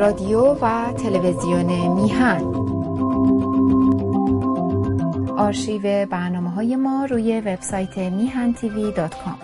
رادیو 0.00 0.40
و 0.40 0.92
تلویزیون 0.92 1.66
میهن. 1.94 2.44
آرشیو 5.38 6.06
برنامه 6.06 6.50
های 6.50 6.76
ما 6.76 7.04
روی 7.04 7.40
وبسایت 7.40 7.98
میهن 7.98 8.52
تیوی 8.52 8.92
دات 8.92 9.14
کام. 9.24 9.38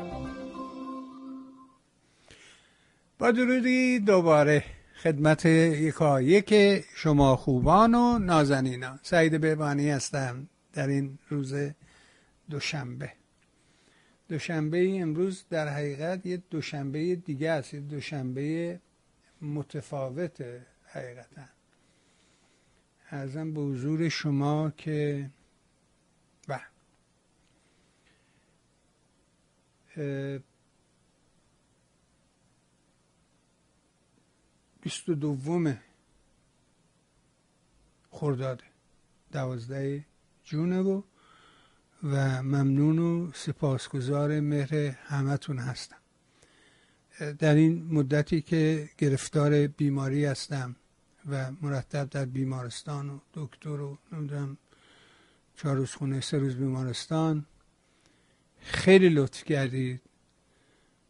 با 3.19 3.31
درودی 3.31 3.99
دوباره 3.99 4.65
خدمت 5.03 5.47
یکایک 5.47 6.55
شما 6.95 7.37
خوبان 7.37 7.95
و 7.95 8.19
نازنینان. 8.19 8.99
سعید 9.03 9.41
بهبانی 9.41 9.91
هستم 9.91 10.49
در 10.73 10.89
این 10.89 11.19
روز 11.29 11.55
دوشنبه. 12.51 13.13
دوشنبه 14.29 15.01
امروز 15.01 15.45
در 15.51 15.69
حقیقت 15.69 16.27
یه 16.27 16.43
دوشنبه 16.51 17.17
دیگه 17.17 17.51
است 17.51 17.75
یه 17.75 17.81
دوشنبه 17.81 18.81
متفاوت 19.43 20.45
حقیقتا. 20.85 21.45
ارزم 23.11 23.55
به 23.55 23.61
حضور 23.61 24.09
شما 24.09 24.71
که 24.71 25.31
و 26.49 26.61
بیست 34.81 35.09
و 35.09 35.15
دوم 35.15 35.79
خرداد 38.11 38.63
دوازده 39.33 40.05
جونه 40.45 40.81
و 40.81 41.03
و 42.03 42.43
ممنون 42.43 42.99
و 42.99 43.33
سپاسگزار 43.33 44.41
مهر 44.41 44.75
همتون 44.75 45.59
هستم. 45.59 46.06
در 47.39 47.55
این 47.55 47.87
مدتی 47.91 48.41
که 48.41 48.89
گرفتار 48.99 49.67
بیماری 49.67 50.25
هستم 50.25 50.77
و 51.31 51.53
مرتب 51.63 52.11
در 52.11 52.25
بیمارستان 52.25 53.11
و 53.11 53.19
دکتر 53.35 53.69
و 53.69 53.99
نمی‌دونم 54.13 54.57
چهار 55.57 55.77
روز 55.77 55.91
خونه 55.91 56.21
سه 56.21 56.39
روز 56.39 56.57
بیمارستان 56.57 57.47
خیلی 58.61 59.09
لطف 59.09 59.45
کردید 59.45 60.01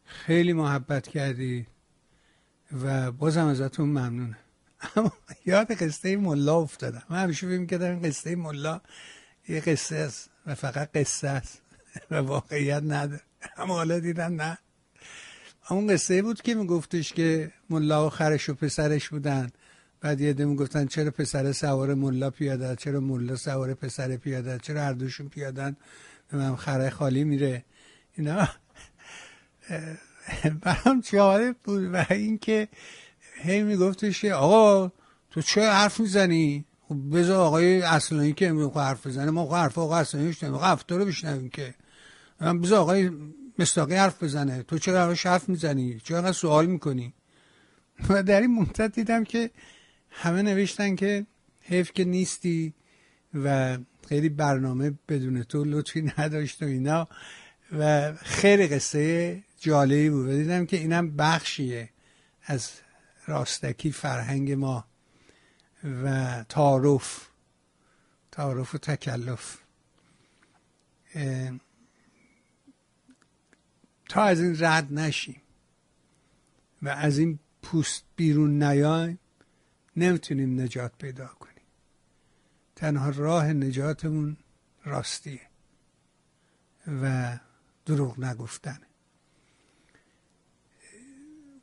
خیلی 0.05 0.53
محبت 0.53 1.07
کردید 1.07 1.67
و 2.83 3.11
بازم 3.11 3.45
ازتون 3.45 3.89
ممنونم. 3.89 4.37
اما 4.95 5.13
یاد 5.45 5.71
قصه 5.71 6.17
ملا 6.17 6.55
افتادم. 6.55 7.03
من 7.09 7.23
همیشه 7.23 7.47
فکر 7.47 7.57
می‌کردم 7.59 8.01
قصه 8.01 8.35
ملا 8.35 8.81
یه 9.47 9.59
قصه 9.59 9.95
است 9.95 10.29
و 10.45 10.55
فقط 10.55 10.91
قصه 10.91 11.27
است 11.27 11.61
و 12.11 12.15
واقعیت 12.15 12.83
نداره. 12.83 13.21
اما 13.57 13.73
حالا 13.73 13.99
دیدم 13.99 14.41
نه. 14.41 14.57
اون 15.69 15.87
قصه 15.87 16.21
بود 16.21 16.41
که 16.41 16.55
میگفتش 16.55 17.13
که 17.13 17.51
ملا 17.69 18.07
و 18.07 18.09
خرش 18.09 18.49
و 18.49 18.53
پسرش 18.53 19.09
بودن. 19.09 19.49
بعد 20.01 20.21
یه 20.21 20.33
دم 20.33 20.55
گفتن 20.55 20.85
چرا 20.85 21.11
پسر 21.11 21.51
سوار 21.51 21.93
ملا 21.93 22.29
پیاده 22.29 22.75
چرا 22.75 22.99
ملا 22.99 23.35
سوار 23.35 23.73
پسر 23.73 24.17
پیاده 24.17 24.59
چرا 24.61 24.81
هر 24.81 24.93
دوشون 24.93 25.29
پیادن؟ 25.29 25.75
من 26.31 26.55
خره 26.55 26.89
خالی 26.89 27.23
میره. 27.23 27.65
اینا. 28.17 28.47
برام 30.61 31.01
جالب 31.01 31.55
بود 31.63 31.93
و 31.93 32.05
اینکه 32.09 32.67
هی 33.43 33.63
میگفتش 33.63 34.25
آقا 34.25 34.91
تو 35.31 35.41
چه 35.41 35.61
حرف 35.61 35.99
می‌زنی؟ 35.99 36.65
خب 36.89 37.17
بذار 37.17 37.37
آقای 37.37 37.81
اصلانی 37.81 38.33
که 38.33 38.47
امروز 38.47 38.71
حرف 38.71 39.07
بزنه. 39.07 39.31
ما 39.31 39.57
حرف 39.57 39.77
آقای 39.77 39.99
اصلانی 39.99 40.35
آقا 40.43 40.65
هفته 40.65 40.97
رو 40.97 41.05
بشنویم 41.05 41.49
که. 41.49 41.73
بذار 42.63 42.79
آقای 42.79 43.11
مستاقی 43.59 43.95
حرف 43.95 44.23
بزنه. 44.23 44.63
تو 44.63 44.77
چرا 44.77 45.05
همش 45.05 45.25
حرف 45.25 45.49
می‌زنی؟ 45.49 45.99
چرا 46.03 46.31
سوال 46.31 46.65
می‌کنی؟ 46.65 47.13
و 48.09 48.23
در 48.23 48.41
این 48.41 48.55
مدت 48.55 48.95
دیدم 48.95 49.23
که 49.23 49.51
همه 50.09 50.41
نوشتن 50.41 50.95
که 50.95 51.25
حیف 51.61 51.91
که 51.93 52.05
نیستی 52.05 52.73
و 53.33 53.77
خیلی 54.09 54.29
برنامه 54.29 54.93
بدون 55.09 55.43
تو 55.43 55.63
لطفی 55.63 56.11
نداشت 56.17 56.63
و 56.63 56.65
اینا 56.65 57.07
و 57.79 58.13
خیلی 58.13 58.67
قصه 58.67 59.43
جالبی 59.59 60.09
بود. 60.09 60.27
و 60.27 60.31
دیدم 60.31 60.65
که 60.65 60.77
اینم 60.77 61.15
بخشیه 61.15 61.89
از 62.43 62.71
راستکی 63.25 63.91
فرهنگ 63.91 64.51
ما 64.51 64.85
و 66.03 66.43
تعارف. 66.49 67.27
تعارف 68.31 68.75
و 68.75 68.77
تکلف. 68.77 69.57
تا 74.09 74.23
از 74.23 74.41
این 74.41 74.55
رد 74.59 74.93
نشیم. 74.93 75.41
و 76.81 76.89
از 76.89 77.17
این 77.17 77.39
پوست 77.61 78.03
بیرون 78.15 78.63
نیایم 78.63 79.19
نمی‌تونیم 79.95 80.61
نجات 80.61 80.91
پیدا 80.97 81.27
کنیم. 81.27 81.63
تنها 82.75 83.09
راه 83.09 83.53
نجاتمون 83.53 84.37
راستیه 84.85 85.41
و 87.01 87.37
دروغ 87.85 88.19
نگفتن. 88.19 88.79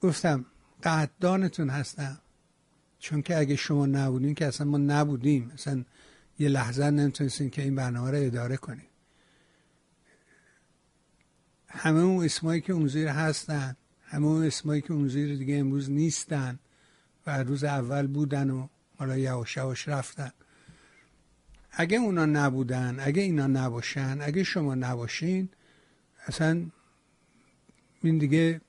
گفتم 0.01 0.45
قدردانتون 0.83 1.71
هستم. 1.71 2.21
چون 2.99 3.23
که 3.23 3.39
اگه 3.39 3.57
شما 3.57 3.87
نبودین 3.87 4.35
که 4.35 4.47
اصلا 4.47 4.67
ما 4.67 4.79
نبودیم. 4.79 5.51
اصلا 5.51 5.85
یه 6.39 6.49
لحظه 6.49 6.91
نمی‌تونستیم 6.91 7.51
که 7.51 7.63
این 7.63 7.75
برنامه 7.75 8.11
رو 8.11 8.17
اداره 8.17 8.57
کنیم 8.57 8.87
همه 11.75 12.01
اون 12.01 12.25
اسمایی 12.25 12.61
که 12.61 12.73
اون 12.73 12.87
زیر 12.87 13.09
هستن 13.09 13.77
همه 14.05 14.27
اون 14.27 14.45
اسمایی 14.45 14.81
که 14.81 14.93
اون 14.93 15.09
زیر 15.09 15.37
دیگه 15.37 15.57
امروز 15.57 15.91
نیستن 15.91 16.59
و 17.27 17.43
روز 17.43 17.65
اول 17.65 18.07
بودن 18.07 18.51
و 18.51 18.69
حالا 18.97 19.19
یواش 19.19 19.57
یواش 19.57 19.89
رفتن. 19.89 20.31
اگه 21.73 21.99
اونا 21.99 22.27
نبودن 22.27 22.97
اگه 23.01 23.23
اینا 23.23 23.47
نباشن 23.47 24.19
اگه 24.21 24.43
شما 24.43 24.75
نباشین 24.75 25.49
اصلا 26.27 26.67
این 28.03 28.19
دیگه 28.19 28.61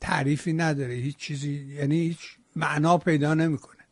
تعریفی 0.00 0.52
نداره. 0.52 0.94
هیچ 0.94 1.16
چیزی 1.16 1.52
یعنی 1.52 1.96
هیچ 1.96 2.36
معنا 2.56 2.98
پیدا 2.98 3.34
نمی‌کنه. 3.34 3.82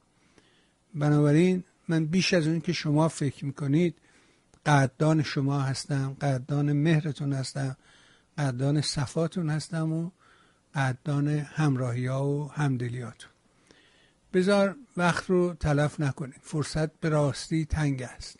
بنابراین 0.94 1.64
من 1.88 2.06
بیش 2.06 2.34
از 2.34 2.46
اون 2.46 2.60
که 2.60 2.72
شما 2.72 3.08
فکر 3.08 3.44
می‌کنید 3.44 3.94
قدردان 4.66 5.22
شما 5.22 5.60
هستم 5.60 6.16
قدردان 6.20 6.72
مهرتون 6.72 7.32
هستم. 7.32 7.76
قدردان 8.38 8.80
صفاتون 8.80 9.50
هستم 9.50 9.92
و 9.92 10.10
قدردان 10.74 11.28
همراهی 11.28 12.06
ها 12.06 12.28
و 12.28 12.52
همدلیاتون. 12.52 13.30
بذار 14.32 14.76
وقت 14.96 15.30
رو 15.30 15.54
تلف 15.54 16.00
نکنید. 16.00 16.40
فرصت 16.42 17.00
به 17.00 17.08
راستی 17.08 17.64
تنگ 17.64 18.02
است. 18.02 18.36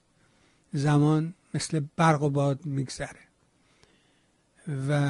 زمان 0.72 1.34
مثل 1.54 1.80
برق 1.96 2.22
و 2.22 2.30
باد 2.30 2.66
میگذره. 2.66 3.20
و 4.88 5.00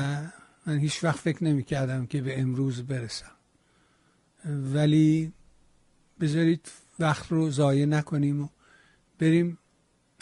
من 0.66 0.78
هیچ 0.78 1.04
وقت 1.04 1.18
فکر 1.18 1.44
نمی 1.44 1.64
کردم 1.64 2.06
که 2.06 2.22
به 2.22 2.40
امروز 2.40 2.82
برسم. 2.82 3.32
ولی 4.44 5.32
بذارید 6.20 6.70
وقت 6.98 7.32
رو 7.32 7.50
ضایع 7.50 7.86
نکنیم 7.86 8.42
و 8.42 8.48
بریم 9.18 9.58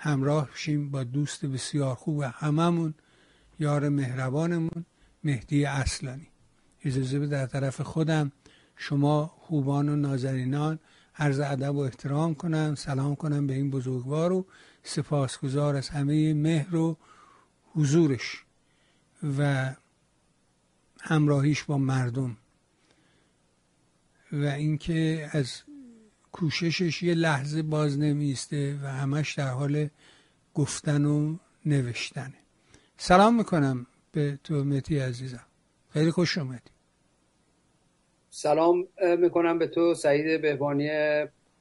همراه 0.00 0.48
شیم 0.54 0.90
با 0.90 1.04
دوست 1.04 1.46
بسیار 1.46 1.94
خوب 1.94 2.22
هممون. 2.22 2.94
یار 3.60 3.88
مهربانمون 3.88 4.84
مهدی 5.24 5.64
اصلانی. 5.64 6.26
اجازه 6.84 7.18
به 7.18 7.26
در 7.26 7.46
طرف 7.46 7.80
خودم 7.80 8.32
شما 8.76 9.26
خوبان 9.26 9.88
و 9.88 9.96
نازنینان 9.96 10.78
عرض 11.16 11.40
ادب 11.40 11.74
و 11.74 11.78
احترام 11.78 12.34
کنم 12.34 12.74
سلام 12.74 13.16
کنم 13.16 13.46
به 13.46 13.54
این 13.54 13.70
بزرگوار 13.70 14.32
و 14.32 14.46
سپاسگزار 14.82 15.76
از 15.76 15.88
همه 15.88 16.34
مهر 16.34 16.76
و 16.76 16.96
حضورش 17.74 18.44
و 19.38 19.70
همراهیش 21.00 21.64
با 21.64 21.78
مردم. 21.78 22.36
و 24.32 24.44
اینکه 24.44 25.30
از 25.32 25.62
کوششش 26.32 27.02
یه 27.02 27.14
لحظه 27.14 27.62
باز 27.62 27.98
نمیسته 27.98 28.78
و 28.82 28.86
همش 28.86 29.34
در 29.34 29.48
حال 29.48 29.88
گفتن 30.54 31.04
و 31.04 31.36
نوشتنه 31.66 32.39
سلام 33.02 33.36
می‌کنم 33.36 33.86
به 34.12 34.38
تو 34.44 34.54
متی 34.54 34.98
عزیزم. 34.98 35.44
خیلی 35.90 36.10
خوش 36.10 36.38
اومدی. 36.38 36.70
سلام 38.30 38.86
می‌کنم 39.18 39.58
به 39.58 39.66
تو 39.66 39.94
سعید 39.94 40.42
بهبانی 40.42 40.88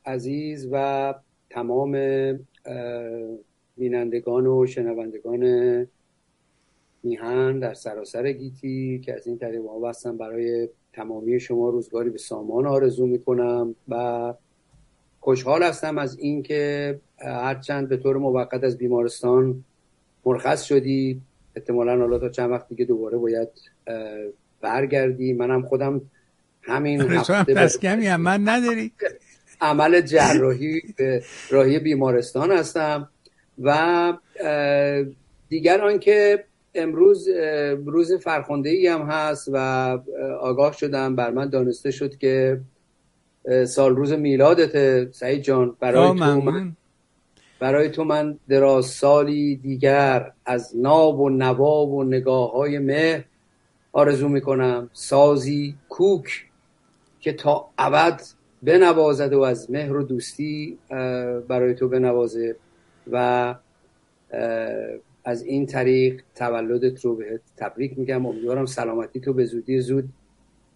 عزیز 0.06 0.68
و 0.72 1.14
تمام 1.50 1.92
بینندگان 3.78 4.48
و 4.48 4.66
شنوندگان 4.66 5.44
میهن 7.04 7.60
در 7.60 7.74
سراسر 7.74 8.32
گیتی 8.32 9.02
که 9.06 9.14
از 9.14 9.28
این 9.28 9.38
طریق 9.38 9.62
وابستن 9.66 10.18
برای 10.18 10.70
تمامی 10.94 11.40
شما 11.40 11.70
روزگاری 11.70 12.10
به 12.10 12.18
سامان 12.18 12.68
آرزو 12.68 13.08
می‌کنم 13.08 13.76
و 13.90 14.34
خوشحال 15.20 15.64
هستم 15.64 15.98
از 15.98 16.20
اینکه 16.20 17.00
هرچند 17.18 17.90
به 17.90 17.98
طور 17.98 18.18
موقت 18.18 18.64
از 18.64 18.78
بیمارستان 18.78 19.64
مرخص 20.26 20.64
شدی. 20.64 21.22
احتمالا 21.60 21.98
حالا 21.98 22.20
تا 22.20 22.30
چند 22.30 22.52
وقت 22.52 22.70
دیگه 22.70 22.86
دوباره 22.86 23.18
باید 23.18 23.50
برگردی 24.62 25.34
منم 25.34 25.62
خودم 25.62 26.02
همین 26.62 27.02
هفته 27.02 27.54
پس 27.54 27.80
کمی 27.80 28.08
هم 28.08 28.22
من 28.22 28.50
نداری؟ 28.50 28.92
عمل 29.62 30.02
جراحی 30.02 30.82
به 30.98 31.24
راهی 31.50 31.80
بیمارستان 31.80 32.52
هستم 32.52 33.10
و 33.62 34.14
دیگر 35.50 35.82
آنکه 35.82 36.44
امروز 36.76 37.28
روز 37.86 38.14
فرخنده 38.14 38.70
ای 38.70 38.88
هم 38.88 39.02
هست 39.02 39.50
و 39.54 39.58
آگاه 40.42 40.74
شدم. 40.74 41.16
بر 41.16 41.32
من 41.32 41.50
دانسته 41.50 41.92
شد 41.92 42.18
که 42.18 42.60
سال 43.68 43.96
روز 43.96 44.12
میلادت 44.14 45.12
سعید 45.12 45.42
جان 45.42 45.76
برای 45.80 46.08
تو 46.08 46.14
من 46.14 46.76
برای 47.60 47.90
تو 47.90 48.04
من 48.04 48.40
دراز 48.50 48.86
سالی 48.86 49.56
دیگر 49.56 50.32
از 50.46 50.78
ناب 50.78 51.20
و 51.20 51.30
نواب 51.30 51.94
و 51.94 52.04
نگاه 52.04 52.52
های 52.52 52.80
مهر 52.80 53.24
آرزو 53.92 54.28
می‌کنم. 54.28 54.90
سازی 54.94 55.76
کوک 55.90 56.46
که 57.20 57.34
تا 57.34 57.70
ابد 57.78 58.22
بنوازد 58.64 59.34
و 59.34 59.42
از 59.42 59.72
مهر 59.72 59.96
و 59.96 60.04
دوستی 60.04 60.78
برای 61.48 61.76
تو 61.76 61.88
بنوازه 61.88 62.56
و 63.12 63.56
از 65.26 65.44
این 65.44 65.66
طریق 65.66 66.22
تولدت 66.36 67.06
رو 67.06 67.16
بهت 67.16 67.42
تبریک 67.58 68.00
میگم. 68.00 68.26
امیدوارم 68.26 68.66
سلامتی 68.66 69.20
تو 69.20 69.34
به 69.34 69.46
زودی 69.46 69.80
زود 69.80 70.10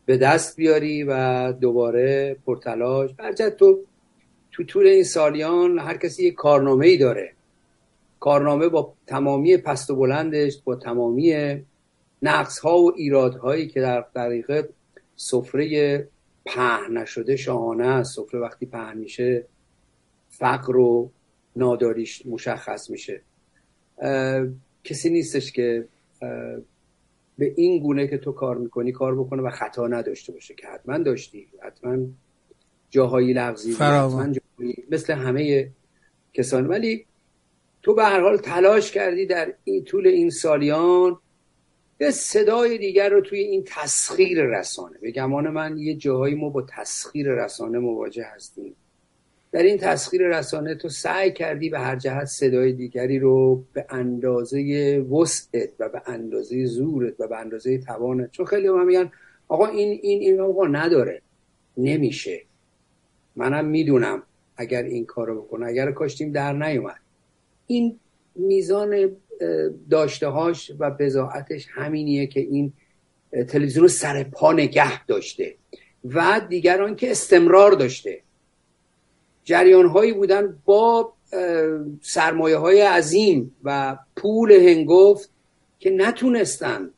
به 0.06 0.18
دست 0.18 0.58
بیاری 0.58 1.04
و 1.04 1.52
دوباره 1.52 2.38
پرتلاش. 2.46 3.14
برجت 3.14 3.58
تو 3.58 3.80
تو 4.54 4.64
طول 4.64 4.88
این 4.88 5.04
سالیان 5.04 5.80
هر 5.80 5.98
کسی 5.98 6.24
یک 6.24 6.34
کارنامه 6.34 6.88
ای 6.88 6.98
داره. 6.98 7.34
کارنامه 8.20 8.70
با 8.70 8.94
تمامی 9.08 9.58
پست 9.58 9.90
و 9.90 9.96
بلندش 9.96 10.62
با 10.64 10.76
تمامی 10.76 11.56
نقص 12.22 12.60
ها 12.60 12.78
و 12.78 12.92
ایراد 12.96 13.36
هایی 13.36 13.68
که 13.68 13.82
در 13.82 14.06
دقیقه 14.16 14.70
سفره 15.16 16.08
پهن 16.46 16.98
نشده 16.98 17.36
شاهانه 17.36 17.88
است. 17.88 18.16
سفره 18.16 18.40
وقتی 18.40 18.66
پهن 18.66 18.98
میشه 18.98 19.46
فقر 20.30 20.78
و 20.78 21.12
ناداریش 21.56 22.26
مشخص 22.26 22.90
میشه. 22.90 23.22
کسی 24.84 25.10
نیستش 25.10 25.52
که 25.52 25.86
به 27.38 27.54
این 27.56 27.80
گونه 27.80 28.08
که 28.08 28.18
تو 28.18 28.32
کار 28.32 28.58
می‌کنی 28.58 28.92
کار 28.92 29.16
بکنه 29.16 29.42
و 29.42 29.50
خطا 29.50 29.88
نداشته 29.88 30.34
باشه. 30.34 30.54
که 30.54 30.68
حتما 30.68 30.98
داشتی 30.98 31.48
حتما 31.62 31.98
جاهایی 32.94 33.34
لغزی 33.34 33.76
مثل 34.92 35.14
همه 35.14 35.70
کسان 36.34 36.68
ولی 36.68 37.06
تو 37.84 37.94
به 37.94 38.04
هر 38.04 38.22
حال 38.22 38.38
تلاش 38.38 38.92
کردی 38.92 39.26
در 39.26 39.54
این 39.64 39.84
طول 39.84 40.08
این 40.08 40.30
سالیان 40.30 41.18
یه 42.00 42.12
صدای 42.12 42.78
دیگر 42.78 43.10
رو 43.10 43.22
توی 43.22 43.40
این 43.40 43.64
تسخیر 43.68 44.44
رسانه. 44.44 44.98
به 45.02 45.12
گمان 45.12 45.50
من 45.50 45.78
یه 45.78 45.96
جاهایی 45.96 46.36
ما 46.36 46.50
با 46.50 46.62
تسخیر 46.62 47.28
رسانه 47.28 47.80
مواجه 47.80 48.26
هستیم. 48.36 48.76
در 49.52 49.64
این 49.64 49.78
تسخیر 49.78 50.38
رسانه 50.38 50.76
تو 50.76 50.90
سعی 50.90 51.32
کردی 51.32 51.70
به 51.70 51.80
هر 51.80 51.96
جهت 51.96 52.26
صدای 52.26 52.74
دیگری 52.74 53.20
رو 53.20 53.64
به 53.74 53.86
اندازه 53.90 54.60
وسعت 55.12 55.70
و 55.80 55.90
به 55.90 56.02
اندازه 56.06 56.66
زورت 56.66 57.14
و 57.20 57.28
به 57.28 57.38
اندازه 57.38 57.78
توانت. 57.78 58.32
چون 58.32 58.46
خیلی 58.46 58.68
هم 58.68 58.86
میگن 58.86 59.12
آقا 59.48 59.66
این 59.66 60.00
این 60.04 60.20
این 60.22 60.40
آقا 60.40 60.68
نداره. 60.68 61.22
نمیشه. 61.78 62.42
منم 63.36 63.66
می‌دونم 63.66 64.24
اگر 64.58 64.84
این 64.84 65.06
کارو 65.06 65.42
بکنه. 65.42 65.66
اگر 65.66 65.92
کاشتیم 65.92 66.32
در 66.32 66.54
نیومد. 66.54 67.00
این 67.68 68.00
میزان 68.36 69.12
داشتههاش 69.90 70.72
و 70.80 70.92
بزاعتش 70.92 71.68
همینیه 71.72 72.28
که 72.28 72.40
این 72.40 72.74
تلویزیون 73.48 73.82
رو 73.84 73.88
سر 73.88 74.24
پا 74.24 74.54
نگه 74.54 75.06
داشته 75.06 75.56
و 76.06 76.42
دیگران 76.50 76.96
که 76.96 77.12
استمرار 77.12 77.72
داشته. 77.72 78.20
جریان 79.44 79.86
هایی 79.86 80.14
بودن 80.14 80.58
با 80.66 81.14
سرمایه 82.02 82.58
های 82.58 82.82
عظیم 82.82 83.56
و 83.64 83.98
پول 84.16 84.52
هنگفت 84.52 85.30
که 85.80 85.90
نتونستن 85.90 86.90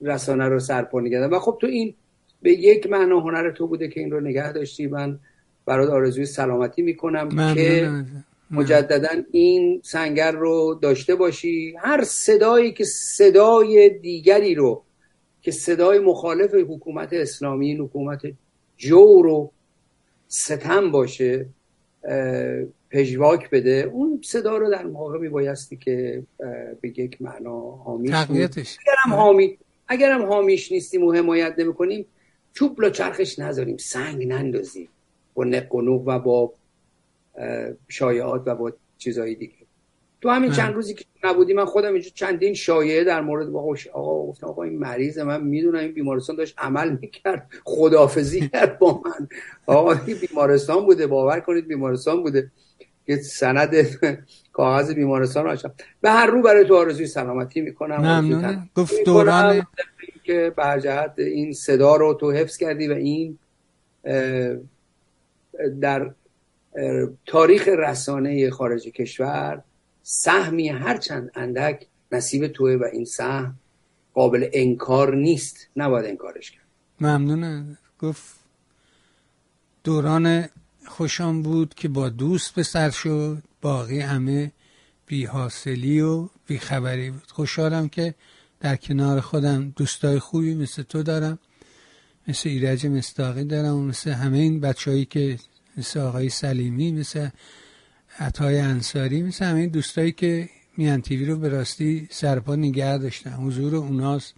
رسانه 0.00 0.48
رو 0.48 0.60
سرپا 0.60 1.00
نگه 1.00 1.26
و 1.26 1.38
خب 1.38 1.58
تو 1.60 1.66
این 1.66 1.94
به 2.42 2.52
یک 2.52 2.86
معنا 2.86 3.20
هنر 3.20 3.50
تو 3.50 3.66
بوده 3.66 3.88
که 3.88 4.00
این 4.00 4.10
رو 4.10 4.20
نگه 4.20 4.52
داشتی. 4.52 4.86
من 4.86 5.18
برات 5.66 5.90
آرزوی 5.90 6.26
سلامتی 6.26 6.82
می‌کنم 6.82 7.54
که 7.54 7.90
مجددا 8.50 9.08
این 9.30 9.80
سنگر 9.84 10.32
رو 10.32 10.78
داشته 10.82 11.14
باشی. 11.14 11.74
هر 11.78 12.04
صدایی 12.04 12.72
که 12.72 12.84
صدای 12.84 13.88
دیگری 13.90 14.54
رو 14.54 14.82
که 15.42 15.50
صدای 15.50 15.98
مخالف 15.98 16.54
حکومت 16.54 17.12
اسلامی 17.12 17.76
حکومت 17.76 18.20
جور 18.76 19.26
و 19.26 19.50
ستم 20.28 20.90
باشه 20.90 21.46
پژواک 22.90 23.50
بده 23.50 23.90
اون 23.92 24.20
صدا 24.24 24.56
رو 24.56 24.70
در 24.70 24.84
موقع 24.84 25.18
میبایستی 25.18 25.76
که 25.76 26.22
به 26.80 26.88
یک 26.98 27.22
معنا 27.22 27.60
حامیش 27.60 28.12
اگرم 28.12 29.14
حامی 29.14 29.58
اگرم 29.88 30.22
حامیش 30.22 30.72
نیستیم 30.72 31.04
و 31.04 31.12
حمایت 31.12 31.54
نمی‌کنیم 31.58 32.06
چوب 32.54 32.90
چرخش 32.90 33.38
نذاریم 33.38 33.76
سنگ 33.76 34.28
نندازیم. 34.28 34.88
با 35.34 35.44
نق 35.44 35.74
و 35.74 36.18
با 36.18 36.52
شایعات 37.88 38.42
و 38.46 38.54
با 38.54 38.72
چیزهای 38.98 39.34
دیگه. 39.34 39.52
تو 40.20 40.28
همین 40.28 40.52
چند 40.52 40.74
روزی 40.74 40.94
که 40.94 41.04
نبودی 41.24 41.52
من 41.52 41.64
خودم 41.64 41.92
اینجا 41.92 42.10
چندین 42.14 42.54
شایعه 42.54 43.04
در 43.04 43.20
مورد 43.20 43.50
با 43.50 43.76
آقا 43.92 44.26
گفتم 44.26 44.46
آقا 44.46 44.62
این 44.62 44.78
مریض 44.78 45.18
من 45.18 45.44
می‌دونم 45.44 45.78
این 45.78 45.92
بیمارستان 45.92 46.36
داشت 46.36 46.54
عمل 46.58 46.96
می‌کرد. 47.00 47.50
خدافزی 47.64 48.48
کرد 48.48 48.78
با 48.78 49.02
من. 49.04 49.28
آقا 49.66 49.92
این 49.92 50.16
بیمارستان 50.28 50.84
بوده 50.84 51.06
باور 51.06 51.40
کنید 51.40 51.68
بیمارستان 51.68 52.22
بوده. 52.22 52.50
که 53.06 53.16
سند 53.16 53.74
کاغذ 54.52 54.94
بیمارستان 54.94 55.44
رو 55.44 55.56
به 56.00 56.10
هر 56.10 56.26
رو 56.26 56.42
برای 56.42 56.64
تو 56.64 56.76
آرزوی 56.76 57.06
سلامتی 57.06 57.60
می‌کنم. 57.60 58.70
گفت 58.74 58.94
دوران 59.04 59.66
که 60.24 60.52
به 60.56 60.80
جهت 60.82 61.14
این 61.18 61.52
صدا 61.52 61.96
رو 61.96 62.14
تو 62.14 62.32
حفظ 62.32 62.56
کردی 62.56 62.88
و 62.88 62.92
این 62.92 63.38
در 65.80 66.10
تاریخ 67.26 67.68
رسانه 67.68 68.50
خارج 68.50 68.88
کشور 68.88 69.62
سهمی 70.02 70.68
هرچند 70.68 71.30
اندک 71.34 71.86
نصیب 72.12 72.46
توه 72.46 72.72
و 72.72 72.84
این 72.92 73.04
سهم 73.04 73.54
قابل 74.14 74.48
انکار 74.52 75.14
نیست. 75.14 75.68
نباید 75.76 76.06
انکارش 76.06 76.50
کرد. 76.50 76.62
ممنونه. 77.00 77.78
گفت 78.00 78.34
دوران 79.84 80.48
خوشم 80.86 81.42
بود 81.42 81.74
که 81.74 81.88
با 81.88 82.08
دوست 82.08 82.54
به 82.54 82.62
سر 82.62 82.90
شد. 82.90 83.42
باقی 83.60 84.00
همه 84.00 84.52
بی 85.06 85.24
حاصلی 85.24 86.00
و 86.00 86.28
بی 86.46 86.58
خبری 86.58 87.10
بود. 87.10 87.30
خوشحالم 87.30 87.88
که 87.88 88.14
در 88.60 88.76
کنار 88.76 89.20
خودم 89.20 89.72
دوستای 89.76 90.18
خوبی 90.18 90.54
مثل 90.54 90.82
تو 90.82 91.02
دارم. 91.02 91.38
مثل 92.28 92.48
ایرج 92.48 92.86
مستاقی 92.86 93.44
دارم 93.44 93.74
و 93.74 93.82
مثل 93.82 94.10
همه 94.10 94.38
این 94.38 94.60
بچههایی 94.60 95.04
که 95.04 95.38
مثل 95.76 96.00
آقای 96.00 96.28
سلیمی 96.28 96.92
مثل 96.92 97.28
عطای 98.18 98.58
انصاری 98.58 99.22
مثل 99.22 99.44
همه 99.44 99.66
دوستایی 99.66 100.12
که 100.12 100.48
میان 100.76 101.02
تیوی 101.02 101.24
رو 101.24 101.36
به 101.36 101.48
راستی 101.48 102.08
سرپا 102.10 102.56
نگه 102.56 102.98
داشتن. 102.98 103.32
حضور 103.32 103.76
اوناست 103.76 104.34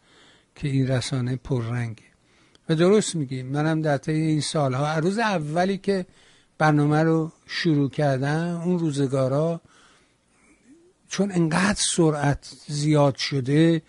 که 0.55 0.69
این 0.69 0.89
رسانه 0.89 1.37
پررنگه. 1.37 2.03
و 2.69 2.75
درست 2.75 3.15
میگی. 3.15 3.43
منم 3.43 3.83
در 3.83 3.97
طی 3.97 4.13
این 4.13 4.41
سالها 4.41 4.99
روز 4.99 5.19
اولی 5.19 5.79
که 5.79 6.07
برنامه 6.59 7.03
رو 7.03 7.33
شروع 7.47 7.91
کردم 7.91 8.61
اون 8.65 8.79
روزگارا 8.79 9.61
چون 11.09 11.33
انقدر 11.33 11.81
سرعت 11.97 12.57
زیاد 12.67 13.17
شده 13.17 13.83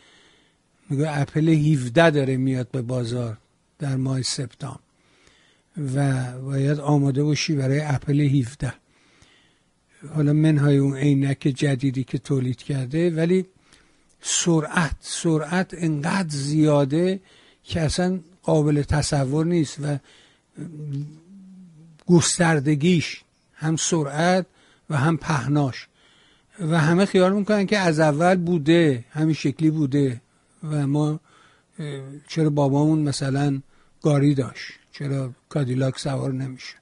میگه 0.89 1.21
اپل 1.21 1.49
17 1.49 2.09
داره 2.09 2.37
میاد 2.37 2.71
به 2.71 2.81
بازار. 2.81 3.37
در 3.79 3.95
ماه 3.95 4.21
سپتامبر 4.21 4.79
و 5.95 6.31
باید 6.41 6.79
آماده 6.79 7.23
باشی 7.23 7.55
برای 7.55 7.81
اپل 7.81 8.21
17 8.21 8.73
حالا 10.15 10.33
منهای 10.33 10.77
اون 10.77 10.97
عینک 10.97 11.39
جدیدی 11.39 12.03
که 12.03 12.17
تولید 12.17 12.57
کرده 12.57 13.09
ولی 13.09 13.45
سرعت 14.21 14.95
سرعت 14.99 15.73
انقدر 15.73 16.29
زیاده 16.29 17.19
که 17.63 17.81
اصلا 17.81 18.19
قابل 18.43 18.81
تصور 18.81 19.45
نیست 19.45 19.77
و 19.81 19.97
گستردگیش 22.07 23.21
هم 23.53 23.75
سرعت 23.75 24.45
و 24.89 24.97
هم 24.97 25.17
پهناش. 25.17 25.87
و 26.59 26.79
همه 26.79 27.05
خیال 27.05 27.33
می‌کنن 27.33 27.65
که 27.65 27.77
از 27.77 27.99
اول 27.99 28.35
بوده 28.35 29.05
همین 29.11 29.33
شکلی 29.33 29.69
بوده 29.69 30.21
و 30.63 30.87
ما 30.87 31.19
چرا 32.27 32.49
بابامون 32.49 32.99
مثلا 32.99 33.61
گاری 34.01 34.33
داشت؟ 34.33 34.71
چرا 34.91 35.31
کادیلاک 35.49 35.99
سوار 35.99 36.33
نمیشه 36.33 36.75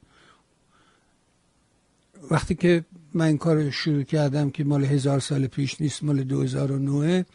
وقتی 2.31 2.55
که 2.55 2.85
من 3.13 3.25
این 3.25 3.37
کار 3.37 3.69
شروع 3.69 4.03
کردم 4.03 4.49
که 4.49 4.63
مال 4.63 4.85
هزار 4.85 5.19
سال 5.19 5.47
پیش 5.47 5.81
نیست 5.81 6.03
مال 6.03 6.23
2009 6.23 7.25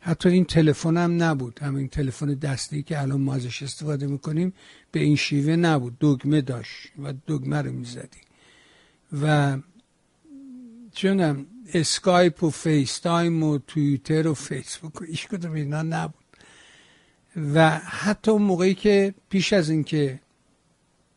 حتی 0.00 0.28
این 0.28 0.44
تلفن 0.44 0.96
هم 0.96 1.22
نبود. 1.22 1.58
همین 1.58 1.88
تلفن 1.88 2.26
دستی 2.34 2.82
که 2.82 3.00
الان 3.00 3.20
ما 3.20 3.34
ازش 3.34 3.62
استفاده 3.62 4.06
می‌کنیم 4.06 4.52
به 4.92 5.00
این 5.00 5.16
شیوه 5.16 5.56
نبود. 5.56 5.96
دگمه 6.00 6.40
داشت 6.40 6.92
و 7.02 7.14
دگمه 7.28 7.62
رو 7.62 7.72
می‌زدی. 7.72 8.20
و 9.22 9.58
چونم 10.92 11.46
اسکایپ 11.74 12.42
و 12.42 12.50
فیس 12.50 12.98
تایم 12.98 13.42
و 13.42 13.58
توییتر 13.58 14.28
و 14.28 14.34
فیسبوک 14.34 15.02
و 15.02 15.04
هیچ 15.04 15.26
کدوم 15.26 15.52
اینا 15.52 15.82
نبود. 15.82 16.23
و 17.36 17.70
حتی 17.78 18.30
اون 18.30 18.42
موقعی 18.42 18.74
که 18.74 19.14
پیش 19.28 19.52
از 19.52 19.70
اینکه 19.70 20.20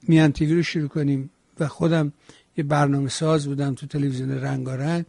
میان 0.03 0.31
تیوی 0.31 0.55
رو 0.55 0.63
شروع 0.63 0.87
کنیم 0.87 1.29
و 1.59 1.67
خودم 1.67 2.13
یه 2.57 2.63
برنامه 2.63 3.09
ساز 3.09 3.47
بودم 3.47 3.75
تو 3.75 3.87
تلویزیون 3.87 4.31
رنگارنگ 4.31 5.05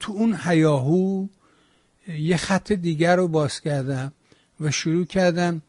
تو 0.00 0.12
اون 0.12 0.38
هیاهو 0.44 1.26
یه 2.08 2.36
خط 2.36 2.72
دیگر 2.72 3.16
رو 3.16 3.28
باز 3.28 3.60
کردم 3.60 4.12
و 4.60 4.70
شروع 4.70 5.04
کردم 5.04 5.62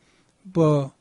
با 0.53 0.91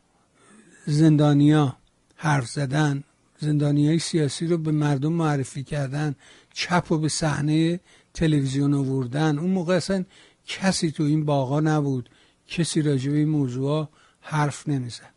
زندانیا 0.87 1.77
حرف 2.17 2.49
زدن 2.49 3.05
زندانی 3.39 3.89
های 3.89 3.99
سیاسی 3.99 4.47
رو 4.47 4.59
به 4.59 4.73
مردم 4.73 5.13
معرفی 5.13 5.65
کردن 5.65 6.15
چپ 6.53 6.93
و 6.93 6.99
به 6.99 7.09
صحنه 7.09 7.81
تلویزیون 8.15 8.75
آوردن. 8.75 9.39
اون 9.39 9.51
موقع 9.51 9.75
اصلا 9.75 10.05
کسی 10.47 10.91
تو 10.91 11.03
این 11.03 11.25
باغا 11.25 11.61
نبود. 11.61 12.11
کسی 12.49 12.83
راجع 12.83 13.11
به 13.11 13.17
این 13.17 13.29
موضوع 13.29 13.89
حرف 14.21 14.69
نمی‌زد 14.69 15.11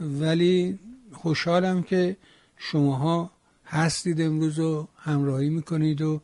ولی 0.00 0.78
خوشحالم 1.12 1.82
که 1.82 2.16
شماها 2.56 3.30
هستید 3.66 4.20
امروز 4.20 4.58
و 4.58 4.88
همراهی 4.96 5.48
می‌کنید 5.48 6.02
و 6.02 6.22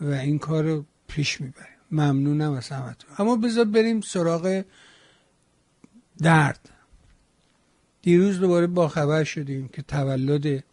و 0.00 0.10
این 0.10 0.38
کار 0.38 0.64
رو 0.64 0.84
پیش 1.08 1.40
می‌برید. 1.40 1.76
ممنونم 1.90 2.52
از 2.52 2.68
همتون. 2.68 3.10
اما 3.18 3.36
بذار 3.36 3.64
بریم 3.64 4.00
سراغ 4.00 4.64
درد. 6.18 6.70
دیروز 8.02 8.40
دوباره 8.40 8.66
با 8.66 8.88
خبر 8.88 9.24
شدیم 9.24 9.68
که 9.68 9.82
تولد 9.82 10.64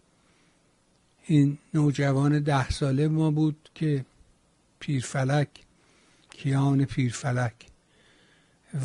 این 1.25 1.57
نوجوان 1.73 2.39
ده 2.39 2.69
ساله 2.69 3.07
ما 3.07 3.31
بود 3.31 3.69
که 3.75 4.05
پیرفلک 4.79 5.49
کیان 6.29 6.85
پیرفلک. 6.85 7.53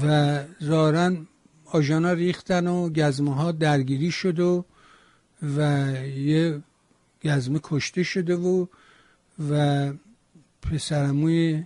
و 0.03 0.45
ظاهرا 0.63 1.17
آژانا 1.65 2.13
ریختن 2.13 2.67
و 2.67 2.89
گزمه 2.89 3.35
ها 3.35 3.53
درگیری 3.53 4.11
شد 4.11 4.41
و 4.41 4.65
و 5.43 5.61
یه 6.07 6.63
گزمه 7.25 7.61
کشته 7.63 8.03
شده 8.03 8.37
و 8.37 8.67
و 9.51 9.93
پسرموی 10.63 11.65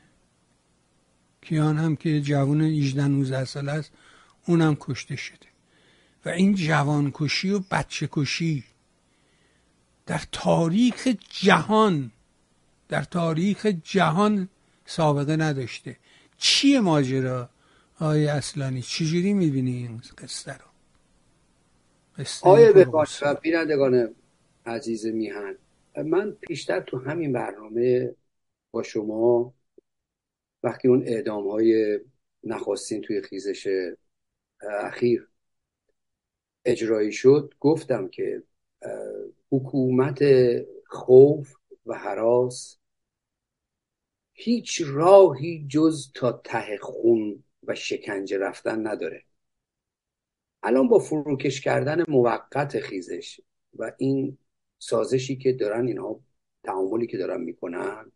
کیان 1.43 1.79
هم 1.79 1.97
که 1.97 2.21
جوان 2.21 2.61
18 2.61 3.07
19 3.07 3.45
سال 3.45 3.69
است 3.69 3.93
اونم 4.47 4.77
کشته 4.81 5.17
شده. 5.17 5.47
و 6.25 6.29
این 6.29 6.55
جوان 6.55 7.11
کشی 7.15 7.51
و 7.51 7.59
بچه 7.71 8.09
کشی 8.13 8.65
در 10.07 10.23
تاریخ 10.33 11.09
جهان 11.31 12.11
در 12.89 13.03
تاریخ 13.03 13.67
جهان 13.67 14.49
سابقه 14.87 15.37
نداشته. 15.37 15.97
چیه 16.39 16.81
ماجرا؟ 16.81 17.51
آقای 18.03 18.27
اصلانی 18.27 18.83
چجوری 18.83 19.33
می‌بینی 19.33 19.77
این 19.77 20.01
قصه 20.19 20.53
رو؟ 20.53 20.65
آیا 22.43 22.73
بخواد 22.73 23.09
و 23.23 23.35
بینندگان 23.35 24.15
عزیز 24.67 25.07
میهن 25.07 25.57
من 26.05 26.31
پیشتر 26.31 26.81
تو 26.81 26.99
همین 26.99 27.33
برنامه 27.33 28.15
با 28.71 28.83
شما 28.83 29.55
وقتی 30.63 30.89
اون 30.89 31.03
اعدام 31.07 31.51
های 31.51 32.01
نخواستین 32.45 33.03
توی 33.03 33.23
خیزش 33.23 33.69
اخیر 34.63 35.29
اجرایی 36.65 37.13
شد 37.13 37.55
گفتم 37.61 38.09
که 38.09 38.43
حکومت 39.51 40.21
خوف 40.87 41.57
و 41.87 41.99
حراس 41.99 42.79
هیچ 44.33 44.83
راهی 44.87 45.67
جز 45.69 46.13
تا 46.15 46.33
ته 46.45 46.79
خون 46.81 47.45
و 47.67 47.75
شکنجه 47.75 48.39
رفتن 48.39 48.87
نداره. 48.87 49.25
الان 50.63 50.89
با 50.89 50.99
فروکش 50.99 51.61
کردن 51.61 52.05
موقت 52.09 52.81
خیزش 52.81 53.41
و 53.75 53.93
این 53.99 54.39
سازشی 54.79 55.37
که 55.37 55.53
دارن 55.53 55.87
اینها 55.87 56.21
تعاملی 56.65 57.07
که 57.07 57.19
دارن 57.19 57.41
می‌کنن 57.41 58.13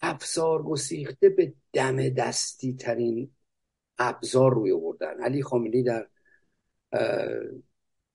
افزار 0.00 0.62
گسیخته 0.62 1.28
به 1.28 1.54
دم 1.72 2.08
دستی 2.08 2.74
ترین 2.74 3.30
ابزار 3.98 4.54
روی 4.54 4.72
آوردن. 4.72 5.20
علی 5.22 5.42
خامنه‌ای 5.42 5.82
در 5.82 6.08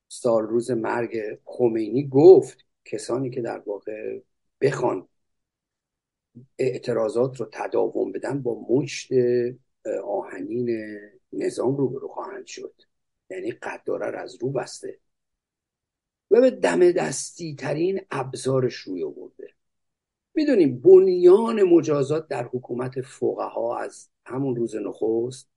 سال 0.07 0.43
روز 0.43 0.71
مرگ 0.71 1.39
خمینی 1.43 2.07
گفت 2.07 2.65
کسانی 2.85 3.29
که 3.29 3.41
در 3.41 3.59
واقع 3.59 4.19
بخوان 4.61 5.07
اعتراضات 6.57 7.39
رو 7.39 7.49
تداوم 7.51 8.11
بدن 8.11 8.41
با 8.41 8.65
مشت 8.69 9.09
آهنین 10.05 10.69
نظام 11.33 11.77
رو 11.77 11.89
برو 11.89 12.07
خواهند 12.07 12.45
شد. 12.45 12.73
یعنی 13.29 13.51
قداره 13.51 14.19
از 14.19 14.35
رو 14.41 14.49
بسته. 14.49 14.99
و 16.31 16.41
به 16.41 16.51
دم 16.51 16.91
دستی 16.91 17.55
ترین 17.55 18.01
ابزارش 18.11 18.75
روی 18.75 19.03
آورده. 19.03 19.53
می‌دونیم 20.33 20.81
بنیان 20.81 21.63
مجازات 21.63 22.27
در 22.27 22.43
حکومت 22.43 23.01
فقها 23.01 23.77
از 23.77 24.09
همون 24.25 24.55
روز 24.55 24.75
نخست 24.75 25.49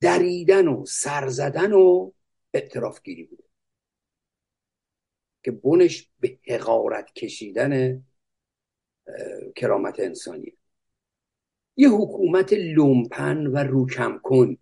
دریدن 0.00 0.68
و 0.68 0.84
سرزدن 0.86 1.72
و 1.72 2.10
اعتراف 2.54 3.02
گیری 3.02 3.24
بوده. 3.24 3.44
که 5.44 5.50
بنش 5.50 6.10
به 6.20 6.38
حقارت 6.48 7.12
کشیدن 7.12 8.04
کرامت 9.56 10.00
انسانی. 10.00 10.56
یه 11.76 11.88
حکومت 11.88 12.52
لومپن 12.52 13.46
و 13.46 13.56
روکم 13.56 14.20
کن 14.22 14.56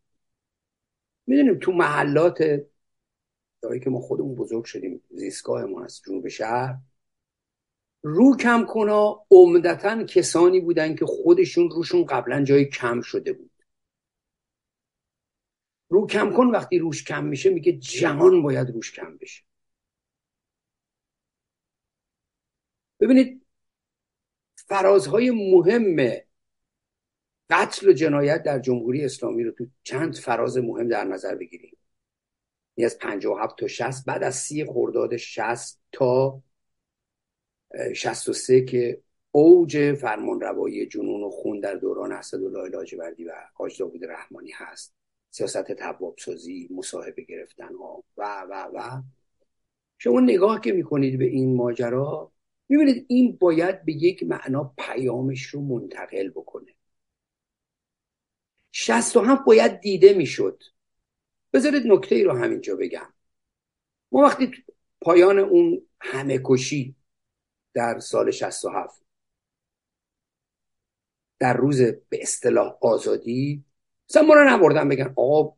می‌دونیم 1.27 1.59
تو 1.59 1.73
محلات 1.73 2.43
جایی 3.63 3.81
که 3.81 3.91
ما 3.91 4.01
خودمون 4.01 4.35
بزرگ 4.35 4.65
شدیم 4.65 5.03
زیستگاه 5.11 5.65
ما 5.65 5.85
از 5.85 6.01
جنوب 6.07 6.29
شهر 6.29 6.79
رو 8.03 8.37
کم 8.37 8.65
کنا 8.69 9.27
عمدتا 9.31 10.05
کسانی 10.05 10.61
بودن 10.61 10.95
که 10.95 11.07
خودشون 11.07 11.71
روشون 11.71 12.05
قبلا 12.05 12.45
جای 12.45 12.65
کم 12.65 13.01
شده 13.01 13.33
بود. 13.33 13.51
رو 15.89 16.07
کم 16.07 16.33
کن 16.33 16.47
وقتی 16.47 16.79
روش 16.79 17.05
کم 17.05 17.25
میشه 17.25 17.51
میگه 17.51 17.73
جهان 17.73 18.43
باید 18.43 18.71
روش 18.71 18.93
کم 18.93 19.17
بشه. 19.17 19.43
ببینید 23.01 23.40
فرازهای 24.71 25.31
مهم 25.31 26.17
قتل 27.51 27.89
و 27.89 27.93
جنایت 27.93 28.43
در 28.43 28.59
جمهوری 28.59 29.05
اسلامی 29.05 29.45
رو 29.45 29.51
تو 29.51 29.67
چند 29.83 30.17
فراز 30.17 30.59
مهم 30.59 30.89
در 30.89 31.05
نظر 31.05 31.35
بگیریم. 31.35 31.77
یعنی 32.77 32.87
از 32.87 32.99
57 32.99 33.59
تا 33.59 33.67
60 33.67 34.05
بعد 34.05 34.23
از 34.23 34.35
سی 34.35 34.65
خرداد 34.65 35.17
60 35.17 35.81
تا 35.93 36.43
63 37.95 38.65
که 38.65 39.03
اوج 39.31 39.95
فرمان 39.95 40.41
روایی 40.41 40.87
جنون 40.87 41.23
و 41.23 41.31
خون 41.31 41.61
در 41.61 41.75
دوران 41.75 42.13
اسدالله 42.13 42.69
لاجوردی 42.69 43.25
و 43.25 43.33
حاج 43.55 43.79
داوود 43.79 44.05
رحمانی 44.05 44.51
هست. 44.55 44.95
سیاست 45.31 45.73
تباب 45.73 46.17
سازی 46.19 46.69
مصاحبه 46.71 47.23
گرفتن 47.23 47.75
ها 47.75 48.05
و 48.17 48.47
و 48.51 48.69
و. 48.75 49.03
شما 49.99 50.21
نگاه 50.21 50.61
که 50.61 50.73
می‌کنید 50.73 51.19
به 51.19 51.25
این 51.25 51.57
ماجرا 51.57 52.33
می‌بینید 52.71 53.07
این 53.09 53.37
باید 53.37 53.85
به 53.85 53.93
یک 53.93 54.23
معنا 54.23 54.75
پیامش 54.79 55.43
رو 55.47 55.61
منتقل 55.61 56.29
بکنه. 56.29 56.75
شست 58.73 59.17
و 59.17 59.21
هم 59.21 59.45
باید 59.47 59.81
دیده 59.81 60.13
می‌شد. 60.13 60.63
بذارید 61.53 61.83
نکته 61.87 62.15
ای 62.15 62.25
رو 62.25 62.33
همینجا 62.33 62.77
بگم. 62.77 63.13
ما 64.13 64.21
وقتی 64.21 64.53
پایان 65.01 65.39
اون 65.39 65.83
همه 66.01 66.41
کشی 66.45 66.97
در 67.75 67.99
سال 67.99 68.31
67 68.31 69.03
در 71.39 71.57
روز 71.57 71.83
به 71.83 72.23
اصطلاح 72.23 72.79
آزادی 72.81 73.65
مثلا 74.11 74.23
ما 74.23 74.35
رو 74.35 74.49
نبردن 74.49 74.89
بگن 74.89 75.15
آقا 75.17 75.57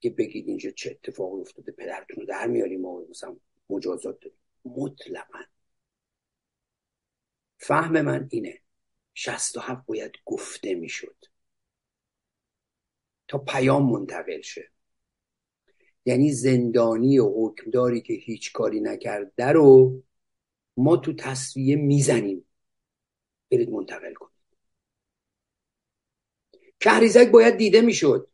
که 0.00 0.10
بگید 0.10 0.48
اینجا 0.48 0.70
چه 0.70 0.90
اتفاقی 0.90 1.40
افتاده 1.40 1.72
پدرتون 1.72 2.24
در 2.24 2.46
میاریم 2.46 2.80
ما 2.80 3.02
مثلا 3.10 3.36
مجازات 3.70 4.20
داریم. 4.20 4.38
مطلقا. 4.64 5.38
فهم 7.58 8.00
من 8.00 8.28
اینه. 8.30 8.60
67 9.14 9.86
باید 9.86 10.12
گفته 10.24 10.74
می‌شد. 10.74 11.16
تا 13.28 13.38
پیام 13.38 13.92
منتقل 13.92 14.40
شه. 14.40 14.70
یعنی 16.04 16.32
زندانی 16.32 17.18
و 17.18 17.32
حکمداری 17.36 18.00
که 18.00 18.14
هیچ 18.14 18.52
کاری 18.52 18.80
نکرده 18.80 19.46
رو 19.46 20.02
ما 20.76 20.96
تو 20.96 21.12
تصویه 21.12 21.76
می‌زنیم. 21.76 22.44
برید 23.50 23.70
منتقل 23.70 24.14
کنید. 24.14 24.38
کهریزک 26.80 27.28
باید 27.28 27.56
دیده 27.56 27.80
می‌شد. 27.80 28.30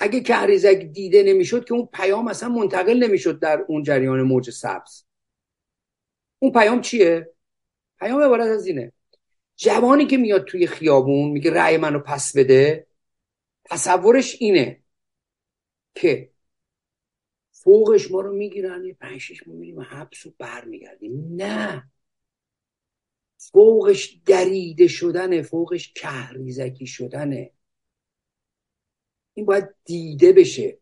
اگه 0.00 0.20
کهریزک 0.20 0.76
دیده 0.76 1.22
نمی‌شد 1.22 1.64
که 1.64 1.74
اون 1.74 1.88
پیام 1.92 2.28
اصلا 2.28 2.48
منتقل 2.48 3.02
نمی‌شد 3.04 3.40
در 3.40 3.64
اون 3.68 3.82
جریان 3.82 4.22
موج 4.22 4.50
سبز. 4.50 5.07
اون 6.38 6.52
پیام 6.52 6.80
چیه؟ 6.80 7.34
پیام 7.98 8.22
عبارت 8.22 8.46
از 8.46 8.66
اینه. 8.66 8.92
جوانی 9.56 10.06
که 10.06 10.16
میاد 10.16 10.44
توی 10.44 10.66
خیابون 10.66 11.30
میگه 11.30 11.50
رأی 11.50 11.76
منو 11.76 11.98
پس 11.98 12.36
بده 12.36 12.86
تصورش 13.64 14.36
اینه 14.40 14.82
که 15.94 16.30
فوقش 17.52 18.10
ما 18.10 18.20
رو 18.20 18.32
می‌گیرن 18.34 18.84
یه 18.84 18.94
پنج 18.94 19.20
شش 19.20 19.46
میریم 19.46 19.80
حبس 19.80 20.26
و 20.26 20.34
برمیگردیم. 20.38 21.34
نه. 21.36 21.90
فوقش 23.36 24.20
دریده 24.26 24.88
شدنه 24.88 25.42
فوقش 25.42 25.92
کهریزکی 25.92 26.86
شدنه. 26.86 27.52
این 29.34 29.46
باید 29.46 29.68
دیده 29.84 30.32
بشه. 30.32 30.78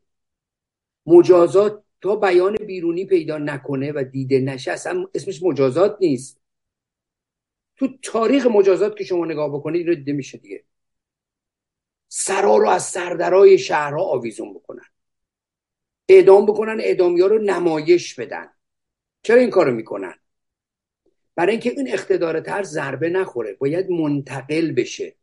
مجازات 1.07 1.86
تا 2.01 2.17
بیان 2.17 2.57
بیرونی 2.57 3.05
پیدا 3.05 3.39
نکنه 3.39 3.93
و 3.93 4.05
دیده 4.13 4.41
نشه 4.41 4.73
اصلا 4.73 5.07
اسمش 5.15 5.43
مجازات 5.43 5.97
نیست. 6.01 6.41
تو 7.77 7.89
تاریخ 8.03 8.47
مجازات 8.47 8.97
که 8.97 9.05
شما 9.05 9.25
نگاه 9.25 9.49
بکنید 9.49 9.81
اینو 9.81 9.95
دیده 9.95 10.13
میشه 10.13 10.39
دیگه. 10.39 10.65
سرا 12.09 12.57
رو 12.57 12.69
از 12.69 12.83
سردرای 12.83 13.59
شهرها 13.59 14.03
آویزون 14.03 14.55
بکنن. 14.55 14.87
اعدام 16.09 16.47
بکنن 16.47 16.81
اعدامی 16.81 17.21
ها 17.21 17.27
رو 17.27 17.39
نمایش 17.39 18.15
بدن. 18.15 18.51
چرا 19.23 19.41
این 19.41 19.51
کارو 19.51 19.73
می‌کنن؟ 19.73 20.15
برای 21.35 21.53
اینکه 21.53 21.71
این 21.71 21.89
اقتدار 21.93 22.41
تر 22.41 22.63
ضربه 22.63 23.09
نخوره 23.11 23.55
باید 23.55 23.91
منتقل 23.91 24.73
بشه. 24.73 25.17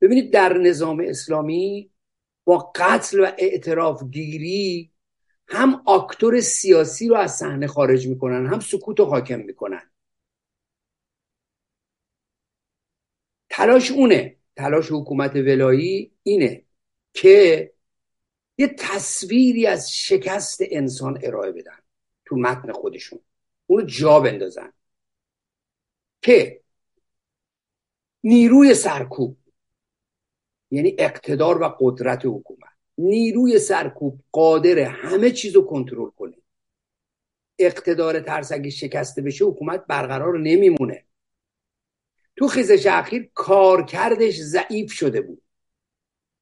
ببینید 0.00 0.32
در 0.32 0.58
نظام 0.58 1.00
اسلامی 1.00 1.90
قتل 2.58 3.20
و 3.20 3.26
اعتراف 3.38 4.04
گیری 4.04 4.92
هم 5.48 5.82
آکتور 5.86 6.40
سیاسی 6.40 7.08
رو 7.08 7.16
از 7.16 7.36
صحنه 7.36 7.66
خارج 7.66 8.08
می‌کنن 8.08 8.46
هم 8.46 8.60
سکوت 8.60 8.98
رو 8.98 9.04
حاکم 9.04 9.40
می‌کنن. 9.40 9.90
تلاش 13.50 13.90
اونه. 13.90 14.36
تلاش 14.56 14.92
حکومت 14.92 15.36
ولایی 15.36 16.12
اینه 16.22 16.64
که 17.12 17.72
یه 18.58 18.68
تصویری 18.78 19.66
از 19.66 19.92
شکست 19.92 20.60
انسان 20.60 21.18
ارائه 21.22 21.52
بدن 21.52 21.78
تو 22.24 22.36
متن 22.36 22.72
خودشون. 22.72 23.20
اونو 23.66 23.86
جا 23.86 24.20
بندازن. 24.20 24.72
که 26.22 26.60
نیروی 28.24 28.74
سرکوب 28.74 29.36
یعنی 30.70 30.96
اقتدار 30.98 31.62
و 31.62 31.76
قدرت 31.80 32.26
حکومت. 32.26 32.70
نیروی 32.98 33.58
سرکوب 33.58 34.20
قادر 34.32 34.78
همه 34.78 35.30
چیز 35.30 35.56
رو 35.56 35.62
کنترل 35.62 36.10
کنه. 36.10 36.36
اقتدار 37.58 38.20
ترس 38.20 38.52
اگه 38.52 38.70
شکسته 38.70 39.22
بشه 39.22 39.44
حکومت 39.44 39.86
برقرار 39.86 40.38
نمیمونه. 40.38 41.04
تو 42.36 42.48
خیزش 42.48 42.86
اخیر 42.86 43.30
کارکردش 43.34 44.40
ضعیف 44.40 44.92
شده 44.92 45.20
بود. 45.20 45.42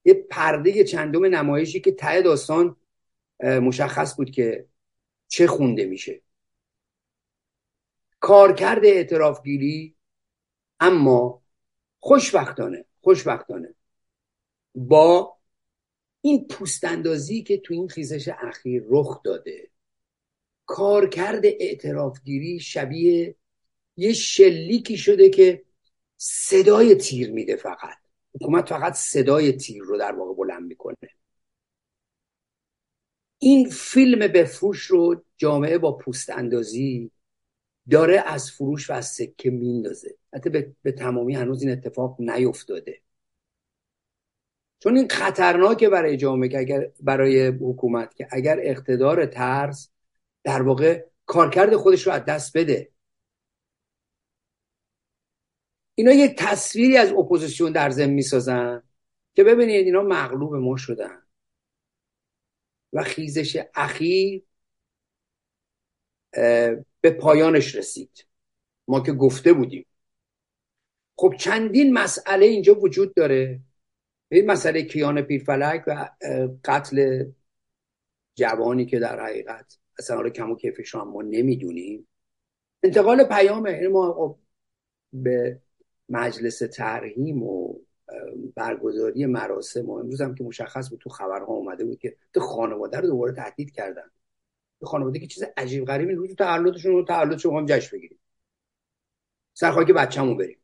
یه 0.05 0.15
پرده 0.15 0.85
چندم 0.85 1.25
نمایشی 1.25 1.81
که 1.81 1.93
ته 1.93 2.23
داستان 2.23 2.77
مشخص 3.41 4.17
بود 4.17 4.31
که 4.31 4.67
چه 5.29 5.47
خونده 5.47 5.87
میشه. 5.87 6.23
کارکرد 8.21 8.85
اعترافگیری 8.85 9.97
اما 10.81 11.43
خوشبختانه 12.01 12.85
خوشبختانه. 13.01 13.75
با 14.75 15.39
این 16.21 16.47
پوستاندازی 16.49 17.43
که 17.43 17.59
تو 17.59 17.75
این 17.75 17.89
خیزش 17.89 18.29
اخیر 18.29 18.85
رخ 18.89 19.23
داده. 19.23 19.71
کارکرد 20.67 21.45
اعترافگیری 21.45 22.61
شبیه 22.61 23.35
یه 23.97 24.13
شلیکی 24.13 24.97
شده 24.97 25.31
که 25.31 25.65
صدای 26.17 26.95
تیر 26.95 27.31
میده 27.33 27.57
فقط. 27.57 27.99
حکومت 28.35 28.69
فقط 28.69 28.95
صدای 28.95 29.53
تیر 29.53 29.83
رو 29.83 29.99
در 29.99 30.13
واقع 30.13 30.35
بلند 30.35 30.63
می‌کنه. 30.63 30.97
این 33.39 33.71
فیلم 33.71 34.27
بفروش 34.27 34.83
رو 34.83 35.25
جامعه 35.37 35.79
با 35.79 35.93
پوست 35.93 36.31
اندازی 36.31 37.11
داره 37.91 38.23
از 38.27 38.51
فروش 38.51 38.91
و 38.91 38.93
از 38.93 39.07
سکه 39.07 39.51
میندازه. 39.51 40.17
حتی 40.35 40.51
به،, 40.51 40.73
به 40.83 40.93
تمامی 40.93 41.35
هنوز 41.35 41.63
این 41.63 41.73
اتفاق 41.73 42.21
نیفتاده. 42.21 43.01
چون 44.79 44.97
این 44.97 45.09
خطرناکه 45.09 45.89
برای 45.89 46.17
جامعه 46.17 46.49
که 46.49 46.59
اگر 46.59 46.91
برای 47.01 47.47
حکومت 47.47 48.15
که 48.15 48.29
اگر 48.31 48.59
اقتدار 48.63 49.27
ترس 49.27 49.91
در 50.45 50.63
واقع 50.63 51.05
کارکرد 51.27 51.77
خودش 51.77 52.07
رو 52.07 52.13
از 52.13 52.25
دست 52.25 52.57
بده. 52.57 52.93
اینا 55.95 56.13
یک 56.13 56.37
تصویری 56.39 56.97
از 56.97 57.13
اپوزیسیون 57.13 57.73
در 57.73 57.91
ضمن 57.91 58.11
می‌سازن 58.11 58.83
که 59.35 59.45
ببینید 59.45 59.87
اینا 59.87 60.03
مغلوب 60.03 60.55
ما 60.55 60.77
شدن. 60.77 61.23
و 62.93 63.03
خیزش 63.03 63.63
اخیر 63.75 64.43
به 67.01 67.11
پایانش 67.21 67.75
رسید. 67.75 68.27
ما 68.89 69.01
که 69.01 69.13
گفته 69.13 69.53
بودیم. 69.53 69.87
خب 71.17 71.35
چندین 71.39 71.93
مسئله 71.93 72.47
اینجا 72.47 72.75
وجود 72.81 73.15
داره. 73.15 73.61
این 74.29 74.51
مسئله 74.51 74.83
کیان 74.83 75.23
پیرفلک 75.23 75.85
و 75.87 76.09
قتل 76.65 77.25
جوانی 78.35 78.87
که 78.87 78.99
در 78.99 79.21
حقیقت 79.21 79.79
اصلا 79.99 80.17
حالا 80.17 80.31
کم 80.31 80.51
و 80.51 80.57
کیفش 80.57 80.95
ما 80.95 81.23
نمی‌دونیم. 81.23 82.09
انتقال 82.83 83.25
پیامه 83.25 83.73
یعنی 83.73 83.87
ما 83.87 84.13
خب 84.13 84.39
به 85.13 85.61
مجلس 86.09 86.59
ترهیم 86.59 87.43
و 87.43 87.75
برگزاری 88.55 89.27
مراسم 89.27 89.91
و 89.91 89.93
امروز 89.93 90.21
هم 90.21 90.35
که 90.35 90.45
مشخص 90.45 90.91
بود 90.91 91.01
تو 91.01 91.11
خبرها 91.11 91.53
اومده 91.53 91.85
بود 91.85 91.99
که 91.99 92.17
تو 92.33 92.41
خانواده 92.41 93.01
رو 93.01 93.07
دوباره 93.07 93.33
تهدید 93.33 93.71
کردن. 93.71 94.11
تو 94.81 94.87
خانواده 94.87 95.19
که 95.19 95.27
چیز 95.27 95.45
عجیب 95.57 95.85
غریبی 95.85 96.15
روز 96.15 96.35
تولدشون 96.35 96.93
رو 96.93 97.05
تولدشون 97.05 97.57
هم 97.57 97.67
جشن 97.67 97.97
بگیریم 97.97 98.19
سرخواهی 99.55 99.87
که 99.87 99.93
بچه‌مون 99.93 100.37
بریم. 100.37 100.59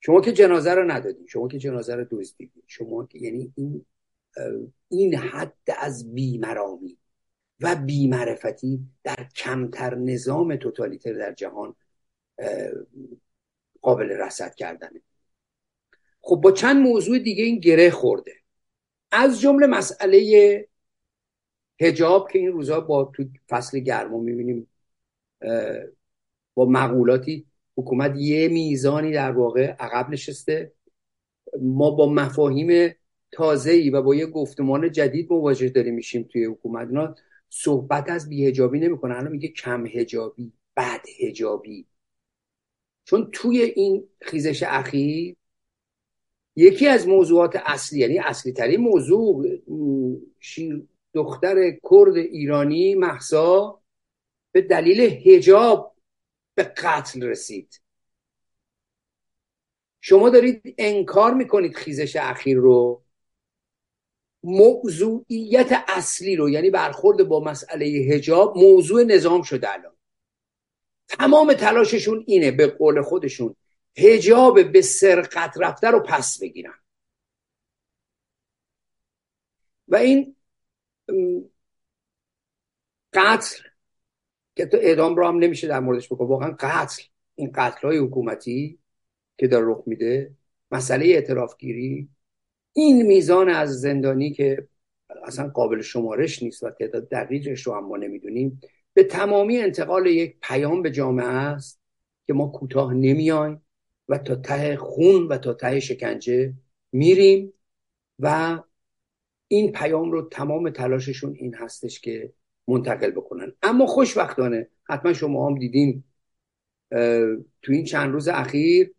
شما 0.00 0.20
که 0.20 0.32
جنازه 0.32 0.74
رو 0.74 0.90
ندادین 0.90 1.26
شما 1.26 1.48
که 1.48 1.58
جنازه 1.58 1.94
رو 1.94 2.06
دزدیدین 2.10 2.62
شما 2.66 3.06
که 3.06 3.18
یعنی 3.18 3.52
این 3.56 3.86
این 4.88 5.14
حد 5.14 5.56
از 5.78 6.14
بیمرامی 6.14 6.98
و 7.60 7.76
بیمعرفتی 7.76 8.80
در 9.04 9.28
کمتر 9.36 9.94
نظام 9.94 10.56
توتالیتر 10.56 11.12
در 11.12 11.32
جهان 11.32 11.74
قابل 13.82 14.10
رصد 14.10 14.54
کردنه. 14.54 15.02
خب 16.20 16.36
با 16.36 16.52
چند 16.52 16.76
موضوع 16.76 17.18
دیگه 17.18 17.44
این 17.44 17.60
گره 17.60 17.90
خورده. 17.90 18.32
از 19.10 19.40
جمله 19.40 19.66
مسئله 19.66 20.68
هجاب 21.80 22.30
که 22.30 22.38
این 22.38 22.52
روزها 22.52 22.80
با 22.80 23.12
تو 23.14 23.24
فصل 23.48 23.78
گرما 23.78 24.18
می‌بینیم 24.18 24.70
با 26.54 26.64
مقولاتی 26.64 27.47
حکومت 27.78 28.16
یه 28.16 28.48
میزانی 28.48 29.12
در 29.12 29.32
واقع 29.32 29.66
عقب 29.66 30.10
نشسته. 30.10 30.72
ما 31.60 31.90
با 31.90 32.12
مفاهیم 32.12 32.94
تازه 33.32 33.70
ای 33.70 33.90
و 33.90 34.02
با 34.02 34.14
یه 34.14 34.26
گفتمان 34.26 34.92
جدید 34.92 35.32
مواجه 35.32 35.68
داریم 35.68 35.94
میشیم 35.94 36.28
توی 36.32 36.44
حکومت. 36.44 36.88
اینا 36.88 37.14
صحبت 37.50 38.10
از 38.10 38.28
بیهجابی 38.28 38.80
نمی‌کنه 38.80 39.16
الان 39.16 39.32
میگه 39.32 39.48
کم 39.48 39.86
هجابی 39.86 40.52
بد 40.76 41.00
هجابی 41.20 41.86
چون 43.04 43.28
توی 43.32 43.62
این 43.62 44.08
خیزش 44.20 44.62
اخیر 44.62 45.36
یکی 46.56 46.86
از 46.86 47.08
موضوعات 47.08 47.56
اصلی 47.64 47.98
یعنی 47.98 48.18
اصلی 48.18 48.52
ترین 48.52 48.80
موضوع 48.80 49.46
دختر 51.14 51.70
کرد 51.90 52.16
ایرانی 52.16 52.94
محسا 52.94 53.80
به 54.52 54.62
دلیل 54.62 55.00
هجاب 55.00 55.94
به 56.58 56.64
قتل 56.64 57.22
رسید. 57.22 57.80
شما 60.00 60.30
دارید 60.30 60.74
انکار 60.78 61.34
می‌کنید 61.34 61.76
خیزش 61.76 62.16
اخیر 62.16 62.56
رو. 62.56 63.04
موضوعیت 64.42 65.84
اصلی 65.88 66.36
رو 66.36 66.50
یعنی 66.50 66.70
برخورد 66.70 67.28
با 67.28 67.40
مسئله 67.40 67.86
هجاب 67.86 68.58
موضوع 68.58 69.02
نظام 69.02 69.42
شده 69.42 69.72
الان. 69.72 69.96
تمام 71.08 71.52
تلاششون 71.52 72.24
اینه 72.26 72.50
به 72.50 72.66
قول 72.66 73.02
خودشون 73.02 73.56
هجاب 73.96 74.72
به 74.72 74.82
سرقت 74.82 75.54
رفته 75.60 75.90
رو 75.90 76.00
پس 76.00 76.38
بگیرن. 76.40 76.78
و 79.88 79.96
این 79.96 80.36
قتل 83.12 83.67
که 84.58 84.68
اعدام 84.72 85.16
رو 85.16 85.26
هم 85.26 85.38
نمیشه 85.38 85.68
در 85.68 85.80
موردش 85.80 86.12
بکن 86.12 86.26
واقعا 86.26 86.56
قتل 86.60 87.02
این 87.34 87.50
قتل 87.54 87.88
های 87.88 87.98
حکومتی 87.98 88.78
که 89.38 89.48
در 89.48 89.60
رخ 89.60 89.82
میده 89.86 90.34
مسئله 90.70 91.06
اعتراف 91.06 91.56
گیری 91.58 92.08
این 92.72 93.02
میزان 93.02 93.48
از 93.48 93.80
زندانی 93.80 94.32
که 94.32 94.68
اصلا 95.24 95.48
قابل 95.48 95.80
شمارش 95.80 96.42
نیست 96.42 96.62
و 96.62 96.70
تعداد 96.70 97.08
دقیقش 97.08 97.62
رو 97.62 97.74
هم 97.74 97.84
ما 97.84 97.96
نمی‌دونیم 97.96 98.60
به 98.94 99.04
تمامی 99.04 99.58
انتقال 99.58 100.06
یک 100.06 100.36
پیام 100.42 100.82
به 100.82 100.90
جامعه 100.90 101.26
است 101.26 101.80
که 102.26 102.32
ما 102.32 102.46
کوتاه 102.46 102.94
نمیایم 102.94 103.62
و 104.08 104.18
تا 104.18 104.36
ته 104.36 104.76
خون 104.76 105.26
و 105.26 105.38
تا 105.38 105.54
ته 105.54 105.80
شکنجه 105.80 106.54
میریم 106.92 107.52
و 108.18 108.58
این 109.48 109.72
پیام 109.72 110.12
رو 110.12 110.28
تمام 110.28 110.70
تلاششون 110.70 111.34
این 111.34 111.54
هستش 111.54 112.00
که 112.00 112.32
منتقل 112.68 113.10
بکنن. 113.10 113.52
اما 113.62 113.86
خوشبختانه 113.86 114.68
حتما 114.84 115.12
شما 115.12 115.48
هم 115.48 115.58
دیدین 115.58 116.04
تو 117.62 117.72
این 117.72 117.84
چند 117.84 118.12
روز 118.12 118.28
اخیر 118.28 118.94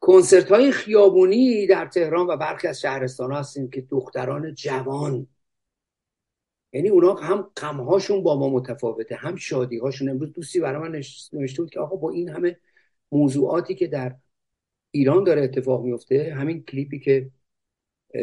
کنسرت 0.00 0.48
های 0.52 0.72
خیابونی 0.72 1.66
در 1.66 1.86
تهران 1.86 2.26
و 2.26 2.36
برخی 2.36 2.68
از 2.68 2.80
شهرستان 2.80 3.32
ها 3.32 3.38
هستیم 3.38 3.70
که 3.70 3.80
دختران 3.80 4.54
جوان. 4.54 5.26
یعنی 6.72 6.88
اونا 6.88 7.14
هم 7.14 7.50
غمهاشون 7.56 8.22
با 8.22 8.38
ما 8.38 8.48
متفاوته 8.48 9.14
هم 9.14 9.36
شادی 9.36 9.78
هاشون 9.78 10.08
امروز 10.08 10.32
دوستی 10.32 10.60
برای 10.60 10.88
من 10.88 11.02
نوشته 11.32 11.62
بود 11.62 11.70
که 11.70 11.80
آقا 11.80 11.96
با 11.96 12.10
این 12.10 12.28
همه 12.28 12.56
موضوعاتی 13.12 13.74
که 13.74 13.86
در 13.86 14.16
ایران 14.90 15.24
داره 15.24 15.42
اتفاق 15.42 15.84
میفته 15.84 16.34
همین 16.34 16.64
کلیپی 16.64 16.98
که 16.98 17.30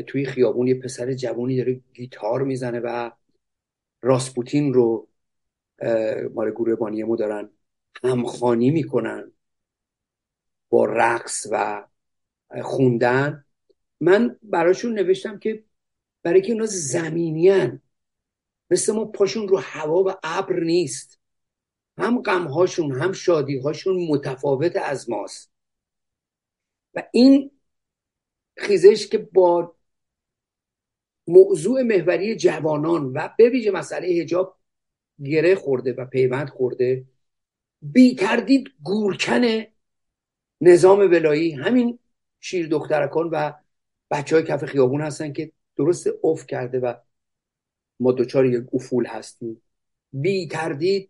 توی 0.08 0.26
خیابون 0.26 0.67
یه 0.67 0.76
پسر 0.76 1.13
جوانی 1.13 1.58
داره 1.58 1.82
گیتار 1.94 2.44
می‌زنه 2.44 2.80
و 2.80 3.12
راسپوتین 4.02 4.74
رو 4.74 5.08
مال 6.34 6.52
گروه 6.52 6.76
بانیمو 6.76 7.16
دارن 7.16 7.50
همخانی 8.04 8.72
می‌کنن 8.72 9.32
با 10.70 10.86
رقص 10.86 11.48
و 11.52 11.88
خوندن. 12.62 13.46
من 14.00 14.40
براشون 14.44 14.94
نوشتم 14.94 15.40
که 15.40 15.64
برای 16.24 16.42
که 16.42 16.52
اونا 16.52 16.66
زمینیان 16.66 17.82
مثل 18.70 18.94
ما 18.94 19.06
پاشون 19.06 19.48
رو 19.48 19.58
هوا 19.58 20.04
و 20.04 20.14
ابر 20.24 20.60
نیست. 20.60 21.20
هم 21.98 22.22
غمهاشون 22.22 22.92
هم 23.02 23.12
شادیهاشون 23.12 24.08
متفاوت 24.08 24.76
از 24.76 25.10
ماست. 25.10 25.52
و 26.94 27.04
این 27.12 27.52
خیزش 28.58 29.08
که 29.08 29.18
با 29.18 29.76
موضوع 31.28 31.82
محوری 31.82 32.36
جوانان 32.36 33.06
و 33.06 33.30
به 33.38 33.50
ویژه 33.50 33.72
مسئله 33.72 34.08
هجاب 34.08 34.58
گره 35.26 35.56
خورده 35.56 35.94
و 35.94 36.06
پیوند 36.06 36.50
خورده 36.50 37.06
بی 37.82 38.16
تردید 38.16 38.70
گورکن 38.84 39.64
نظام 40.62 41.00
ولایی 41.00 41.52
همین 41.52 42.00
شیر 42.40 42.68
دخترکان 42.68 43.30
و 43.32 43.54
بچه 44.12 44.36
های 44.36 44.46
کف 44.46 44.66
خیابون 44.66 45.02
هستن 45.02 45.34
که 45.34 45.52
درست 45.76 46.08
افت 46.24 46.48
کرده 46.48 46.80
و 46.80 46.94
ما 48.00 48.12
دچار 48.12 48.46
یک 48.46 48.64
افول 48.74 49.06
هستیم. 49.06 49.62
بی 50.14 50.48
تردید 50.48 51.10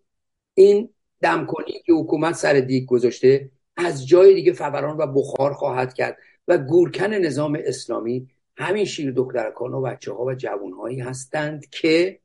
این 0.53 0.89
دمکنی 1.21 1.81
که 1.85 1.93
حکومت 1.93 2.35
سر 2.35 2.53
دیگ 2.53 2.85
گذاشته 2.85 3.51
از 3.77 4.07
جای 4.07 4.33
دیگه 4.33 4.53
فوران 4.53 4.97
و 4.97 5.07
بخار 5.07 5.53
خواهد 5.53 5.93
کرد 5.93 6.17
و 6.47 6.57
گورکن 6.57 7.13
نظام 7.13 7.57
اسلامی 7.65 8.29
همین 8.61 8.85
شیر 8.85 9.11
دخترکان 9.11 9.73
و 9.73 9.81
بچه 9.81 10.13
ها 10.13 10.25
و 10.25 10.33
جوان 10.33 10.73
هایی 10.73 10.99
هستند 10.99 11.69
که 11.69 12.19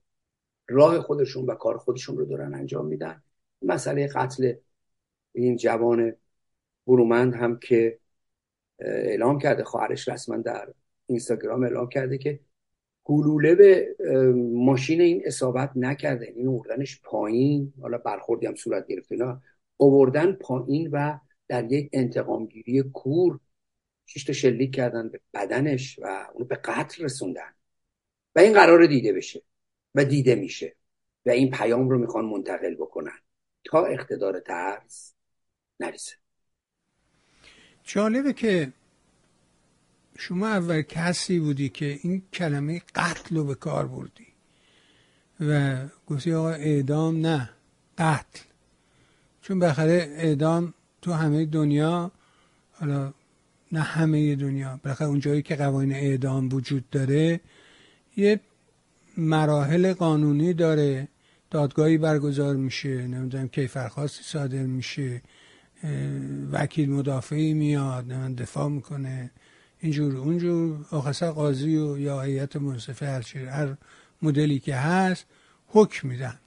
راه 0.68 1.00
خودشون 1.00 1.46
و 1.46 1.54
کار 1.54 1.78
خودشون 1.78 2.16
رو 2.16 2.24
دارن 2.24 2.54
انجام 2.54 2.86
میدن. 2.86 3.22
مسئله 3.62 4.06
قتل 4.06 4.52
این 5.32 5.56
جوان 5.56 6.12
برومند 6.86 7.34
هم 7.34 7.58
که 7.58 7.98
اعلام 8.78 9.38
کرده 9.38 9.64
خواهرش 9.64 10.08
رسما 10.08 10.36
در 10.36 10.68
اینستاگرام 11.06 11.62
اعلام 11.62 11.88
کرده 11.88 12.18
که 12.18 12.40
گلوله 13.04 13.54
به 13.54 13.96
ماشین 14.52 15.00
این 15.00 15.22
اصابت 15.24 15.70
نکرده 15.76 16.26
این 16.36 16.46
اوردنش 16.46 17.00
پایین. 17.04 17.72
حالا 17.80 17.98
برخوردی 17.98 18.46
هم 18.46 18.54
صورت 18.54 18.86
گرفته 18.86 19.14
اینا. 19.14 19.42
اووردن 19.76 20.32
پایین 20.32 20.90
و 20.92 21.18
در 21.48 21.72
یک 21.72 21.90
انتقامگیری 21.92 22.82
کور 22.82 23.40
شش 24.06 24.24
تا 24.24 24.32
شلیک 24.32 24.74
کردن 24.74 25.08
به 25.08 25.20
بدنش 25.34 25.98
و 25.98 26.26
اونو 26.32 26.44
به 26.44 26.56
قتل 26.56 27.04
رسوندن. 27.04 27.54
و 28.34 28.38
این 28.38 28.52
قرار 28.52 28.86
دیده 28.86 29.12
بشه 29.12 29.42
و 29.94 30.04
دیده 30.04 30.34
میشه 30.34 30.76
و 31.26 31.30
این 31.30 31.50
پیام 31.50 31.88
رو 31.88 31.98
می‌خوان 31.98 32.24
منتقل 32.24 32.74
بکنن. 32.74 33.18
تا 33.66 33.84
اقتدار 33.84 34.40
ترس 34.40 35.14
نریسه 35.80 36.14
جالبه 37.84 38.32
که 38.32 38.72
شما 40.18 40.48
اول 40.48 40.82
کسی 40.82 41.38
بودی 41.38 41.68
که 41.68 41.98
این 42.02 42.22
کلمه 42.32 42.82
قتل 42.94 43.36
رو 43.36 43.44
به 43.44 43.54
کار 43.54 43.86
بردی 43.86 44.26
و 45.40 45.80
گفتی 46.06 46.32
آقا 46.32 46.50
اعدام 46.50 47.26
نه 47.26 47.50
قتل. 47.98 48.40
چون 49.42 49.58
بخره 49.58 50.14
اعدام 50.16 50.74
تو 51.02 51.12
همه 51.12 51.44
دنیا 51.44 52.10
حالا 52.72 53.12
نه 53.72 53.80
همه 53.80 54.36
دنیا. 54.36 54.80
بالاخره 54.82 55.08
اون 55.08 55.20
جایی 55.20 55.42
که 55.42 55.56
قوانین 55.56 55.96
اعدام 55.96 56.48
وجود 56.52 56.90
داره 56.90 57.40
یه 58.16 58.40
مراحل 59.16 59.92
قانونی 59.92 60.52
داره. 60.52 61.08
دادگاهی 61.50 61.98
برگزار 61.98 62.56
میشه 62.56 63.06
نمی‌دونم 63.06 63.48
کیفرخواستی 63.48 64.22
صادر 64.24 64.62
میشه 64.62 65.22
وکیل 66.52 66.90
مدافعی 66.90 67.54
میاد 67.54 68.08
دفاع 68.08 68.68
می‌کنه 68.68 69.30
اینجور 69.80 70.16
اونجور. 70.16 70.86
آخر 70.90 71.30
قاضی 71.30 71.76
و 71.76 71.98
یا 71.98 72.20
هیئت 72.20 72.56
منصفه 72.56 73.06
هر 73.06 73.48
هر 73.48 73.76
مدلی 74.22 74.58
که 74.58 74.76
هست 74.76 75.26
حکم 75.68 76.08
میدن 76.08 76.38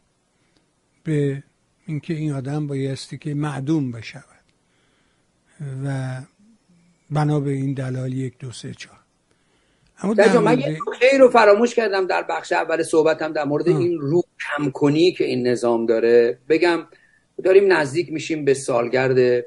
به 1.03 1.43
اینکه 1.85 2.13
این 2.13 2.31
آدم 2.31 2.67
بایستی 2.67 3.17
که 3.17 3.33
معدوم 3.33 3.91
بشود. 3.91 4.23
و 5.85 6.21
بنا 7.11 7.39
به 7.39 7.51
این 7.51 7.73
دلایل 7.73 8.17
یک 8.17 8.37
دو 8.37 8.51
سه 8.51 8.73
چهار. 8.73 8.99
اما 10.01 10.13
در 10.13 10.37
من 10.37 10.59
یه 10.59 10.79
خیر 10.99 11.19
رو 11.19 11.29
فراموش 11.29 11.75
کردم 11.75 12.07
در 12.07 12.23
بخش 12.23 12.51
اول 12.51 12.83
صحبتم 12.83 13.33
در 13.33 13.43
مورد 13.43 13.67
این 13.67 13.99
رو 13.99 14.23
کم 14.39 14.71
کنی 14.71 15.11
که 15.11 15.25
این 15.25 15.47
نظام 15.47 15.85
داره. 15.85 16.37
بگم 16.49 16.87
داریم 17.43 17.73
نزدیک 17.73 18.13
میشیم 18.13 18.45
به 18.45 18.53
سالگرد 18.53 19.45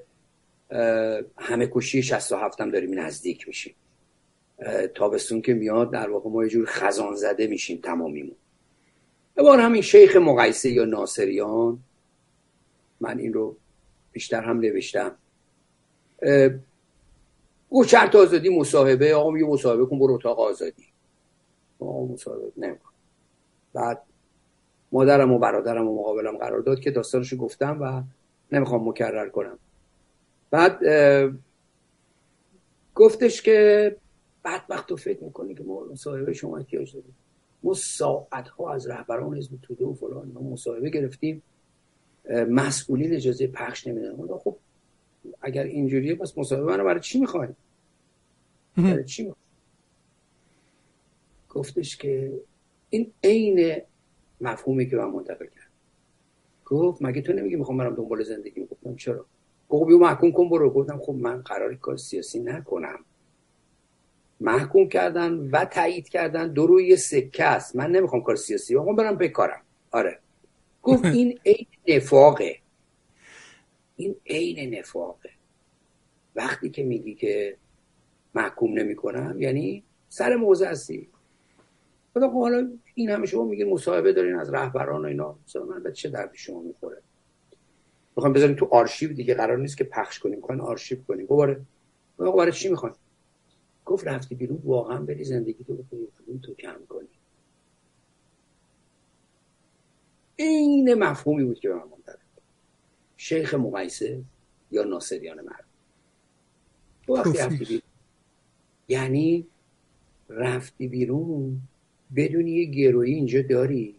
همه 1.39 1.69
کشی 1.73 2.03
67 2.03 2.61
هم 2.61 2.71
داریم 2.71 3.01
نزدیک 3.01 3.49
میشیم. 3.49 3.75
تابستون 4.95 5.43
که 5.43 5.55
میاد 5.55 5.93
در 5.93 6.11
واقع 6.11 6.31
ما 6.31 6.45
یه 6.45 6.51
جور 6.51 6.67
خزان 6.69 7.15
زده 7.15 7.47
میشیم 7.47 7.81
تمامیمون. 7.83 8.37
یه 9.37 9.45
بار 9.45 9.61
همین 9.61 9.83
شیخ 9.83 10.17
مقایسه 10.17 10.71
یا 10.71 10.85
ناصریان 10.85 11.79
من 13.01 13.19
این 13.19 13.33
رو 13.33 13.57
بیشتر 14.13 14.41
هم 14.41 14.61
نوشتم. 14.61 15.15
او 17.73 17.85
شرط 17.85 18.17
آزادی 18.17 18.49
مصاحبه 18.49 19.15
آقا 19.15 19.39
یه 19.39 19.47
مصاحبه 19.47 19.87
کن 19.87 19.99
برو 19.99 20.15
اتاق 20.15 20.41
آزادی. 20.41 20.87
آقا 21.81 22.05
مصاحبه 22.05 22.53
نمیکن 22.57 22.91
بعد 23.75 24.03
مادرم 24.93 25.33
و 25.33 25.39
برادرم 25.39 25.89
و 25.89 26.01
مقابلم 26.01 26.37
قرار 26.37 26.61
داد 26.61 26.81
که 26.81 26.91
داستانشو 26.91 27.37
گفتم 27.37 27.79
و 27.81 28.03
نمی‌خوام 28.57 28.89
مکرر 28.89 29.29
کنم. 29.29 29.59
بعد 30.51 30.81
گفتش 32.95 33.43
که 33.43 33.97
بعد 34.43 34.63
وقت 34.69 34.87
تو 34.87 34.97
فکر 34.97 35.25
می‌کنی 35.25 35.55
که 35.55 35.63
ما 35.63 35.85
مصاحبه 35.93 36.33
شما 36.33 36.59
احتیاج 36.59 36.95
داریم. 36.95 37.15
ما 37.63 37.75
ساعت 37.75 38.49
ها 38.49 38.75
از 38.75 38.87
رهبران 38.87 39.37
حزب 39.37 39.53
توده 39.63 39.85
و 39.85 39.95
فلان 39.95 40.33
ما 40.35 40.41
مصاحبه 40.41 40.91
گرفتیم. 40.91 41.43
مسئولین 42.49 43.15
اجازه 43.15 43.47
پخش 43.47 43.87
نمیدن 43.87 44.17
خب 44.39 44.57
اگر 45.41 45.65
اینجوریه 45.65 46.15
پس 46.15 46.39
مصاحبه 46.39 46.67
منو 46.67 46.85
برای 46.85 47.01
چی 47.01 47.21
می‌خوایم 47.21 47.57
برای 48.77 49.05
چی 49.05 49.33
گفتش 51.51 51.97
که 51.97 52.33
این 52.91 53.13
عین 53.25 53.81
مفهومی 54.41 54.91
که 54.91 54.97
من 54.97 55.05
منتقل 55.05 55.47
کرد 55.47 55.71
گفت 56.67 57.03
مگه 57.03 57.23
تو 57.23 57.33
نمیگی 57.33 57.57
می‌خوام 57.57 57.79
برم 57.79 57.95
دنبال 57.95 58.23
زندگی؟ 58.23 58.65
گفتم 58.65 58.97
چرا؟ 58.97 59.27
گفت 59.69 59.87
بیو 59.87 59.99
محکوم 59.99 60.33
کن 60.33 60.49
برو. 60.49 60.71
گفتم 60.71 60.99
خب 60.99 61.13
من 61.13 61.43
قراری 61.43 61.77
کار 61.77 61.97
سیاسی 61.97 62.41
نکنم. 62.41 62.99
محکوم 64.41 64.89
کردن 64.89 65.33
و 65.33 65.65
تایید 65.65 66.09
کردن 66.09 66.53
دو 66.53 66.67
روی 66.67 66.97
سکه 66.97 67.45
است. 67.45 67.77
من 67.77 67.91
نمی‌خوام 67.91 68.23
کار 68.23 68.37
سیاسی 68.37 68.75
بکنم 68.75 68.97
برم 68.97 69.17
بکارم. 69.17 69.61
آره. 69.91 70.19
گفت 70.83 71.05
این 71.05 71.39
عین 71.47 71.67
نفاقه. 71.89 72.62
این 74.03 74.17
عین 74.27 74.79
نفاقه. 74.79 75.31
وقتی 76.37 76.71
که 76.71 76.83
میگی 76.85 77.15
که 77.15 77.57
محکوم 78.35 78.79
نمی‌کنم 78.79 79.41
یعنی 79.41 79.85
سر 80.09 80.37
موضع 80.37 80.71
هستی. 80.71 81.09
خدا 82.15 82.29
خب 82.29 82.41
حالا 82.41 82.73
این 82.95 83.11
همه 83.11 83.27
شما 83.27 83.45
میگین 83.45 83.69
مصاحبه 83.69 84.13
دارین 84.13 84.37
از 84.37 84.55
رهبران 84.55 85.05
و 85.05 85.09
اینا. 85.09 85.39
من 85.69 85.83
به 85.83 85.93
چه 85.93 86.09
دردی 86.09 86.39
شما 86.39 86.63
می‌خوره؟ 86.63 87.03
می‌خوام 88.17 88.33
بذاریم 88.33 88.57
تو 88.57 88.69
آرشیو 88.71 89.13
دیگه. 89.13 89.35
قرار 89.35 89.59
نیست 89.59 89.77
که 89.77 89.85
پخش 89.85 90.19
کنیم. 90.19 90.41
کن 90.41 90.61
آرشیو 90.61 91.03
کنیم. 91.03 91.27
دوباره 91.27 91.61
برای 92.19 92.53
چی 92.53 92.69
می‌خوان 92.69 92.95
گفت 93.85 94.07
رفتی 94.07 94.35
بیرون 94.35 94.63
واقعا 94.65 94.99
بری 94.99 95.25
زندگی 95.25 95.65
تو 95.65 95.75
بکنی 95.75 96.09
تو 96.43 96.55
کم 96.55 96.87
کنی. 96.89 97.09
این 100.37 100.95
مفهومی 100.95 101.45
بود 101.45 101.61
که 101.61 101.69
به 101.69 101.75
من 101.75 101.83
منتقل 101.83 102.22
شیخ 103.23 103.55
مقایسه 103.55 104.23
یا 104.71 104.83
ناصریان 104.83 105.41
مرد. 105.41 105.65
تو 107.07 107.17
وقتی 107.17 107.39
رفتی 107.39 107.65
بیرون 107.65 107.83
یعنی 108.89 109.47
رفتی 110.29 110.89
بیرون 110.89 111.61
بدون 112.17 112.47
یه 112.47 112.65
گروهی 112.65 113.15
اینجا 113.15 113.43
داری. 113.43 113.95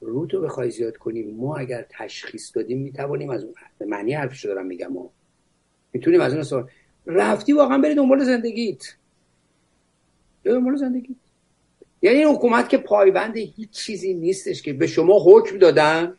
رو 0.00 0.26
تو 0.26 0.40
بخوای 0.40 0.70
زیاد 0.70 0.96
کنی 0.96 1.22
ما 1.22 1.56
اگر 1.56 1.86
تشخیص 1.90 2.56
دادیم 2.56 2.78
می‌توانیم 2.78 3.30
از 3.30 3.44
اون 3.44 3.54
به 3.78 3.86
معنی 3.86 4.12
حرفشو 4.12 4.48
دارم 4.48 4.66
میگم 4.66 4.86
ما 4.86 5.10
می‌تونیم 5.92 6.20
از 6.20 6.32
اون 6.32 6.42
سوال. 6.42 6.70
رفتی 7.06 7.52
واقعا 7.52 7.78
بری 7.78 7.94
دنبال 7.94 8.24
زندگیت. 8.24 8.96
دنبال 10.44 10.76
زندگیت. 10.76 11.16
یعنی 12.02 12.18
این 12.18 12.28
حکومت 12.28 12.68
که 12.68 12.78
پایبند 12.78 13.36
هیچ 13.36 13.70
چیزی 13.70 14.14
نیستش 14.14 14.62
که 14.62 14.72
به 14.72 14.86
شما 14.86 15.18
حکم 15.26 15.58
دادن. 15.58 16.16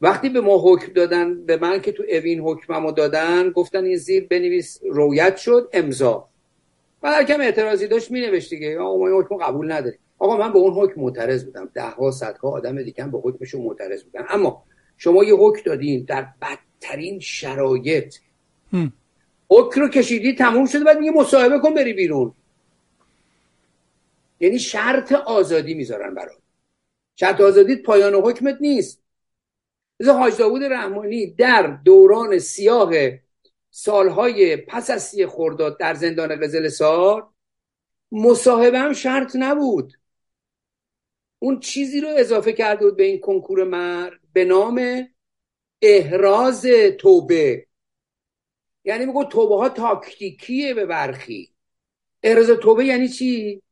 وقتی 0.00 0.28
به 0.28 0.40
ما 0.40 0.58
حکم 0.64 0.92
دادن 0.92 1.44
به 1.44 1.56
من 1.56 1.80
که 1.80 1.92
تو 1.92 2.02
اوین 2.08 2.40
حکممو 2.40 2.92
دادن 2.92 3.50
گفتن 3.50 3.84
این 3.84 3.96
زیر 3.96 4.26
بنویس 4.26 4.80
رویت 4.90 5.36
شد 5.36 5.68
امضا. 5.72 6.28
و 7.02 7.10
هر 7.10 7.24
کم 7.24 7.40
اعتراضی 7.40 7.86
داشت 7.86 8.10
مینوشت 8.10 8.50
دیگه. 8.50 8.78
آقا 8.78 8.98
ما 8.98 9.08
این 9.08 9.16
حکم 9.16 9.36
قبول 9.36 9.72
نداریم. 9.72 9.98
آقا 10.18 10.36
من 10.36 10.52
به 10.52 10.58
اون 10.58 10.72
حکم 10.72 11.00
معترض 11.00 11.44
بودم. 11.44 11.70
ده 11.74 11.82
ها 11.82 12.10
صدها 12.10 12.50
آدم 12.50 12.82
دیگه 12.82 13.04
هم 13.04 13.10
به 13.10 13.18
حکمشون 13.18 13.62
معترض 13.62 14.04
بودن. 14.04 14.24
اما 14.28 14.64
شما 14.96 15.24
یه 15.24 15.34
حکم 15.34 15.62
دادین 15.64 16.04
در 16.04 16.26
بدترین 16.42 17.20
شرایط. 17.20 18.16
حکم 19.50 19.80
رو 19.80 19.88
کشیدی 19.88 20.34
تموم 20.34 20.66
شده 20.66 20.84
بعد 20.84 20.98
میگه 20.98 21.12
مصاحبه 21.12 21.58
کن 21.58 21.74
بری 21.74 21.92
بیرون. 21.92 22.32
یعنی 24.40 24.58
شرط 24.58 25.12
آزادی 25.12 25.74
می‌ذارن 25.74 26.14
برات. 26.14 26.38
شرط 27.16 27.40
آزادیت 27.40 27.82
پایان 27.82 28.14
حکمت 28.14 28.56
نیست. 28.60 29.00
مثل 30.00 30.12
حاج 30.12 30.36
داوود 30.36 30.62
رحمانی 30.62 31.26
در 31.26 31.66
دوران 31.84 32.38
سیاه 32.38 32.90
سالهای 33.70 34.56
پس 34.56 34.90
از 34.90 35.02
سی 35.02 35.26
خورداد 35.26 35.78
در 35.78 35.94
زندان 35.94 36.40
قزل 36.40 36.68
سار 36.68 37.28
مصاحبه 38.12 38.78
هم 38.78 38.92
شرط 38.92 39.36
نبود. 39.36 39.92
اون 41.38 41.60
چیزی 41.60 42.00
رو 42.00 42.08
اضافه 42.16 42.52
کرده 42.52 42.84
بود 42.84 42.96
به 42.96 43.02
این 43.02 43.20
کنکور 43.20 43.64
مرد 43.64 44.20
به 44.32 44.44
نام 44.44 45.08
احراز 45.82 46.66
توبه. 46.98 47.66
یعنی 48.84 49.06
میگو 49.06 49.24
توبه 49.24 49.56
ها 49.56 49.68
تاکتیکیه 49.68 50.74
به 50.74 50.86
برخی. 50.86 51.54
احراز 52.22 52.50
توبه 52.50 52.84
یعنی 52.84 53.08
چی؟ 53.08 53.62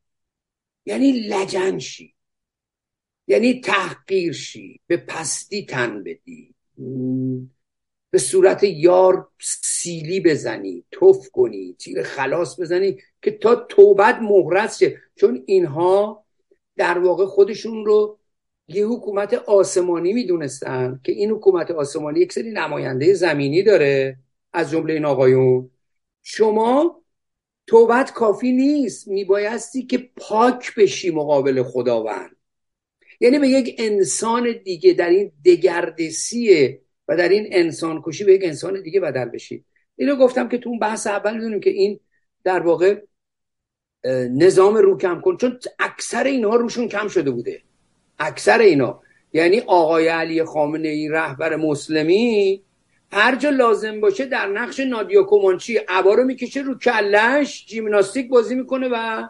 یعنی 0.85 1.11
لجنشی. 1.11 2.15
یعنی 3.29 3.61
تحقیر 3.61 4.33
شی 4.33 4.79
به 4.87 4.97
پستی 4.97 5.65
تن 5.65 6.03
بدی. 6.03 6.53
به 8.11 8.17
صورت 8.17 8.63
یار 8.63 9.27
سیلی 9.61 10.19
بزنی 10.19 10.83
توف 10.91 11.29
کنی 11.29 11.75
تیر 11.79 12.03
خلاص 12.03 12.59
بزنی 12.59 12.97
که 13.21 13.31
تا 13.31 13.55
توبت 13.55 14.19
مهرس 14.21 14.79
شه. 14.79 14.97
چون 15.15 15.43
اینها 15.45 16.25
در 16.77 16.97
واقع 16.99 17.25
خودشون 17.25 17.85
رو 17.85 18.19
یه 18.67 18.85
حکومت 18.85 19.33
آسمانی 19.33 20.13
می‌دونستن 20.13 20.99
که 21.03 21.11
این 21.11 21.31
حکومت 21.31 21.71
آسمانی 21.71 22.19
یک 22.19 22.33
سری 22.33 22.51
نماینده 22.51 23.13
زمینی 23.13 23.63
داره. 23.63 24.17
از 24.53 24.71
جمله 24.71 24.93
این 24.93 25.05
آقایون. 25.05 25.69
شما 26.23 27.01
توبت 27.67 28.13
کافی 28.13 28.51
نیست. 28.51 29.07
میبایستی 29.07 29.85
که 29.85 30.09
پاک 30.15 30.75
بشی 30.75 31.09
مقابل 31.09 31.63
خداوند. 31.63 32.35
یعنی 33.19 33.39
به 33.39 33.47
یک 33.47 33.75
انسان 33.77 34.55
دیگه 34.63 34.93
در 34.93 35.09
این 35.09 35.31
دگردسیه 35.45 36.81
و 37.07 37.17
در 37.17 37.29
این 37.29 37.47
انسان 37.51 38.01
کشی 38.05 38.23
به 38.23 38.33
یک 38.33 38.41
انسان 38.43 38.81
دیگه 38.81 38.99
بدل 38.99 39.25
بشید 39.25 39.65
اینو 39.95 40.15
گفتم 40.15 40.49
که 40.49 40.57
تو 40.57 40.69
اون 40.69 40.79
بحث 40.79 41.07
اول 41.07 41.33
می‌دونیم 41.33 41.59
که 41.59 41.69
این 41.69 41.99
در 42.43 42.59
واقع 42.59 43.01
نظام 44.31 44.77
رو 44.77 44.97
کم 44.97 45.21
کن. 45.21 45.37
چون 45.37 45.59
اکثر 45.79 46.23
اینها 46.23 46.55
روشون 46.55 46.87
کم 46.87 47.07
شده 47.07 47.31
بوده. 47.31 47.61
اکثر 48.19 48.59
اینا 48.59 49.01
یعنی 49.33 49.59
آقای 49.59 50.07
علی 50.07 50.43
خامنه 50.43 50.87
ای 50.87 51.09
رهبر 51.09 51.55
مسلمی 51.55 52.63
هر 53.11 53.35
جا 53.35 53.49
لازم 53.49 54.01
باشه 54.01 54.25
در 54.25 54.47
نقش 54.47 54.79
نادیا 54.79 55.23
کومانچی 55.23 55.77
عبا 55.77 56.13
رو 56.13 56.23
می‌کشه 56.23 56.61
رو 56.61 56.77
کلش 56.77 57.65
جیمناستیک 57.65 58.29
بازی 58.29 58.55
می‌کنه 58.55 58.89
و 58.91 59.27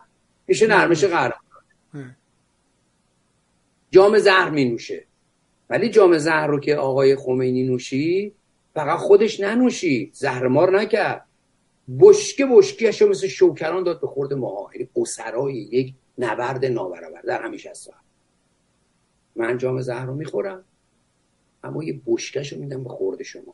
میشه 0.47 0.67
نرمش 0.67 1.03
قهرمان. 1.03 2.15
جام 3.91 4.19
زهر 4.19 4.49
می 4.49 4.65
نوشه 4.65 5.05
ولی 5.69 5.89
جام 5.89 6.17
زهر 6.17 6.47
رو 6.47 6.59
که 6.59 6.75
آقای 6.75 7.15
خمینی 7.15 7.63
نوشی 7.63 8.33
فقط 8.73 8.99
خودش 8.99 9.39
ننوشی. 9.39 10.11
زهرمار 10.13 10.79
نکرد. 10.79 11.25
بشکه 11.99 12.45
بشکیش 12.45 13.01
مثل 13.01 13.27
شوکران 13.27 13.83
داد 13.83 14.01
به 14.01 14.07
خورد 14.07 14.33
ماها. 14.33 14.69
یعنی 14.73 14.89
اسرای 14.95 15.53
یک 15.53 15.93
نبرد 16.17 16.65
نابرابر. 16.65 17.21
در 17.21 17.41
همیشه 17.41 17.69
هست. 17.69 17.89
من 19.35 19.57
جام 19.57 19.81
زهر 19.81 20.05
رو 20.05 20.15
می‌خورم. 20.15 20.63
اما 21.63 21.83
یه 21.83 22.01
بشکش 22.07 22.53
رو 22.53 22.59
میدم 22.59 22.83
به 22.83 22.89
خورد 22.89 23.23
شما. 23.23 23.53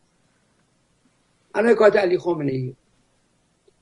الان 1.56 1.72
حکایت 1.72 1.96
علی 1.96 2.18
خامنه 2.18 2.52
ای 2.52 2.74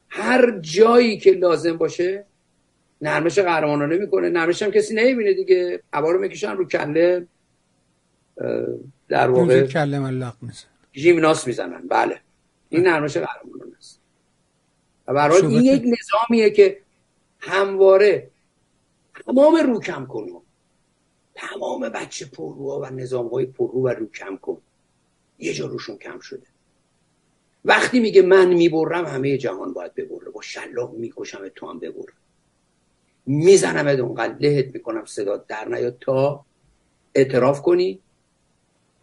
هر 0.10 0.60
جایی 0.60 1.18
که 1.18 1.32
لازم 1.32 1.78
باشه 1.78 2.26
نرمش 3.04 3.40
قهرمانانه 3.40 3.98
می‌کنه. 3.98 4.30
نرمش 4.30 4.62
هم 4.62 4.72
کسی 4.72 4.96
نمی‌بینه 4.96 5.34
دیگه. 5.34 5.84
عبا 5.94 6.12
رو 6.12 6.20
می‌کشن 6.20 6.52
رو 6.52 6.68
کله 6.68 7.28
در 9.08 9.30
واقع 9.30 9.68
کله 9.68 10.00
ملق 10.00 10.36
میزن 10.42 10.68
ژیمناس 10.96 11.48
می‌زنن. 11.48 11.88
بله. 11.88 12.20
این 12.70 12.88
نرمش 12.88 13.18
قهرمانانه 13.18 13.78
است. 13.78 14.00
و 15.08 15.14
برای 15.14 15.46
این 15.46 15.62
یک 15.62 15.84
نظامیه 15.86 16.50
که 16.50 16.82
همواره 17.40 18.30
تمام 19.26 19.56
رو 19.56 19.80
کم 19.80 20.06
کنو 20.06 20.42
تمام 21.36 21.90
بچه 21.90 22.26
پرروها 22.26 22.80
و 22.80 22.86
نظام 22.86 23.28
های 23.28 23.46
پررو 23.46 23.82
و 23.82 23.88
رو 23.88 24.10
کم 24.10 24.38
کن. 24.38 24.58
یه 25.40 25.54
جا 25.54 25.66
روشون 25.66 25.98
کم 25.98 26.20
شده. 26.20 26.48
وقتی 27.66 28.00
میگه 28.00 28.22
من 28.22 28.54
می‌برم 28.54 29.06
همه 29.06 29.38
جهان 29.38 29.74
باید 29.74 29.94
ببره. 29.94 30.32
با 30.32 30.42
شلاق 30.42 30.94
می‌کشم 30.94 31.48
تو 31.56 31.70
هم 31.70 31.80
ببر. 31.80 32.06
می‌زنم 33.26 33.88
اونقدر 33.88 34.36
لهت 34.40 34.74
می‌کنم 34.74 35.06
صدا 35.06 35.38
در 35.38 35.68
نیاد 35.68 35.98
تا 36.02 36.46
اعتراف 37.16 37.62
کنی. 37.62 38.00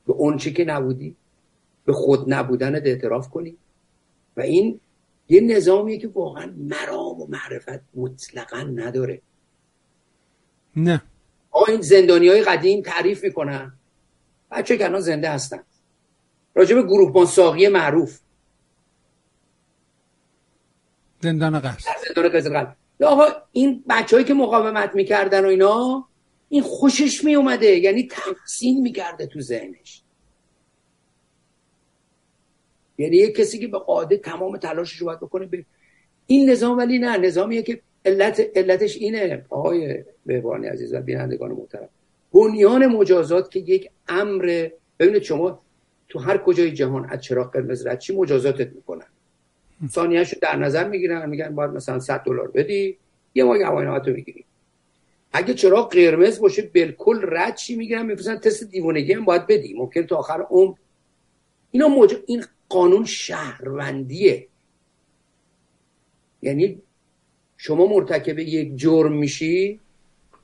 به 0.06 0.12
اون 0.12 0.36
چی 0.36 0.52
که 0.52 0.64
نبودی. 0.64 1.16
به 1.84 1.92
خود 1.92 2.34
نبودنت 2.34 2.82
اعتراف 2.84 3.28
کنی. 3.28 3.56
و 4.36 4.40
این 4.40 4.80
یه 5.28 5.40
نظامیه 5.40 5.98
که 5.98 6.08
واقعا 6.08 6.54
مرام 6.56 7.20
و 7.20 7.26
معرفت 7.26 7.80
مطلقا 7.94 8.60
نداره. 8.60 9.22
نه. 10.76 11.02
آقا 11.50 11.72
این 11.72 11.80
زندانی 11.80 12.28
های 12.28 12.42
قدیم 12.42 12.82
تعریف 12.82 13.24
می‌کنن. 13.24 13.72
بچه 14.50 14.76
که 14.78 14.84
الان 14.84 15.00
زنده 15.00 15.30
هستن. 15.30 15.62
راجب 16.54 16.82
گروه 16.86 17.26
ساقی 17.26 17.68
معروف. 17.68 18.20
زندان 21.20 21.60
قصد 21.60 21.90
زندان 22.08 22.76
آقا 23.06 23.24
این 23.52 23.84
بچههایی 23.88 24.26
که 24.26 24.34
مقاومت 24.34 24.94
می‌کردن 24.94 25.44
و 25.44 25.48
اینا 25.48 26.06
این 26.48 26.62
خوشش 26.62 27.24
میومده 27.24 27.66
یعنی 27.66 28.08
تحسین 28.08 28.82
می‌کرده 28.82 29.26
تو 29.26 29.40
ذهنش. 29.40 30.02
یعنی 32.98 33.16
یک 33.16 33.36
کسی 33.36 33.58
که 33.58 33.68
به 33.68 33.78
قاعده 33.78 34.16
تمام 34.16 34.56
تلاشش 34.56 34.96
رو 34.96 35.06
باید 35.06 35.20
بکنه 35.20 35.46
به 35.46 35.64
این 36.26 36.50
نظام 36.50 36.78
ولی 36.78 36.98
نه. 36.98 37.16
نظامیه 37.16 37.62
که 37.62 37.80
علت 38.04 38.40
علتش 38.54 38.96
اینه. 38.96 39.46
آقای 39.48 40.04
بهبانی 40.26 40.66
عزیز 40.66 40.94
و 40.94 41.00
بینندگان 41.00 41.50
محترم. 41.50 41.88
بنیان 42.32 42.86
مجازات 42.86 43.50
که 43.50 43.58
یک 43.58 43.90
امر 44.08 44.68
ببینید 44.98 45.22
شما 45.22 45.62
تو 46.08 46.18
هر 46.18 46.38
کجای 46.38 46.72
جهان 46.72 47.10
از 47.10 47.20
چراغ 47.20 47.52
قرمز 47.52 47.86
رد 47.86 47.98
چی 47.98 48.16
مجازاتت 48.16 48.72
می‌کنن. 48.72 49.06
ثانیه‌شو 49.88 50.36
در 50.42 50.56
نظر 50.56 50.88
می‌گیرن 50.88 51.28
میگن 51.28 51.54
باید 51.54 51.70
مثلا 51.70 51.98
100 51.98 52.22
دلار 52.22 52.50
بدی 52.50 52.96
یه 53.34 53.44
ماه 53.44 53.58
گواهینامه 53.58 54.00
تو 54.00 54.10
می‌گیری. 54.10 54.44
اگه 55.32 55.54
چراغ 55.54 55.92
قرمز 55.92 56.40
باشه 56.40 56.62
بالکل 56.62 57.20
رد 57.22 57.54
چی 57.54 57.76
می‌گیرن؟ 57.76 58.06
میفرستن 58.06 58.36
تست 58.36 58.64
دیوانگی 58.64 59.12
هم 59.12 59.24
باید 59.24 59.46
بدی. 59.46 59.74
ممکن 59.74 60.02
تا 60.02 60.16
آخر 60.16 60.46
عمر. 60.50 60.74
اینا 61.70 61.88
موج... 61.88 62.16
این 62.26 62.44
قانون 62.68 63.04
شهروندیه. 63.04 64.46
یعنی 66.42 66.82
شما 67.56 67.86
مرتکب 67.86 68.38
یک 68.38 68.76
جرم 68.76 69.12
میشی 69.12 69.80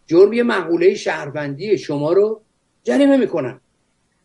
جرم 0.07 0.33
یه 0.33 0.43
مقوله 0.43 0.95
شهروندیه. 0.95 1.77
شما 1.77 2.13
رو 2.13 2.41
جریمه 2.85 3.17
می‌کنن. 3.17 3.61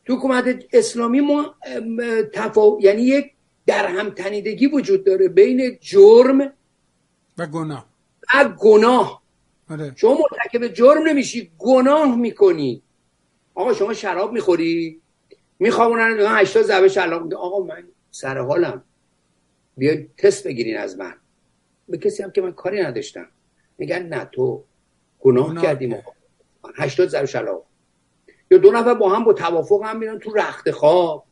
تو 0.06 0.16
حکومت 0.16 0.66
اسلامی 0.74 1.20
ما 1.20 1.56
تفا... 2.34 2.78
یعنی 2.80 3.02
یک 3.02 3.32
در 3.66 3.88
هم 3.88 4.10
تنیدگی 4.10 4.68
وجود 4.68 5.04
داره 5.04 5.28
بین 5.28 5.78
جرم 5.82 6.54
و 7.38 7.48
گناه. 7.48 7.86
و 8.34 8.50
گناه. 8.60 9.22
آره. 9.70 9.94
شما 9.96 10.18
مرتکب 10.32 10.74
جرم 10.74 11.08
نمیشی 11.08 11.52
گناه 11.58 12.16
می‌کنی. 12.16 12.82
آقا 13.56 13.74
شما 13.74 13.94
شراب 13.94 14.34
می‌خوری؟ 14.34 15.02
میخوابونن 15.60 16.18
80 16.20 16.64
ضربه 16.64 16.88
شلاق 16.88 17.34
آقا 17.34 17.64
من 17.64 17.84
سر 18.12 18.38
حالم. 18.38 18.84
بیا 19.78 19.98
تست 20.18 20.48
بگیرین 20.48 20.78
از 20.78 20.98
من. 20.98 21.14
به 21.90 21.98
کسی 21.98 22.24
هم 22.24 22.32
که 22.32 22.42
من 22.42 22.52
کاری 22.52 22.82
نداشتم. 22.82 23.28
میگن 23.78 24.06
نه 24.06 24.26
تو 24.26 24.64
گناه, 25.20 25.50
گناه. 25.50 25.64
کردیم 25.64 25.94
آقا. 25.94 26.12
80 26.76 27.10
ضربه 27.10 27.26
شلاق 27.26 27.66
یا 28.52 28.58
دو 28.58 28.72
نفر 28.72 28.94
با 28.94 29.16
هم 29.16 29.24
با 29.24 29.34
توافق 29.34 29.82
هم 29.86 30.00
میرن 30.00 30.20
تو 30.20 30.34
رخت 30.34 30.72
خواب. 30.72 31.26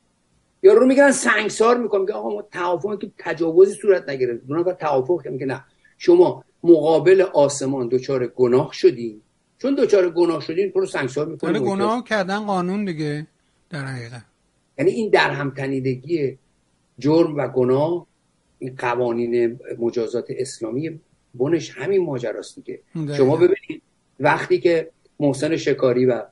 یا 0.63 0.73
رو 0.73 0.85
میگن 0.85 1.11
سنگسار 1.11 1.77
می‌کنم. 1.77 2.05
که 2.05 2.13
آقا 2.13 2.29
ما 2.29 2.41
توافق 2.41 2.99
که 2.99 3.11
تجاوزی 3.17 3.73
صورت 3.73 4.09
نگرفت 4.09 4.47
دو 4.47 4.55
نفر 4.55 4.73
توافق 4.73 5.21
که 5.39 5.45
نه. 5.45 5.63
شما 5.97 6.43
مقابل 6.63 7.21
آسمان 7.21 7.87
دچار 7.87 8.27
گناه 8.27 8.69
شدین. 8.73 9.21
چون 9.57 9.75
دچار 9.75 10.09
گناه 10.09 10.41
شدین 10.41 10.71
تو 10.71 10.79
رو 10.79 10.85
سنگسار 10.85 11.27
می‌کنه 11.27 11.49
آره، 11.49 11.59
گناه 11.59 12.03
کردن 12.03 12.39
قانون 12.39 12.85
دیگه 12.85 13.27
در 13.69 13.85
حقیقت. 13.85 14.25
یعنی 14.77 14.91
این 14.91 15.09
در 15.09 15.29
هم 15.29 15.49
تنیدگی 15.49 16.37
جرم 16.99 17.37
و 17.37 17.47
گناه 17.47 18.07
این 18.59 18.75
قوانین 18.77 19.59
مجازات 19.79 20.25
اسلامی 20.29 20.99
بنش 21.35 21.71
همین 21.77 22.05
ماجراست 22.05 22.55
دیگه. 22.55 22.79
شما 23.17 23.35
ببینید 23.35 23.81
وقتی 24.19 24.59
که 24.59 24.89
محسن 25.19 25.55
شکاری 25.55 26.05
و 26.05 26.23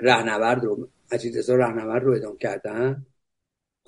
رهنورد 0.00 0.64
رو 0.64 0.88
عزیز 1.12 1.50
رهنورد 1.50 2.04
رو 2.04 2.12
ادام 2.12 2.36
کردن 2.36 3.06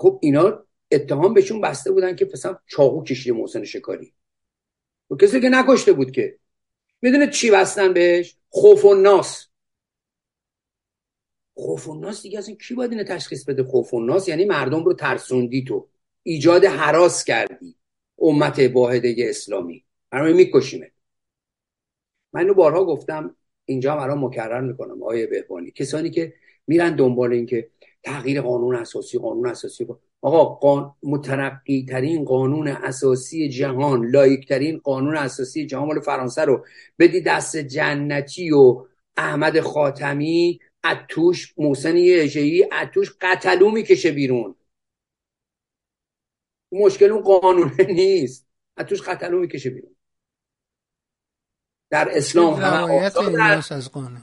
خب 0.03 0.19
اینا 0.23 0.65
اتهام 0.91 1.35
بهشون 1.35 1.61
بسته 1.61 1.93
بودن 1.93 2.17
که 2.17 2.31
مثلا 2.33 2.59
چاقو 2.67 3.05
کشیده 3.05 3.39
محسن 3.39 3.65
شکاری. 3.65 4.15
و 5.11 5.17
کسی 5.17 5.41
که 5.41 5.49
نکشته 5.49 5.93
بود 5.93 6.11
که. 6.11 6.39
می‌دونه 7.03 7.31
چی 7.31 7.51
بستن 7.51 7.93
بهش؟ 7.93 8.37
خوف 8.49 8.85
و 8.85 8.95
ناس. 8.95 9.49
خوف 11.55 11.89
و 11.89 11.95
ناس 11.95 12.23
دیگه 12.23 12.39
اصلا 12.39 12.55
کی 12.55 12.75
باید 12.75 12.91
اینو 12.91 13.05
تشخیص 13.05 13.45
بده؟ 13.45 13.63
خوف 13.65 13.95
و 13.95 14.01
ناس 14.01 14.29
یعنی 14.29 14.45
مردم 14.45 14.85
رو 14.85 14.93
ترسوندی 14.93 15.65
تو. 15.65 15.89
ایجاد 16.23 16.65
حراس 16.65 17.25
کردی. 17.25 17.77
امت 18.19 18.59
واحده 18.59 19.15
اسلامی. 19.19 19.85
برای 20.11 20.33
میکشیمه 20.33 20.93
من 22.33 22.41
اینو 22.41 22.55
بارها 22.55 22.85
گفتم. 22.85 23.37
اینجا 23.65 23.93
هم 23.93 23.99
الان 23.99 24.19
مکرر 24.19 24.61
می‌کنم. 24.61 25.03
آیه 25.03 25.27
بهبانی 25.27 25.71
کسانی 25.71 26.11
که 26.11 26.35
میرن 26.67 26.97
دنبال 26.97 27.33
این 27.33 27.47
که 27.47 27.71
تغییر 28.05 28.41
قانون 28.41 28.77
اساسی 28.77 29.19
قانون 29.19 29.47
اساسی 29.47 29.87
آقا 30.21 30.45
قان... 30.45 30.95
مترقی 31.03 31.87
ترین 31.89 32.25
قانون 32.25 32.69
اساسی 32.69 33.49
جهان 33.49 34.07
لایک 34.07 34.49
ترین 34.49 34.79
قانون 34.79 35.17
اساسی 35.17 35.67
جهان 35.67 35.87
مال 35.87 36.01
فرانسه 36.01 36.43
رو. 36.43 36.65
بدی 36.99 37.21
دست 37.21 37.57
جنتی 37.57 38.51
و 38.51 38.87
احمد 39.17 39.61
خاتمی 39.61 40.61
اتوش 40.85 41.55
محسن 41.59 41.97
یجهی 41.97 42.65
اتوش 42.83 43.17
قتلو 43.21 43.71
می‌کشه 43.71 44.13
بیرون. 44.13 44.55
مشکل 46.73 47.11
اون 47.11 47.23
قانونه 47.23 47.85
نیست. 47.93 48.47
اتوش 48.79 49.03
قتلو 49.03 49.39
می‌کشه 49.39 49.71
بیرون. 49.71 49.97
در 51.91 52.09
اسلام 52.17 52.55
همه 52.55 52.93
از 53.73 53.93
قانون. 53.93 54.23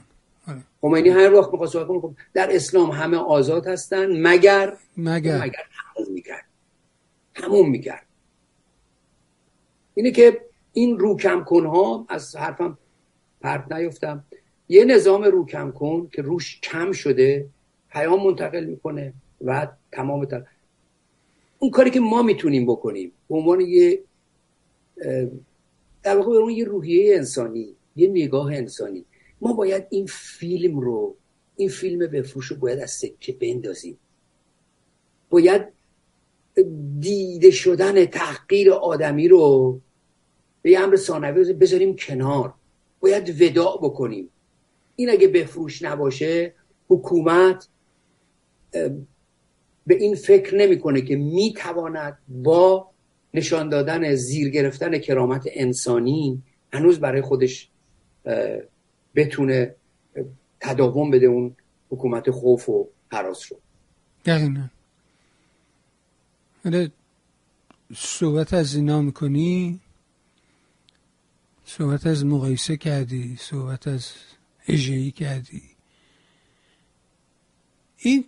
خمینی 0.80 1.08
هر 1.08 1.34
وقت 1.34 1.52
می‌خواست 1.52 1.84
خب 1.84 2.14
در 2.34 2.48
اسلام 2.56 2.90
همه 2.90 3.16
آزاد 3.16 3.66
هستن 3.66 4.22
مگر؟ 4.22 4.76
مگر. 4.96 5.44
مگر. 5.44 5.64
تموم 5.96 6.12
می‌کرد. 6.12 6.44
تموم 7.34 7.70
می‌کرد. 7.70 8.06
اینه 9.94 10.10
که 10.10 10.40
این 10.72 10.98
روکم 10.98 11.44
کن 11.44 11.66
ها 11.66 12.06
از 12.08 12.36
حرفم 12.36 12.78
پرت 13.40 13.72
نیفتم. 13.72 14.24
یه 14.68 14.84
نظام 14.84 15.24
روکم 15.24 15.70
کن 15.70 16.08
که 16.12 16.22
روش 16.22 16.60
کم 16.60 16.92
شده 16.92 17.46
پیام 17.90 18.26
منتقل 18.26 18.64
می‌کنه 18.64 19.12
و 19.44 19.68
تمام 19.92 20.24
تر... 20.24 20.46
اون 21.58 21.70
کاری 21.70 21.90
که 21.90 22.00
ما 22.00 22.22
می‌تونیم 22.22 22.66
بکنیم 22.66 23.12
به 23.28 23.34
عنوان 23.36 23.60
یه 23.60 24.02
در 26.02 26.16
واقع 26.16 26.46
به 26.46 26.52
یه 26.52 26.64
روحیه 26.64 27.16
انسانی 27.16 27.74
یه 27.96 28.08
نگاه 28.08 28.54
انسانی 28.54 29.04
ما 29.40 29.52
باید 29.52 29.86
این 29.90 30.06
فیلم 30.06 30.80
رو 30.80 31.16
این 31.56 31.68
فیلم 31.68 31.98
بفروش 31.98 32.46
رو 32.46 32.56
باید 32.56 32.78
از 32.78 32.90
سکه 32.90 33.32
بندازیم. 33.32 33.98
باید 35.30 35.62
دیده 37.00 37.50
شدن 37.50 38.04
تحقیر 38.04 38.72
آدمی 38.72 39.28
رو 39.28 39.80
به 40.62 40.70
یه 40.70 40.80
امر 40.80 40.96
ثانوی 40.96 41.52
بذاریم 41.52 41.96
کنار. 41.96 42.54
باید 43.00 43.42
وداع 43.42 43.78
بکنیم. 43.82 44.30
این 44.96 45.10
اگه 45.10 45.28
بفروش 45.28 45.82
نباشه 45.82 46.54
حکومت 46.88 47.68
به 49.86 49.94
این 49.94 50.14
فکر 50.14 50.56
نمی‌کنه 50.56 51.00
که 51.02 51.16
می‌تواند 51.16 52.18
با 52.28 52.90
نشان 53.34 53.68
دادن 53.68 54.14
زیر 54.14 54.48
گرفتن 54.48 54.98
کرامت 54.98 55.48
انسانی 55.52 56.42
هنوز 56.72 57.00
برای 57.00 57.22
خودش 57.22 57.70
بتونه 59.14 59.74
تداوم 60.60 61.10
بده 61.10 61.26
اون 61.26 61.56
حکومت 61.90 62.30
خوف 62.30 62.68
و 62.68 62.88
حراس 63.12 63.52
رو. 63.52 63.58
دقیقا. 64.24 64.68
صحبت 67.94 68.54
از 68.54 68.74
اینا 68.74 69.02
می‌کنی؟ 69.02 69.80
صحبت 71.64 72.06
از 72.06 72.24
مقایسه 72.24 72.76
کردی؟ 72.76 73.36
صحبت 73.40 73.88
از 73.88 74.12
اجهی 74.68 75.10
کردی؟ 75.10 75.62
این 77.96 78.24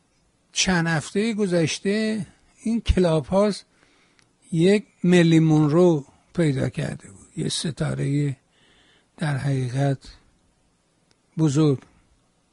چند 0.53 0.87
هفته 0.87 1.35
گذشته 1.35 2.27
این 2.63 2.81
کلاب 2.81 3.27
هاست 3.27 3.67
یک 4.53 4.85
ملیمون 5.05 5.71
رو 5.71 6.05
پیدا 6.35 6.69
کرده 6.69 7.11
بود. 7.11 7.29
یه 7.37 7.49
ستاره 7.49 8.37
در 9.17 9.37
حقیقت 9.37 9.99
بزرگ. 11.39 11.79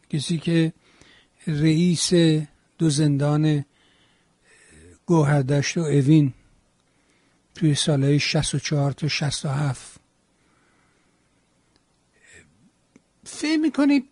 کسی 0.10 0.38
که 0.38 0.74
رئیس 1.48 2.13
دو 2.78 2.89
زندان 2.89 3.65
گوهردشت 5.06 5.78
و 5.78 5.82
اوین 5.82 6.34
توی 7.56 7.76
سالهای 7.76 8.20
64 8.20 8.92
تا 8.92 9.08
67 9.08 10.00
فکر 13.24 13.58
می‌کنی 13.58 14.04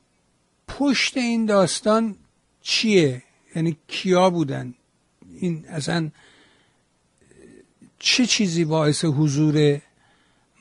پشت 0.68 1.18
این 1.18 1.46
داستان 1.46 2.16
چیه؟ 2.62 3.24
یعنی 3.56 3.78
کیا 3.88 4.30
بودن؟ 4.30 4.74
این 5.40 5.66
اصلا 5.68 6.12
چه 8.00 8.26
چیزی 8.26 8.66
باعث 8.66 9.06
حضور 9.06 9.82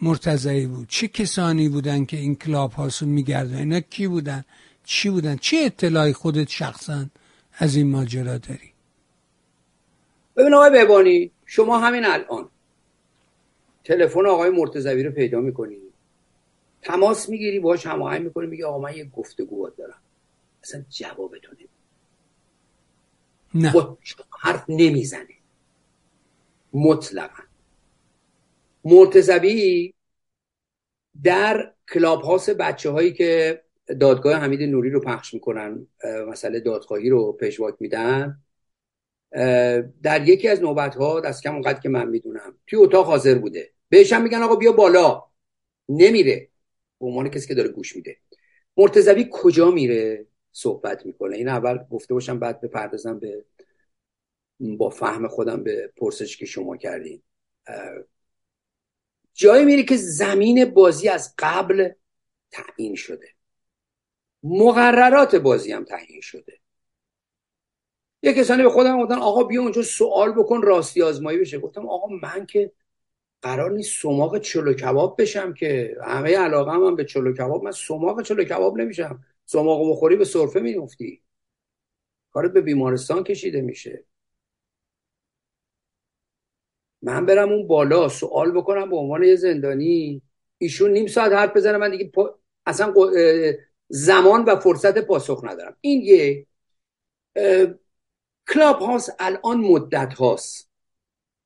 مرتضعی 0.03 0.67
بود. 0.67 0.89
چه 0.89 1.09
کسانی 1.09 1.69
بودن 1.69 2.05
که 2.05 2.17
این 2.17 2.35
کلاب 2.35 2.73
هاسو 2.73 3.07
میگردن؟ 3.07 3.57
اینا 3.57 3.81
کی 3.81 4.09
بودن؟ 4.09 4.45
چی 4.85 5.11
بودن؟ 5.11 5.37
چه 5.37 5.57
اطلاعی 5.57 6.13
خودت 6.13 6.49
شخصا 6.49 7.07
از 7.53 7.77
این 7.77 7.91
ماجرا 7.91 8.39
داری؟ 8.39 8.73
ببین 10.37 10.55
آقای 10.55 10.71
ببانی 10.71 11.31
شما 11.47 11.79
همین 11.79 12.05
الان 12.05 12.49
تلفن 13.85 14.27
آقای 14.27 14.51
مرتضوی 14.51 15.03
رو 15.03 15.11
پیدا 15.11 15.41
می‌کنی. 15.41 15.77
تماس 16.83 17.29
می‌گیری 17.29 17.61
باش 17.61 17.87
هماهنگ 17.87 18.23
می‌کنی 18.23 18.47
میگه 18.47 18.67
آقا 18.67 18.79
من 18.79 18.97
یه 18.97 19.05
گفتگو 19.05 19.71
دارم. 19.79 19.99
اصلا 20.63 20.85
جوابتون 20.91 21.57
نه. 23.55 23.97
حرف 24.41 24.65
نمی‌زنه 24.69 25.35
مطلقا. 26.73 27.43
مرتزبی 28.87 29.95
در 31.23 31.75
کلاب 31.95 32.23
هاست 32.23 32.51
بچه 32.51 32.91
هایی 32.91 33.13
که 33.13 33.63
دادگاه 34.01 34.35
حمید 34.35 34.63
نوری 34.63 34.91
رو 34.91 35.01
پخش 35.01 35.35
می‌کنن 35.35 35.87
مسئله 36.29 36.61
دادخواهی 36.61 37.09
رو 37.09 37.33
پشواک 37.33 37.75
میدن 37.81 38.43
در 40.03 40.29
یکی 40.29 40.49
از 40.49 40.63
نوبت 40.63 40.95
ها 40.95 41.21
دست 41.21 41.43
کم 41.43 41.53
اونقدر 41.53 41.81
که 41.81 41.89
من 41.89 42.09
می‌دونم 42.09 42.59
توی 42.67 42.79
اتاق 42.79 43.07
حاضر 43.07 43.35
بوده. 43.39 43.73
بهش 43.89 44.13
هم 44.13 44.23
میگن 44.23 44.43
آقا 44.43 44.57
بیا 44.57 44.73
بالا. 44.73 45.25
نمیره. 45.89 46.49
به 47.01 47.07
عنوان 47.07 47.29
کسی 47.29 47.49
که 47.49 47.55
داره 47.55 47.69
گوش 47.69 47.97
میده. 47.97 48.17
مرتزوی 48.77 49.29
کجا 49.31 49.71
میره 49.71 50.27
صحبت 50.53 51.07
می‌کنه؟ 51.07 51.37
این 51.37 51.49
اول 51.49 51.79
گفته 51.91 52.15
باشم 52.15 52.39
بعد 52.39 52.61
بپردازم 52.61 53.19
به 53.19 53.45
با 54.61 54.91
فهم 54.91 55.29
خودم 55.29 55.63
به 55.63 55.93
پرسش 55.97 56.37
که 56.37 56.47
شما 56.47 56.77
کردین. 56.77 57.23
جایی 59.37 59.65
میره 59.65 59.83
که 59.83 59.97
زمین 59.97 60.65
بازی 60.65 61.09
از 61.09 61.35
قبل 61.39 61.91
تعیین 62.51 62.95
شده. 62.95 63.29
مقررات 64.43 65.37
بازی 65.37 65.73
هم 65.73 65.85
تعیین 65.85 66.21
شده. 66.21 66.61
یه 68.23 68.33
کسانی 68.33 68.63
به 68.63 68.71
خودم 68.71 69.03
گفتن 69.03 69.15
آقا 69.15 69.45
بیا 69.45 69.63
اونجا 69.63 69.83
سوال 69.83 70.33
بکن 70.33 70.63
راستی 70.63 71.03
آزمایی 71.03 71.39
بشه. 71.39 71.59
گفتم 71.59 71.89
آقا 71.89 72.09
من 72.23 72.47
که 72.47 72.73
قرار 73.43 73.71
نیست 73.71 74.03
سماق 74.03 74.39
چلو 74.39 74.73
کباب 74.73 75.23
بشم 75.23 75.55
که 75.55 75.97
همه 76.05 76.37
علاقه 76.37 76.73
هم, 76.73 76.85
هم 76.85 76.97
به 76.97 77.05
چلو 77.05 77.33
کباب 77.33 77.65
من 77.65 77.73
سماق 77.73 78.23
چلو 78.23 78.45
کباب 78.45 78.79
نمیشم. 78.79 79.25
سماق 79.45 79.91
بخوری 79.91 80.17
به 80.17 80.25
سرفه 80.25 80.61
میفتی 80.61 81.23
کارت 82.33 82.53
به 82.53 82.61
بیمارستان 82.61 83.25
کشیده 83.25 83.61
میشه. 83.61 84.05
من 87.07 87.27
برم 87.27 87.53
اون 87.53 87.67
بالا 87.67 88.09
سوال 88.09 88.53
بکنم 88.53 88.91
به 88.91 88.97
عنوان 88.97 89.23
یه 89.23 89.37
زندانی. 89.37 90.23
ایشون 90.59 90.91
نیم 90.91 91.07
ساعت 91.07 91.33
حرف 91.33 91.57
بزنه 91.57 91.79
من 91.79 91.91
دیگه 91.91 92.13
اصلا 92.67 92.95
زمان 93.89 94.45
و 94.45 94.57
فرصت 94.57 94.99
پاسخ 94.99 95.45
ندارم. 95.45 95.77
این 95.81 96.03
یه 96.03 96.47
کلاب 98.49 98.79
هاوس 98.79 99.17
الان 99.19 99.61
مدت 99.61 100.15
هاست 100.15 100.71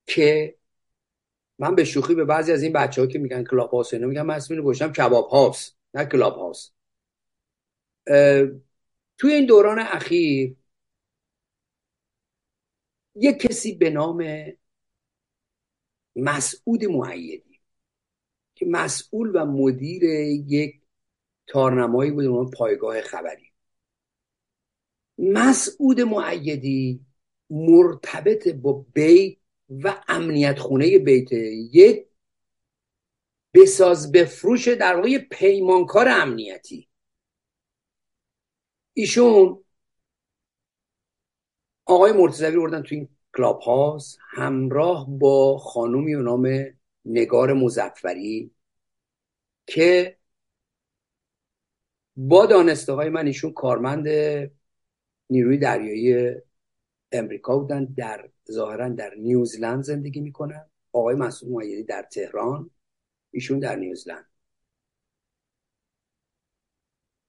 که 0.07 0.57
من 1.59 1.75
به 1.75 1.85
شوخی 1.85 2.15
به 2.15 2.25
بعضی 2.25 2.53
از 2.53 2.63
این 2.63 2.73
بچه 2.73 3.01
ها 3.01 3.07
که 3.07 3.19
میگن 3.19 3.45
کلاب 3.45 3.71
هاوس 3.71 3.95
اینا 3.95 4.07
میگن 4.07 4.23
من 4.23 4.35
اسمشو 4.35 4.61
گذاشتم 4.61 4.93
کباب 4.93 5.29
هاوس 5.29 5.77
نه 5.95 6.05
کلاب 6.05 6.37
هاوس 6.37 6.75
توی 9.19 9.33
این 9.33 9.47
دوران 9.47 9.79
اخیر 9.79 10.57
یک 13.15 13.39
کسی 13.39 13.75
به 13.75 13.91
نام 13.91 14.25
مسعود 16.17 16.85
معیدی 16.85 17.61
که 18.55 18.67
مسئول 18.67 19.31
و 19.35 19.45
مدیر 19.45 20.05
یک 20.05 20.81
تارنمایی 21.47 22.11
بود 22.11 22.51
پایگاه 22.51 23.01
خبری. 23.01 23.53
مسعود 25.19 26.01
معیدی 26.01 27.07
مرتبط 27.51 28.49
با 28.49 28.87
بیت 28.95 29.39
و 29.71 30.05
امنیت 30.09 30.59
خونه 30.59 30.99
بیت 30.99 31.33
یک 31.73 32.07
بساز 33.55 34.13
بفروش 34.13 34.69
در 34.69 34.97
واقع 34.97 35.19
پیمانکار 35.19 36.09
امنیتی. 36.09 36.89
ایشون 38.93 39.65
آقای 41.85 42.13
مرتضوی 42.13 42.57
بردن 42.57 42.83
تو 42.83 42.95
این 42.95 43.09
کلاب 43.41 43.61
هاست 43.61 44.19
همراه 44.31 45.07
با 45.19 45.59
خانومی 45.59 46.15
و 46.15 46.23
نام 46.23 46.49
نگار 47.05 47.53
مزفری 47.53 48.51
که 49.67 50.17
با 52.17 52.47
دانسته 52.47 52.93
های 52.93 53.09
من 53.09 53.27
ایشون 53.27 53.53
کارمند 53.53 54.09
نیروی 55.31 55.59
دریایی 55.59 56.35
امریکا 57.13 57.59
بودن 57.59 57.85
در 57.85 58.31
ظاهرا 58.51 58.89
در 58.89 59.15
نیوزلند 59.15 59.83
زندگی 59.83 60.21
می‌کنن. 60.21 60.71
آقای 60.93 61.15
مسعود 61.15 61.53
مایدی 61.53 61.83
در 61.83 62.03
تهران 62.03 62.71
ایشون 63.31 63.59
در 63.59 63.77
نیوزلند 63.77 64.27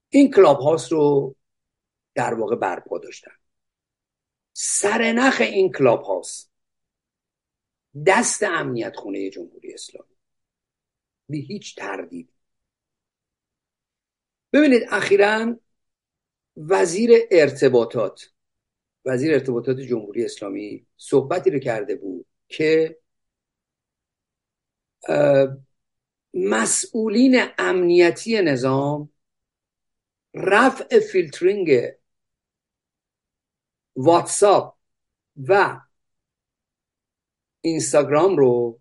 این 0.09 0.31
کلاب 0.31 0.59
هاست 0.59 0.91
رو 0.91 1.35
در 2.15 2.33
واقع 2.33 2.55
برپا 2.55 2.97
داشتن. 2.97 3.40
سرنخ 4.53 5.41
این 5.41 5.71
کلاب 5.71 6.01
هاست. 6.01 6.51
دست 8.07 8.43
امنیت 8.43 8.95
خونه 8.95 9.29
جمهوری 9.29 9.73
اسلامی. 9.73 10.15
بی 11.29 11.41
هیچ 11.41 11.75
تردید. 11.75 12.29
ببینید 14.53 14.81
اخیرا 14.89 15.59
وزیر 16.57 17.11
ارتباطات 17.31 18.31
وزیر 19.05 19.33
ارتباطات 19.33 19.79
جمهوری 19.79 20.25
اسلامی 20.25 20.85
صحبتی 20.97 21.49
رو 21.49 21.59
کرده 21.59 21.95
بود 21.95 22.25
که 22.47 22.97
مسئولین 26.33 27.43
امنیتی 27.57 28.41
نظام 28.41 29.09
رفع 30.33 30.99
فیلترینگ 30.99 31.91
واتساپ 33.95 34.77
و 35.47 35.81
اینستاگرام 37.61 38.37
رو 38.37 38.79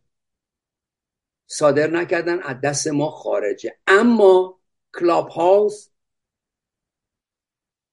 صادر 1.47 1.91
نکردن 1.91 2.43
از 2.43 2.61
دست 2.61 2.89
ما 2.89 3.11
خارجه. 3.11 3.79
اما 3.87 4.61
کلاب 4.95 5.29
هاوس 5.29 5.89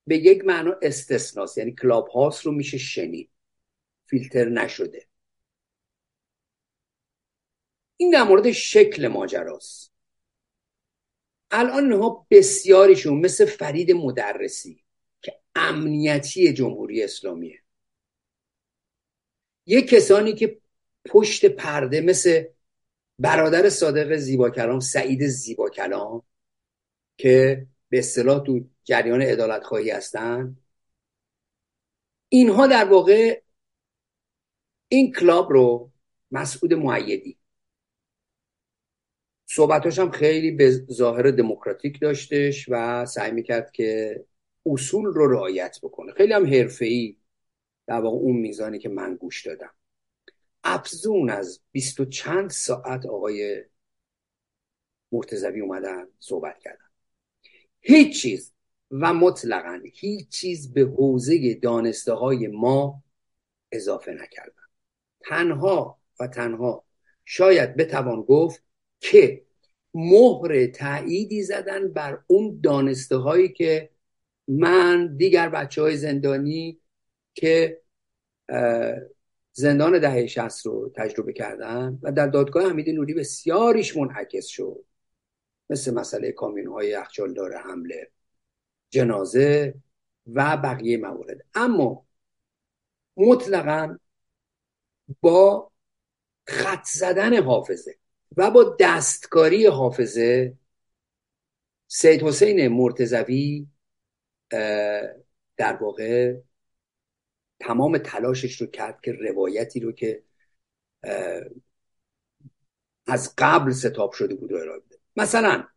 به 0.08 0.18
یک 0.18 0.46
معنا 0.46 0.76
استثناست 0.82 1.58
یعنی 1.58 1.76
کلاب 1.76 2.08
هاوس 2.08 2.46
رو 2.46 2.52
میشه 2.52 2.78
شنید. 2.78 3.30
فیلتر 4.06 4.50
نشده. 4.50 5.08
این 7.98 8.12
در 8.12 8.24
مورد 8.24 8.52
شکل 8.52 9.08
ماجراست. 9.08 9.94
الان 11.52 11.84
اینها 11.92 12.28
بسیاریشون 12.32 13.20
مثل 13.20 13.46
فرید 13.46 13.92
مدرسی 13.92 14.87
امنیتی 15.58 16.54
جمهوری 16.54 17.04
اسلامیه. 17.04 17.60
یه 19.66 19.82
کسانی 19.82 20.34
که 20.34 20.62
پشت 21.06 21.46
پرده 21.46 22.02
مثل 22.02 22.44
برادر 23.20 23.70
صادق 23.70 24.16
زیبا 24.16 24.50
کلام 24.50 24.80
سعید 24.80 25.28
زیبا 25.28 25.70
کلام 25.70 26.24
که 27.18 27.68
به 27.90 28.00
اصطلاح 28.00 28.44
تو 28.44 28.66
جریان 28.84 29.22
ادالت 29.22 29.64
خواهی 29.64 29.90
هستن 29.90 30.58
اینها 32.30 32.68
در 32.68 32.86
واقع 32.86 33.42
این 34.88 35.12
کلاب 35.12 35.52
رو 35.52 35.92
مسعود 36.32 36.74
معیدی. 36.74 37.38
صحبتاش 39.46 40.00
هم 40.00 40.12
خیلی 40.12 40.52
به 40.52 40.72
ظاهر 40.72 41.32
دموکراتیک 41.32 42.00
داشتش 42.02 42.66
و 42.70 43.06
سعی 43.06 43.32
می‌کرد 43.32 43.72
که 43.72 44.26
اصول 44.72 45.06
رو 45.06 45.32
رعایت 45.32 45.80
بکنه. 45.84 46.14
خیلی 46.14 46.34
هم 46.34 46.46
حرفه‌ای 46.54 47.18
در 47.88 48.00
واقع 48.02 48.18
اون 48.18 48.36
میزانی 48.36 48.80
که 48.80 48.90
من 48.90 49.16
گوش 49.16 49.48
دادم. 49.48 49.74
افزون 50.64 51.30
از 51.30 51.62
بیست 51.72 52.00
و 52.00 52.06
چند 52.06 52.50
ساعت 52.50 53.06
آقای 53.06 53.64
مرتزوی 55.12 55.62
اومدن 55.62 56.08
صحبت 56.20 56.60
کردن. 56.60 56.86
هیچ 57.80 58.22
چیز 58.22 58.54
و 58.92 59.14
مطلقا 59.14 59.82
هیچ 59.94 60.30
چیز 60.30 60.74
به 60.74 60.82
حوزه 60.82 61.54
دانسته 61.54 62.14
های 62.14 62.48
ما 62.48 63.04
اضافه 63.72 64.12
نکردن. 64.12 64.64
تنها 65.20 66.00
و 66.20 66.28
تنها 66.28 66.86
شاید 67.26 67.76
بتوان 67.76 68.22
گفت 68.22 68.64
که 69.00 69.46
مهر 69.94 70.66
تأییدی 70.68 71.44
زدن 71.44 71.94
بر 71.94 72.20
اون 72.28 72.60
دانسته 72.64 73.16
هایی 73.16 73.50
که 73.50 73.90
من 74.48 75.18
دیگر 75.18 75.50
بچه 75.50 75.82
های 75.82 75.98
زندانی 75.98 76.80
که 77.34 77.82
زندان 79.52 80.00
دهه 80.00 80.28
شست 80.28 80.66
رو 80.66 80.92
تجربه 80.96 81.34
کردن 81.34 82.00
و 82.02 82.12
در 82.12 82.28
دادگاه 82.28 82.70
حمید 82.70 82.90
نوری 82.90 83.14
بسیاریش 83.14 83.98
منعکس 83.98 84.46
شد. 84.46 84.86
مثل 85.70 85.94
مسئله 85.94 86.32
کامیون 86.32 86.68
های 86.68 86.90
یخچال 86.90 87.54
حمله 87.54 88.12
جنازه 88.90 89.74
و 90.34 90.58
بقیه 90.58 90.98
موارد. 90.98 91.38
اما 91.54 92.06
مطلقا 93.18 93.98
با 95.22 95.72
خط 96.48 96.86
زدن 96.86 97.44
حافظه 97.44 97.96
و 98.38 98.52
با 98.52 98.78
دستکاری 98.80 99.66
حافظه 99.66 100.54
سید 101.88 102.24
حسین 102.24 102.68
مرتزوی 102.68 103.68
در 105.58 105.76
واقع 105.82 106.36
تمام 107.60 107.98
تلاشش 107.98 108.62
رو 108.62 108.68
کرد 108.68 109.02
که 109.02 109.12
روایتی 109.12 109.80
رو 109.80 109.92
که 109.92 110.24
از 113.08 113.34
قبل 113.38 113.72
ستاب 113.72 114.12
شده 114.12 114.36
بود 114.36 114.52
رو 114.52 114.58
ارائه 114.58 114.80
بده. 114.80 114.98
مثلا 115.16 115.68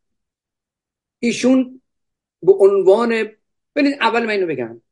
ایشون 1.19 1.83
به 2.43 2.53
عنوان 2.53 3.09
ببینید 3.77 3.99
اول 4.01 4.23
من 4.23 4.31
اینو 4.31 4.47
بگم. 4.47 4.83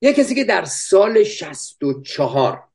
یه 0.00 0.12
کسی 0.12 0.34
که 0.34 0.44
در 0.44 0.64
سال 0.64 1.24
64 1.24 2.68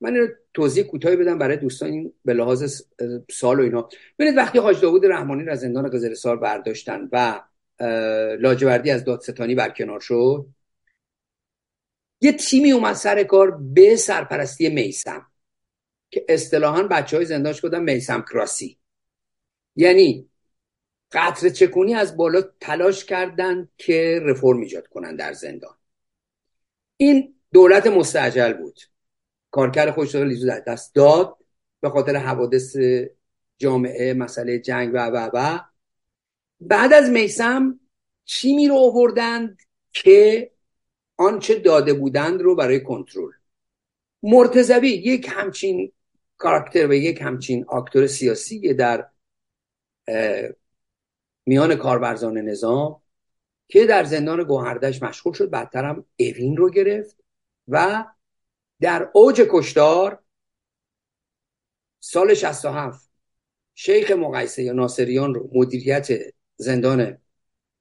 من 0.00 0.14
اینو 0.14 0.28
توضیح 0.54 0.84
کوتاهی 0.84 1.16
بدم 1.16 1.38
برای 1.38 1.56
دوستان 1.56 1.90
این 1.90 2.12
به 2.24 2.34
لحاظ 2.34 2.82
سال 3.30 3.60
و 3.60 3.62
اینا. 3.62 3.88
ببینید 4.18 4.38
وقتی 4.38 4.58
حاج 4.58 4.80
داوود 4.80 5.06
رحمانی 5.06 5.44
را 5.44 5.52
از 5.52 5.60
زندان 5.60 5.90
قزل 5.90 6.36
برداشتن 6.36 7.08
و 7.12 7.42
لاجوردی 8.38 8.90
از 8.90 9.04
دادستانی 9.04 9.54
برکنار 9.54 10.00
شد. 10.00 10.46
یه 12.20 12.32
تیمی 12.32 12.72
اومد 12.72 12.94
سر 12.94 13.22
کار 13.22 13.50
به 13.50 13.96
سرپرستی 13.96 14.68
میسم 14.68 15.26
که 16.10 16.24
اصطلاحا 16.28 16.82
بچه 16.82 17.16
های 17.16 17.26
زندانش 17.26 17.60
کردن 17.60 17.82
میسم 17.82 18.22
کراسی. 18.32 18.78
یعنی 19.76 20.28
قطر 21.12 21.48
چکونی 21.48 21.94
از 21.94 22.16
بالا 22.16 22.42
تلاش 22.60 23.04
کردند 23.04 23.68
که 23.78 24.20
رفرم 24.22 24.60
ایجاد 24.60 24.86
کنن 24.86 25.16
در 25.16 25.32
زندان. 25.32 25.74
این 26.96 27.34
دولت 27.52 27.86
مستعجل 27.86 28.52
بود. 28.52 28.80
کارکر 29.50 29.90
خودش 29.90 30.14
رو 30.14 30.24
لیزو 30.24 30.50
دست 30.66 30.94
داد 30.94 31.36
به 31.80 31.90
خاطر 31.90 32.16
حوادث 32.16 32.76
جامعه 33.58 34.14
مسئله 34.14 34.58
جنگ 34.58 34.90
و 34.94 34.98
و 34.98 35.30
و. 35.34 35.58
بعد 36.60 36.92
از 36.92 37.10
میسم 37.10 37.80
چی 38.24 38.54
می 38.54 38.68
رو 38.68 38.74
آوردند 38.74 39.58
که 39.90 40.50
آنچه 41.16 41.54
داده 41.58 41.94
بودند 41.94 42.42
رو 42.42 42.54
برای 42.56 42.80
کنترل؟ 42.80 43.32
مرتزوی 44.22 44.88
یک 44.88 45.26
همچین 45.30 45.92
کاراکتر 46.36 46.86
و 46.86 46.94
یک 46.94 47.20
همچین 47.20 47.64
آکتور 47.68 48.06
سیاسی 48.06 48.74
در 48.74 49.08
میان 51.46 51.74
کاربرزان 51.74 52.38
نظام 52.38 53.02
که 53.68 53.86
در 53.86 54.04
زندان 54.04 54.44
گوهردش 54.44 55.02
مشغول 55.02 55.32
شد 55.32 55.50
بعدتر 55.50 55.84
هم 55.84 56.04
اوین 56.18 56.56
رو 56.56 56.70
گرفت 56.70 57.16
و 57.68 58.04
در 58.80 59.10
اوج 59.12 59.42
کشدار 59.50 60.22
سال 62.00 62.34
67 62.34 63.10
شیخ 63.74 64.10
مقایسه 64.10 64.62
یا 64.62 64.72
ناصریان 64.72 65.34
رو 65.34 65.50
مدیریت 65.52 66.08
زندان 66.56 67.18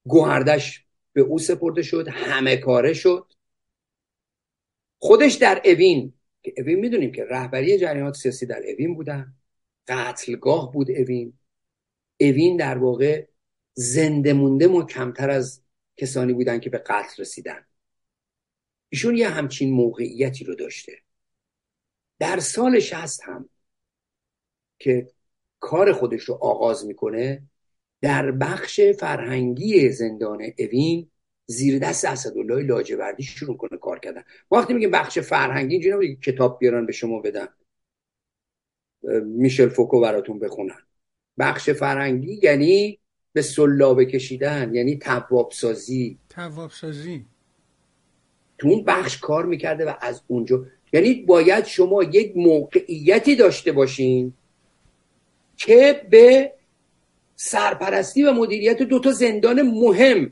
گوهردش 0.07 0.85
به 1.13 1.21
او 1.21 1.39
سپرده 1.39 1.81
شد 1.81 2.07
همه 2.07 2.57
کاره 2.57 2.93
شد. 2.93 3.33
خودش 4.99 5.33
در 5.33 5.61
اوین 5.65 6.13
که 6.43 6.53
اوین 6.57 6.79
می‌دونیم 6.79 7.11
که 7.11 7.25
رهبری 7.25 7.77
جریانات 7.77 8.15
سیاسی 8.15 8.45
در 8.45 8.63
اوین 8.67 8.95
بودن 8.95 9.33
قتلگاه 9.87 10.71
بود 10.71 10.91
اوین. 10.91 11.39
اوین 12.19 12.57
در 12.57 12.77
واقع 12.77 13.27
زنده 13.73 14.33
مونده 14.33 14.67
ما 14.67 14.83
کمتر 14.83 15.29
از 15.29 15.63
کسانی 15.97 16.33
بودن 16.33 16.59
که 16.59 16.69
به 16.69 16.77
قتل 16.77 17.21
رسیدن. 17.21 17.65
ایشون 18.89 19.17
یه 19.17 19.29
همچین 19.29 19.71
موقعیتی 19.71 20.43
رو 20.43 20.55
داشته. 20.55 20.91
در 22.19 22.39
سال 22.39 22.79
شست 22.79 23.23
هم 23.23 23.49
که 24.79 25.11
کار 25.59 25.93
خودش 25.93 26.23
رو 26.23 26.35
آغاز 26.35 26.85
می‌کنه 26.85 27.43
در 28.03 28.31
بخش 28.31 28.81
فرهنگی 28.81 29.89
زندان 29.89 30.41
اوین 30.59 31.07
زیر 31.45 31.79
دست 31.79 32.05
اسدالله 32.05 32.63
لاجوردی 32.63 33.23
شروع 33.23 33.57
کنه 33.57 33.77
کار 33.77 33.99
کردن. 33.99 34.23
وقتی 34.51 34.73
میگیم 34.73 34.91
بخش 34.91 35.19
فرهنگی 35.19 35.75
اینجوری 35.75 36.15
کتاب 36.15 36.59
بیارن 36.59 36.85
به 36.85 36.91
شما 36.91 37.19
بدن. 37.19 37.47
میشل 39.25 39.69
فوکو 39.69 40.01
براتون 40.01 40.39
بخونن. 40.39 40.77
بخش 41.39 41.69
فرهنگی 41.69 42.39
یعنی 42.43 42.99
به 43.33 43.41
سلابه 43.41 44.05
کشیدن 44.05 44.75
یعنی 44.75 44.97
تواب 44.97 45.51
سازی 45.51 46.19
تواب 46.29 46.71
سازی 46.71 47.25
تو 48.57 48.67
اون 48.67 48.83
بخش 48.83 49.17
کار 49.17 49.45
می‌کرده 49.45 49.85
و 49.85 49.93
از 50.01 50.21
اونجا 50.27 50.65
یعنی 50.93 51.13
باید 51.13 51.65
شما 51.65 52.03
یک 52.03 52.37
موقعیتی 52.37 53.35
داشته 53.35 53.71
باشین 53.71 54.33
که 55.57 56.07
به 56.09 56.53
سرپرستی 57.43 58.23
و 58.23 58.33
مدیریت 58.33 58.81
دو 58.81 58.99
تا 58.99 59.11
زندان 59.11 59.61
مهم 59.61 60.31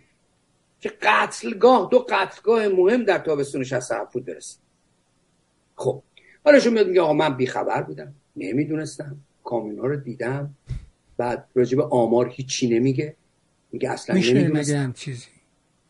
که 0.79 0.89
قتلگاه 1.01 1.87
دو 1.91 1.99
قتلگاه 1.99 2.67
مهم 2.67 3.03
در 3.03 3.17
تابستون 3.17 3.63
67 3.63 4.13
بود 4.13 4.25
برسید 4.25 4.59
خب 5.75 6.01
حالا 6.45 6.59
شما 6.59 6.73
میاد 6.73 6.87
میگه 6.87 7.01
آقا 7.01 7.13
من 7.13 7.37
بیخبر 7.37 7.81
بودم 7.81 8.13
نمی‌دونستم 8.35 9.17
کامیون 9.43 9.79
ها 9.79 9.85
رو 9.87 9.95
دیدم 9.95 10.55
بعد 11.17 11.47
راجب 11.55 11.79
آمار 11.79 12.29
هیچی 12.29 12.69
نمیگه 12.69 13.15
میگه 13.71 13.91
اصلا 13.91 14.15
میشه 14.15 14.33
نمی‌دونستم 14.33 14.93
چیزی؟ 14.93 15.27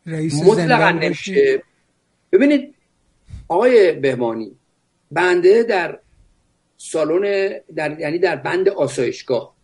رئیس 0.05 0.43
مطلقا 0.43 0.55
زندان 0.55 0.99
نمیشه. 0.99 1.63
ببینید 2.31 2.75
آقای 3.47 3.91
بهمانی 3.91 4.55
بنده 5.11 5.63
در 5.63 5.99
سالن 6.77 7.53
در 7.75 7.99
یعنی 7.99 8.19
در 8.19 8.35
بند 8.35 8.69
آسایشگاه 8.69 9.60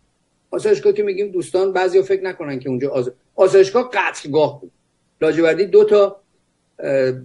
آسایشگاه 0.50 0.92
که 0.92 1.02
میگیم 1.02 1.28
دوستان 1.28 1.72
بعضیا 1.72 2.02
فکر 2.02 2.22
نکنن 2.22 2.58
که 2.58 2.68
اونجا 2.68 2.90
آز... 2.90 3.12
آسایشگاه 3.34 3.90
قتلگاه 3.92 4.60
بود. 4.60 4.72
لاجوردی 5.20 5.66
دو 5.66 5.84
تا 5.84 6.20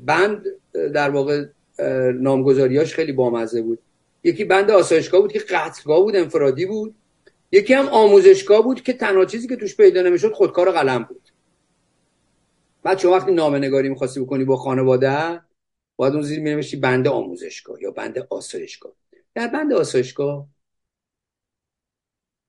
بند 0.05 0.45
در 0.73 1.09
واقع 1.09 1.45
نامگذاریاش 2.13 2.93
خیلی 2.93 3.11
بامزه 3.11 3.61
بود. 3.61 3.79
یکی 4.23 4.43
بند 4.43 4.71
آسایشگاه 4.71 5.21
بود 5.21 5.31
که 5.31 5.39
قتلگاه 5.39 6.01
بود 6.01 6.15
انفرادی 6.15 6.65
بود. 6.65 6.95
یکی 7.51 7.73
هم 7.73 7.87
آموزشگاه 7.87 8.63
بود 8.63 8.81
که 8.81 8.93
تنها 8.93 9.25
چیزی 9.25 9.47
که 9.47 9.55
توش 9.55 9.77
پیدا 9.77 10.01
نمی‌شد 10.01 10.31
خودکار 10.31 10.71
قلم 10.71 11.03
بود. 11.03 11.21
بعد 12.83 12.99
شما 12.99 13.11
وقتی 13.11 13.31
نامه 13.31 13.59
نگاری 13.59 13.89
می‌خواستی 13.89 14.19
بکنی 14.19 14.43
با 14.43 14.55
خانواده 14.57 15.41
باید 15.95 16.13
اون 16.13 16.21
زیر 16.21 16.39
مینوشتی 16.39 16.77
بند 16.77 17.07
آموزشگاه 17.07 17.81
یا 17.81 17.91
بند 17.91 18.27
آسایشگاه. 18.29 18.91
در 19.35 19.47
بند 19.47 19.73
آسایشگاه 19.73 20.47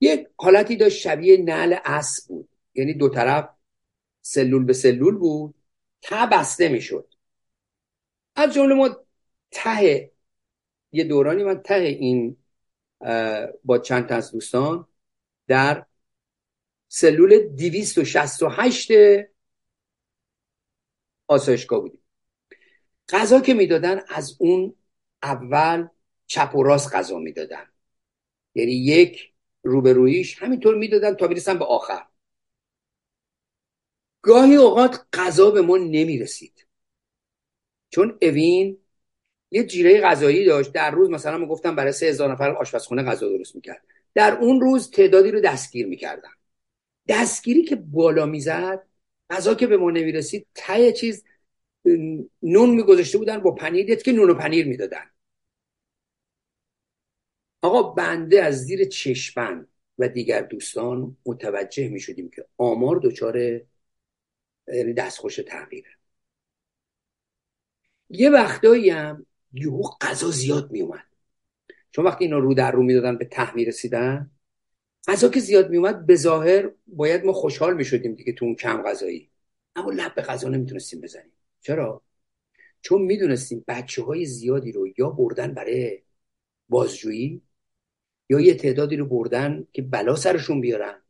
یک 0.04 0.28
حالتی 0.36 0.76
داشت 0.76 0.98
شبیه 0.98 1.36
نعل 1.36 1.76
اسب 1.84 2.28
بود. 2.28 2.48
یعنی 2.74 2.94
دو 2.94 3.08
طرف 3.08 3.50
سلول 4.20 4.64
به 4.64 4.72
سلول 4.72 5.14
بود 5.14 5.54
ته 6.02 6.26
بسته 6.26 6.68
می‌شد. 6.68 7.14
از 8.36 8.54
جمله 8.54 8.74
ما 8.74 9.04
ته 9.50 10.10
یه 10.92 11.04
دورانی 11.04 11.42
من 11.42 11.62
ته 11.62 11.74
این 11.74 12.36
با 13.64 13.78
چند 13.78 14.08
تا 14.08 14.14
از 14.14 14.32
دوستان 14.32 14.88
در 15.46 15.86
سلول 16.88 17.38
268 17.38 18.90
آسایشگاه 21.26 21.80
بودیم. 21.80 22.00
غذا 23.08 23.40
که 23.40 23.54
می‌دادن 23.54 24.00
از 24.08 24.36
اون 24.38 24.76
اول 25.22 25.88
چپ 26.26 26.54
و 26.54 26.62
راست 26.62 26.94
غذا 26.94 27.18
می‌دادن. 27.18 27.66
یعنی 28.54 28.72
یک 28.72 29.33
روبرویش 29.64 30.42
همینطور 30.42 30.74
می‌دادن 30.74 31.14
تا 31.14 31.26
می‌رسن 31.26 31.58
به 31.58 31.64
آخر. 31.64 32.02
گاهی 34.22 34.56
اوقات 34.56 35.06
غذا 35.12 35.50
به 35.50 35.62
ما 35.62 35.76
نمی‌رسید. 35.76 36.66
چون 37.90 38.18
اوین 38.22 38.78
یه 39.50 39.64
جیره 39.64 40.00
غذایی 40.00 40.44
داشت. 40.44 40.72
در 40.72 40.90
روز 40.90 41.10
مثلا 41.10 41.38
ما 41.38 41.46
گفتم 41.46 41.76
برای 41.76 41.92
سه 41.92 42.06
هزار 42.06 42.32
نفر 42.32 42.50
آشپزخونه 42.50 43.02
غذا 43.02 43.28
درست 43.28 43.54
می‌کرد. 43.54 43.82
در 44.14 44.38
اون 44.40 44.60
روز 44.60 44.90
تعدادی 44.90 45.30
رو 45.30 45.40
دستگیر 45.40 45.86
می‌کردن. 45.86 46.30
دستگیری 47.08 47.64
که 47.64 47.76
بالا 47.76 48.26
می‌زد 48.26 48.82
غذا 49.30 49.54
که 49.54 49.66
به 49.66 49.76
ما 49.76 49.90
نمی‌رسید 49.90 50.46
ته 50.54 50.92
چیز 50.92 51.24
نون 52.42 52.70
میگذاشته 52.70 53.18
بودن 53.18 53.38
با 53.38 53.50
پنیر 53.50 53.94
که 53.94 54.12
نون 54.12 54.30
و 54.30 54.34
پنیر 54.34 54.66
می‌دادن. 54.66 55.10
آقا 57.64 57.82
بنده 57.82 58.42
از 58.42 58.64
زیر 58.64 58.84
چشمن 58.84 59.66
و 59.98 60.08
دیگر 60.08 60.42
دوستان 60.42 61.16
متوجه 61.26 61.88
می 61.88 62.00
شدیم 62.00 62.30
که 62.30 62.46
آمار 62.56 63.00
دچار 63.02 63.38
یعنی 63.38 64.92
دستخوش 64.96 65.36
تغییره. 65.36 65.90
یه 68.08 68.30
وقتایی 68.30 68.90
هم 68.90 69.26
یهو 69.52 69.82
غذا 70.00 70.30
زیاد 70.30 70.70
می 70.70 70.80
اومد. 70.80 71.04
چون 71.90 72.04
وقتی 72.04 72.24
اینا 72.24 72.38
رو 72.38 72.54
در 72.54 72.72
رو 72.72 72.82
می‌دادن 72.82 73.18
به 73.18 73.24
ته 73.24 73.52
رسیدن 73.54 74.30
غذا 75.08 75.28
که 75.28 75.40
زیاد 75.40 75.70
می 75.70 75.76
اومد 75.76 76.06
به 76.06 76.16
ظاهر 76.16 76.70
باید 76.86 77.24
ما 77.24 77.32
خوشحال 77.32 77.76
می 77.76 77.84
شدیم 77.84 78.14
دیگه 78.14 78.32
تو 78.32 78.44
اون 78.44 78.54
کم 78.54 78.82
غذایی. 78.82 79.30
اما 79.76 79.90
لب 79.90 80.14
به 80.14 80.22
غذا 80.22 80.48
نمی‌تونستیم 80.48 81.00
بزنیم. 81.00 81.32
چرا؟ 81.60 82.02
چون 82.80 83.02
می‌دونستیم 83.02 83.64
بچه 83.68 84.02
های 84.02 84.24
زیادی 84.24 84.72
رو 84.72 84.88
یا 84.98 85.10
بردن 85.10 85.54
برای 85.54 86.02
بازجویی 86.68 87.42
یا 88.28 88.40
یه 88.40 88.54
تعدادی 88.54 88.96
رو 88.96 89.06
بردن 89.06 89.66
که 89.72 89.82
بلا 89.82 90.16
سرشون 90.16 90.60
بیارن. 90.60 91.02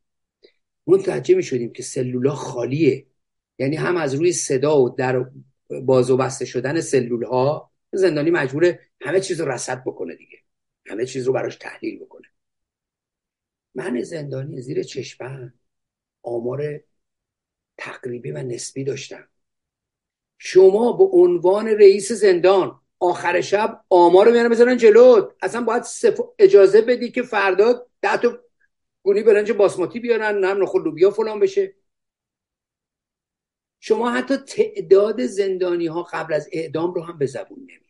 متوجه 0.87 1.35
می 1.35 1.43
شدیم 1.43 1.73
که 1.73 1.83
سلولا 1.83 2.35
خالیه. 2.35 3.07
یعنی 3.59 3.77
هم 3.77 3.97
از 3.97 4.15
روی 4.15 4.33
صدا 4.33 4.83
و 4.83 4.89
در 4.89 5.31
باز 5.83 6.11
و 6.11 6.17
بسته 6.17 6.45
شدن 6.45 6.81
سلول 6.81 7.25
ها 7.25 7.71
زندانی 7.93 8.31
مجبوره 8.31 8.81
همه 9.01 9.21
چیز 9.21 9.41
رو 9.41 9.49
رصد 9.49 9.83
بکنه 9.85 10.15
دیگه. 10.15 10.39
همه 10.87 11.07
چیز 11.07 11.27
رو 11.27 11.33
براش 11.33 11.57
تحلیل 11.57 11.99
بکنه. 11.99 12.27
من 13.75 14.03
زندانی 14.03 14.61
زیر 14.61 14.83
چشمم 14.83 15.55
آمار 16.23 16.81
تقریبی 17.77 18.31
و 18.31 18.43
نسبی 18.43 18.85
داشتم. 18.85 19.29
شما 20.39 20.93
به 20.93 21.05
عنوان 21.05 21.67
رئیس 21.69 22.13
زندان 22.13 22.81
آخر 23.05 23.41
شب 23.41 23.85
آمار 23.91 24.27
رو 24.27 24.33
میارن 24.33 24.49
بزنن 24.49 24.77
جلو 24.77 25.31
اصلا 25.43 25.61
باید 25.61 25.85
اجازه 26.39 26.81
بدی 26.81 27.11
که 27.11 27.23
فردا 27.23 27.87
ده 28.01 28.17
تا 28.17 28.39
گونی 29.03 29.23
برنج 29.23 29.53
باسماتی 29.53 30.01
بیارن 30.01 30.45
نم 30.45 30.63
نخل 30.63 30.83
لوبیا 30.83 31.11
فلان 31.11 31.41
بشه. 31.41 31.75
شما 33.81 34.11
حتی 34.11 34.37
تعداد 34.37 35.27
زندانی 35.27 35.87
ها 35.87 36.03
قبل 36.03 36.35
از 36.35 36.49
اعدام 36.53 36.95
رو 36.95 37.03
هم 37.03 37.19
به 37.19 37.27
زبون 37.27 37.59
نمیاری. 37.59 37.85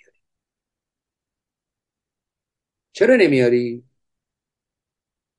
چرا 2.93 3.17
نمیاری؟ 3.17 3.85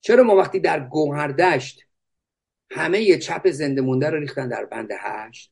چرا 0.01 0.23
ما 0.23 0.35
وقتی 0.35 0.59
در 0.59 0.79
گوهردشت 0.87 1.85
همه 2.71 3.01
یه 3.01 3.17
چپ 3.19 3.49
زنده 3.49 3.81
مونده 3.81 4.09
رو 4.09 4.19
ریختن 4.19 4.47
در 4.49 4.65
بند 4.65 4.89
هشت؟ 4.99 5.51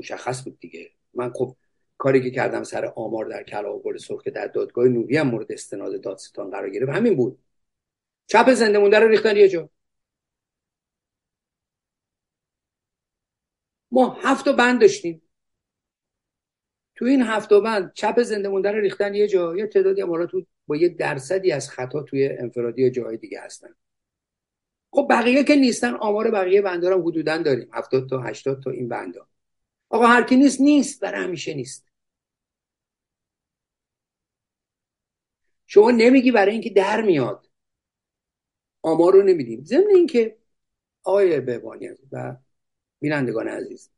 مشخص 0.00 0.44
بود 0.44 0.58
دیگه. 0.60 0.90
من 1.14 1.32
خب 1.32 1.56
کاری 2.00 2.22
که 2.22 2.30
کردم 2.30 2.62
سر 2.64 2.84
آمار 2.96 3.24
در 3.26 3.42
کلاغ 3.42 3.82
گل 3.82 3.96
سرخ 3.98 4.22
که 4.22 4.30
در 4.30 4.46
دادگاه 4.46 4.88
نوری 4.88 5.16
هم 5.16 5.28
مورد 5.28 5.52
استناد 5.52 6.00
دادستان 6.00 6.50
قرار 6.50 6.70
گرفت 6.70 6.92
همین 6.92 7.16
بود. 7.16 7.38
چپ 8.26 8.52
زنده 8.54 8.78
مونده 8.78 8.98
رو 8.98 9.08
ریختن 9.08 9.36
یه 9.36 9.48
جا. 9.48 9.70
ما 13.90 14.14
هفت 14.22 14.48
بند 14.48 14.80
داشتیم. 14.80 15.22
تو 16.94 17.04
این 17.04 17.22
هفت 17.22 17.52
بند 17.52 17.92
چپ 17.94 18.22
زنده 18.22 18.48
مونده 18.48 18.72
رو 18.72 18.80
ریختن 18.80 19.14
یه 19.14 19.28
جا 19.28 19.56
یه 19.56 19.66
تعدادی 19.66 20.02
امارات 20.02 20.30
با 20.66 20.76
یه 20.76 20.88
درصدی 20.88 21.52
از 21.52 21.70
خطا 21.70 22.02
توی 22.02 22.28
انفرادی 22.28 22.90
جای 22.90 23.16
دیگه 23.16 23.40
هستن. 23.40 23.74
خب 24.90 25.06
بقیه 25.10 25.44
که 25.44 25.56
نیستن 25.56 25.94
آمار 25.94 26.30
بقیه 26.30 26.62
بنده 26.62 26.92
هم 26.92 27.02
حدودا 27.08 27.38
داریم 27.38 27.68
هفتاد 27.72 28.08
تا 28.08 28.20
هشتاد 28.20 28.62
تا 28.62 28.70
این 28.70 28.88
بنده 28.88 29.20
آقا 29.88 30.06
هر 30.06 30.22
کی 30.22 30.36
نیست 30.36 30.60
نیست 30.60 31.00
برای 31.00 31.24
همیشه 31.24 31.54
نیست. 31.54 31.89
شما 35.72 35.90
نمیگی 35.90 36.30
برای 36.32 36.52
اینکه 36.52 36.70
در 36.70 37.00
میاد. 37.00 37.46
آمار 38.82 39.12
رو 39.12 39.22
نمیدیم. 39.22 39.64
ضمن 39.64 39.90
اینکه 39.94 40.38
آقای 41.02 41.40
بهبانی 41.40 41.88
و 42.12 42.36
بینندگان 43.00 43.48
عزیز 43.48 43.90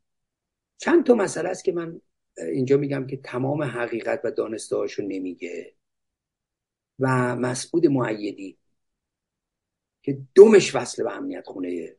چند 0.79 1.07
تا 1.07 1.15
مسئله 1.15 1.49
است 1.49 1.65
که 1.65 1.73
من 1.73 2.01
اینجا 2.39 2.77
میگم 2.77 3.07
که 3.07 3.17
تمام 3.17 3.63
حقیقت 3.63 4.21
و 4.25 4.31
دانسته 4.31 4.77
هاشو 4.77 5.03
نمیگه 5.03 5.75
و 6.99 7.37
مسعود 7.37 7.87
معیدی 7.87 8.59
که 10.03 10.19
دومش 10.35 10.75
وصل 10.75 11.03
به 11.03 11.13
امنیت 11.17 11.47
خونه 11.47 11.97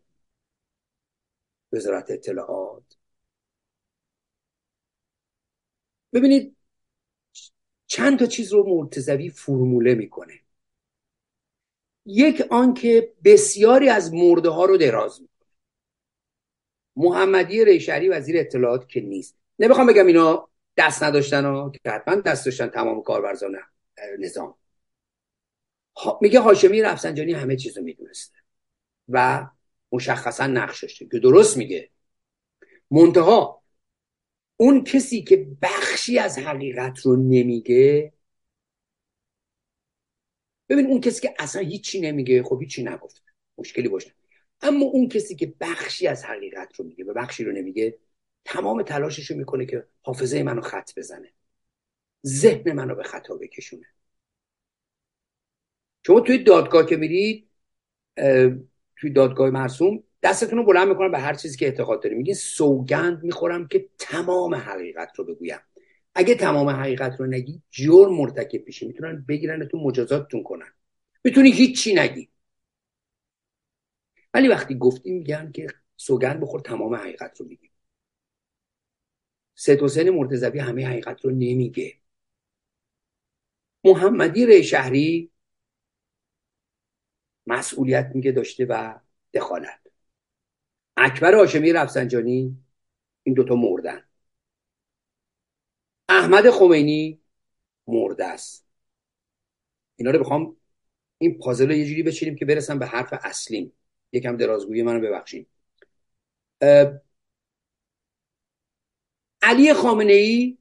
وزارت 1.73 2.11
اطلاعات. 2.11 2.97
ببینید 6.13 6.55
چند 7.93 8.19
تا 8.19 8.25
چیز 8.25 8.53
رو 8.53 8.77
مرتزوی 8.77 9.29
فرموله 9.29 9.95
می‌کنه. 9.95 10.39
یک 12.05 12.41
آنکه 12.49 13.13
بسیاری 13.23 13.89
از 13.89 14.13
مرده 14.13 14.49
ها 14.49 14.65
رو 14.65 14.77
دراز 14.77 15.21
می‌کنه. 15.21 15.49
محمدی 16.95 17.65
ریشری 17.65 18.09
وزیر 18.09 18.39
اطلاعات 18.39 18.89
که 18.89 19.01
نیست. 19.01 19.37
نمی‌خوام 19.59 19.87
بگم 19.87 20.07
اینا 20.07 20.49
دست 20.77 21.03
نداشتن 21.03 21.71
که 21.71 21.91
حتما 21.91 22.15
دست 22.15 22.45
داشتن 22.45 22.67
تمام 22.67 23.01
کارورزان 23.03 23.55
نظام. 24.19 24.55
میگه 26.21 26.39
هاشمی 26.39 26.81
رفسنجانی 26.81 27.33
همه 27.33 27.55
چیز 27.55 27.77
رو 27.77 27.83
می‌دونسته 27.83 28.37
و 29.09 29.47
مشخصا 29.91 30.47
نقش 30.47 30.83
داشته. 30.83 31.05
که 31.11 31.19
درست 31.19 31.57
میگه. 31.57 31.89
منتها 32.91 33.62
اون 34.57 34.83
کسی 34.83 35.23
که 35.23 35.47
بخشی 35.61 36.19
از 36.19 36.37
حقیقت 36.37 36.99
رو 36.99 37.15
نمیگه 37.15 38.13
ببین 40.69 40.85
اون 40.85 41.01
کسی 41.01 41.21
که 41.21 41.33
اصلا 41.39 41.61
هیچی 41.61 42.01
نمیگه 42.01 42.43
خب 42.43 42.59
هیچی 42.61 42.83
نگفت 42.83 43.23
مشکلی 43.57 43.87
باشه 43.87 44.13
اما 44.61 44.85
اون 44.85 45.09
کسی 45.09 45.35
که 45.35 45.53
بخشی 45.59 46.07
از 46.07 46.25
حقیقت 46.25 46.75
رو 46.75 46.85
میگه 46.85 47.05
و 47.05 47.13
بخشی 47.13 47.43
رو 47.43 47.51
نمیگه 47.51 47.99
تمام 48.45 48.83
تلاشش 48.83 49.31
رو 49.31 49.37
می‌کنه 49.37 49.65
که 49.65 49.87
حافظه 50.01 50.43
منو 50.43 50.61
خط 50.61 50.91
بزنه. 50.97 51.33
ذهن 52.25 52.71
منو 52.73 52.95
به 52.95 53.03
خطا 53.03 53.35
بکشونه. 53.35 53.85
شما 56.07 56.19
توی 56.19 56.43
دادگاه 56.43 56.85
که 56.85 56.95
میرید 56.95 57.49
توی 58.95 59.09
دادگاه 59.15 59.49
مرسوم 59.49 60.03
دستتون 60.23 60.57
رو 60.57 60.65
بلند 60.65 60.87
می‌کنم 60.87 61.11
به 61.11 61.19
هر 61.19 61.33
چیزی 61.33 61.57
که 61.57 61.65
اعتقاد 61.65 62.03
داریم. 62.03 62.17
میگین 62.17 62.35
سوگند 62.35 63.23
می‌خورم 63.23 63.67
که 63.67 63.89
تمام 63.97 64.55
حقیقت 64.55 65.11
رو 65.15 65.25
بگویم. 65.25 65.59
اگه 66.15 66.35
تمام 66.35 66.69
حقیقت 66.69 67.19
رو 67.19 67.25
نگی 67.25 67.61
جرم 67.71 68.13
مرتکب 68.13 68.65
میشی. 68.65 68.87
می‌تونن 68.87 69.25
بگیرنتون 69.27 69.81
مجازاتتون 69.83 70.43
کنن. 70.43 70.73
می‌تونی 71.23 71.51
هیچی 71.51 71.95
نگی. 71.95 72.29
ولی 74.33 74.47
وقتی 74.47 74.77
گفتیم 74.77 75.17
میگن 75.17 75.51
که 75.51 75.67
سوگند 75.97 76.39
بخور 76.39 76.59
تمام 76.59 76.95
حقیقت 76.95 77.39
رو 77.41 77.45
بگی 77.45 77.69
سید 79.55 79.81
حسین 79.81 80.09
مرتضوی 80.09 80.59
همه 80.59 80.87
حقیقت 80.87 81.25
رو 81.25 81.31
نمیگه. 81.31 81.93
محمدی 83.83 84.45
ری 84.45 84.63
شهری 84.63 85.31
مسئولیت 87.47 88.11
میگه 88.15 88.31
داشته 88.31 88.65
و 88.65 88.99
دخالت. 89.33 89.82
اکبر 90.97 91.35
هاشمی 91.35 91.73
رفسنجانی 91.73 92.57
این 93.23 93.35
دوتا 93.35 93.55
مردن. 93.55 94.03
احمد 96.09 96.49
خمینی 96.49 97.21
مرده 97.87 98.25
است. 98.25 98.65
اینا 99.95 100.11
رو 100.11 100.19
بخوام 100.19 100.57
این 101.17 101.37
پازل 101.37 101.67
رو 101.67 101.73
یه 101.73 101.85
جوری 101.85 102.03
بچینیم 102.03 102.35
که 102.35 102.45
برسم 102.45 102.79
به 102.79 102.85
حرف 102.85 103.13
اصلیم 103.23 103.73
یکم 104.11 104.37
درازگویی 104.37 104.83
منو 104.83 104.99
ببخشید. 104.99 105.47
علی 109.41 109.73
خامنه 109.73 110.13
ای 110.13 110.57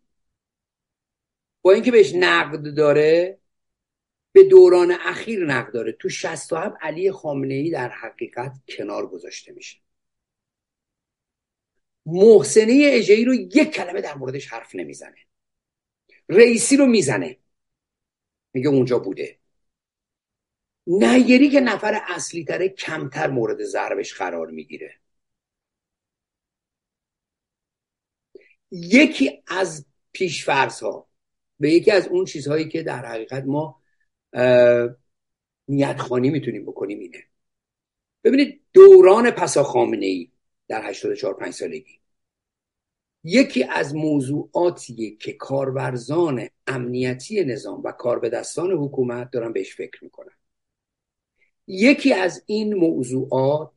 با 1.62 1.72
اینکه 1.72 1.90
بهش 1.90 2.12
نقد 2.14 2.74
داره 2.74 3.38
به 4.32 4.44
دوران 4.44 4.90
اخیر 5.00 5.46
نقد 5.46 5.72
داره. 5.72 5.92
تو 5.92 6.08
67 6.08 6.76
علی 6.80 7.12
خامنه 7.12 7.54
ای 7.54 7.70
در 7.70 7.88
حقیقت 7.88 8.52
کنار 8.68 9.06
گذاشته 9.06 9.52
میشه. 9.52 9.78
محسنه 12.06 12.80
اجهی 12.92 13.24
رو 13.24 13.34
یک 13.34 13.70
کلمه 13.70 14.00
در 14.00 14.14
موردش 14.14 14.48
حرف 14.48 14.74
نمی‌زنه. 14.74 15.18
رئیسی 16.28 16.76
رو 16.76 16.86
می‌زنه. 16.86 17.36
میگه 18.52 18.68
اونجا 18.68 18.98
بوده. 18.98 19.38
نیری 20.86 21.50
که 21.50 21.60
نفر 21.60 22.00
اصلی 22.08 22.44
تره 22.44 22.68
کمتر 22.68 23.30
مورد 23.30 23.64
ضربش 23.64 24.14
قرار 24.14 24.50
می‌گیره. 24.50 24.94
یکی 28.70 29.42
از 29.46 29.86
پیشفرس 30.12 30.82
ها 30.82 31.08
به 31.60 31.70
یکی 31.72 31.90
از 31.90 32.08
اون 32.08 32.24
چیزهایی 32.24 32.68
که 32.68 32.82
در 32.82 33.06
حقیقت 33.06 33.44
ما 33.44 33.82
نیت 35.68 35.98
خانی 35.98 36.30
می‌تونیم 36.30 36.66
بکنیم 36.66 36.98
اینه. 36.98 37.24
ببینید 38.24 38.60
دوران 38.72 39.30
پسا 39.30 39.62
خامنه 39.62 40.06
ای 40.06 40.30
در 40.68 40.86
84 40.86 41.34
5 41.34 41.52
سالگی. 41.52 42.00
یکی 43.24 43.64
از 43.64 43.94
موضوعاتیه 43.94 45.16
که 45.16 45.32
کارورزان 45.32 46.48
امنیتی 46.66 47.44
نظام 47.44 47.82
و 47.84 47.92
کاربدستان 47.92 48.70
حکومت 48.70 49.30
دارن 49.30 49.52
بهش 49.52 49.76
فکر 49.76 50.04
می‌کنن. 50.04 50.36
یکی 51.66 52.12
از 52.12 52.42
این 52.46 52.74
موضوعات 52.74 53.72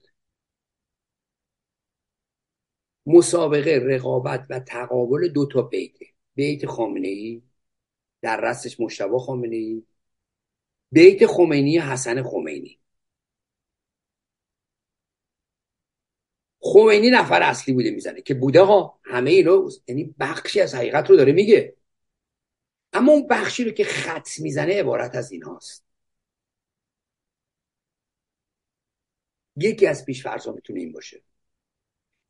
مسابقه 3.05 3.79
رقابت 3.83 4.45
و 4.49 4.59
تقابل 4.59 5.27
دو 5.27 5.45
تا 5.45 5.61
بیته. 5.61 6.05
بیت 6.35 6.65
خامنه 6.65 7.07
ای 7.07 7.41
در 8.21 8.41
رستش 8.41 8.79
مشتبه 8.79 9.19
خامنه 9.19 9.55
ای 9.55 9.83
بیت 10.91 11.25
خمینی 11.25 11.77
حسن 11.77 12.23
خمینی. 12.23 12.79
خمینی 16.65 17.09
نفر 17.09 17.41
اصلی 17.43 17.73
بوده 17.73 17.91
می‌زنه 17.91 18.21
که 18.21 18.33
بوده 18.33 18.61
ها 18.61 18.99
همه 19.03 19.31
اینا 19.31 19.69
یعنی 19.87 20.15
بخشی 20.19 20.61
از 20.61 20.75
حقیقت 20.75 21.09
رو 21.09 21.15
داره 21.15 21.31
میگه. 21.31 21.75
اما 22.93 23.11
اون 23.11 23.27
بخشی 23.27 23.63
رو 23.63 23.71
که 23.71 23.83
خط 23.83 24.29
می‌زنه 24.39 24.79
عبارت 24.79 25.15
از 25.15 25.31
این 25.31 25.43
هاست 25.43 25.85
یکی 29.55 29.87
از 29.87 30.05
پیش 30.05 30.23
فرضا 30.23 30.51
می‌تونه 30.51 30.79
این 30.79 30.91
باشه. 30.91 31.21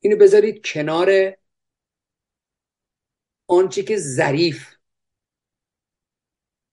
اینو 0.00 0.16
بذارید 0.16 0.66
کنار 0.66 1.36
آنچه 3.46 3.82
که 3.82 3.96
ظریف 3.96 4.76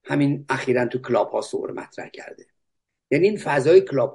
همین 0.03 0.45
اخیرا 0.49 0.85
تو 0.85 0.99
کلاب 0.99 1.31
هاوس 1.31 1.41
مطرح 1.73 2.09
کرده. 2.09 2.47
یعنی 3.11 3.27
این 3.27 3.37
فضای 3.37 3.81
کلاب 3.81 4.13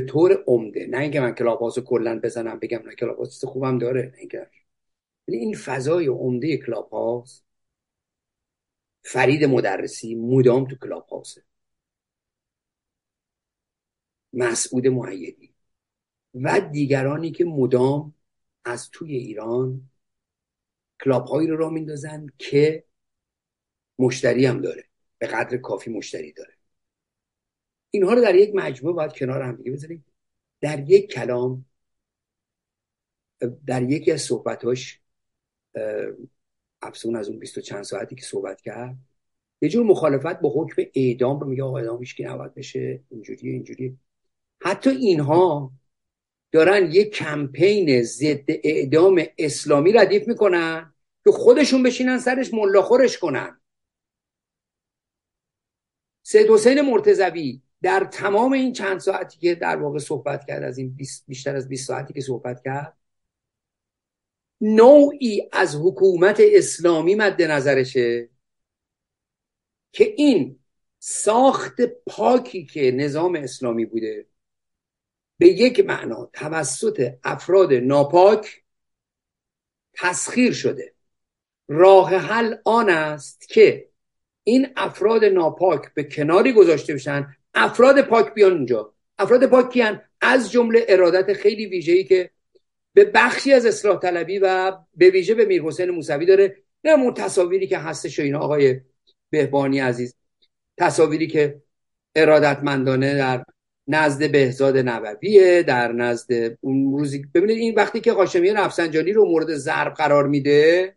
به 0.00 0.06
طور 0.06 0.44
عمده 0.46 0.86
نه 0.86 0.98
اینکه 0.98 1.20
من 1.20 1.34
کلاب 1.34 1.70
کلا 1.86 2.20
بزنم 2.20 2.58
بگم 2.58 2.82
نه 2.86 2.94
کلاب 2.94 3.16
هاوس 3.16 3.44
خوبم 3.44 3.78
داره 3.78 4.12
نه 4.16 4.50
یعنی 5.28 5.40
این 5.44 5.56
فضای 5.56 6.06
عمده 6.06 6.56
کلاب 6.56 6.88
هاوس 6.90 7.42
فرید 9.02 9.44
مدرسی 9.44 10.14
مدام 10.14 10.64
تو 10.64 10.76
کلاب 10.76 11.06
هاوسه 11.06 11.42
مسعود 14.32 14.86
مؤیدی. 14.86 15.54
و 16.34 16.60
دیگرانی 16.60 17.30
که 17.30 17.44
مدام 17.44 18.14
از 18.64 18.90
توی 18.90 19.16
ایران 19.16 19.90
کلاب 21.04 21.26
هایی 21.26 21.48
رو 21.48 21.56
را 21.56 21.70
میندازن 21.70 22.26
که 22.38 22.84
مشتری 23.98 24.46
هم 24.46 24.60
داره 24.60 24.84
به 25.18 25.26
قدر 25.26 25.56
کافی 25.56 25.90
مشتری 25.90 26.32
داره. 26.32 26.57
اینها 27.90 28.14
رو 28.14 28.22
در 28.22 28.34
یک 28.34 28.54
مجموعه 28.54 28.94
باید 28.96 29.12
کنار 29.12 29.42
هم 29.42 29.56
دیگه 29.56 29.72
بذاریم. 29.72 30.04
در 30.60 30.90
یک 30.90 31.10
کلام 31.10 31.64
در 33.66 33.82
یکی 33.82 34.12
از 34.12 34.22
صحبتاش 34.22 35.00
افسون 36.82 37.16
از 37.16 37.28
اون 37.28 37.38
بیست 37.38 37.58
و 37.58 37.60
چند 37.60 37.82
ساعتی 37.82 38.14
که 38.14 38.24
صحبت 38.24 38.60
کرد 38.60 38.96
یه 39.60 39.68
جور 39.68 39.86
مخالفت 39.86 40.40
با 40.40 40.52
حکم 40.56 40.82
اعدام 40.94 41.40
رو 41.40 41.46
میگه 41.46 41.62
آقا 41.62 41.78
اعدام 41.78 42.04
که 42.04 42.28
نباید 42.28 42.54
بشه 42.54 43.00
اینجوری 43.10 43.50
اینجوری 43.50 43.98
حتی 44.60 44.90
اینها 44.90 45.72
دارن 46.52 46.92
یه 46.92 47.04
کمپین 47.04 48.02
ضد 48.02 48.44
اعدام 48.48 49.22
اسلامی 49.38 49.92
ردیف 49.92 50.28
می‌کنن 50.28 50.94
که 51.24 51.30
خودشون 51.30 51.82
بشینن 51.82 52.18
سرش 52.18 52.54
ملاخورش 52.54 53.18
کنن. 53.18 53.60
سید 56.22 56.46
حسین 56.50 56.80
مرتزوی 56.80 57.62
در 57.82 58.08
تمام 58.12 58.52
این 58.52 58.72
چند 58.72 59.00
ساعتی 59.00 59.38
که 59.38 59.54
در 59.54 59.76
واقع 59.76 59.98
صحبت 59.98 60.46
کرد 60.46 60.62
از 60.62 60.78
این 60.78 60.98
بیشتر 61.26 61.56
از 61.56 61.68
20 61.68 61.86
ساعتی 61.86 62.14
که 62.14 62.20
صحبت 62.20 62.62
کرد 62.64 62.96
نوعی 64.60 65.48
از 65.52 65.76
حکومت 65.76 66.40
اسلامی 66.40 67.14
مد 67.14 67.42
نظرشه 67.42 68.28
که 69.92 70.14
این 70.16 70.58
ساخت 70.98 71.80
پاکی 72.06 72.66
که 72.66 72.90
نظام 72.90 73.34
اسلامی 73.34 73.84
بوده 73.84 74.26
به 75.38 75.48
یک 75.48 75.80
معنا 75.80 76.30
توسط 76.32 77.14
افراد 77.24 77.72
ناپاک 77.72 78.62
تسخیر 79.92 80.52
شده. 80.52 80.94
راه 81.68 82.14
حل 82.14 82.54
آن 82.64 82.90
است 82.90 83.48
که 83.48 83.88
این 84.44 84.68
افراد 84.76 85.24
ناپاک 85.24 85.94
به 85.94 86.04
کناری 86.04 86.52
گذاشته 86.52 86.94
بشن 86.94 87.36
افراد 87.58 88.02
پاک 88.02 88.34
بیان 88.34 88.52
اونجا 88.52 88.94
افراد 89.18 89.46
پاک 89.46 89.70
کیان؟ 89.70 90.02
از 90.20 90.52
جمله 90.52 90.86
ارادت 90.88 91.32
خیلی 91.32 91.66
ویژه‌ای 91.66 92.04
که 92.04 92.30
به 92.94 93.04
بخشی 93.04 93.52
از 93.52 93.66
اصلاح 93.66 93.98
طلبی 93.98 94.38
و 94.38 94.76
به 94.94 95.10
ویژه 95.10 95.34
به 95.34 95.44
میر 95.44 95.62
حسین 95.62 95.90
موسوی 95.90 96.26
داره. 96.26 96.56
نه 96.84 96.90
اون 96.90 97.14
تصاویری 97.14 97.66
که 97.66 97.78
هستش 97.78 98.18
و 98.18 98.22
اینا 98.22 98.38
آقای 98.38 98.80
بهبانی 99.30 99.80
عزیز. 99.80 100.14
تصاویری 100.76 101.26
که 101.26 101.62
ارادتمندانه 102.14 103.16
در 103.16 103.44
نزد 103.88 104.32
بهزاد 104.32 104.76
نوویه 104.76 105.62
در 105.62 105.92
نزد 105.92 106.58
اون 106.60 106.98
روزی 106.98 107.26
ببینید 107.34 107.58
این 107.58 107.74
وقتی 107.74 108.00
که 108.00 108.12
قاشمی 108.12 108.50
رفسنجانی 108.50 109.12
رو 109.12 109.24
مورد 109.24 109.54
ضرب 109.54 109.94
قرار 109.94 110.26
میده 110.26 110.96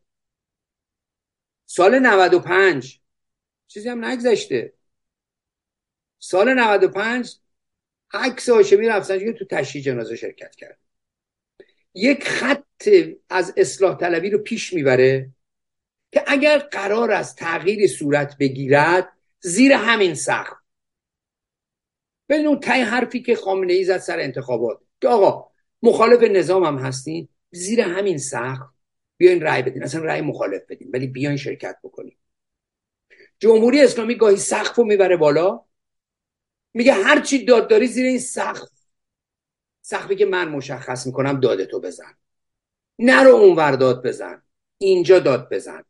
سال 1.66 2.00
95 2.00 3.00
چیزی 3.68 3.90
هم 3.90 4.06
نگذشته. 4.06 4.74
سال 6.24 6.54
95 6.54 7.36
عکس 8.14 8.50
هاشمی 8.50 8.88
رفسنجانی 8.88 9.34
تو 9.34 9.46
تشییع 9.46 9.84
جنازه 9.84 10.16
شرکت 10.16 10.56
کرد. 10.56 10.80
یک 11.94 12.28
خط 12.28 12.88
از 13.30 13.54
اصلاح 13.58 13.98
طلبی 13.98 14.30
رو 14.30 14.38
پیش 14.38 14.74
می‌بره 14.74 15.30
که 16.12 16.24
اگر 16.28 16.58
قرار 16.58 17.12
است 17.12 17.38
تغییر 17.38 17.88
صورت 17.88 18.38
بگیرد 18.38 19.10
زیر 19.40 19.74
همین 19.74 20.16
سقف. 20.16 20.58
بدون 22.30 22.48
اون 22.48 22.60
تای 22.60 22.82
حرفی 22.82 23.22
که 23.22 23.36
خامنه 23.36 23.74
ای 23.74 23.84
زد 23.84 23.98
سر 23.98 24.20
انتخابات. 24.20 24.80
که 25.02 25.08
آقا 25.08 25.52
مخالف 25.84 26.24
نظام 26.24 26.64
هم 26.64 26.78
هستین 26.78 27.28
زیر 27.52 27.82
همین 27.82 28.18
سقف 28.18 28.70
بیاین 29.18 29.42
رأی 29.42 29.62
بدین. 29.62 29.84
اصلا 29.84 30.04
رأی 30.04 30.22
مخالف 30.22 30.62
بدین 30.70 30.90
ولی 30.94 31.08
بیاین 31.08 31.38
شرکت 31.38 31.78
بکنین. 31.84 32.18
جمهوری 33.40 33.82
اسلامی 33.82 34.16
گاهی 34.16 34.38
سقف 34.38 34.76
رو 34.76 34.84
می‌بره 34.84 35.18
بالا. 35.18 35.71
میگه 36.74 36.94
هر 36.94 37.22
چی 37.22 37.46
داد 37.46 37.70
داری 37.70 37.88
زیر 37.88 38.06
این 38.06 38.20
سقف. 38.20 38.70
سقفی 39.82 40.16
که 40.16 40.26
من 40.26 40.50
مشخص 40.50 41.08
می‌کنم 41.08 41.40
داده 41.40 41.66
تو 41.66 41.80
بزن. 41.80 42.18
نرو 43.00 43.30
اونور 43.30 43.72
داد 43.72 44.06
بزن. 44.06 44.44
اینجا 44.78 45.20
داد 45.20 45.50
بزن. 45.50 45.84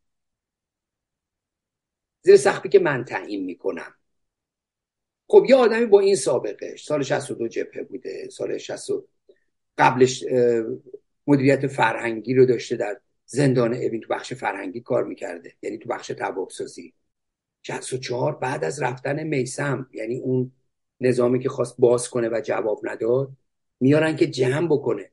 زیر 2.21 2.37
سقفی 2.37 2.69
که 2.69 2.79
من 2.79 3.05
تعیین 3.05 3.45
می‌کنم. 3.45 3.95
خب 5.27 5.45
یه 5.49 5.55
آدمی 5.55 5.85
با 5.85 5.99
این 5.99 6.15
سابقه 6.15 6.75
سال 6.77 7.03
62 7.03 7.47
جبهه 7.47 7.83
بوده 7.83 8.29
سال 8.29 8.57
60 8.57 8.89
قبلش 9.77 10.23
مدیریت 11.27 11.67
فرهنگی 11.67 12.33
رو 12.33 12.45
داشته 12.45 12.75
در 12.75 12.99
زندان 13.25 13.73
اوین 13.73 14.01
تو 14.01 14.07
بخش 14.13 14.33
فرهنگی 14.33 14.81
کار 14.81 15.03
می‌کرده. 15.03 15.55
یعنی 15.61 15.77
تو 15.77 15.89
بخش 15.89 16.07
توابسازی 16.07 16.93
64 17.63 18.35
بعد 18.35 18.63
از 18.63 18.81
رفتن 18.81 19.23
میسم 19.23 19.89
یعنی 19.93 20.19
اون 20.19 20.51
نظامی 21.01 21.39
که 21.39 21.49
خواست 21.49 21.75
باز 21.79 22.09
کنه 22.09 22.29
و 22.29 22.41
جواب 22.45 22.79
نداد 22.83 23.31
میارن 23.79 24.15
که 24.15 24.27
جمع 24.27 24.67
بکنه. 24.67 25.11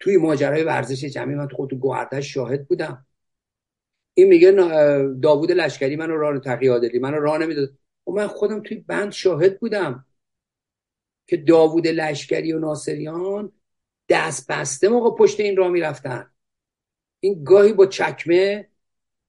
توی 0.00 0.16
ماجرای 0.16 0.64
ورزش 0.64 1.04
جمعی 1.04 1.34
من 1.34 1.48
خود 1.48 1.70
تو 1.70 1.76
گوهردش 1.76 2.34
شاهد 2.34 2.68
بودم. 2.68 3.06
این 4.14 4.28
میگه 4.28 4.52
داوود 5.22 5.52
لشکری 5.52 5.96
منو 5.96 6.16
راه 6.16 6.38
تقی 6.38 6.68
عادلی 6.68 6.98
منو 6.98 7.20
راه 7.20 7.38
نمی‌داد. 7.38 7.68
و 7.68 7.74
خب 8.04 8.12
من 8.12 8.26
خودم 8.26 8.62
توی 8.62 8.76
بند 8.76 9.12
شاهد 9.12 9.60
بودم 9.60 10.06
که 11.26 11.36
داوود 11.36 11.86
لشکری 11.86 12.52
و 12.52 12.58
ناصریان 12.58 13.52
دست 14.08 14.52
بسته 14.52 14.88
موقع 14.88 15.16
پشت 15.18 15.40
این 15.40 15.56
راه 15.56 15.68
می‌رفتن. 15.68 16.30
این 17.20 17.44
گاهی 17.44 17.72
با 17.72 17.86
چکمه 17.86 18.68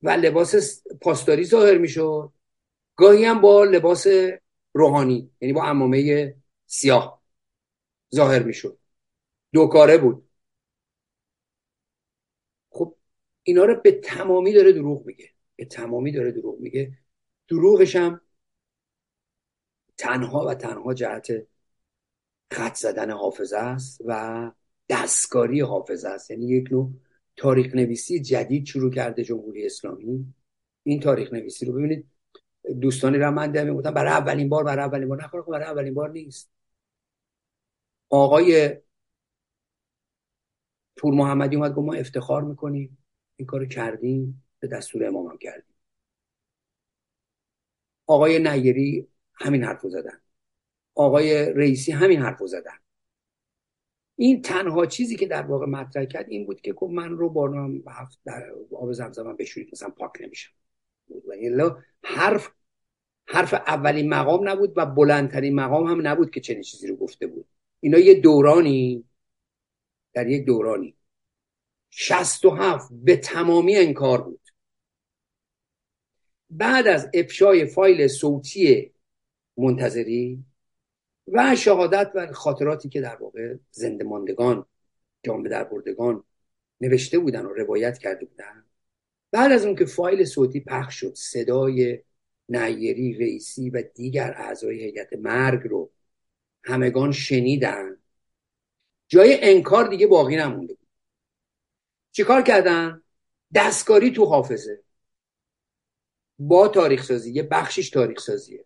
و 0.01 0.09
لباس 0.09 0.83
پاسداری 1.01 1.43
ظاهر 1.43 1.77
می‌شد 1.77 2.31
گاهی 2.95 3.25
هم 3.25 3.41
با 3.41 3.63
لباس 3.63 4.07
روحانی 4.73 5.31
یعنی 5.41 5.53
با 5.53 5.63
امامه 5.63 6.35
سیاه 6.65 7.23
ظاهر 8.15 8.43
می‌شد. 8.43 8.79
دو 9.53 9.67
کاره 9.67 9.97
بود. 9.97 10.29
خب 12.69 12.95
اینا 13.43 13.65
رو 13.65 13.81
به 13.81 13.91
تمامی 13.91 14.53
داره 14.53 14.71
دروغ 14.71 15.05
میگه. 15.05 15.29
به 15.55 15.65
تمامی 15.65 16.11
داره 16.11 16.31
دروغ 16.31 16.59
میگه. 16.59 16.97
دروغش 17.47 17.95
هم 17.95 18.21
تنها 19.97 20.45
و 20.45 20.53
تنها 20.53 20.93
جهت 20.93 21.47
خط 22.51 22.75
زدن 22.75 23.11
حافظه 23.11 23.57
است 23.57 24.01
و 24.05 24.51
دستکاری 24.89 25.61
حافظه 25.61 26.07
است. 26.07 26.31
یعنی 26.31 26.47
یک 26.47 26.71
نوع 26.71 26.93
تاریخ 27.35 27.75
نویسی 27.75 28.21
جدید 28.21 28.65
شروع 28.65 28.91
کرده 28.91 29.23
جمهوری 29.23 29.65
اسلامی. 29.65 30.33
این 30.83 30.99
تاریخ 30.99 31.33
نویسی 31.33 31.65
رو 31.65 31.73
ببینید. 31.73 32.12
دوستانی 32.81 33.17
را 33.17 33.31
من 33.31 33.51
ده 33.51 33.63
می‌گفتن 33.63 33.91
برای 33.91 34.11
اولین 34.11 34.49
بار 34.49 34.63
برای 34.63 34.85
اولین 34.85 35.07
بار. 35.07 35.23
نخواه 35.23 35.45
برای 35.45 35.65
اولین 35.65 35.93
بار 35.93 36.09
نیست. 36.09 36.51
آقای 38.09 38.77
پور 40.97 41.13
محمدی 41.13 41.55
اومد 41.55 41.73
گفت 41.73 41.85
ما 41.85 41.93
افتخار 41.93 42.43
می‌کنیم. 42.43 42.97
این 43.35 43.45
کارو 43.45 43.65
کردیم. 43.65 44.43
به 44.59 44.67
دستور 44.67 45.05
امام 45.05 45.27
هم 45.27 45.37
کردیم. 45.37 45.75
آقای 48.07 48.39
نیری 48.39 49.07
همین 49.33 49.63
حرفو 49.63 49.89
زدن. 49.89 50.21
آقای 50.95 51.53
رئیسی 51.53 51.91
همین 51.91 52.21
حرفو 52.21 52.47
زدن. 52.47 52.77
این 54.15 54.41
تنها 54.41 54.85
چیزی 54.85 55.15
که 55.15 55.27
در 55.27 55.41
واقع 55.41 55.65
مطرح 55.65 56.05
کرد 56.05 56.29
این 56.29 56.45
بود 56.45 56.61
که 56.61 56.73
گفت 56.73 56.93
من 56.93 57.09
رو 57.09 57.29
با 57.29 57.69
هفت 57.87 58.19
در 58.25 58.51
آب 58.71 58.93
زمزم 58.93 59.35
بشورید 59.35 59.69
مثلا 59.71 59.89
پاک 59.89 60.11
نمیشم. 60.21 60.51
حرف 62.03 62.51
حرف 63.27 63.53
اولین 63.53 64.09
مقام 64.09 64.49
نبود 64.49 64.73
و 64.77 64.85
بلندترین 64.85 65.55
مقام 65.55 65.87
هم 65.87 66.07
نبود 66.07 66.31
که 66.31 66.41
چنین 66.41 66.61
چیزی 66.61 66.87
رو 66.87 66.95
گفته 66.95 67.27
بود. 67.27 67.45
اینا 67.79 67.97
یه 67.99 68.13
دورانی 68.13 69.05
در 70.13 70.27
یک 70.27 70.45
دورانی. 70.45 70.95
شست 71.89 72.45
و 72.45 72.49
هفت 72.49 72.89
به 72.91 73.17
تمامی 73.17 73.75
انکار 73.75 74.21
بود. 74.21 74.49
بعد 76.49 76.87
از 76.87 77.09
افشای 77.13 77.65
فایل 77.65 78.07
صوتی 78.07 78.93
منتظری 79.57 80.45
و 81.27 81.55
شهادت 81.55 82.11
و 82.15 82.31
خاطراتی 82.31 82.89
که 82.89 83.01
در 83.01 83.15
واقع 83.15 83.55
زنده 83.71 84.03
ماندگان 84.03 84.65
جان 85.23 85.43
در 85.43 85.63
بردگان 85.63 86.23
نوشته 86.81 87.19
بودن 87.19 87.45
و 87.45 87.53
روایت 87.53 87.97
کرده 87.97 88.25
بودن 88.25 88.65
بعد 89.33 89.51
از 89.51 89.65
اون 89.65 89.75
که 89.75 89.85
فایل 89.85 90.25
صوتی 90.25 90.59
پخش 90.59 90.99
شد 90.99 91.13
صدای 91.15 92.03
نیری 92.49 93.13
رئیسی 93.13 93.69
و 93.69 93.83
دیگر 93.95 94.33
اعضای 94.37 94.83
هیئت 94.83 95.13
مرگ 95.13 95.67
رو 95.67 95.91
همگان 96.63 97.11
شنیدن. 97.11 97.97
جای 99.07 99.37
انکار 99.41 99.87
دیگه 99.87 100.07
باقی 100.07 100.35
نمونده 100.35 100.73
بود. 100.73 100.87
چیکار 102.11 102.41
کردن؟ 102.41 103.03
دستکاری 103.55 104.11
تو 104.11 104.25
حافظه. 104.25 104.83
با 106.39 106.67
تاریخ 106.67 107.03
سازی 107.03 107.31
یه 107.31 107.43
بخشش 107.43 107.89
تاریخ 107.89 108.19
سازیه 108.19 108.65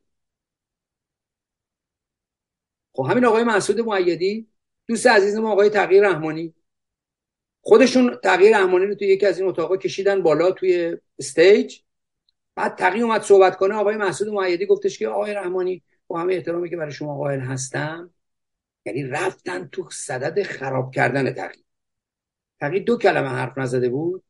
خب 2.93 3.03
همین 3.09 3.25
آقای 3.25 3.43
مسعود 3.43 3.79
معیدی 3.79 4.47
دوست 4.87 5.07
عزیز 5.07 5.37
آقای 5.37 5.69
تغییر 5.69 6.09
رحمانی 6.09 6.53
خودشون 7.67 8.15
تغییر 8.23 8.57
رحمانی 8.57 8.85
رو 8.85 8.95
توی 8.95 9.07
یکی 9.07 9.25
از 9.25 9.39
این 9.39 9.49
اتاقا 9.49 9.77
کشیدن 9.77 10.21
بالا 10.21 10.51
توی 10.51 10.97
استیج. 11.19 11.79
بعد 12.55 12.75
تقی 12.75 13.01
اومد 13.01 13.21
صحبت 13.21 13.57
کنه. 13.57 13.75
آقای 13.75 13.97
مسعود 13.97 14.33
معیدی 14.33 14.65
گفتش 14.65 14.99
که 14.99 15.07
آقای 15.07 15.33
رحمانی 15.33 15.83
با 16.07 16.19
همه 16.19 16.33
احترامی 16.33 16.69
که 16.69 16.77
برای 16.77 16.91
شما 16.91 17.17
قائل 17.17 17.39
هستم 17.39 18.13
یعنی 18.85 19.03
رفتن 19.03 19.67
تو 19.67 19.89
صدد 19.91 20.43
خراب 20.43 20.91
کردن 20.91 21.33
تقی 21.33 21.63
تقی 22.59 22.79
دو 22.79 22.97
کلمه 22.97 23.27
حرف 23.27 23.57
نزده 23.57 23.89
بود. 23.89 24.23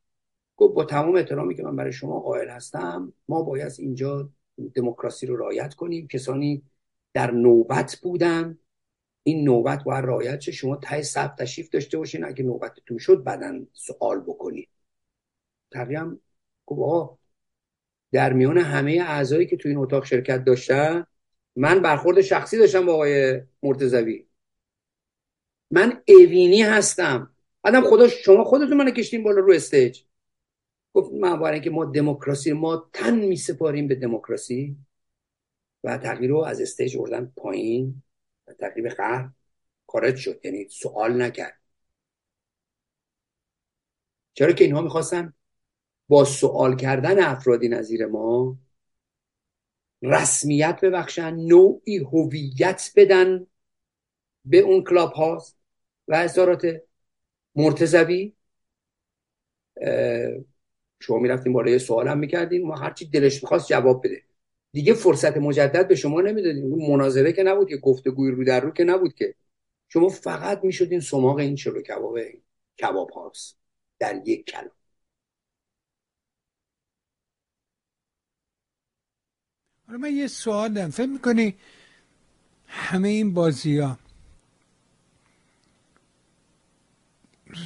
گفت 0.56 0.76
با 0.76 0.84
تمام 0.84 1.16
احترامی 1.16 1.56
که 1.56 1.64
من 1.64 1.76
برای 1.76 1.94
شما 1.94 2.20
قائل 2.20 2.50
هستم 2.50 3.14
ما 3.30 3.42
باید 3.42 3.72
اینجا 3.80 4.30
دموکراسی 4.76 5.28
رو 5.28 5.38
رعایت 5.38 5.74
کنیم. 5.74 6.08
کسانی 6.08 6.64
در 7.14 7.32
نوبت 7.32 8.00
بودن. 8.04 8.58
این 9.28 9.44
نوبت 9.44 9.84
باید 9.84 10.06
رعایت 10.06 10.40
شه 10.40 10.52
شما 10.52 10.76
تای 10.76 11.04
صف 11.04 11.36
تشریف 11.36 11.70
داشته 11.70 11.98
باشین. 11.98 12.24
اگه 12.24 12.44
نوبتتون 12.44 12.98
شد 12.98 13.24
بعدا 13.24 13.66
سوال 13.74 14.20
بکنید 14.20 14.70
تقریبا 15.72 16.18
گفت 16.66 17.20
در 18.12 18.34
میان 18.34 18.58
همه 18.58 19.04
اعضایی 19.08 19.48
که 19.48 19.58
تو 19.58 19.70
این 19.70 19.78
اتاق 19.78 20.06
شرکت 20.06 20.44
داشتن 20.44 21.06
من 21.56 21.82
برخورد 21.82 22.22
شخصی 22.22 22.58
داشتم 22.58 22.86
با 22.86 22.94
آقای 22.94 23.42
مرتزوی 23.64 24.26
من 25.72 26.02
اوینی 26.08 26.62
هستم. 26.62 27.36
آدم 27.64 27.82
خدا 27.82 28.08
شما 28.08 28.44
خودتون 28.44 28.78
من 28.78 28.92
کشتیم 28.92 29.24
بالا 29.24 29.40
رو 29.40 29.54
استیج. 29.54 30.02
گفت 30.94 31.14
من 31.14 31.40
برای 31.40 31.54
اینکه 31.54 31.70
ما 31.70 31.86
دموکراسی 31.86 32.54
ما 32.54 32.90
تن 32.94 33.16
می 33.16 33.36
سپاریم 33.36 33.88
به 33.88 33.96
دموکراسی. 33.96 34.78
و 35.84 35.98
تغییر 35.98 36.32
رو 36.32 36.38
از 36.38 36.62
استیج 36.62 36.98
بردن 36.98 37.32
پایین. 37.36 38.04
تقریب 38.54 38.88
قهر 38.88 39.30
خارج 39.88 40.16
شد. 40.16 40.40
یعنی 40.44 40.70
سوال 40.70 41.22
نکرد. 41.22 41.60
چرا 44.34 44.52
که 44.52 44.64
اینها 44.64 44.82
می‌خواستن 44.82 45.34
با 46.08 46.26
سوال 46.26 46.76
کردن 46.76 47.24
افرادی 47.24 47.70
نظیر 47.70 48.06
ما 48.06 48.58
رسمیت 50.02 50.80
ببخشن 50.82 51.36
نوعی 51.36 51.98
هویت 51.98 52.92
بدن 52.96 53.48
به 54.46 54.58
اون 54.58 54.84
کلاب 54.84 55.14
هاست 55.14 55.58
و 56.08 56.16
اظهارات 56.16 56.82
مرتزوی 57.56 58.34
شما 61.00 61.20
می‌رفتیم 61.20 61.54
بالای 61.54 61.80
سوال 61.80 62.08
هم 62.08 62.18
می‌کردیم 62.18 62.70
و 62.70 62.74
هرچی 62.74 63.06
دلش 63.06 63.44
می‌خواست 63.44 63.68
جواب 63.68 64.06
بده. 64.06 64.27
دیگه 64.72 64.94
فرصت 64.94 65.38
مجدد 65.38 65.88
به 65.88 65.96
شما 65.96 66.22
نمی‌دادیم. 66.22 66.66
مناظره 66.66 67.34
که 67.34 67.44
نبود 67.44 67.70
که 67.70 67.78
گفتگوی 67.78 68.32
رو 68.32 68.46
در 68.46 68.60
رو 68.60 68.72
که 68.72 68.84
نبود 68.84 69.14
که. 69.14 69.36
شما 69.90 70.10
فقط 70.10 70.64
می‌شدین 70.64 71.00
سماق 71.00 71.38
این 71.38 71.56
چلو 71.56 71.82
کباب 71.82 72.20
کباب 72.82 73.10
هاست 73.10 73.58
در 74.00 74.22
یک 74.26 74.46
کلام. 74.46 74.72
حالا 79.88 80.00
من 80.00 80.16
یه 80.16 80.28
سوال 80.28 80.74
دارم. 80.74 80.90
فکر 80.90 81.06
می‌کنی 81.06 81.56
همه 82.68 83.08
این 83.10 83.34
بازی 83.34 83.78
ها 83.78 83.98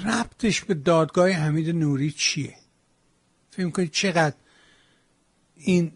ربطش 0.05 0.63
به 0.63 0.73
دادگاه 0.73 1.29
حمید 1.29 1.69
نوری 1.69 2.11
چیه؟ 2.11 2.55
فکر 3.51 3.65
می‌کنی 3.65 3.87
چقدر 3.87 4.35
این 5.55 5.91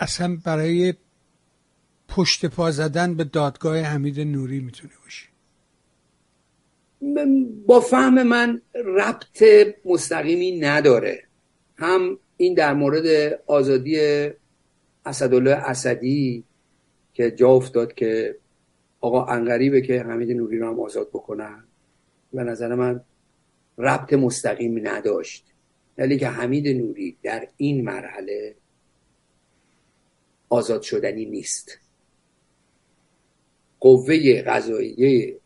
اصلا 0.00 0.38
برای 0.44 0.94
پشت 2.08 2.46
پا 2.46 2.70
زدن 2.70 3.14
به 3.14 3.24
دادگاه 3.24 3.78
حمید 3.78 4.20
نوری 4.20 4.60
می‌تونه 4.60 4.92
باشه 5.04 5.28
با 7.66 7.80
فهم 7.80 8.22
من 8.22 8.62
ربط 8.74 9.44
مستقیمی 9.84 10.60
نداره. 10.60 11.22
هم 11.76 12.18
این 12.36 12.54
در 12.54 12.74
مورد 12.74 13.04
آزادی 13.46 13.98
اسدالله 15.06 15.50
اسدی 15.50 16.44
که 17.12 17.30
جا 17.30 17.48
افتاد 17.48 17.94
که 17.94 18.36
آقا 19.00 19.24
انقریبه 19.24 19.80
که 19.80 20.02
حمید 20.02 20.30
نوری 20.30 20.58
رو 20.58 20.68
هم 20.68 20.80
آزاد 20.80 21.08
بکنن. 21.08 21.64
به 22.32 22.42
نظر 22.42 22.74
من 22.74 23.00
ربط 23.78 24.12
مستقیم 24.12 24.88
نداشت. 24.88 25.46
ولی 25.98 26.18
که 26.18 26.28
حمید 26.28 26.68
نوری 26.68 27.16
در 27.22 27.48
این 27.56 27.84
مرحله 27.84 28.54
آزاد 30.48 30.82
شدنی 30.82 31.24
نیست. 31.24 31.78
قوه 33.80 34.42
قضاییه 34.42 35.36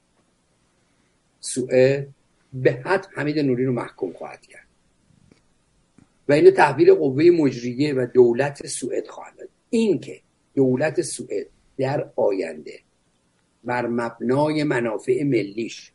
سوئد 1.40 2.08
به 2.52 2.72
حد 2.72 3.06
حمید 3.14 3.38
نوری 3.38 3.64
رو 3.64 3.72
محکوم 3.72 4.12
خواهد 4.12 4.46
کرد. 4.46 4.66
و 6.28 6.32
اینو 6.32 6.50
تحویل 6.50 6.94
قوه 6.94 7.24
مجریه 7.24 7.94
و 7.94 8.06
دولت 8.14 8.66
سوئد 8.66 9.06
خواهد 9.06 9.36
داد. 9.36 9.48
این 9.70 10.00
که 10.00 10.20
دولت 10.54 11.02
سوئد 11.02 11.46
در 11.78 12.10
آینده 12.16 12.80
بر 13.64 13.86
مبنای 13.86 14.64
منافع 14.64 15.22
ملیش 15.22 15.92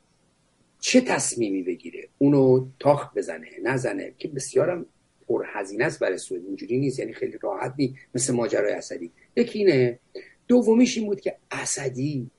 چه 0.80 1.01
تصمیمی 1.01 1.64
بگیره 1.64 2.08
اونو 2.18 2.68
تاخت 2.80 3.14
بزنه 3.18 3.47
نزنه 3.64 4.14
که 4.18 4.28
بسیارم 4.28 4.86
پرهزینه 5.28 5.86
است 5.86 6.00
برای 6.00 6.18
سوئد. 6.18 6.46
اینجوری 6.46 6.78
نیست 6.78 7.00
یعنی 7.00 7.14
خیلی 7.14 7.38
راحت 7.42 7.74
نیست. 7.78 7.96
مثل 8.16 8.34
ماجرای 8.34 8.74
اسدی. 8.74 9.12
یکی 9.36 9.60
اینه 9.60 10.00
دومیش 10.48 10.98
این 10.98 11.08
بود 11.08 11.22
که 11.22 11.38
اسدی 11.52 12.30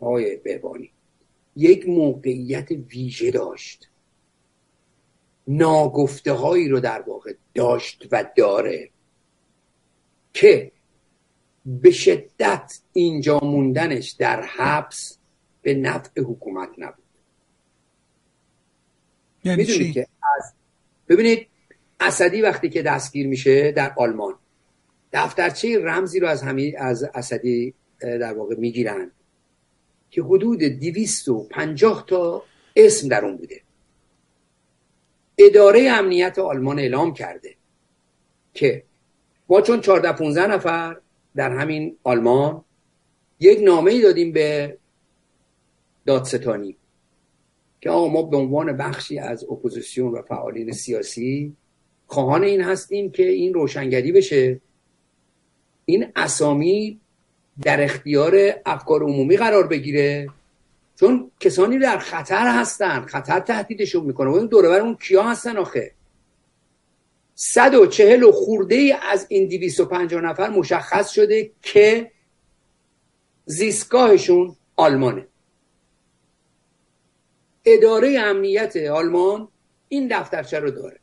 آقای 0.00 0.36
بهبانی 0.36 0.90
یک 1.56 1.88
موقعیت 1.88 2.68
ویژه 2.70 3.30
داشت. 3.30 3.88
ناگفته 5.48 6.32
هایی 6.32 6.68
رو 6.68 6.80
در 6.80 7.00
واقع 7.00 7.34
داشت 7.54 8.08
و 8.12 8.24
داره 8.36 8.90
که 10.32 10.72
به 11.66 11.90
شدت 11.90 12.80
اینجا 12.92 13.38
موندنش 13.38 14.10
در 14.10 14.42
حبس 14.42 15.18
به 15.62 15.74
نفع 15.74 16.20
حکومت 16.20 16.68
نبود. 16.78 17.04
یعنی؟ 19.44 19.92
که 19.92 20.06
از 20.36 20.52
ببینید 21.08 21.46
اسدی 22.00 22.42
وقتی 22.42 22.68
که 22.68 22.82
دستگیر 22.82 23.26
میشه 23.26 23.72
در 23.72 23.92
آلمان. 23.96 24.34
دفترچه 25.12 25.78
رمزی 25.78 26.20
رو 26.20 26.28
از 26.28 26.42
همین 26.42 26.78
از 26.78 27.02
اسدی 27.14 27.74
در 28.00 28.34
واقع 28.34 28.54
می‌گیرن 28.56 29.10
که 30.10 30.22
حدود 30.22 30.62
پنجاه 31.50 32.04
تا 32.06 32.42
اسم 32.76 33.08
در 33.08 33.24
اون 33.24 33.36
بوده. 33.36 33.60
اداره 35.38 35.90
امنیت 35.90 36.38
آلمان 36.38 36.78
اعلام 36.78 37.12
کرده 37.12 37.54
که 38.54 38.82
ما 39.48 39.60
چون 39.60 39.80
14 39.80 40.12
15 40.12 40.46
نفر 40.46 40.96
در 41.36 41.50
همین 41.50 41.96
آلمان 42.02 42.64
یک 43.40 43.58
نامه 43.62 43.90
ای 43.90 44.02
دادیم 44.02 44.32
به 44.32 44.76
دادستانی 46.06 46.76
که 47.80 47.90
آقا 47.90 48.08
ما 48.08 48.22
به 48.22 48.36
عنوان 48.36 48.76
بخشی 48.76 49.18
از 49.18 49.44
اپوزیسیون 49.44 50.12
و 50.12 50.22
فعالین 50.22 50.72
سیاسی 50.72 51.56
خواهان 52.08 52.44
این 52.44 52.60
هستیم 52.60 53.10
که 53.10 53.28
این 53.28 53.54
روشنگری 53.54 54.12
بشه. 54.12 54.60
این 55.84 56.06
اسامی 56.16 57.00
در 57.62 57.84
اختیار 57.84 58.34
افکار 58.66 59.02
عمومی 59.02 59.36
قرار 59.36 59.66
بگیره. 59.66 60.28
چون 61.00 61.30
کسانی 61.40 61.78
در 61.78 61.98
خطر 61.98 62.60
هستن 62.60 63.00
خطر 63.00 63.40
تهدیدشون 63.40 64.04
می‌کنه. 64.04 64.30
اون 64.30 64.46
دوره 64.46 64.68
اون 64.68 64.94
کیا 64.94 65.22
هستن 65.22 65.56
آخه؟ 65.56 65.92
صد 67.34 67.74
و 67.74 67.86
چهل 67.86 68.22
و 68.22 68.32
خورده 68.32 68.74
ای 68.74 68.94
از 69.02 69.26
این 69.28 69.48
دیویست 69.48 69.80
و 69.80 69.84
پنجاه 69.84 70.20
نفر 70.20 70.48
مشخص 70.48 71.10
شده 71.10 71.50
که 71.62 72.10
زیستگاهشون 73.44 74.56
آلمانه. 74.76 75.26
اداره 77.64 78.18
امنیت 78.20 78.76
آلمان 78.76 79.48
این 79.88 80.08
دفترچه 80.08 80.58
رو 80.58 80.70
داره. 80.70 81.00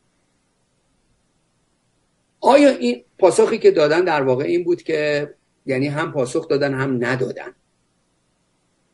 آیا 2.47 2.69
این 2.69 3.03
پاسخی 3.19 3.57
که 3.57 3.71
دادن 3.71 4.05
در 4.05 4.21
واقع 4.21 4.43
این 4.43 4.63
بود 4.63 4.83
که 4.83 5.33
یعنی 5.65 5.87
هم 5.87 6.11
پاسخ 6.11 6.47
دادن 6.47 6.73
هم 6.73 7.05
ندادن؟ 7.05 7.55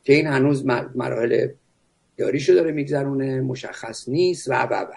که 0.04 0.14
این 0.14 0.28
هنوز 0.28 0.66
مراحل 0.66 1.48
داریشو 2.18 2.54
داره 2.54 2.72
میگذرونه 2.72 3.42
مشخص 3.42 4.10
نیست 4.10 4.50
و 4.50 4.54
و 4.54 4.74
و. 4.74 4.92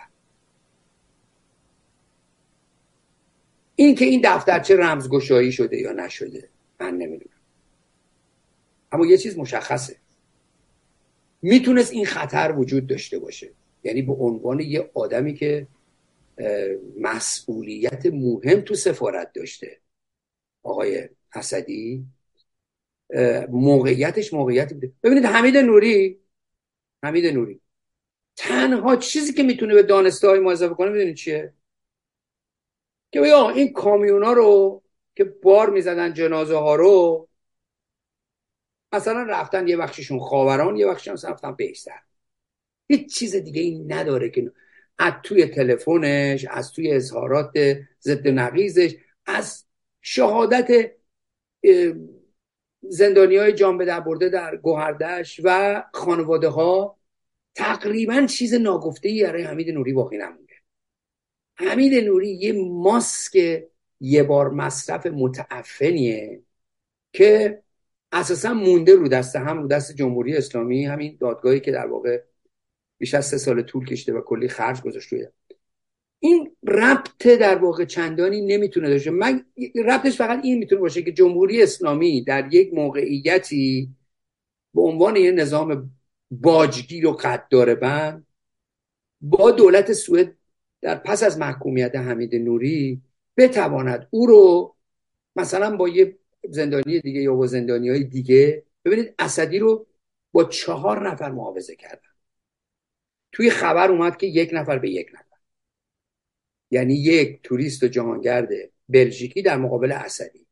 این 3.76 3.94
که 3.94 4.04
این 4.04 4.20
دفترچه 4.24 4.76
رمزگشایی 4.76 5.52
شده 5.52 5.76
یا 5.76 5.92
نشده 5.92 6.48
من 6.80 6.90
نمی‌دونم. 6.90 7.34
اما 8.92 9.06
یه 9.06 9.18
چیز 9.18 9.38
مشخصه. 9.38 9.96
می‌تونست 11.42 11.92
این 11.92 12.06
خطر 12.06 12.54
وجود 12.56 12.86
داشته 12.86 13.18
باشه. 13.18 13.50
یعنی 13.84 14.02
به 14.02 14.12
عنوان 14.12 14.60
یه 14.60 14.90
آدمی 14.94 15.34
که 15.34 15.66
مسئولیت 17.00 18.06
مهم 18.06 18.60
تو 18.60 18.74
سفارت 18.74 19.32
داشته. 19.32 19.80
آقای 20.62 21.08
اسدی. 21.32 22.06
موقعیتش 23.48 24.34
موقعیت 24.34 24.72
بوده. 24.72 24.92
ببینید 25.02 25.24
حمید 25.24 25.56
نوری 25.56 26.20
حمید 27.02 27.26
نوری. 27.26 27.60
تنها 28.36 28.96
چیزی 28.96 29.32
که 29.32 29.42
می‌تونه 29.42 29.74
به 29.74 29.82
دانسته 29.82 30.28
های 30.28 30.38
ما 30.38 30.52
اضافه 30.52 30.74
کنه 30.74 30.90
می‌دونید 30.90 31.16
چیه؟ 31.16 31.52
که 33.12 33.20
یا 33.20 33.50
این 33.50 33.72
کامیونا 33.72 34.32
رو 34.32 34.82
که 35.16 35.24
بار 35.24 35.70
می‌زدن 35.70 36.14
جنازه 36.14 36.56
ها 36.56 36.74
رو 36.74 37.28
مثلا 38.92 39.22
رفتن 39.22 39.68
یه 39.68 39.76
بخششون 39.76 40.18
خاوران 40.18 40.76
یه 40.76 40.86
بخششون 40.86 41.30
رفتن 41.30 41.52
بیشتر. 41.52 42.00
هیچ 42.88 43.14
چیز 43.14 43.36
دیگه 43.36 43.62
این 43.62 43.92
نداره 43.92 44.30
که 44.30 44.52
از 44.98 45.12
توی 45.22 45.46
تلفنش 45.46 46.46
از 46.50 46.72
توی 46.72 46.92
اظهارات 46.92 47.52
ضد 48.00 48.28
نقیزش 48.28 48.94
از 49.26 49.64
شهادت 50.02 50.92
زندانی 52.88 53.36
های 53.36 53.52
جان 53.52 53.78
به 53.78 53.84
در 53.84 54.00
برده 54.00 54.28
در 54.28 54.56
گوهردش 54.56 55.40
و 55.44 55.82
خانواده 55.92 56.48
ها 56.48 56.98
تقریبا 57.54 58.26
چیز 58.26 58.54
ناگفته 58.54 59.08
ای 59.08 59.22
برای 59.22 59.42
حمید 59.42 59.70
نوری 59.70 59.92
باقی 59.92 60.18
نمونده. 60.18 60.54
حمید 61.54 62.04
نوری 62.04 62.28
یه 62.28 62.52
ماسک 62.52 63.64
یه 64.00 64.22
بار 64.22 64.50
مصرف 64.50 65.06
متعفنیه 65.06 66.42
که 67.12 67.62
اساسا 68.12 68.54
مونده 68.54 68.94
رو 68.94 69.08
دست 69.08 69.36
هم 69.36 69.62
رو 69.62 69.68
دست 69.68 69.94
جمهوری 69.94 70.36
اسلامی 70.36 70.84
همین 70.84 71.16
دادگاهی 71.20 71.60
که 71.60 71.72
در 71.72 71.86
واقع 71.86 72.22
بیش 73.04 73.14
از 73.14 73.26
سه 73.26 73.38
سال 73.38 73.62
طول 73.62 73.86
کشته 73.86 74.12
و 74.12 74.20
کلی 74.20 74.48
خرج 74.48 74.80
گذاشت 74.82 75.12
روی 75.12 75.26
این 76.20 76.56
ربط 76.68 77.26
در 77.26 77.58
واقع 77.58 77.84
چندانی 77.84 78.40
نمی‌تونه 78.40 78.88
داشته 78.88 79.10
من 79.10 79.44
ربطش 79.84 80.16
فقط 80.16 80.44
این 80.44 80.58
می‌تونه 80.58 80.80
باشه 80.80 81.02
که 81.02 81.12
جمهوری 81.12 81.62
اسلامی 81.62 82.24
در 82.24 82.54
یک 82.54 82.74
موقعیتی 82.74 83.90
به 84.74 84.80
عنوان 84.82 85.16
یه 85.16 85.30
نظام 85.30 85.90
باجگیر 86.30 87.06
و 87.06 87.12
قدار 87.12 87.74
بند 87.74 88.26
با 89.20 89.50
دولت 89.50 89.92
سوئد 89.92 90.34
در 90.80 90.94
پس 90.94 91.22
از 91.22 91.38
محکومیت 91.38 91.96
حمید 91.96 92.34
نوری 92.34 93.02
بتواند 93.36 94.08
او 94.10 94.26
رو 94.26 94.74
مثلا 95.36 95.76
با 95.76 95.88
یه 95.88 96.18
زندانی 96.50 97.00
دیگه 97.00 97.20
یا 97.20 97.34
با 97.34 97.46
زندانی 97.46 97.88
های 97.88 98.04
دیگه 98.04 98.62
ببینید 98.84 99.14
اسدی 99.18 99.58
رو 99.58 99.86
با 100.32 100.44
چهار 100.44 101.10
نفر 101.10 101.30
معاوضه 101.30 101.76
کردن. 101.76 102.13
توی 103.34 103.50
خبر 103.50 103.90
اومد 103.90 104.16
که 104.16 104.26
یک 104.26 104.50
نفر 104.52 104.78
به 104.78 104.90
یک 104.90 105.10
نفر. 105.14 105.36
یعنی 106.70 106.94
یک 106.94 107.40
توریست 107.42 107.82
و 107.82 107.88
جهانگرد 107.88 108.48
بلژیکی 108.88 109.42
در 109.42 109.56
مقابل 109.56 109.92
اسدی 109.92 110.46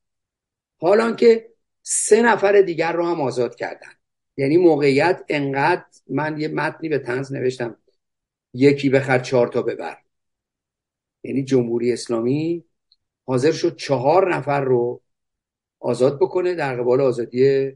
حالا 0.77 1.13
که 1.13 1.53
سه 1.83 2.23
نفر 2.23 2.61
دیگر 2.61 2.93
رو 2.93 3.07
هم 3.07 3.21
آزاد 3.21 3.55
کردن. 3.55 3.93
یعنی 4.37 4.57
موقعیت 4.57 5.25
انقدر 5.29 5.85
من 6.11 6.41
یه 6.41 6.49
متنی 6.49 6.89
به 6.89 6.99
تنز 6.99 7.33
نوشتم 7.33 7.77
یکی 8.55 8.91
بخر 8.91 9.19
چهار 9.19 9.49
تا 9.49 9.63
ببر. 9.63 9.99
یعنی 11.23 11.45
جمهوری 11.45 11.93
اسلامی 11.93 12.65
حاضر 13.25 13.53
شد 13.53 13.77
چهار 13.77 14.35
نفر 14.35 14.61
رو 14.61 15.03
آزاد 15.81 16.17
بکنه 16.17 16.55
در 16.55 16.77
قبال 16.77 17.01
آزادی 17.01 17.73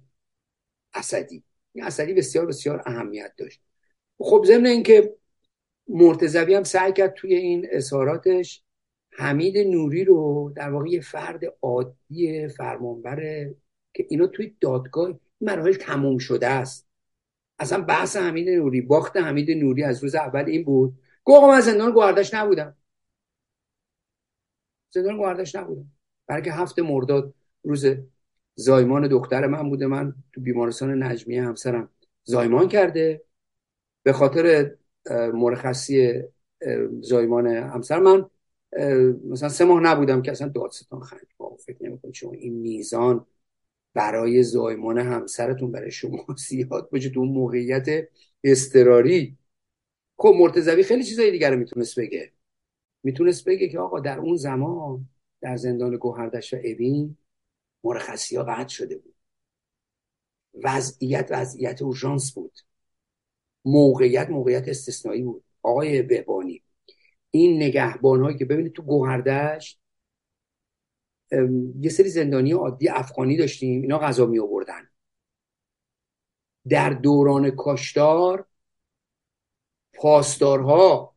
اسدی 0.95 1.45
این 1.73 1.85
اسدی 1.85 2.15
بسیار 2.15 2.47
بسیار 2.47 2.83
اهمیت 2.87 3.33
داشت. 3.37 3.66
خب 4.19 4.45
ضمن 4.47 4.67
اینکه 4.67 5.17
مرتضوی 5.89 6.55
هم 6.55 6.65
سعی 6.65 6.93
کرد 6.93 7.15
توی 7.15 7.35
این 7.35 7.67
اظهاراتش 7.71 8.63
حمید 9.11 9.59
نوری 9.59 10.05
رو 10.05 10.53
در 10.57 10.71
واقع 10.71 10.89
یه 10.89 11.01
فرد 11.01 11.41
عادی 11.63 12.49
فرمانبره 12.49 13.55
که 13.95 14.07
اینا 14.11 14.27
توی 14.27 14.57
دادگاه 14.61 15.21
مراحل 15.41 15.73
تموم 15.73 16.19
شده 16.19 16.47
است. 16.47 16.89
اصلا 17.59 17.83
بحث 17.83 18.17
حمید 18.17 18.49
نوری 18.49 18.81
باخت 18.81 19.17
حمید 19.17 19.51
نوری 19.51 19.83
از 19.83 20.03
روز 20.03 20.15
اول 20.15 20.45
این 20.45 20.65
بود. 20.65 20.99
گفت 21.25 21.45
من 21.45 21.61
زندان 21.61 21.93
گواردش 21.93 22.35
نبودم. 22.35 22.77
زندان 24.91 25.17
گواردش 25.17 25.55
نبودم. 25.55 25.93
برای 26.27 26.49
هفته 26.49 26.83
مرداد 26.83 27.35
روز 27.63 27.87
زایمان 28.55 29.09
دختر 29.09 29.47
من 29.47 29.69
بوده. 29.69 29.87
من 29.87 30.15
تو 30.33 30.41
بیمارستان 30.41 31.03
نجمیه 31.03 31.43
همسرم 31.43 31.91
زایمان 32.25 32.69
کرده. 32.69 33.25
به 34.07 34.13
خاطر 34.13 34.77
مرخصی 35.11 36.23
زایمان 37.01 37.47
همسر 37.47 37.99
من 37.99 38.31
مثلا 39.29 39.49
سه 39.49 39.65
ماه 39.65 39.81
نبودم 39.81 40.23
که 40.23 40.31
اصلا 40.31 40.49
دادستان 40.49 41.01
خند 41.01 41.27
فکر 41.67 41.85
نمی‌کنم 41.85 42.13
شما 42.13 42.33
این 42.33 42.55
میزان 42.55 43.27
برای 43.95 44.43
زایمان 44.43 44.99
همسرتون 44.99 45.73
برای 45.73 45.91
شما 45.91 46.27
زیاد 46.49 46.91
باشه. 46.91 47.11
تو 47.11 47.21
اون 47.21 47.29
موقعیت 47.29 47.87
استراری 48.45 49.39
خب 50.17 50.35
مرتضوی 50.39 50.83
خیلی 50.83 51.05
چیزای 51.05 51.31
دیگر 51.31 51.51
رو 51.51 51.59
می‌تونست 51.59 52.01
بگه. 52.01 52.33
می‌تونست 53.03 53.45
بگه 53.45 53.69
که 53.69 53.79
آقا 53.79 54.01
در 54.01 54.19
اون 54.19 54.37
زمان 54.37 55.09
در 55.41 55.57
زندان 55.57 55.97
گوهردش 55.97 56.55
و 56.55 56.57
اوین 56.57 57.17
مرخصی 57.85 58.37
ها 58.37 58.43
قطع 58.43 58.69
شده 58.69 58.97
بود. 58.99 59.15
وضعیت 60.65 61.29
وضعیت 61.31 61.83
اورژانس 61.83 62.33
بود. 62.33 62.53
موقعیت 63.67 64.31
موقعیت 64.31 64.69
استثنایی 64.69 65.23
بود. 65.23 65.45
آقای 65.63 66.03
بهبانی 66.03 66.63
این 67.31 67.57
نگهبان 67.63 68.23
هایی 68.23 68.39
که 68.39 68.45
ببینید 68.45 68.73
تو 68.73 68.83
گوهردشت 68.83 69.81
یه 71.81 71.91
سری 71.91 72.09
زندانی 72.09 72.53
عادی 72.53 72.89
افغانی 72.89 73.37
داشتیم 73.37 73.83
اینا 73.83 73.99
غذا 73.99 74.27
می 74.27 74.39
آوردن 74.39 74.89
در 76.69 76.91
دوران 76.91 77.51
کاشتار 77.51 78.47
پاسدارها 79.95 81.17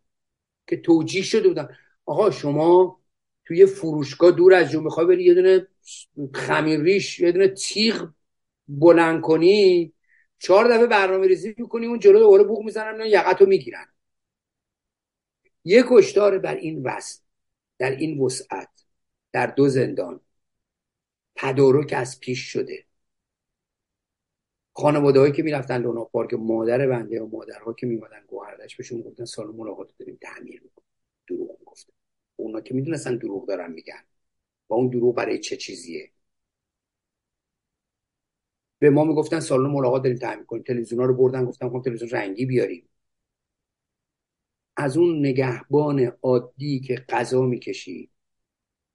که 0.67 0.77
توجیه 0.77 1.21
شده 1.21 1.47
بودن. 1.47 1.69
آقا 2.05 2.31
شما 2.31 2.99
توی 3.45 3.65
فروشگاه 3.65 4.31
دور 4.31 4.53
از 4.53 4.69
جون 4.69 4.83
می‌خوای 4.83 5.05
بری 5.05 5.23
یه 5.23 5.33
دونه 5.33 5.67
خمیر 6.33 6.79
ریش 6.79 7.19
یه 7.19 7.31
دونه 7.31 7.47
تیغ 7.47 8.09
بلند 8.67 9.21
کنی؟ 9.21 9.93
چهار 10.39 10.67
دفعه 10.67 10.87
برنامه 10.87 11.27
ریزی 11.27 11.55
می‌کنی 11.57 11.85
اون 11.85 11.99
جلو 11.99 12.19
دوباره 12.19 12.43
بوق 12.43 12.63
می‌زنن 12.63 13.05
یقتو 13.05 13.45
می‌گیرن. 13.45 13.87
یک 15.65 15.85
کشتار 15.89 16.37
بر 16.37 16.55
این 16.55 16.83
وسط 16.83 17.21
در 17.77 17.91
این 17.91 18.19
وسعت 18.19 18.85
در 19.31 19.47
دو 19.47 19.67
زندان 19.67 20.21
تدارک 21.35 21.93
از 21.97 22.19
پیش 22.19 22.39
شده. 22.39 22.85
خانواده 24.73 25.19
هایی 25.19 25.31
که 25.31 25.43
می‌رفتن 25.43 25.81
لونا 25.81 26.03
پارک 26.03 26.33
مادر 26.33 26.87
بنده 26.87 27.21
و 27.21 27.27
مادرها 27.27 27.73
که 27.73 27.87
میمادن 27.87 28.25
گوهردش 28.27 28.75
بهشون 28.75 29.01
گفتن 29.01 29.25
سال 29.25 29.47
ملاقات 29.47 29.89
داریم 29.99 30.17
تعمیر 30.21 30.61
می‌کنیم. 30.63 30.89
دروغ 31.27 31.65
گفتن 31.65 31.93
اونا 32.35 32.61
که 32.61 32.73
می‌دونستن 32.73 33.17
دروغ 33.17 33.47
دارن 33.47 33.71
میگن. 33.71 34.03
و 34.69 34.73
اون 34.73 34.87
دروغ 34.87 35.15
برای 35.15 35.39
چه 35.39 35.57
چیزیه؟ 35.57 36.11
به 38.80 38.89
ما 38.89 39.03
می‌گفتن 39.03 39.39
سالن 39.39 39.69
ملاقات 39.69 40.03
داریم 40.03 40.17
تعمیر 40.17 40.45
کنیم. 40.45 40.63
تلویزیون 40.63 41.07
رو 41.07 41.13
بردن 41.13 41.45
گفتن 41.45 41.69
خب 41.69 41.82
تلویزیون 41.86 42.09
رنگی 42.09 42.45
بیاریم. 42.45 42.89
از 44.77 44.97
اون 44.97 45.19
نگهبان 45.19 46.11
عادی 46.21 46.80
که 46.80 46.95
غذا 47.09 47.41
می‌کشید 47.41 48.11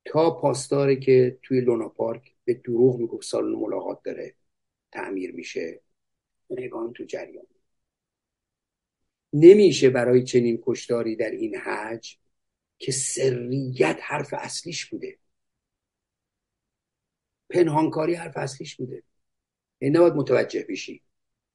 تا 0.04 0.30
پاسداری 0.30 1.00
که 1.00 1.38
توی 1.42 1.60
لونا 1.60 1.88
پارک 1.88 2.34
به 2.44 2.54
دروغ 2.54 2.98
می‌گفت 2.98 3.26
سالن 3.26 3.54
ملاقات 3.54 4.02
داره 4.04 4.34
تعمیر 4.92 5.32
میشه 5.34 5.80
نگاه 6.50 6.92
تو 6.92 7.04
جریان. 7.04 7.46
نمیشه 9.32 9.90
برای 9.90 10.24
چنین 10.24 10.62
کشتاری 10.62 11.16
در 11.16 11.30
این 11.30 11.56
حج 11.56 12.16
که 12.78 12.92
سریت 12.92 13.98
حرف 14.02 14.34
اصلیش 14.38 14.86
بوده. 14.86 15.18
پنهانکاری 17.50 18.14
حرف 18.14 18.36
اصلیش 18.36 18.76
بوده. 18.76 19.02
این 19.84 19.96
نباید 19.96 20.14
متوجه 20.14 20.66
بشی. 20.68 21.02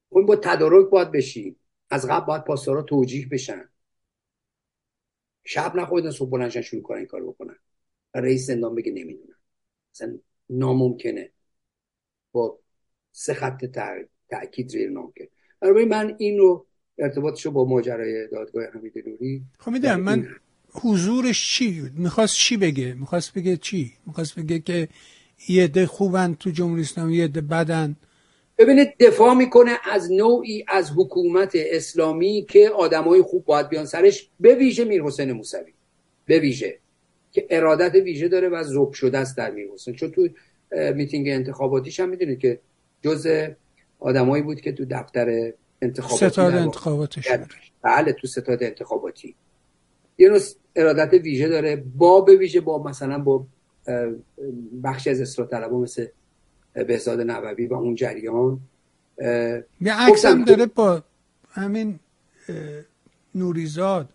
اون 0.08 0.26
با 0.26 0.36
تدارک 0.36 0.90
باید 0.90 1.12
بشی. 1.12 1.56
از 1.90 2.06
قبل 2.08 2.26
باید 2.26 2.44
پاسدارا 2.44 2.82
توجیه 2.82 3.28
بشن. 3.28 3.68
شب 5.44 5.76
نخوردن 5.76 6.10
صبح 6.10 6.30
بلنشن 6.30 6.60
شروع 6.60 6.82
کنن 6.82 6.98
این 6.98 7.06
کار 7.06 7.22
بکنن. 7.22 7.56
و 8.14 8.20
رئیس 8.20 8.46
زندان 8.46 8.74
بگه 8.74 8.92
نمی‌دونن 8.92 9.36
مثلا 9.94 10.18
ناممکنه. 10.50 11.30
با 12.32 12.58
سه 13.12 13.34
خط 13.34 13.64
تاکید 14.30 14.68
زیر 14.68 14.90
نامکن 14.90 15.24
برای 15.60 15.84
من 15.84 16.16
این 16.18 16.38
رو 16.38 16.66
ارتباطش 16.98 17.46
با 17.46 17.64
ماجرای 17.64 18.28
دادگاه 18.28 18.64
حمید 18.64 19.08
نوری 19.08 19.44
خب 19.58 19.70
می‌دونم 19.70 20.00
من 20.00 20.28
حضورش 20.70 21.54
چی 21.54 21.90
می‌خواست 21.94 22.34
چی 22.34 22.56
بگه؟ 22.56 22.94
می‌خواست 22.94 23.34
بگه 23.34 23.56
چی؟ 23.56 23.92
می‌خواست 24.06 24.38
بگه 24.38 24.58
که 24.58 24.88
یه 25.48 25.68
ده 25.68 25.86
خوبن 25.86 26.34
تو 26.34 26.50
جمهوری 26.50 26.82
اسلامی 26.82 27.16
یه 27.16 27.28
ده 27.28 27.40
بدن. 27.40 27.96
ببینید 28.60 28.98
دفاع 29.00 29.34
می‌کنه 29.34 29.78
از 29.90 30.12
نوعی 30.12 30.64
از 30.68 30.90
حکومت 30.96 31.52
اسلامی 31.54 32.46
که 32.48 32.68
آدمای 32.68 33.22
خوب 33.22 33.44
باید 33.44 33.68
بیان 33.68 33.84
سرش 33.84 34.30
به 34.40 34.54
ویژه 34.54 34.84
میر 34.84 35.02
حسین 35.02 35.32
موسوی. 35.32 35.72
به 36.26 36.38
ویژه. 36.38 36.78
که 37.32 37.46
ارادت 37.50 37.94
ویژه 37.94 38.28
داره 38.28 38.48
و 38.48 38.62
زوب 38.62 38.92
شده 38.92 39.18
است 39.18 39.36
در 39.36 39.50
میر 39.50 39.68
حسین. 39.74 39.94
چون 39.94 40.10
تو 40.10 40.28
میتینگ 40.94 41.28
انتخاباتیش 41.28 42.00
هم 42.00 42.08
می‌دونید 42.08 42.38
که 42.38 42.60
جز 43.02 43.46
آدمایی 43.98 44.42
بود 44.42 44.60
که 44.60 44.72
تو 44.72 44.84
دفتر 44.90 45.52
انتخاباتی 45.82 46.28
ستاد 46.30 46.54
انتخاباتش 46.54 47.28
بله 47.82 48.12
تو 48.12 48.26
ستاد 48.26 48.62
انتخاباتی. 48.62 49.34
یه 50.18 50.28
نوع 50.28 50.40
ارادت 50.76 51.14
ویژه 51.14 51.48
داره 51.48 51.76
با 51.76 52.20
به 52.20 52.36
ویژه 52.36 52.60
با 52.60 52.82
مثلا 52.82 53.18
با 53.18 53.46
بخشی 54.84 55.10
از 55.10 55.20
اصلاح 55.20 55.48
طلبا 55.48 55.78
مثل 55.80 56.06
بهزاد 56.72 57.20
نووی 57.20 57.66
و 57.66 57.74
اون 57.74 57.94
جریان 57.94 58.60
یه 59.80 60.00
عکس 60.00 60.24
هم 60.24 60.44
داره 60.44 60.66
با 60.66 61.02
همین 61.50 61.98
نوریزاد. 63.34 64.08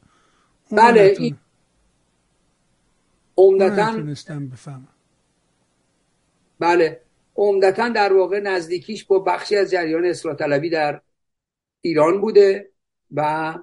بله 0.71 1.15
این 1.19 1.37
عمدتا 3.37 4.39
بفهمم. 4.51 4.87
بله 6.59 7.01
عمدتا 7.35 7.89
در 7.89 8.13
واقع 8.13 8.39
نزدیکیش 8.39 9.05
با 9.05 9.19
بخشی 9.19 9.55
از 9.55 9.71
جریان 9.71 10.05
اصلاح 10.05 10.35
طلبی 10.35 10.69
در 10.69 11.01
ایران 11.81 12.21
بوده 12.21 12.71
و 13.11 13.53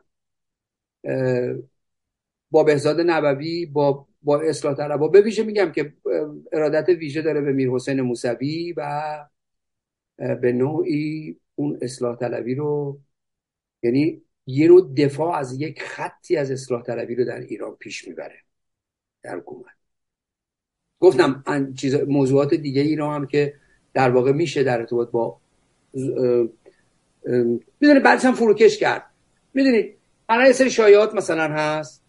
با 2.51 2.65
بهزاد 2.65 3.01
نبوی 3.01 3.67
با 3.67 4.07
با 4.23 4.41
اصلاح 4.41 4.75
طلبا 4.75 5.09
به 5.09 5.21
ویژه 5.21 5.43
میگم 5.43 5.73
که 5.73 5.93
ارادت 6.53 6.89
ویژه 6.89 7.23
داره 7.23 7.41
به 7.41 7.53
میر 7.53 7.71
حسین 7.71 8.01
موسوی 8.01 8.75
و 8.77 9.03
به 10.17 10.53
نوعی 10.53 11.37
اون 11.55 11.79
اصلاح 11.83 12.17
طلبی 12.17 12.55
رو 12.55 13.01
یعنی 13.83 14.23
یه 14.47 14.69
نوع 14.69 14.95
دفاع 14.95 15.37
از 15.39 15.61
یک 15.61 15.83
خطی 15.83 16.37
از 16.37 16.51
اصلاح 16.51 16.83
طلبی 16.83 17.15
رو 17.15 17.25
در 17.25 17.41
ایران 17.41 17.75
پیش 17.75 18.09
می‌بره 18.09 18.39
در 19.23 19.37
حکومت. 19.37 19.73
گفتم 21.01 21.45
چیز 21.77 21.95
موضوعات 21.95 22.55
دیگه 22.55 22.83
ای 22.83 22.97
رو 22.97 23.07
هم 23.07 23.27
که 23.27 23.55
در 23.95 24.11
واقع 24.11 24.33
میشه 24.33 24.63
در 24.63 24.79
ارتباط 24.79 25.11
با 25.11 25.41
می‌دونید 27.81 28.03
بعدش 28.03 28.25
هم 28.25 28.35
فروکش 28.35 28.79
کرد. 28.79 29.03
می‌دونید 29.55 29.97
الان 30.29 30.47
یه 30.47 30.53
سری 30.53 30.71
شایعات 30.71 31.15
مثلا 31.15 31.49
هست. 31.49 32.02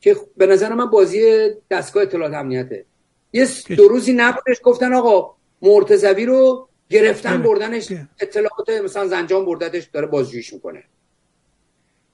که 0.00 0.16
به 0.36 0.46
نظر 0.46 0.74
من 0.74 0.86
بازی 0.86 1.50
دستگاه 1.70 2.02
اطلاعات 2.02 2.34
امنیته. 2.34 2.84
یه 3.32 3.48
دو 3.76 3.88
روزی 3.88 4.12
نبودش 4.12 4.60
گفتن 4.62 4.92
آقا 4.92 5.34
مرتزوی 5.62 6.26
رو 6.26 6.68
گرفتن 6.90 7.42
بردنش 7.42 7.92
اطلاعات 8.20 8.70
مثلا 8.70 9.06
زنجان 9.06 9.44
بردتش 9.44 9.84
داره 9.84 10.06
بازجویش 10.06 10.52
می‌کنه. 10.52 10.84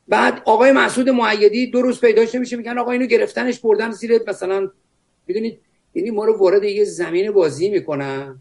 بعد 0.08 0.42
آقای 0.44 0.72
مسعود 0.72 1.08
معیدی 1.08 1.66
دو 1.66 1.82
روز 1.82 2.00
پیداش 2.00 2.34
نمیشه 2.34 2.56
میگن 2.56 2.78
آقا 2.78 2.90
اینو 2.90 3.06
گرفتنش 3.06 3.60
بردن 3.60 3.90
زیر 3.90 4.20
مثلا 4.28 4.70
می‌دونید؟ 5.26 5.60
یعنی 5.94 6.10
ما 6.10 6.24
رو 6.24 6.38
وارد 6.38 6.64
یه 6.64 6.84
زمین 6.84 7.32
بازی 7.32 7.68
می‌کنن. 7.68 8.38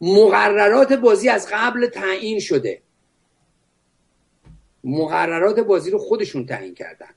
مقررات 0.00 0.92
بازی 0.92 1.28
از 1.28 1.48
قبل 1.52 1.86
تعیین 1.86 2.40
شده. 2.40 2.82
مقررات 4.84 5.60
بازی 5.60 5.90
رو 5.90 5.98
خودشون 5.98 6.46
تعیین 6.46 6.74
کردن. 6.74 7.10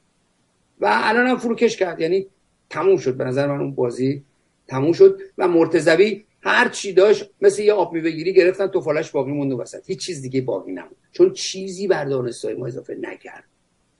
و 0.79 0.89
الان 1.03 1.27
هم 1.27 1.37
فروکش 1.37 1.77
کرد. 1.77 1.99
یعنی 2.01 2.27
تموم 2.69 2.97
شد. 2.97 3.17
به 3.17 3.23
نظر 3.23 3.47
من 3.47 3.59
اون 3.59 3.75
بازی 3.75 4.23
تموم 4.67 4.91
شد 4.93 5.19
و 5.37 5.47
مرتضوی 5.47 6.25
هر 6.41 6.69
چی 6.69 6.93
داشت 6.93 7.29
مثل 7.41 7.63
یه 7.63 7.73
آب 7.73 7.93
میوهگیری 7.93 8.33
گرفتن 8.33 8.67
تو 8.67 8.81
فالش 8.81 9.11
باقی 9.11 9.31
موند 9.31 9.51
وسط. 9.51 9.89
هیچ 9.89 9.99
چیز 9.99 10.21
دیگه 10.21 10.41
باقی 10.41 10.71
نموند 10.71 10.95
چون 11.11 11.33
چیزی 11.33 11.87
بر 11.87 12.05
دانستای 12.05 12.53
ما 12.53 12.67
اضافه 12.67 12.97
نکرد. 13.01 13.43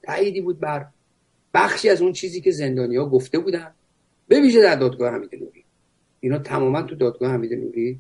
تاییدی 0.04 0.42
بود 0.42 0.60
بر 0.60 0.86
بخشی 1.54 1.90
از 1.90 2.02
اون 2.02 2.14
چیزی 2.14 2.42
که 2.42 2.52
زندانیا 2.52 3.06
گفته 3.06 3.40
بودن. 3.40 3.74
به 4.28 4.42
ویژه 4.42 4.62
در 4.62 4.76
دادگاه 4.76 5.14
حمید 5.14 5.36
نوری. 5.36 5.64
اینا 6.20 6.38
تماما 6.38 6.82
تو 6.82 6.96
دادگاه 6.96 7.32
حمید 7.32 7.54
نوری 7.54 8.00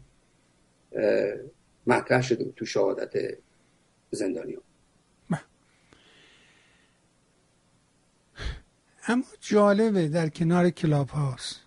مطرح 1.87 2.21
شده 2.21 2.45
تو 2.55 2.65
شهادت 2.65 3.37
زندانیا 4.11 4.61
اما 9.07 9.23
جالبه 9.41 10.07
در 10.07 10.29
کنار 10.29 10.69
کلاب 10.69 11.09
هاست 11.09 11.61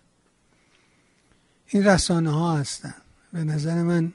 این 1.67 1.85
رسانه 1.85 2.31
ها 2.31 2.57
هستن. 2.57 2.93
به 3.33 3.43
نظر 3.43 3.83
من 3.83 4.13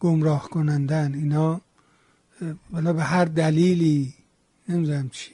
گمراه 0.00 0.50
کنندن 0.50 1.14
اینا 1.14 1.60
ولی 2.72 2.92
به 2.92 3.02
هر 3.02 3.24
دلیلی 3.24 4.14
نمی‌دونم 4.68 5.08
چی. 5.08 5.32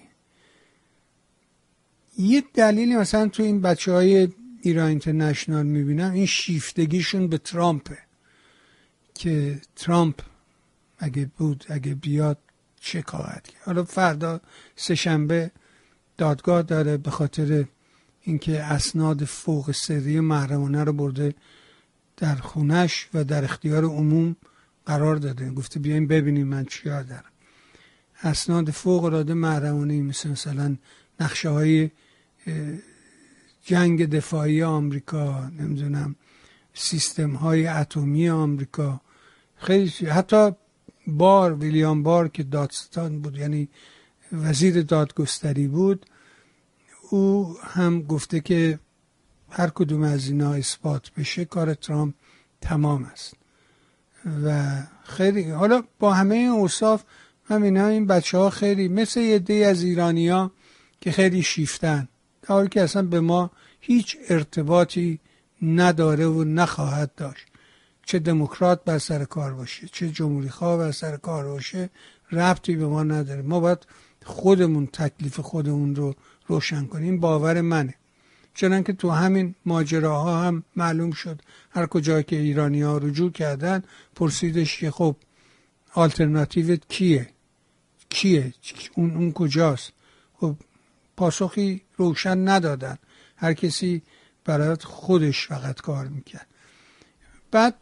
یه 2.18 2.44
دلیلی 2.54 2.96
مثلا 2.96 3.28
تو 3.28 3.42
این 3.42 3.60
بچه 3.60 3.92
های 3.92 4.28
ایران 4.62 4.88
اینترنشنال 4.88 5.66
می‌بینم 5.66 6.12
این 6.12 6.26
شیفتگیشون 6.26 7.28
به 7.28 7.38
ترامپه. 7.38 7.98
که 9.14 9.60
ترامپ 9.76 10.20
اگه 10.98 11.30
بود 11.36 11.64
اگه 11.68 11.94
بیاد 11.94 12.38
چه 12.80 13.02
کرد 13.02 13.48
حالا 13.64 13.84
فردا 13.84 14.40
سهشنبه 14.76 15.50
دادگاه 16.16 16.62
داره 16.62 16.96
به 16.96 17.10
خاطر 17.10 17.64
اینکه 18.22 18.62
اسناد 18.62 19.24
فوق 19.24 19.70
سری 19.70 20.20
محرمانه 20.20 20.84
رو 20.84 20.92
برده 20.92 21.34
در 22.16 22.34
خونش 22.34 23.08
و 23.14 23.24
در 23.24 23.44
اختیار 23.44 23.84
عموم 23.84 24.36
قرار 24.86 25.16
داده. 25.16 25.50
گفته 25.50 25.80
بیاین 25.80 26.06
ببینیم 26.06 26.48
من 26.48 26.64
چیا 26.64 27.02
دارم. 27.02 27.24
اسناد 28.22 28.70
فوق 28.70 29.04
العاده 29.04 29.34
محرمانه 29.34 30.02
مثل 30.02 30.30
مثلا 30.30 30.76
نقشه 31.20 31.48
های 31.48 31.90
جنگ 33.64 34.10
دفاعی 34.10 34.62
آمریکا 34.62 35.48
نمی‌دونم 35.48 36.16
سیستم 36.74 37.30
های 37.30 37.66
اتمی 37.66 38.28
آمریکا. 38.28 39.00
خیلی 39.56 39.90
حتی 40.06 40.50
بار 41.06 41.54
ویلیام 41.54 42.02
بار 42.02 42.28
که 42.28 42.42
دادستان 42.42 43.20
بود 43.20 43.38
یعنی 43.38 43.68
وزیر 44.42 44.82
دادگستری 44.82 45.68
بود 45.68 46.06
او 47.10 47.56
هم 47.62 48.02
گفته 48.02 48.40
که 48.40 48.78
هر 49.50 49.68
کدوم 49.68 50.02
از 50.02 50.28
اینا 50.28 50.52
اثبات 50.52 51.10
بشه 51.16 51.44
کار 51.44 51.74
ترامپ 51.74 52.14
تمام 52.60 53.04
است. 53.04 53.34
و 54.44 54.76
خیلی 55.04 55.50
حالا 55.50 55.82
با 55.98 56.12
همه 56.14 56.34
این 56.34 56.48
اوصاف 56.48 57.02
همینا 57.44 57.86
این 57.86 58.06
بچه 58.06 58.38
ها 58.38 58.50
خیلی 58.50 58.88
مثل 58.88 59.20
یه 59.20 59.38
دی 59.38 59.64
از 59.64 59.82
ایرانیا 59.82 60.50
که 61.00 61.12
خیلی 61.12 61.42
شیفتن 61.42 62.08
در 62.48 62.66
که 62.66 62.82
اصلا 62.82 63.02
به 63.02 63.20
ما 63.20 63.50
هیچ 63.80 64.16
ارتباطی 64.28 65.20
نداره 65.62 66.26
و 66.26 66.44
نخواهد 66.44 67.14
داشت. 67.14 67.46
چه 68.06 68.18
دموکرات 68.18 68.84
بر 68.84 68.98
سر 68.98 69.24
کار 69.24 69.54
باشه 69.54 69.88
چه 69.88 70.10
جمهوری 70.10 70.48
خواه 70.48 70.78
بر 70.78 70.92
سر 70.92 71.16
کار 71.16 71.44
باشه 71.44 71.90
ربطی 72.32 72.76
به 72.76 72.86
ما 72.86 73.02
نداره. 73.02 73.42
ما 73.42 73.60
باید 73.60 73.86
خودمون 74.24 74.86
تکلیف 74.86 75.40
خودمون 75.40 75.96
رو 75.96 76.14
روشن 76.46 76.86
کنیم 76.86 77.20
باور 77.20 77.60
منه. 77.60 77.94
چنان 78.54 78.82
که 78.82 78.92
تو 78.92 79.10
همین 79.10 79.54
ماجراها 79.66 80.42
هم 80.42 80.62
معلوم 80.76 81.10
شد 81.10 81.42
هر 81.70 81.86
کجا 81.86 82.22
که 82.22 82.36
ایرانی 82.36 82.82
ها 82.82 82.98
رجوع 82.98 83.32
کردن 83.32 83.82
پرسیدش 84.14 84.78
که 84.78 84.90
خب 84.90 85.16
آلترناتیوت 85.94 86.80
کیه؟ 86.88 87.28
کیه؟ 88.08 88.54
اون, 88.94 89.16
اون 89.16 89.32
کجاست؟ 89.32 89.92
خب 90.40 90.56
پاسخی 91.16 91.82
روشن 91.96 92.48
ندادن. 92.48 92.98
هر 93.36 93.52
کسی 93.52 94.02
برای 94.44 94.76
خودش 94.82 95.46
فقط 95.46 95.80
کار 95.80 96.06
می‌کرد. 96.06 96.46
بعد 97.50 97.74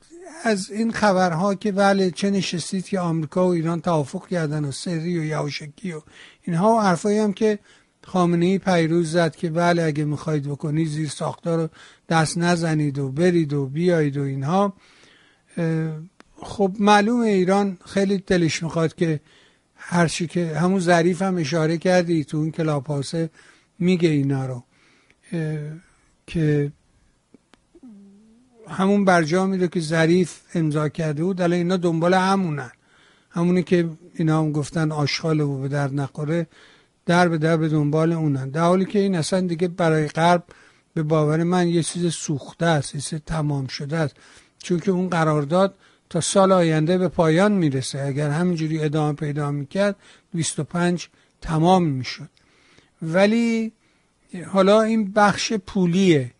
از 0.44 0.70
این 0.70 0.93
خبرها 0.93 1.55
که 1.55 1.73
بله 1.73 2.10
چه 2.10 2.31
نشستید 2.31 2.85
که 2.85 3.01
آمریکا 3.01 3.47
و 3.47 3.51
ایران 3.51 3.81
توافق 3.81 4.28
کردن 4.28 4.64
و 4.64 4.73
سری 4.73 5.19
و 5.19 5.24
یوشکی 5.24 5.93
و 5.93 6.02
اینها 6.43 6.82
حرفایی 6.82 7.19
هم 7.19 7.32
که 7.32 7.59
خامنه 8.05 8.47
ای 8.47 8.59
پیروز 8.59 9.12
زد 9.12 9.36
که 9.36 9.51
بله 9.51 9.82
اگه 9.82 10.05
می‌خواید 10.05 10.48
بکنید 10.48 10.89
زیر 10.89 11.09
ساختار 11.09 11.62
رو 11.62 11.69
دست 12.09 12.39
نزنید 12.39 12.98
و 12.98 13.09
برید 13.09 13.52
و 13.52 13.66
بیایید 13.66 14.16
و 14.16 14.23
اینها. 14.23 14.73
خب 16.36 16.73
معلوم 16.78 17.20
ایران 17.20 17.78
خیلی 17.86 18.19
دلش 18.19 18.62
می‌خواد 18.62 18.94
که 18.94 19.20
هرچی 19.77 20.27
که 20.27 20.59
همون 20.59 20.81
ظریف 20.81 21.23
هم 21.23 21.36
اشاره 21.36 21.78
کردی 21.78 22.24
تو 22.24 22.36
اون 22.36 22.51
کلاپاسه 22.51 23.31
میگه 23.78 24.09
اینا 24.09 24.47
رو. 24.47 24.64
که 26.27 26.73
همون 28.69 29.05
برجامی 29.05 29.59
رو 29.59 29.66
که 29.66 29.81
ظریف 29.81 30.40
امضا 30.55 30.89
کرده 30.89 31.24
بود 31.24 31.40
الان 31.40 31.59
اینا 31.59 31.77
دنبال 31.77 32.14
همونن. 32.14 32.70
همونی 33.33 33.63
که 33.63 33.89
اینا 34.15 34.39
هم 34.39 34.53
گفتن 34.53 34.93
آشغال 34.93 35.41
و 35.41 35.59
به 35.61 35.69
در 35.69 35.91
نخوره 35.91 36.47
در 37.07 37.29
به 37.29 37.39
در 37.39 37.57
به 37.57 37.69
دنبال 37.69 38.13
اونن. 38.13 38.51
در 38.51 38.61
حالی 38.61 38.85
که 38.85 38.99
این 38.99 39.15
اصلا 39.15 39.41
دیگه 39.41 39.69
برای 39.69 40.09
غرب 40.09 40.45
به 40.95 41.03
باور 41.03 41.43
من 41.43 41.69
یه 41.69 41.83
چیز 41.83 42.13
سوخته 42.13 42.67
است 42.67 42.95
یه 42.95 43.01
چیز 43.01 43.21
تمام 43.27 43.67
شده 43.67 43.97
است. 43.97 44.15
چون 44.59 44.81
که 44.81 44.91
اون 44.91 45.09
قرارداد 45.09 45.75
تا 46.11 46.21
سال 46.21 46.53
آینده 46.53 46.99
به 46.99 47.09
پایان 47.09 47.53
می‌رسه. 47.53 48.03
اگر 48.03 48.31
همینجوری 48.31 48.85
ادامه 48.85 49.13
پیدا 49.13 49.51
می‌کرد 49.51 49.97
25 50.35 51.09
تمام 51.41 51.85
می‌شد. 51.85 52.29
ولی 53.03 53.73
حالا 54.47 54.83
این 54.83 55.13
بخش 55.13 55.53
پولیه. 55.53 56.31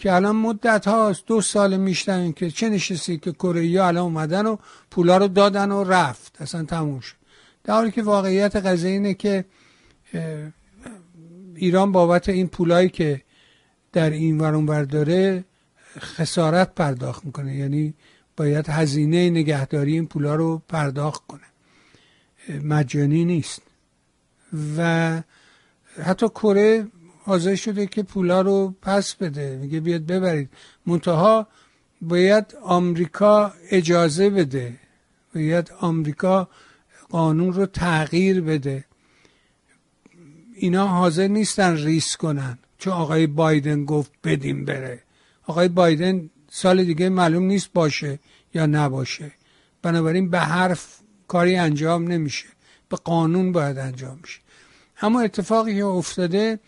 که 0.00 0.12
الان 0.12 0.36
مدت 0.36 0.88
هاست 0.88 1.26
دو 1.26 1.40
سال 1.40 1.76
میشتن 1.76 2.32
که 2.32 2.50
چه 2.50 2.68
نشستی 2.68 3.18
که 3.18 3.32
کره 3.32 3.84
الان 3.84 3.96
اومدن 3.96 4.46
و 4.46 4.56
پولا 4.90 5.16
رو 5.16 5.28
دادن 5.28 5.70
و 5.70 5.84
رفت 5.84 6.42
اصلا 6.42 6.64
تموم 6.64 7.00
شد. 7.00 7.16
در 7.64 7.74
حالی 7.74 7.90
که 7.90 8.02
واقعیت 8.02 8.56
قضیه 8.56 8.90
اینه 8.90 9.14
که 9.14 9.44
ایران 11.54 11.92
بابت 11.92 12.28
این 12.28 12.48
پولایی 12.48 12.88
که 12.88 13.22
در 13.92 14.10
این 14.10 14.40
ورانور 14.40 14.84
داره 14.84 15.44
خسارت 15.98 16.74
پرداخت 16.74 17.24
می‌کنه. 17.24 17.56
یعنی 17.56 17.94
باید 18.36 18.68
هزینه 18.68 19.30
نگهداری 19.30 19.92
این 19.92 20.06
پولا 20.06 20.34
رو 20.34 20.62
پرداخت 20.68 21.22
کنه. 21.26 21.46
مجانی 22.64 23.24
نیست. 23.24 23.62
و 24.76 25.22
حتی 26.02 26.28
کره 26.28 26.86
حاضر 27.30 27.54
شده 27.54 27.86
که 27.86 28.02
پولا 28.02 28.40
رو 28.40 28.74
پس 28.82 29.14
بده. 29.14 29.56
میگه 29.56 29.80
بیاد 29.80 30.06
ببرید. 30.06 30.50
منتها 30.86 31.46
باید 32.00 32.56
آمریکا 32.62 33.52
اجازه 33.70 34.30
بده. 34.30 34.76
باید 35.34 35.72
آمریکا 35.80 36.48
قانون 37.10 37.52
رو 37.52 37.66
تغییر 37.66 38.40
بده. 38.40 38.84
اینا 40.54 40.86
حاضر 40.86 41.28
نیستن 41.28 41.76
ریس 41.76 42.16
کنن. 42.16 42.58
چون 42.78 42.92
آقای 42.92 43.26
بایدن 43.26 43.84
گفت 43.84 44.12
بدیم 44.24 44.64
بره. 44.64 45.02
آقای 45.46 45.68
بایدن 45.68 46.30
سال 46.50 46.84
دیگه 46.84 47.08
معلوم 47.08 47.42
نیست 47.42 47.72
باشه 47.72 48.18
یا 48.54 48.66
نباشه. 48.66 49.32
بنابراین 49.82 50.30
به 50.30 50.38
حرف 50.38 51.00
کاری 51.28 51.56
انجام 51.56 52.08
نمیشه. 52.08 52.46
به 52.88 52.96
قانون 52.96 53.52
باید 53.52 53.78
انجام 53.78 54.18
میشه 54.22 54.40
اما 55.02 55.20
اتفاقی 55.20 55.76
که 55.76 55.84
افتاده 55.84 56.58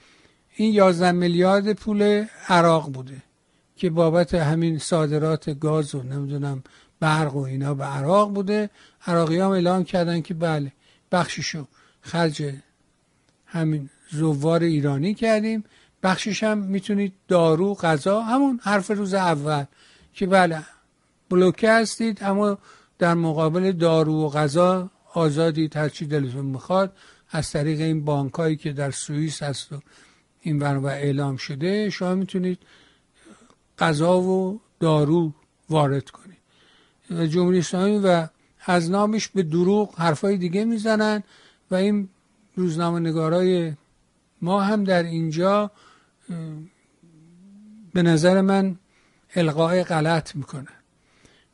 این 0.57 0.73
11 0.75 1.13
میلیارد 1.13 1.73
پول 1.73 2.25
عراق 2.49 2.93
بوده 2.93 3.23
که 3.77 3.91
بابت 3.91 4.35
همین 4.35 4.79
صادرات 4.79 5.51
گاز 5.51 5.95
و 5.95 6.03
نمی‌دونم 6.03 6.63
برق 7.01 7.37
و 7.37 7.41
اینا 7.41 7.75
به 7.75 7.85
عراق 7.85 8.35
بوده. 8.35 8.71
عراقی 9.07 9.39
هم 9.39 9.51
اعلام 9.51 9.85
کردن 9.85 10.21
که 10.21 10.35
بله 10.35 10.73
بخششو 11.13 11.67
خرج 12.01 12.53
همین 13.47 13.91
زوار 14.11 14.63
ایرانی 14.63 15.15
کردیم. 15.15 15.65
بخشش 16.03 16.43
هم 16.43 16.59
می‌تونید 16.59 17.13
دارو 17.29 17.75
غذا 17.75 18.23
همون 18.23 18.61
حرف 18.63 18.91
روز 18.91 19.15
اول 19.15 19.65
که 20.15 20.27
بله 20.27 20.63
بلوکه 21.31 21.73
هستید 21.73 22.19
اما 22.23 22.59
در 22.99 23.15
مقابل 23.15 23.73
دارو 23.73 24.27
و 24.27 24.29
غذا 24.29 24.91
آزادید 25.15 25.77
هرچی 25.77 26.07
دلتون 26.07 26.45
می‌خواد 26.45 26.97
از 27.31 27.51
طریق 27.51 27.81
این 27.81 28.05
بانکایی 28.05 28.57
که 28.57 28.73
در 28.73 28.91
سوئیس 28.91 29.43
هست 29.43 29.73
و 29.73 29.81
این 30.43 30.59
برنامه 30.59 30.89
اعلام 30.89 31.37
شده 31.37 31.91
شما 31.91 32.15
می‌تونید 32.15 32.59
غذا 33.79 34.21
و 34.21 34.61
دارو 34.81 35.33
وارد 35.71 36.11
کنید. 36.11 36.39
و 37.11 37.27
جمهوری 37.27 37.59
اسلامی 37.59 37.99
و 37.99 38.29
از 38.65 38.91
نامش 38.91 39.29
به 39.29 39.43
دروغ 39.43 39.99
حرفای 39.99 40.37
دیگه 40.37 40.65
می‌زنن 40.65 41.23
و 41.71 41.75
این 41.75 42.09
روزنامه 42.57 43.01
نگارای 43.01 43.73
ما 44.43 44.61
هم 44.61 44.85
در 44.85 45.03
اینجا 45.03 45.71
به 47.93 48.03
نظر 48.03 48.41
من 48.41 48.77
القای 49.35 49.85
غلط 49.85 50.37
می‌کنن. 50.37 50.67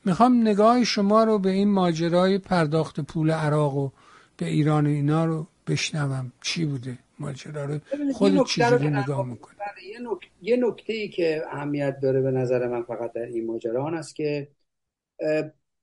می‌خوام 0.04 0.40
نگاه 0.40 0.84
شما 0.84 1.24
رو 1.24 1.38
به 1.38 1.50
این 1.50 1.70
ماجرای 1.70 2.38
پرداخت 2.38 3.00
پول 3.00 3.30
عراق 3.30 3.76
و 3.76 3.90
به 4.36 4.46
ایران 4.46 4.86
و 4.86 4.90
اینا 4.90 5.24
رو 5.24 5.46
بشنوم 5.68 6.32
چی 6.42 6.64
بوده 6.64 6.98
ماجرا 7.18 7.64
رو 7.64 7.78
خود 8.12 8.46
چجوری 8.46 8.88
نگاه 8.88 9.26
می‌کنه 9.26 9.56
یه 10.42 10.56
نکته 10.56 10.92
ای 10.92 11.08
که 11.08 11.42
اهمیت 11.50 12.00
داره 12.00 12.20
به 12.20 12.30
نظر 12.30 12.68
من 12.68 12.82
فقط 12.82 13.12
در 13.12 13.26
این 13.26 13.46
ماجرا 13.46 13.84
آن 13.84 13.94
است 13.94 14.16
که 14.16 14.48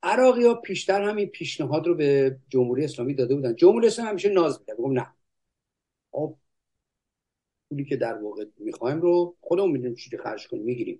عراقی 0.03 0.45
ها 0.45 0.53
پیشتر 0.53 1.01
همین 1.01 1.25
پیشنهاد 1.25 1.87
رو 1.87 1.95
به 1.95 2.37
جمهوری 2.49 2.83
اسلامی 2.83 3.13
داده 3.13 3.35
بودن. 3.35 3.55
جمهوری 3.55 3.87
اسلامی 3.87 4.09
همیشه 4.09 4.29
ناز 4.29 4.59
می‌کرد. 4.59 4.77
گفت 4.77 4.93
نه. 4.93 5.07
خب 6.11 6.35
پولی 7.69 7.85
که 7.85 7.95
در 7.95 8.13
واقع 8.13 8.45
می‌خوایم 8.57 9.01
رو 9.01 9.35
خودمون 9.41 9.71
می‌دونیم 9.71 9.95
چیزی 9.95 10.17
خرج 10.17 10.47
کنیم 10.47 10.63
می‌گیریم. 10.63 10.99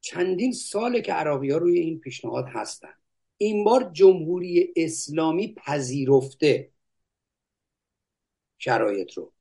چندین 0.00 0.52
ساله 0.52 1.00
که 1.00 1.12
عراقی 1.12 1.50
ها 1.50 1.58
روی 1.58 1.78
این 1.78 2.00
پیشنهاد 2.00 2.44
هستن. 2.48 2.94
این 3.36 3.64
بار 3.64 3.90
جمهوری 3.92 4.72
اسلامی 4.76 5.54
پذیرفته. 5.54 6.71
شرایط 8.64 9.12
رو. 9.12 9.32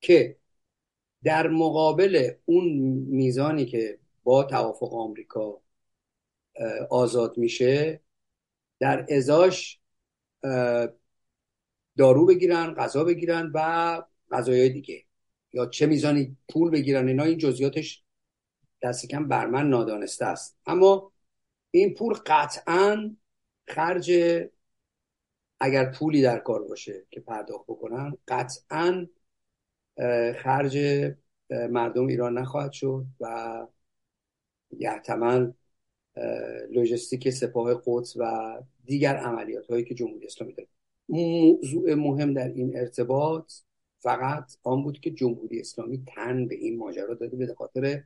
که 0.00 0.36
در 1.24 1.48
مقابل 1.48 2.30
اون 2.44 2.64
میزانی 3.08 3.66
که 3.66 3.98
با 4.22 4.44
توافق 4.44 4.94
آمریکا 4.94 5.60
آزاد 6.90 7.38
میشه 7.38 8.00
در 8.80 9.06
ازاش 9.10 9.80
دارو 11.98 12.26
بگیرن 12.26 12.74
غذا 12.74 13.04
بگیرن 13.04 13.50
و 13.54 14.02
غذای 14.30 14.68
دیگه. 14.68 15.04
یا 15.52 15.66
چه 15.66 15.86
میزانی 15.86 16.36
پول 16.48 16.70
بگیرن 16.70 17.08
اینا 17.08 17.24
این 17.24 17.38
جزئیاتش 17.38 18.04
دست 18.82 19.06
کم 19.08 19.28
بر 19.28 19.46
من 19.46 19.68
نادانسته 19.68 20.24
است. 20.24 20.58
اما 20.66 21.12
این 21.70 21.94
پول 21.94 22.14
قطعا 22.26 23.16
خرج 23.68 24.12
اگر 25.60 25.92
پولی 25.92 26.22
در 26.22 26.38
کار 26.38 26.64
باشه 26.64 27.06
که 27.10 27.20
پرداخت 27.20 27.64
بکنن 27.66 28.16
قطعا 28.28 29.06
خرج 30.36 30.78
مردم 31.50 32.06
ایران 32.06 32.38
نخواهد 32.38 32.72
شد 32.72 33.04
و 33.20 33.66
یحتمل 34.70 35.52
لوجستیک 36.70 37.30
سپاه 37.30 37.82
قدس 37.86 38.16
و 38.16 38.54
دیگر 38.84 39.16
عملیات 39.16 39.66
هایی 39.66 39.84
که 39.84 39.94
جمهوری 39.94 40.26
اسلامی 40.26 40.52
داره. 40.52 40.68
موضوع 41.08 41.94
مهم 41.94 42.34
در 42.34 42.48
این 42.48 42.78
ارتباط 42.78 43.52
فقط 43.98 44.56
آن 44.62 44.82
بود 44.82 45.00
که 45.00 45.10
جمهوری 45.10 45.60
اسلامی 45.60 46.04
تن 46.06 46.48
به 46.48 46.54
این 46.54 46.78
ماجرا 46.78 47.14
داده 47.14 47.36
به 47.36 47.54
خاطر 47.54 48.02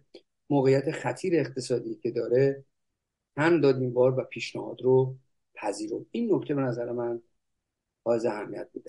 موقعیت 0.51 0.91
خطیر 0.91 1.41
اقتصادی 1.41 1.95
که 1.95 2.11
داره. 2.11 2.65
تن 3.37 3.61
داد 3.61 3.81
این 3.81 3.93
بار 3.93 4.19
و 4.19 4.25
پیشنهاد 4.25 4.83
رو 4.83 5.17
پذیرفت. 5.55 6.07
این 6.11 6.35
نکته 6.35 6.55
به 6.55 6.61
نظر 6.61 6.93
من 6.93 7.23
باز 8.09 8.27
اهمیت 8.27 8.69
بود 8.73 8.85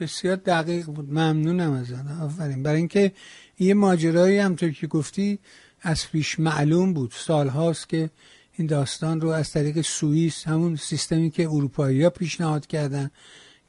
بسیار 0.00 0.36
دقیق 0.36 0.86
بود. 0.86 1.10
ممنونم 1.10 1.72
از 1.72 1.92
آفرین. 2.22 2.62
برای 2.62 2.76
اینکه 2.76 3.12
یه 3.58 3.74
ماجرایی 3.74 4.38
همطور 4.38 4.70
که 4.70 4.86
گفتی 4.86 5.38
از 5.80 6.10
پیش 6.10 6.40
معلوم 6.40 6.92
بود. 6.92 7.12
سالهاست 7.14 7.88
که 7.88 8.10
این 8.52 8.66
داستان 8.66 9.20
رو 9.20 9.28
از 9.28 9.50
طریق 9.50 9.80
سوئیس 9.80 10.48
همون 10.48 10.76
سیستمی 10.76 11.30
که 11.30 11.48
اروپایی 11.48 12.02
ها 12.02 12.10
پیشنهاد 12.10 12.66
کردن 12.66 13.10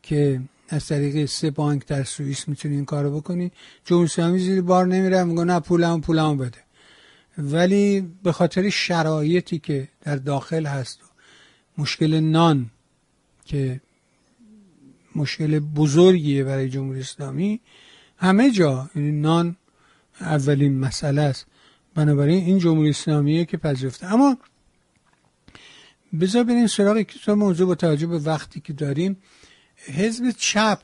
که 0.01 0.41
از 0.69 0.87
طریق 0.87 1.25
سه 1.25 1.51
بانک 1.51 1.87
در 1.87 2.03
سوئیس 2.03 2.47
می‌تونی 2.47 2.75
این 2.75 2.85
کارو 2.85 3.19
بکنی 3.19 3.51
جمهوری 3.85 4.05
اسلامی 4.05 4.39
زیر 4.39 4.61
بار 4.61 4.85
نمیره 4.85 5.23
میگه 5.23 5.43
نه 5.43 5.59
پولمو 5.59 5.99
پولمو 5.99 6.35
بده. 6.35 6.59
ولی 7.37 8.01
به 8.23 8.31
خاطر 8.31 8.69
شرایطی 8.69 9.59
که 9.59 9.87
در 10.01 10.15
داخل 10.15 10.65
هست 10.65 11.06
مشکل 11.77 12.19
نان 12.19 12.69
که 13.45 13.81
مشکل 15.15 15.59
بزرگیه 15.59 16.43
برای 16.43 16.69
جمهوری 16.69 16.99
اسلامی. 16.99 17.59
همه 18.17 18.51
جا 18.51 18.89
یعنی 18.95 19.11
نان 19.11 19.55
اولین 20.21 20.79
مسئله 20.79 21.21
است. 21.21 21.45
بنابراین 21.95 22.45
این 22.45 22.59
جمهوری 22.59 22.89
اسلامیه 22.89 23.45
که 23.45 23.57
پذیرفته. 23.57 24.13
اما 24.13 24.37
بذار 26.19 26.43
بریم 26.43 26.67
سراغ 26.67 27.01
که 27.01 27.33
موضوع 27.33 27.67
با 27.67 27.75
توجه 27.75 28.07
به 28.07 28.19
وقتی 28.19 28.59
که 28.59 28.73
داریم. 28.73 29.17
حزب 29.75 30.31
چپ 30.37 30.79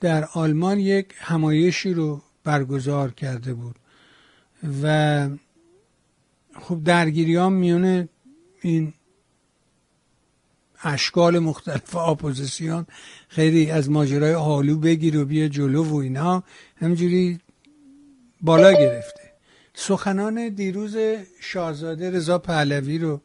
در 0.00 0.24
آلمان 0.24 0.78
یک 0.78 1.06
همایشی 1.18 1.94
رو 1.94 2.22
برگزار 2.44 3.10
کرده 3.10 3.54
بود 3.54 3.76
و 4.82 5.28
خب 6.60 6.84
درگیری 6.84 7.36
ها 7.36 7.48
میونه 7.48 8.08
این 8.60 8.94
اشکال 10.82 11.38
مختلف 11.38 11.96
اپوزیسیون 11.96 12.86
خیلی 13.28 13.70
از 13.70 13.90
ماجرای 13.90 14.32
حالو 14.32 14.78
بگیر 14.78 15.18
و 15.18 15.24
بیا 15.24 15.48
جلو 15.48 15.84
و 15.84 15.96
اینا. 15.96 16.42
همجوری 16.76 17.40
بالا 18.40 18.72
گرفته. 18.72 19.32
سخنان 19.74 20.48
دیروز 20.48 20.96
شاهزاده 21.40 22.10
رضا 22.10 22.38
پهلوی 22.38 22.98
رو 22.98 23.20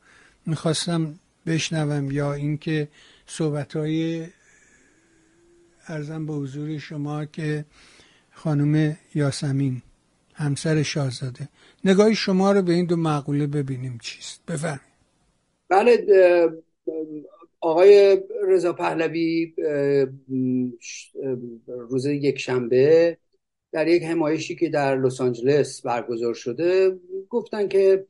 می‌خواستم 0.46 1.20
بشنوم 1.46 2.12
یا 2.12 2.34
اینکه 2.34 2.88
صحبت 3.28 3.76
های 3.76 4.28
ارزم 5.88 6.26
به 6.26 6.34
حضور 6.34 6.78
شما 6.78 7.26
که 7.26 7.66
خانم 8.32 8.98
یاسمین 9.16 9.82
همسر 10.34 10.84
شاهزاده. 10.84 11.50
نگاه 11.86 12.14
شما 12.14 12.52
رو 12.52 12.62
به 12.62 12.74
این 12.74 12.86
دو 12.86 12.96
معقوله 12.96 13.48
ببینیم 13.48 14.00
چیست. 14.02 14.42
بفرمایید. 14.48 14.94
بله 15.70 15.98
آقای 17.64 18.22
رضا 18.48 18.74
پهلوی 18.74 19.54
روز 21.68 22.06
یک 22.06 22.40
شنبه 22.40 23.18
در 23.72 23.88
یک 23.88 24.04
همایشی 24.04 24.56
که 24.56 24.70
در 24.70 24.98
لس 24.98 25.22
آنجلس 25.22 25.82
برگزار 25.82 26.34
شده 26.34 27.00
گفتن 27.30 27.68
که 27.68 28.08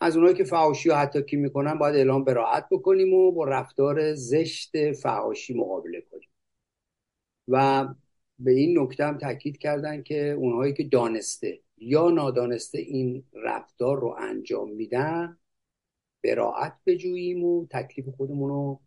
از 0.00 0.16
اونایی 0.16 0.34
که 0.34 0.44
فعاشی 0.44 0.88
و 0.88 0.94
حتی 0.94 1.22
کی 1.22 1.36
می‌کنن 1.36 1.74
باید 1.78 1.96
اعلام 1.96 2.24
براعت 2.24 2.68
بکنیم 2.70 3.14
و 3.14 3.32
با 3.32 3.44
رفتار 3.44 4.14
زشت 4.14 4.92
فعاشی 4.92 5.54
مقابله 5.54 6.00
کنیم. 6.00 6.28
و 7.48 7.88
به 8.38 8.50
این 8.50 8.78
نکته 8.78 9.04
هم 9.04 9.18
تاکید 9.18 9.58
کردن 9.58 10.02
که 10.02 10.30
اونهایی 10.30 10.72
که 10.72 10.82
دانسته 10.84 11.60
یا 11.76 12.10
نادانسته 12.10 12.78
این 12.78 13.24
رفتار 13.32 14.00
رو 14.00 14.16
انجام 14.18 14.72
میدن 14.72 15.38
براعت 16.24 16.76
بجوییم 16.86 17.44
و 17.44 17.66
تکلیف 17.70 18.08
خودمون 18.08 18.50
رو 18.50 18.80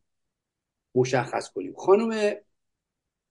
مشخص 0.98 1.50
کنیم. 1.50 1.74
خانم 1.74 2.34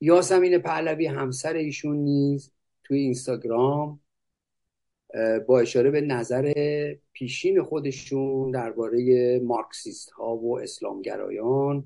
یاسمین 0.00 0.58
پهلوی 0.58 1.06
همسر 1.06 1.54
ایشون 1.54 1.96
نیز 1.96 2.52
توی 2.84 2.98
اینستاگرام 2.98 4.00
با 5.46 5.60
اشاره 5.60 5.90
به 5.90 6.00
نظر 6.00 6.52
پیشین 7.12 7.62
خودشون 7.62 8.50
درباره 8.50 9.40
مارکسیست 9.44 10.10
ها 10.10 10.36
و 10.36 10.58
اسلامگرایان 10.58 11.84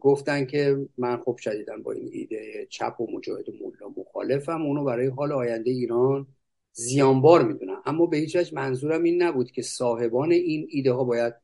گفتن 0.00 0.44
که 0.44 0.88
من 0.98 1.16
خب 1.16 1.36
شدیدن 1.36 1.82
با 1.82 1.92
این 1.92 2.08
ایده 2.12 2.66
چپ 2.70 3.00
و 3.00 3.06
مجاهد 3.16 3.48
و 3.48 3.52
ملا 3.52 3.94
مخالفم. 3.96 4.62
اونو 4.62 4.84
برای 4.84 5.06
حال 5.06 5.32
آینده 5.32 5.70
ایران 5.70 6.26
زیانبار 6.72 7.44
می‌دونم. 7.44 7.82
اما 7.86 8.06
به 8.06 8.16
هیچ 8.16 8.36
وجه 8.36 8.54
منظورم 8.54 9.02
این 9.02 9.22
نبود 9.22 9.50
که 9.50 9.62
صاحبان 9.62 10.32
این 10.32 10.66
ایده 10.70 10.92
ها 10.92 11.04
باید 11.04 11.34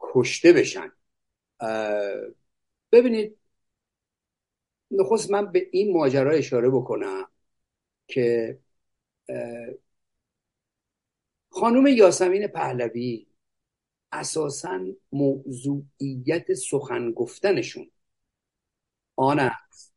کشته 0.00 0.52
بشن. 0.52 0.92
ببینید 2.92 3.38
نخست 4.90 5.30
من 5.30 5.52
به 5.52 5.68
این 5.72 5.92
ماجرا 5.92 6.30
اشاره 6.30 6.70
بکنم 6.70 7.28
که 8.08 8.58
خانم 11.50 11.86
یاسمین 11.86 12.46
پهلوی 12.46 13.26
اساسا 14.12 14.80
موضوعیت 15.12 16.54
سخن 16.54 17.12
گفتنشون 17.12 17.90
آن 19.16 19.38
است 19.38 19.94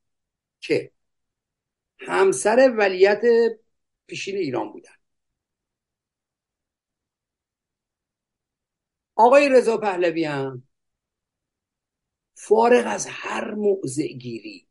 که 0.59 0.91
همسر 1.99 2.75
ولیت 2.77 3.21
پیشین 4.07 4.35
ایران 4.35 4.71
بودن. 4.71 4.91
آقای 9.15 9.49
رضا 9.49 9.77
پهلوی 9.77 10.23
هم 10.25 10.68
فارغ 12.41 12.83
از 12.87 13.07
هر 13.09 13.53
موضع 13.53 14.07
گیری 14.07 14.67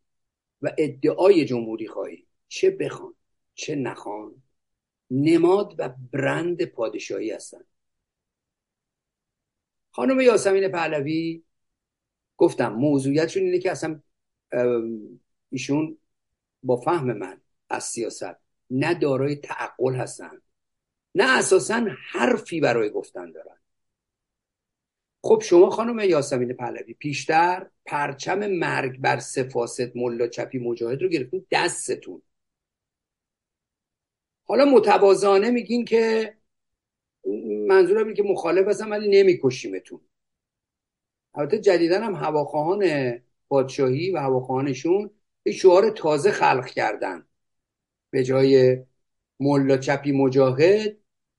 و 0.62 0.72
ادعای 0.78 1.44
جمهوری 1.44 1.88
خواهی. 1.88 2.26
چه 2.48 2.70
بخوان 2.70 3.14
چه 3.54 3.76
نخوان. 3.76 4.42
نماد 5.10 5.74
و 5.78 5.88
برند 6.12 6.64
پادشاهی 6.64 7.30
هستند 7.30 7.66
خانم 9.90 10.20
یاسمین 10.20 10.68
پهلوی 10.68 11.42
گفتم 12.36 12.72
موضوعیتشون 12.72 13.42
اینه 13.42 13.58
که 13.58 13.70
اصلا 13.70 14.02
ایشون 15.50 15.98
با 16.62 16.76
فهم 16.76 17.12
من 17.12 17.40
از 17.70 17.84
سیاست 17.84 18.36
نه 18.70 18.94
دارای 18.94 19.36
تعقل 19.36 19.94
هستن 19.94 20.42
نه 21.14 21.38
اساسا 21.38 21.86
حرفی 22.10 22.60
برای 22.60 22.90
گفتن 22.90 23.32
دارن. 23.32 23.57
خب 25.28 25.42
شما 25.42 25.70
خانم 25.70 25.98
یاسمین 25.98 26.52
پهلوی 26.52 26.94
پیشتر 26.94 27.66
پرچم 27.86 28.46
مرگ 28.46 29.00
بر 29.00 29.18
سفاست 29.18 29.96
ملا 29.96 30.26
چپی 30.26 30.58
مجاهد 30.58 31.02
رو 31.02 31.08
گرفتین 31.08 31.46
دستتون. 31.50 32.22
حالا 34.44 34.64
متوازانه 34.64 35.50
میگین 35.50 35.84
که 35.84 36.34
منظورم 37.66 38.04
اینه 38.04 38.14
که 38.14 38.22
مخالف 38.22 38.68
هستم 38.68 38.90
ولی 38.90 39.22
نمیکشیمتون. 39.22 40.00
البته 41.34 41.58
جدیدا 41.58 42.00
هم 42.00 42.14
هواخواهان 42.14 43.12
پادشاهی 43.48 44.10
و 44.10 44.18
هواخواهانشون 44.18 45.10
یه 45.44 45.52
شعار 45.52 45.90
تازه 45.90 46.30
خلق 46.30 46.66
کردن. 46.66 47.26
به 48.10 48.24
جای 48.24 48.78
ملا 49.40 49.76
چپی 49.76 50.12
مجاهد 50.12 50.96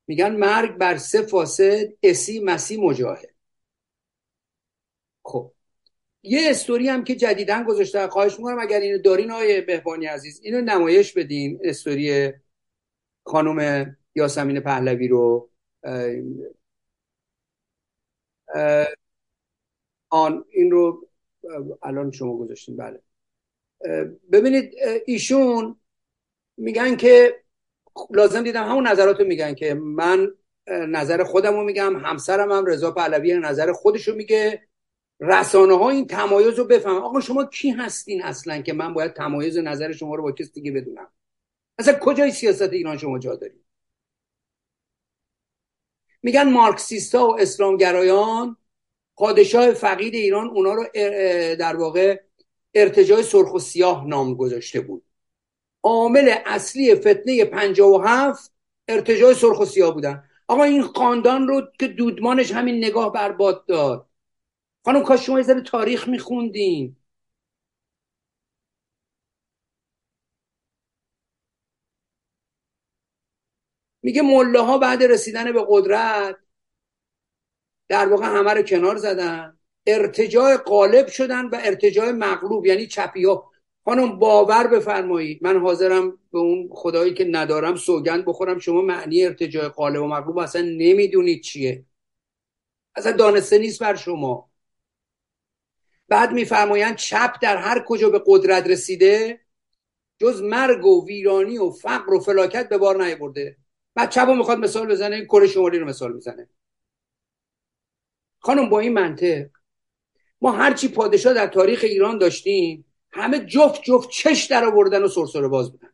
میگن 0.07 0.35
مرگ 0.35 0.77
بر 0.77 0.97
سه 0.97 1.21
فاسد 1.21 1.85
اسی 2.03 2.39
مسی 2.39 2.77
مجاهد. 2.77 3.38
خب. 5.23 5.51
یه 6.23 6.49
استوری 6.49 6.89
هم 6.89 7.03
که 7.03 7.15
جدیدن 7.15 7.63
گذاشته 7.63 8.07
خواهش 8.07 8.37
می‌کنم 8.37 8.59
اگر 8.59 8.79
اینو 8.79 8.97
دارین 8.97 9.31
آقای 9.31 9.61
بهبانی 9.61 10.05
عزیز 10.05 10.39
اینو 10.43 10.61
نمایش 10.61 11.13
بدین. 11.13 11.59
استوری 11.63 12.33
خانم 13.25 13.97
یاسمین 14.15 14.59
پهلوی 14.59 15.07
رو. 15.07 15.49
آن 20.09 20.45
این 20.49 20.71
رو 20.71 21.09
الان 21.83 22.11
شما 22.11 22.37
گذاشتین. 22.37 22.77
بله. 22.77 23.01
ببینید 24.31 24.73
ایشون 25.05 25.79
میگن 26.57 26.95
که 26.95 27.43
لازم 28.11 28.43
دیدم 28.43 28.69
همون 28.69 28.87
نظرات 28.87 29.19
رو 29.19 29.25
میگن 29.25 29.53
که 29.55 29.73
من 29.73 30.31
نظر 30.67 31.23
خودم 31.23 31.53
رو 31.53 31.63
میگم 31.63 31.95
همسرم 31.95 32.51
هم 32.51 32.65
رضا 32.65 32.91
پهلوی 32.91 33.33
نظر 33.33 33.71
خودش 33.71 34.07
رو 34.07 34.15
میگه. 34.15 34.68
رسانه 35.19 35.77
ها 35.77 35.89
این 35.89 36.07
تمایز 36.07 36.59
رو 36.59 36.65
بفهم 36.65 36.95
آقا 36.95 37.19
شما 37.19 37.45
کی 37.45 37.69
هستین 37.69 38.23
اصلا 38.23 38.61
که 38.61 38.73
من 38.73 38.93
باید 38.93 39.13
تمایز 39.13 39.57
نظر 39.57 39.91
شما 39.91 40.15
رو 40.15 40.23
با 40.23 40.31
کسی 40.31 40.51
دیگه 40.51 40.71
بدونم؟ 40.71 41.07
اصلا 41.79 41.99
کجای 42.01 42.31
سیاست 42.31 42.73
ایران 42.73 42.97
شما 42.97 43.19
جا 43.19 43.35
دارید؟ 43.35 43.65
میگن 46.23 46.49
مارکسیستا 46.49 47.27
و 47.27 47.41
اسلامگرایان 47.41 48.57
پادشاه 49.15 49.73
فقید 49.73 50.13
ایران 50.13 50.47
اونا 50.47 50.73
رو 50.73 50.85
در 51.55 51.75
واقع 51.75 52.21
ارتجاع 52.73 53.21
سرخ 53.21 53.53
و 53.53 53.59
سیاه 53.59 54.07
نام 54.07 54.33
گذاشته 54.33 54.81
بود. 54.81 55.05
عامل 55.83 56.35
اصلی 56.45 56.95
فتنه 56.95 57.45
57 57.45 58.53
ارتجاع 58.87 59.33
سرخ 59.33 59.59
و 59.59 59.65
سیاه 59.65 59.93
بودن. 59.93 60.23
آقا 60.47 60.63
این 60.63 60.83
خاندان 60.83 61.47
رو 61.47 61.61
که 61.79 61.87
دودمانش 61.87 62.51
همین 62.51 62.77
نگاه 62.77 63.13
برباد 63.13 63.65
داد. 63.65 64.08
خانم 64.85 65.03
کاش 65.03 65.25
شما 65.25 65.39
یه 65.39 65.61
تاریخ 65.61 66.07
میخوندین. 66.07 66.95
میگه 74.03 74.21
مله 74.21 74.77
بعد 74.77 75.03
رسیدن 75.03 75.51
به 75.53 75.65
قدرت 75.69 76.37
در 77.87 78.07
واقع 78.09 78.25
همه 78.25 78.53
رو 78.53 78.61
کنار 78.61 78.97
زدن. 78.97 79.59
ارتجاع 79.87 80.57
غالب 80.57 81.07
شدن 81.07 81.45
و 81.45 81.59
ارتجاع 81.63 82.11
مغلوب 82.11 82.65
یعنی 82.65 82.87
چپی 82.87 83.25
ها 83.25 83.51
خانم 83.85 84.19
باور 84.19 84.67
بفرمایید. 84.67 85.39
من 85.43 85.59
حاضرم 85.59 86.11
به 86.31 86.39
اون 86.39 86.69
خدایی 86.71 87.13
که 87.13 87.25
ندارم 87.25 87.75
سوگند 87.75 88.25
بخورم. 88.25 88.59
شما 88.59 88.81
معنی 88.81 89.25
ارتجاع 89.25 89.67
غالب 89.69 90.01
و 90.03 90.07
مغلوب 90.07 90.37
اصلا 90.37 90.61
نمی‌دونید 90.61 91.41
چیه. 91.43 91.85
اصلا 92.95 93.11
دانسته 93.11 93.57
نیست 93.57 93.79
بر 93.81 93.95
شما. 93.95 94.48
بعد 96.09 96.31
میفرمایند 96.31 96.95
چپ 96.95 97.35
در 97.41 97.57
هر 97.57 97.83
کجا 97.87 98.09
به 98.09 98.23
قدرت 98.25 98.67
رسیده 98.67 99.39
جز 100.17 100.41
مرگ 100.41 100.85
و 100.85 101.07
ویرانی 101.07 101.57
و 101.57 101.69
فقر 101.69 102.13
و 102.13 102.19
فلاکت 102.19 102.69
به 102.69 102.77
بار 102.77 103.05
نیاورده. 103.05 103.57
بعد 103.95 104.09
چپ 104.09 104.29
می‌خواد 104.29 104.57
مثال 104.57 104.87
بزنه 104.87 105.15
این 105.15 105.25
کره 105.25 105.47
شمالی 105.47 105.79
رو 105.79 105.87
مثال 105.87 106.13
می‌زنه 106.13 106.49
خانم 108.39 108.69
با 108.69 108.79
این 108.79 108.93
منطق 108.93 109.49
ما 110.41 110.51
هرچی 110.51 110.87
پادشاه 110.87 111.33
در 111.33 111.47
تاریخ 111.47 111.79
ایران 111.83 112.17
داشتیم 112.17 112.85
همه 113.11 113.39
جفت 113.39 113.81
جفت 113.83 114.09
چش 114.09 114.45
در 114.45 114.65
آوردن 114.65 115.03
و 115.03 115.07
سرسره 115.07 115.47
باز 115.47 115.71
بودن. 115.71 115.89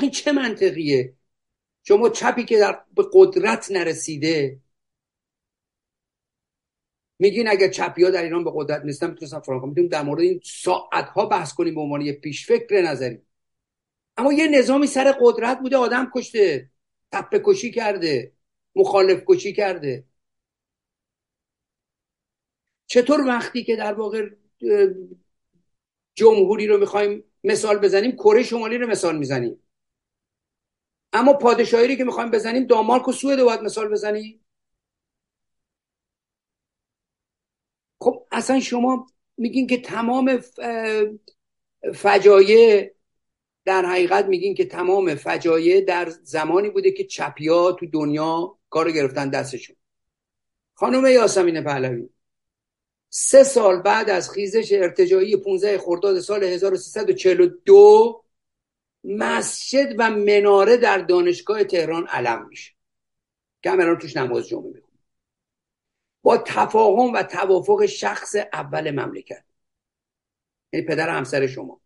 این 0.00 0.10
چه 0.10 0.32
منطقیه؟ 0.32 1.14
شما 1.82 2.08
چپی 2.08 2.44
که 2.44 2.58
در 2.58 2.80
به 2.94 3.04
قدرت 3.12 3.70
نرسیده 3.70 4.58
میگین 7.20 7.48
اگر 7.48 7.68
چپی 7.68 8.04
ها 8.04 8.10
در 8.10 8.22
ایران 8.22 8.44
به 8.44 8.50
قدرت 8.54 8.84
نیستن 8.84 9.10
می‌تونستن 9.10 9.40
فرانکو 9.40 9.66
می‌تونیم 9.66 9.90
در 9.90 10.02
مورد 10.02 10.20
این 10.20 10.40
ساعت 10.44 11.08
ها 11.08 11.26
بحث 11.26 11.52
کنیم 11.54 11.74
به 11.74 11.80
عنوان 11.80 12.00
یه 12.00 12.12
پیشفکر 12.12 12.82
نظری. 12.82 13.18
اما 14.16 14.32
یه 14.32 14.48
نظامی 14.48 14.86
سر 14.86 15.16
قدرت 15.20 15.58
بوده 15.60 15.76
آدم 15.76 16.10
کشته 16.14 16.70
تپه 17.12 17.42
کشی 17.44 17.70
کرده 17.70 18.32
مخالف 18.74 19.22
کشی 19.26 19.52
کرده. 19.52 20.04
چطور 22.86 23.26
وقتی 23.26 23.64
که 23.64 23.76
در 23.76 23.94
واقع 23.94 24.28
جمهوری 26.14 26.66
رو 26.66 26.78
می‌خوایم 26.78 27.24
مثال 27.44 27.78
بزنیم 27.78 28.12
کره 28.12 28.42
شمالی 28.42 28.78
رو 28.78 28.86
مثال 28.86 29.18
می‌زنیم. 29.18 29.62
اما 31.12 31.32
پادشاهی 31.32 31.96
که 31.96 32.04
می‌خوایم 32.04 32.30
بزنیم 32.30 32.64
دانمارک 32.64 33.08
و 33.08 33.12
سوئد 33.12 33.42
باید 33.42 33.60
مثال 33.60 33.88
بزنیم. 33.88 34.40
خب 38.00 38.26
اصلا 38.30 38.60
شما 38.60 39.06
میگین 39.36 39.66
که 39.66 39.80
تمام 39.80 40.40
فجایع 41.94 42.94
در 43.64 43.84
حقیقت 43.84 44.24
میگین 44.24 44.54
که 44.54 44.64
تمام 44.64 45.14
فجایع 45.14 45.80
در 45.80 46.10
زمانی 46.10 46.70
بوده 46.70 46.90
که 46.90 47.04
چپیا 47.04 47.72
تو 47.72 47.86
دنیا 47.86 48.58
کار 48.70 48.92
گرفتن 48.92 49.30
دستشون. 49.30 49.76
خانم 50.74 51.06
یاسمین 51.06 51.64
پهلوی 51.64 52.08
سه 53.08 53.44
سال 53.44 53.82
بعد 53.82 54.10
از 54.10 54.30
خیزش 54.30 54.72
ارتجاعی 54.72 55.36
15 55.36 55.78
خرداد 55.78 56.20
سال 56.20 56.44
1342 56.44 58.24
مسجد 59.04 59.94
و 59.98 60.10
مناره 60.10 60.76
در 60.76 60.98
دانشگاه 60.98 61.64
تهران 61.64 62.06
علم 62.06 62.48
میشه. 62.48 62.72
که 63.62 63.96
توش 64.00 64.16
نماز 64.16 64.48
جمعه 64.48 64.72
می‌خونه. 64.72 64.89
با 66.22 66.38
تفاهم 66.38 67.12
و 67.12 67.22
توافق 67.22 67.86
شخص 67.86 68.36
اول 68.52 68.90
مملکت. 68.90 69.44
یعنی 70.72 70.86
پدر 70.86 71.08
همسر 71.08 71.46
شما. 71.46 71.80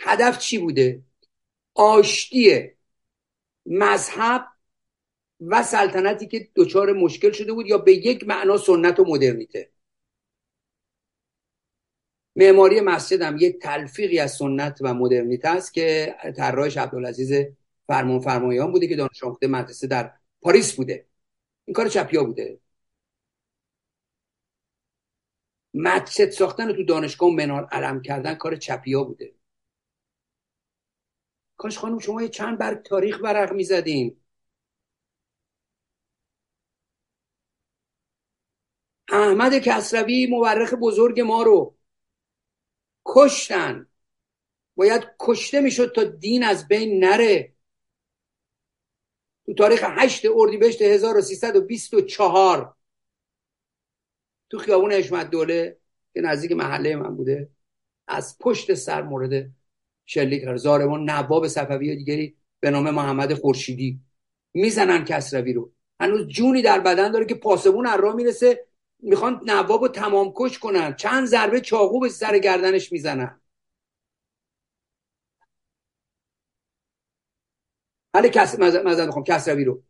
هدف 0.00 0.38
چی 0.38 0.58
بوده؟ 0.58 1.02
آشتی 1.74 2.70
مذهب 3.66 4.46
و 5.40 5.62
سلطنتی 5.62 6.26
که 6.26 6.48
دچار 6.56 6.92
مشکل 6.92 7.32
شده 7.32 7.52
بود 7.52 7.66
یا 7.66 7.78
به 7.78 7.92
یک 7.92 8.28
معنا 8.28 8.56
سنت 8.56 9.00
و 9.00 9.04
مدرنیته. 9.04 9.70
معماری 12.36 12.80
مسجد 12.80 13.22
هم 13.22 13.36
یک 13.40 13.58
تلفیقی 13.58 14.18
از 14.18 14.32
سنت 14.32 14.78
و 14.80 14.94
مدرنیته 14.94 15.48
است 15.48 15.74
که 15.74 16.14
طراحش 16.36 16.76
عبدالعزیز 16.76 17.46
فرمان 17.86 18.20
فرمایان 18.20 18.72
بوده 18.72 18.88
که 18.88 18.96
دانش 18.96 19.22
آموخته 19.24 19.46
مدرسه 19.46 19.86
در 19.86 20.12
پاریس 20.42 20.72
بوده. 20.72 21.06
این 21.64 21.74
کار 21.74 21.88
چپیا 21.88 22.24
بوده. 22.24 22.60
مسجد 25.74 26.30
ساختن 26.30 26.72
تو 26.72 26.84
دانشگاه 26.84 27.30
منار 27.30 27.68
علم 27.72 28.02
کردن 28.02 28.34
کار 28.34 28.56
چپیا 28.56 29.04
بوده. 29.04 29.34
کاش 31.56 31.78
خانم 31.78 31.98
شما 31.98 32.22
یه 32.22 32.28
چند 32.28 32.58
برگ 32.58 32.82
تاریخ 32.82 33.20
ورق 33.22 33.52
می‌زدیم 33.52 34.24
احمد 39.08 39.58
کسروی 39.58 40.26
مورخ 40.26 40.74
بزرگ 40.74 41.20
ما 41.20 41.42
رو 41.42 41.76
کشتن. 43.04 43.86
باید 44.76 45.02
کشته 45.20 45.60
می‌شد 45.60 45.92
تا 45.96 46.04
دین 46.04 46.44
از 46.44 46.68
بین 46.68 47.04
نره. 47.04 47.53
تو 49.46 49.54
تاریخ 49.54 49.84
8 49.84 50.26
اردیبهشت 50.34 50.82
1324 50.82 52.74
تو 54.50 54.58
خیابون 54.58 54.92
حشمت 54.92 55.30
دوله 55.30 55.76
که 56.14 56.20
نزدیک 56.20 56.52
محله 56.52 56.96
من 56.96 57.16
بوده 57.16 57.48
از 58.08 58.38
پشت 58.38 58.74
سر 58.74 59.02
مورد 59.02 59.50
شلیک 60.06 60.42
کرد 60.42 60.56
زارمان 60.56 61.10
نواب 61.10 61.48
صفوی 61.48 61.96
دیگری 61.96 62.36
به 62.60 62.70
نام 62.70 62.90
محمد 62.90 63.34
خورشیدی. 63.34 64.00
می‌زنن 64.54 65.04
کسروی 65.04 65.52
رو. 65.52 65.72
هنوز 66.00 66.26
جونی 66.26 66.62
در 66.62 66.80
بدن 66.80 67.12
داره 67.12 67.24
که 67.24 67.34
پاسبون 67.34 67.86
از 67.86 68.00
راه 68.00 68.14
می‌رسه. 68.14 68.66
می‌خوان 68.98 69.40
نواب 69.46 69.88
تمام 69.88 70.32
کش 70.36 70.58
کنن. 70.58 70.94
چند 70.94 71.26
ضربه 71.26 71.60
چاقو 71.60 72.00
به 72.00 72.08
سر 72.08 72.38
گردنش 72.38 72.92
می‌زنن. 72.92 73.40
حالا 78.14 78.28
کس 78.28 78.58
مزد 78.60 79.00
می‌خوام 79.06 79.24
کسروی 79.24 79.64
رو. 79.64 79.82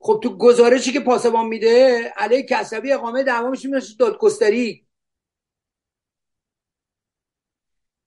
خب 0.00 0.20
تو 0.22 0.38
گزارشی 0.38 0.92
که 0.92 1.00
پاسبان 1.00 1.46
میده 1.46 2.02
علیه 2.16 2.42
کسروی 2.42 2.92
اقامه 2.92 3.22
دعوا 3.22 3.50
میشه 3.50 3.68
میشه 3.68 3.96
دادگستری 3.98 4.86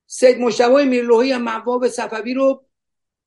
سید 0.07 0.39
مشتبه 0.39 0.85
میرلوهی 0.85 1.31
هم 1.31 1.41
مواب 1.43 1.87
صفوی 1.87 2.33
رو 2.33 2.65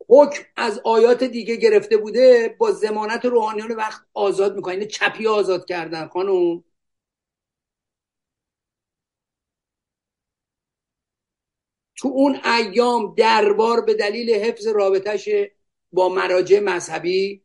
حکم 0.08 0.42
از 0.56 0.80
آیات 0.84 1.24
دیگه 1.24 1.56
گرفته 1.56 1.96
بوده 1.96 2.56
با 2.58 2.72
زمانت 2.72 3.24
روحانیان 3.24 3.72
وقت 3.72 4.02
آزاد 4.14 4.56
می‌کنه. 4.56 4.74
یعنی 4.74 4.86
چپی 4.86 5.26
آزاد 5.26 5.66
کردن 5.66 6.08
خانم. 6.08 6.64
تو 11.96 12.08
اون 12.08 12.40
ایام 12.44 13.14
دربار 13.14 13.80
به 13.80 13.94
دلیل 13.94 14.30
حفظ 14.30 14.66
رابطش 14.66 15.28
با 15.92 16.08
مراجع 16.08 16.60
مذهبی 16.60 17.42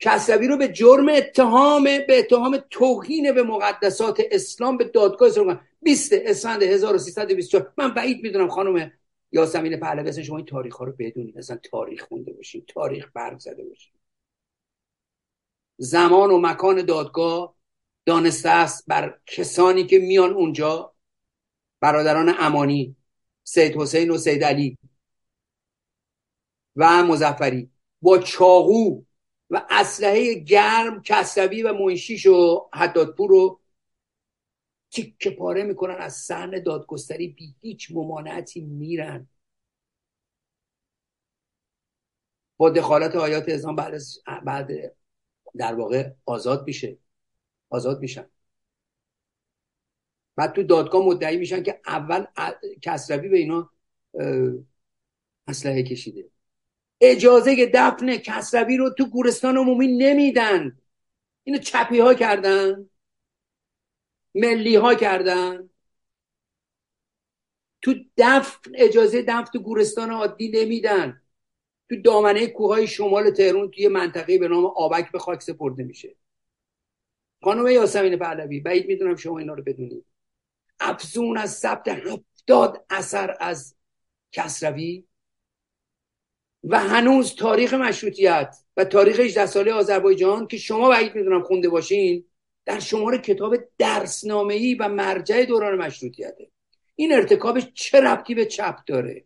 کسروی 0.00 0.48
رو 0.48 0.56
به 0.56 0.68
جرم 0.68 1.08
اتهام 1.08 1.84
به 1.84 2.18
اتهام 2.18 2.58
توهین 2.70 3.32
به 3.32 3.42
مقدسات 3.42 4.22
اسلام 4.30 4.76
به 4.76 4.84
دادگاه 4.84 5.28
اسلام 5.28 5.60
20 5.82 6.12
اسفند 6.12 6.62
1324 6.62 7.72
من 7.78 7.94
بعید 7.94 8.22
می‌دونم 8.22 8.48
خانم 8.48 8.92
یاسمین 9.32 9.80
پهلوی 9.80 10.24
شما 10.24 10.36
این 10.36 10.46
تاریخ 10.46 10.76
ها 10.76 10.84
رو 10.84 10.92
بدونید. 10.98 11.38
اصلا 11.38 11.56
تاریخ 11.56 12.02
خونده 12.02 12.32
باشین 12.32 12.64
تاریخ 12.68 13.10
برگ 13.14 13.38
زده 13.38 13.64
باشین. 13.64 13.92
زمان 15.76 16.30
و 16.30 16.38
مکان 16.38 16.82
دادگاه 16.82 17.54
دانسته 18.06 18.48
است 18.48 18.84
بر 18.86 19.18
کسانی 19.26 19.86
که 19.86 19.98
میان 19.98 20.32
اونجا 20.32 20.94
برادران 21.80 22.34
امانی. 22.38 22.96
سید 23.48 23.76
حسین 23.76 24.10
و 24.10 24.18
سید 24.18 24.44
علی 24.44 24.78
و 26.76 27.02
مزفری 27.02 27.70
با 28.02 28.18
چاقو 28.18 29.02
و 29.50 29.66
اسلحه 29.70 30.34
گرم 30.34 31.02
کسروی 31.02 31.62
و 31.62 31.72
منشیش 31.72 32.26
و 32.26 32.68
حدادپور 32.74 33.30
رو 33.30 33.60
تیکه 34.90 35.30
پاره 35.30 35.62
می‌کنن 35.62 35.94
از 35.94 36.14
سحن 36.14 36.62
دادگستری 36.62 37.28
بی 37.28 37.54
هیچ 37.60 37.90
ممانعتی 37.90 38.60
میرن. 38.60 39.28
با 42.56 42.70
دخالت 42.70 43.16
آیات 43.16 43.44
اسلام 43.48 43.76
بعد 43.76 44.00
بعد 44.44 44.70
در 45.56 45.74
واقع 45.74 46.10
آزاد 46.26 46.66
میشه. 46.66 46.98
آزاد 47.70 48.00
میشن. 48.00 48.30
بعد 50.38 50.52
تو 50.52 50.62
دادگاه 50.62 51.06
مدعی 51.06 51.36
میشن 51.36 51.62
که 51.62 51.80
اول 51.86 52.24
کسروی 52.82 53.28
به 53.28 53.38
اینا 53.38 53.70
اسلحه 55.48 55.82
کشیده. 55.82 56.30
اجازه 57.00 57.70
دفن 57.74 58.16
کسروی 58.16 58.76
رو 58.76 58.90
تو 58.90 59.06
گورستان 59.06 59.56
عمومی 59.56 59.86
نمیدن. 59.86 60.78
اینو 61.44 61.58
چپی 61.58 61.98
ها 61.98 62.14
کردن. 62.14 62.90
ملی 64.34 64.76
ها 64.76 64.94
کردن. 64.94 65.70
تو 67.82 67.94
دفن 68.16 68.70
اجازه 68.74 69.22
دفن 69.22 69.44
تو 69.44 69.58
گورستان 69.58 70.10
عادی 70.10 70.48
نمیدن. 70.48 71.22
تو 71.88 71.96
دامنه 71.96 72.46
کوههای 72.46 72.86
شمال 72.86 73.30
تهران 73.30 73.70
توی 73.70 73.88
منطقه 73.88 74.38
به 74.38 74.48
نام 74.48 74.64
آبک 74.64 75.12
به 75.12 75.18
خاک 75.18 75.42
سپرده 75.42 75.84
میشه. 75.84 76.16
خانم 77.42 77.66
یاسمین 77.66 78.16
پهلوی 78.16 78.60
بعید 78.60 78.86
می‌دونم 78.86 79.16
شما 79.16 79.38
اینا 79.38 79.54
رو 79.54 79.62
بدونید. 79.62 80.07
افزون 80.80 81.38
از 81.38 81.54
ثبت 81.54 81.88
هفتاد 81.88 82.84
اثر 82.90 83.36
از 83.40 83.76
کسروی 84.32 85.04
و 86.64 86.78
هنوز 86.78 87.34
تاریخ 87.34 87.74
مشروطیت 87.74 88.56
و 88.76 88.84
تاریخ 88.84 89.20
18 89.20 89.46
ساله 89.46 89.72
آذربایجان 89.72 90.46
که 90.46 90.56
شما 90.56 90.88
بعید 90.88 91.14
می‌دونم 91.14 91.42
خونده 91.42 91.68
باشین 91.68 92.24
در 92.64 92.78
شمار 92.80 93.18
کتاب 93.18 93.56
درسنامه 93.78 94.76
و 94.80 94.88
مرجع 94.88 95.44
دوران 95.44 95.78
مشروطیته. 95.78 96.50
این 96.94 97.12
ارتکابش 97.12 97.66
چه 97.74 98.00
ربطی 98.00 98.34
به 98.34 98.46
چپ 98.46 98.76
داره؟ 98.86 99.24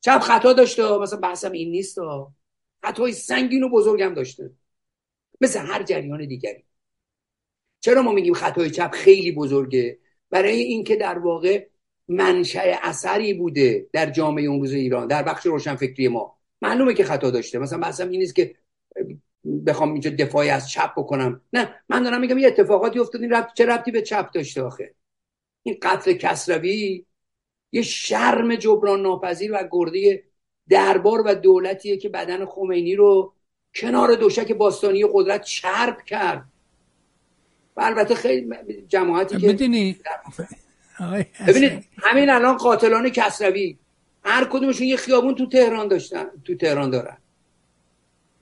چپ 0.00 0.18
خطا 0.18 0.52
داشته 0.52 0.98
مثلا 0.98 1.20
بحثم 1.20 1.52
این 1.52 1.70
نیست. 1.70 1.98
خطای 2.82 3.12
سنگین 3.12 3.62
و 3.62 3.68
بزرگم 3.68 4.14
داشته. 4.14 4.50
مثل 5.40 5.60
هر 5.60 5.82
جریان 5.82 6.26
دیگری. 6.26 6.64
چرا 7.80 8.02
ما 8.02 8.12
میگیم 8.12 8.34
خطای 8.34 8.70
چپ 8.70 8.90
خیلی 8.94 9.32
بزرگه؟ 9.32 9.98
برای 10.30 10.60
اینکه 10.60 10.96
در 10.96 11.18
واقع 11.18 11.66
منشأ 12.08 12.78
اثری 12.82 13.34
بوده 13.34 13.86
در 13.92 14.10
جامعه 14.10 14.44
اون 14.44 14.60
روز 14.60 14.72
ایران 14.72 15.06
در 15.06 15.22
بخش 15.22 15.46
روشنفکری 15.46 16.08
ما. 16.08 16.38
معلومه 16.62 16.94
که 16.94 17.04
خطا 17.04 17.30
داشته. 17.30 17.58
مثلا 17.58 17.78
بحثم 17.78 18.08
این 18.08 18.20
نیست 18.20 18.34
که 18.34 18.54
بخوام 19.66 19.92
اینجا 19.92 20.10
دفاعی 20.10 20.50
از 20.50 20.70
چپ 20.70 20.92
بکنم. 20.96 21.40
نه 21.52 21.74
من 21.88 22.02
دارم 22.02 22.20
میگم 22.20 22.38
یه 22.38 22.46
اتفاقاتی 22.46 22.98
افتاد 22.98 23.22
این 23.22 23.30
ربط 23.30 23.52
چه 23.54 23.66
ربطی 23.66 23.90
به 23.90 24.02
چپ 24.02 24.30
داشته 24.30 24.62
آخه؟ 24.62 24.94
این 25.62 25.76
قتل 25.82 26.12
کسروی 26.12 27.06
یه 27.72 27.82
شرم 27.82 28.54
جبران 28.54 29.02
ناپذیر 29.02 29.52
و 29.54 29.68
گرده 29.70 30.24
دربار 30.68 31.22
و 31.26 31.34
دولتیه 31.34 31.96
که 31.96 32.08
بدن 32.08 32.46
خمینی 32.46 32.94
رو 32.94 33.32
کنار 33.74 34.14
دوشک 34.14 34.52
باستانی 34.52 35.04
قدرت 35.12 35.42
چرب 35.42 36.02
کرد. 36.02 36.44
و 37.76 37.80
البته 37.80 38.14
خیلی 38.14 38.54
جماعتی 38.88 39.36
که 39.36 39.46
ببینید 41.46 41.84
همین 41.96 42.30
الان 42.30 42.56
قاتلان 42.56 43.08
کسروی 43.08 43.78
هر 44.24 44.44
کدومشون 44.44 44.86
یه 44.86 44.96
خیابون 44.96 45.34
تو 45.34 45.46
تهران 45.46 45.88
داشتن 45.88 46.26
تو 46.44 46.54
تهران 46.54 46.90
دارن. 46.90 47.16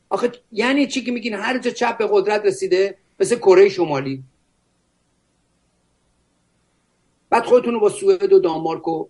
آخه 0.08 0.32
یعنی 0.52 0.86
چی 0.86 1.04
که 1.04 1.12
میگین؟ 1.12 1.34
هر 1.34 1.58
جا 1.58 1.70
چپ 1.70 1.98
به 1.98 2.08
قدرت 2.10 2.44
رسیده 2.44 2.96
مثل 3.20 3.36
کره 3.36 3.68
شمالی. 3.68 4.24
بعد 7.30 7.44
خودتون 7.44 7.74
رو 7.74 7.80
با 7.80 7.88
سوئد 7.88 8.32
و 8.32 8.38
دانمارک 8.38 8.88
و 8.88 9.08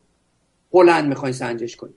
هلند 0.72 1.08
می‌خواین 1.08 1.32
سنجش 1.32 1.76
کنید 1.76 1.96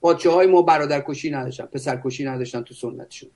پادشاه 0.00 0.34
های 0.34 0.46
ما 0.46 0.62
برادر 0.62 1.00
کشی 1.00 1.30
نداشتن 1.30 1.64
پسر 1.64 2.00
کشی 2.04 2.24
نداشتن 2.24 2.62
تو 2.62 2.74
سنتشون. 2.74 3.30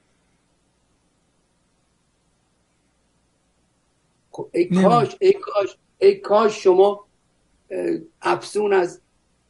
ای 4.53 4.65
کاش 4.65 5.17
ای 5.21 5.33
کاش 5.33 5.77
ای 5.99 6.15
کاش 6.15 6.63
شما 6.63 7.05
افسون 8.23 8.73
از 8.73 9.01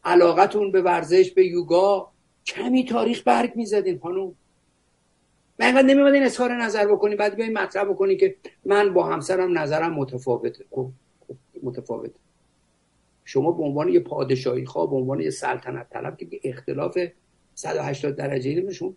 علاقتون 0.05 0.73
به 0.73 0.83
ورزش 0.83 1.31
به 1.31 1.47
یوگا 1.47 2.11
کمی 2.47 2.85
تاریخ 2.85 3.23
برگ 3.23 3.53
می‌زدین 3.57 3.99
خانوم 3.99 4.35
من 5.59 5.67
اینقدر 5.67 5.87
نمیاد 5.87 6.15
این 6.15 6.23
اظهار 6.23 6.53
نظر 6.53 6.87
بکنی 6.87 7.17
بعد 7.17 7.35
بیاین 7.35 7.59
مطرح 7.59 7.85
بکنی 7.85 8.17
که 8.17 8.37
من 8.65 8.95
با 8.95 9.07
همسرم 9.07 9.59
نظرم 9.59 9.95
متفاوته. 9.95 10.65
خب, 10.71 10.89
خب، 11.29 11.35
متفاوته. 11.63 12.15
شما 13.25 13.53
به 13.53 13.63
عنوان 13.63 13.89
یه 13.89 14.01
پادشاهی 14.01 14.65
خواه 14.65 14.91
به 14.91 14.97
عنوان 14.97 15.21
یه 15.21 15.31
سلطنت 15.31 15.91
طلب 15.91 16.17
که 16.17 16.41
اختلاف 16.45 16.99
180 17.55 18.17
درجه 18.17 18.73
شما 18.73 18.95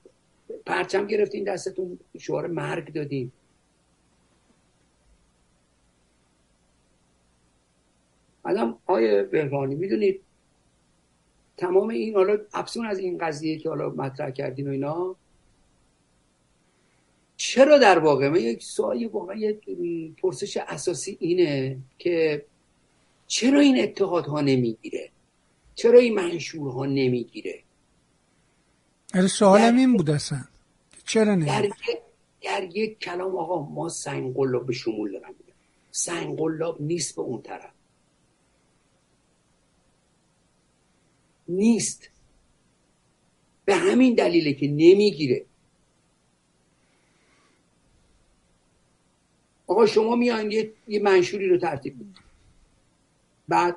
پرچم 0.65 1.07
گرفتین 1.07 1.43
دستتون 1.43 1.99
شعار 2.19 2.47
مرگ 2.47 2.93
دادین. 2.93 3.31
الان 8.47 8.77
آیه 8.85 9.23
بهرانی 9.23 9.75
می‌دونید 9.75 10.21
تمام 11.57 11.89
این 11.89 12.15
حالا 12.15 12.37
افسون 12.53 12.85
از 12.85 12.99
این 12.99 13.17
قضیه 13.17 13.57
که 13.57 13.69
حالا 13.69 13.89
مطرح 13.89 14.31
کردین 14.31 14.67
و 14.67 14.71
اینا 14.71 15.15
چرا 17.37 17.77
در 17.77 17.99
واقع؟ 17.99 18.29
من 18.29 18.39
یک 18.39 18.63
سوالی 18.63 19.05
واقعا 19.05 19.35
یک 19.35 19.59
پرسش 20.21 20.57
اساسی 20.57 21.17
اینه 21.19 21.77
که 21.97 22.45
چرا 23.27 23.59
این 23.59 23.83
اتحادها 23.83 24.41
نمی‌گیره؟ 24.41 25.09
چرا 25.75 25.99
این 25.99 26.15
منشورها 26.15 26.85
نمی‌گیره؟ 26.85 27.63
آره، 29.15 29.27
سوالم 29.27 29.75
این 29.77 29.97
بود 29.97 30.09
اصلا. 30.09 30.43
چرا 31.05 31.35
نمی‌گیره 31.35 31.71
در, 32.41 32.63
یک 32.63 32.99
کلام 32.99 33.35
آقا 33.35 33.61
ما 33.61 33.89
سنگ 33.89 34.35
به 34.65 34.73
شمول 34.73 35.11
دارم 35.11 35.35
سنگ 35.91 36.39
نیست 36.79 37.15
به 37.15 37.21
اون 37.21 37.41
طرف. 37.41 37.76
نیست. 41.49 42.09
به 43.65 43.75
همین 43.75 44.15
دلیله 44.15 44.53
که 44.53 44.67
نمی‌گیره. 44.67 45.45
آقا 49.67 49.85
شما 49.85 50.15
میان 50.15 50.51
یه, 50.51 50.73
یه 50.87 50.99
منشوری 50.99 51.49
رو 51.49 51.57
ترتیب 51.57 51.97
می‌دید 51.97 52.17
بعد 53.47 53.75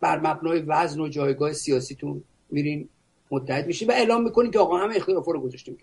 بر 0.00 0.20
مبنای 0.20 0.60
وزن 0.60 1.00
و 1.00 1.08
جایگاه 1.08 1.52
سیاسیتون 1.52 2.24
میرین 2.50 2.88
متحد 3.30 3.66
میشین 3.66 3.88
و 3.88 3.92
اعلام 3.92 4.22
می‌کنین 4.22 4.50
که 4.50 4.58
آقا 4.58 4.78
همه 4.78 4.96
اختلافا 4.96 5.32
رو 5.32 5.40
گذاشتیم 5.40 5.78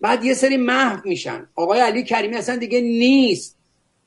بعد 0.00 0.24
یه 0.24 0.34
سری 0.34 0.56
محو 0.56 1.08
میشن. 1.08 1.48
آقای 1.54 1.80
علی 1.80 2.02
کریمی 2.02 2.36
اصلا 2.36 2.56
دیگه 2.56 2.80
نیست. 2.80 3.58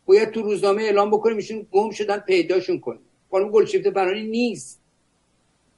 باید 0.06 0.32
تو 0.32 0.42
روزنامه 0.42 0.84
اعلام 0.84 1.12
بکنیم 1.12 1.36
میشون 1.36 1.68
گم 1.72 1.92
شدن 1.92 2.18
پیداشون 2.18 2.80
کنیم. 2.80 3.02
خانم 3.32 3.52
گلشیفته 3.52 3.92
فرانی 3.92 4.28
نیست. 4.28 4.82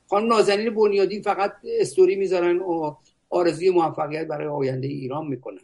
خانم 0.10 0.28
نازنین 0.28 0.76
بنیادی 0.76 1.22
فقط 1.22 1.54
استوری 1.64 2.16
می‌ذارن 2.16 2.60
و 2.60 2.96
آرزوی 3.30 3.70
موفقیت 3.70 4.28
برای 4.28 4.48
آینده 4.48 4.88
ایران 4.88 5.28
می‌کنن. 5.28 5.62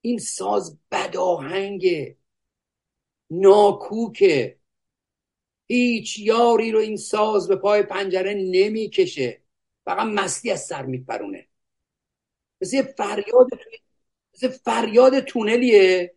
این 0.00 0.18
ساز 0.18 0.78
بداهنگ 0.90 2.16
ناکوکه 3.30 4.58
هیچ 5.66 6.18
یاری 6.18 6.72
رو 6.72 6.78
این 6.78 6.96
ساز 6.96 7.48
به 7.48 7.56
پای 7.56 7.82
پنجره 7.82 8.34
نمی‌کشه. 8.34 9.40
فقط 9.84 10.06
مستی 10.06 10.50
از 10.50 10.66
سر 10.66 10.86
میپرونه. 10.86 11.48
مثل 12.60 12.82
فریاد 12.82 13.46
مثل 14.34 14.48
فریاد 14.48 15.20
تونلیه. 15.20 16.14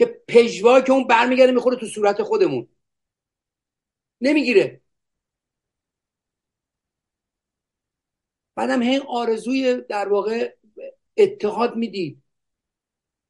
که 0.00 0.22
پژوا 0.28 0.80
که 0.80 0.92
اون 0.92 1.06
برمیگرده 1.06 1.52
می‌خوره 1.52 1.76
تو 1.76 1.86
صورت 1.86 2.22
خودمون. 2.22 2.68
نمی‌گیره. 4.20 4.80
بعدم 8.54 8.82
هی 8.82 8.98
آرزوی 9.08 9.80
در 9.88 10.08
واقع 10.08 10.54
اتحاد 11.16 11.76
می‌دید 11.76 12.22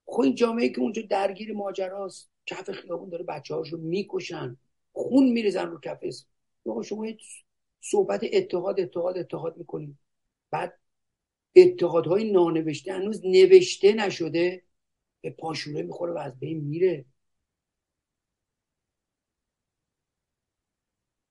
خب 0.06 0.20
این 0.20 0.34
جامعه 0.34 0.68
که 0.68 0.80
اونجا 0.80 1.02
درگیر 1.02 1.52
ماجراست 1.52 2.30
کف 2.46 2.70
خیابون 2.70 3.08
داره 3.08 3.24
بچه 3.24 3.54
هاشو 3.54 3.76
می‌کشن. 3.76 4.56
خون 4.92 5.28
میریزن 5.28 5.66
رو 5.66 5.80
کف 5.80 6.04
شما 6.84 7.06
صحبت 7.80 8.20
اتحاد 8.32 8.80
اتحاد 8.80 9.18
اتحاد 9.18 9.56
می‌کنید 9.56 9.98
بعد 10.50 10.78
اتحادهای 11.56 12.32
نانوشته 12.32 12.92
هنوز 12.92 13.26
نوشته 13.26 13.92
نشده. 13.92 14.62
به 15.20 15.30
پاشوره 15.30 15.82
می‌خوره 15.82 16.12
و 16.12 16.18
از 16.18 16.38
بین 16.38 16.60
میره. 16.60 17.04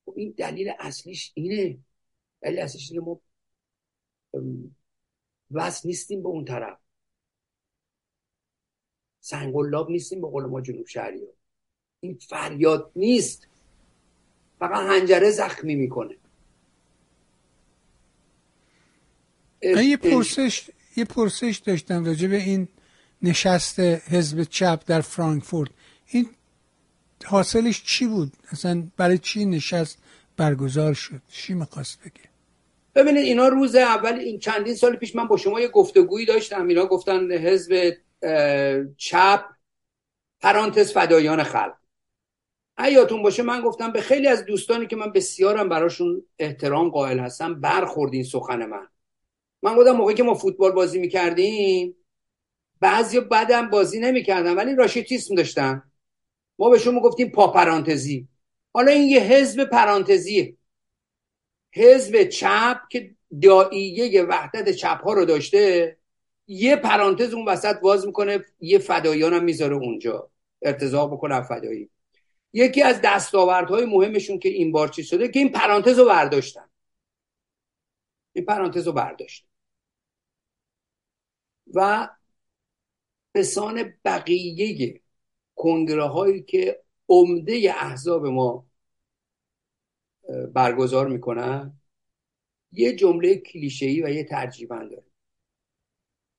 خب 0.06 0.14
این 0.18 0.34
دلیل 0.38 0.72
اصلیش 0.80 1.32
اینه. 1.34 1.78
دلیل 2.42 2.60
اصلیش 2.60 2.92
اینه 2.92 3.04
ما 3.06 3.22
وصل 5.52 5.88
نیستیم 5.88 6.24
به 6.24 6.30
اون 6.30 6.46
طرف. 6.46 6.80
سنگلاب 9.20 9.90
نیستیم 9.90 10.22
به 10.22 10.28
قول 10.28 10.46
ما 10.46 10.62
جنوب 10.62 10.88
شهری 10.88 11.28
این 12.00 12.16
فریاد 12.16 12.92
نیست. 12.96 13.48
فقط 14.60 14.90
هنجره 14.90 15.32
زخمی 15.32 15.76
می‌کنه. 15.76 16.18
یه 19.62 19.98
پرسش 19.98 20.70
یه 20.98 21.06
پرسش 21.06 21.62
داشتم 21.66 22.06
راجع 22.06 22.28
به 22.28 22.38
این 22.38 22.68
نشست 23.22 23.80
حزب 23.80 24.44
چپ 24.44 24.82
در 24.88 25.02
فرانکفورت. 25.02 25.70
این 26.08 26.30
حاصلش 27.26 27.84
چی 27.84 28.08
بود؟ 28.08 28.32
اصلا 28.52 28.84
برای 28.98 29.18
چی 29.18 29.46
نشست 29.46 29.98
برگزار 30.38 30.94
شد؟ 30.94 31.22
چی 31.32 31.54
می‌خواست 31.54 32.00
بگه؟ 32.02 32.30
ببینید 32.96 33.24
اینا 33.24 33.48
روز 33.48 33.76
اول 33.76 34.14
این 34.14 34.40
چندین 34.40 34.76
سال 34.76 34.96
پیش 34.96 35.16
من 35.16 35.28
با 35.28 35.38
شما 35.38 35.60
یه 35.60 35.68
گفتگویی 35.68 36.26
داشتم. 36.26 36.68
اینا 36.68 36.86
گفتن 36.86 37.32
حزب 37.32 37.98
چپ 38.98 39.46
پرانتز 40.42 40.94
فدایان 40.94 41.44
خلق. 41.44 41.74
ایاتون 42.78 43.24
باشه 43.24 43.44
من 43.44 43.62
گفتم 43.62 43.92
به 43.92 44.02
خیلی 44.02 44.28
از 44.28 44.46
دوستانی 44.46 44.88
که 44.88 44.96
من 44.96 45.12
بسیارم 45.12 45.70
براشون 45.70 46.24
احترام 46.40 46.90
قائل 46.90 47.20
هستم 47.20 47.62
برخورد 47.62 48.14
این 48.14 48.24
سخن 48.24 48.66
من. 48.66 48.88
من 49.62 49.76
گفتم 49.76 49.92
موقعی 49.92 50.16
که 50.16 50.24
ما 50.24 50.34
فوتبال 50.34 50.72
بازی 50.72 51.00
می‌کردیم 51.00 51.96
بعضی 52.80 53.20
بعدم 53.20 53.70
بازی 53.70 54.00
نمی‌کردن 54.00 54.56
ولی 54.56 54.76
راشیتیسم 54.76 55.36
داشتن. 55.36 55.84
ما 56.60 56.70
بهشون 56.70 56.96
می‌گفتیم 56.96 57.30
پا 57.30 57.48
پرانتزی. 57.48 58.28
حالا 58.74 58.92
این 58.92 59.10
یه 59.10 59.20
حزب 59.20 59.64
پرانتزی 59.64 60.58
حزب 61.76 62.24
چپ 62.24 62.78
که 62.90 63.16
دائیه 63.42 64.24
وحدت 64.24 64.70
چپ 64.72 65.02
ها 65.04 65.14
رو 65.14 65.26
داشته 65.26 65.98
یه 66.48 66.76
پرانتز 66.76 67.34
اون 67.34 67.48
وسط 67.48 67.80
باز 67.80 68.06
می‌کنه 68.06 68.46
یه 68.60 68.80
فدایان 68.80 69.34
هم 69.34 69.44
می‌ذاره 69.44 69.76
اونجا. 69.76 70.32
ارتضا 70.62 71.08
بکنه 71.08 71.42
فدایی. 71.42 71.90
یکی 72.54 72.82
از 72.82 73.02
دستاوردهای 73.04 73.86
مهمشون 73.86 74.40
که 74.40 74.50
این 74.50 74.72
بار 74.72 74.88
چی 74.88 75.04
شده 75.04 75.28
که 75.28 75.40
این 75.40 75.52
پرانتز 75.52 76.00
رو 76.00 76.06
برداشتن. 76.06 76.70
این 78.34 78.46
پرانتز 78.46 78.88
رو 78.88 78.94
برداشتن. 78.94 79.48
و 81.74 82.10
به 83.32 83.44
سان 83.44 83.94
بقیه 84.06 85.02
کنگره 85.56 86.04
هایی 86.08 86.44
که 86.44 86.84
عمده 87.10 87.74
احزاب 87.76 88.26
ما 88.26 88.66
برگزار 90.54 91.08
می‌کنن 91.08 91.80
یه 92.72 92.96
جمله 92.96 93.36
کلیشه‌ای 93.36 94.04
و 94.04 94.10
یه 94.10 94.24
ترجیبند 94.24 94.92
داره. 94.92 95.04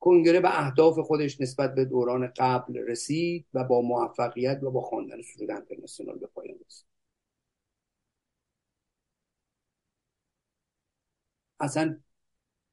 کنگره 0.00 0.40
به 0.40 0.58
اهداف 0.60 0.98
خودش 0.98 1.40
نسبت 1.40 1.74
به 1.74 1.84
دوران 1.84 2.32
قبل 2.36 2.76
رسید 2.76 3.46
و 3.54 3.64
با 3.64 3.80
موفقیت 3.80 4.62
و 4.62 4.70
با 4.70 4.80
خواندن 4.80 5.22
سرود 5.22 5.50
انترناسیونال 5.50 6.18
به 6.18 6.26
پایان 6.26 6.58
رسید. 6.66 6.86
اصلا 11.60 12.00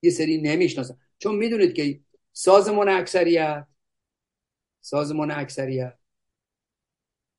یه 0.02 0.10
سری 0.12 0.42
نمی‌شناسن. 0.42 0.98
چون 1.18 1.36
می‌دونید 1.36 1.74
که 1.74 2.00
سازمان 2.34 2.90
اکثریت 2.90 3.68
سازمان 4.88 5.32
اکثریت. 5.32 5.94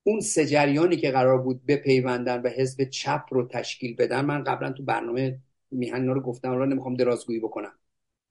اون 0.02 0.20
سجریانی 0.20 0.96
که 0.96 1.10
قرار 1.10 1.38
بود 1.38 1.66
بپیوندن 1.66 2.42
و 2.42 2.48
حزب 2.48 2.84
چپ 2.84 3.24
رو 3.30 3.48
تشکیل 3.48 3.96
بدن 3.96 4.24
من 4.24 4.44
قبلا 4.44 4.72
تو 4.72 4.82
برنامه 4.82 5.38
میهن 5.70 6.06
رو 6.06 6.20
گفتم 6.20 6.52
رو 6.52 6.66
نمی‌خوام 6.66 6.94
درازگویی 6.94 7.40
بکنم. 7.40 7.72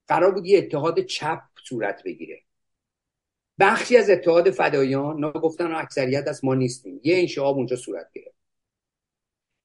قرار 0.07 0.31
بود 0.31 0.45
یه 0.45 0.57
اتحاد 0.57 0.99
چپ 0.99 1.41
صورت 1.64 2.03
بگیره. 2.03 2.41
بخشی 3.60 3.98
از 3.98 4.10
اتحاد 4.10 4.52
فدایان 4.52 5.19
نا 5.19 5.31
گفتن 5.31 5.76
اکثریت 5.76 6.27
از 6.27 6.45
ما 6.45 6.56
نیستیم. 6.56 6.99
یه 7.03 7.18
انشعاب 7.18 7.57
اونجا 7.57 7.76
صورت 7.76 8.11
گرفت. 8.14 8.38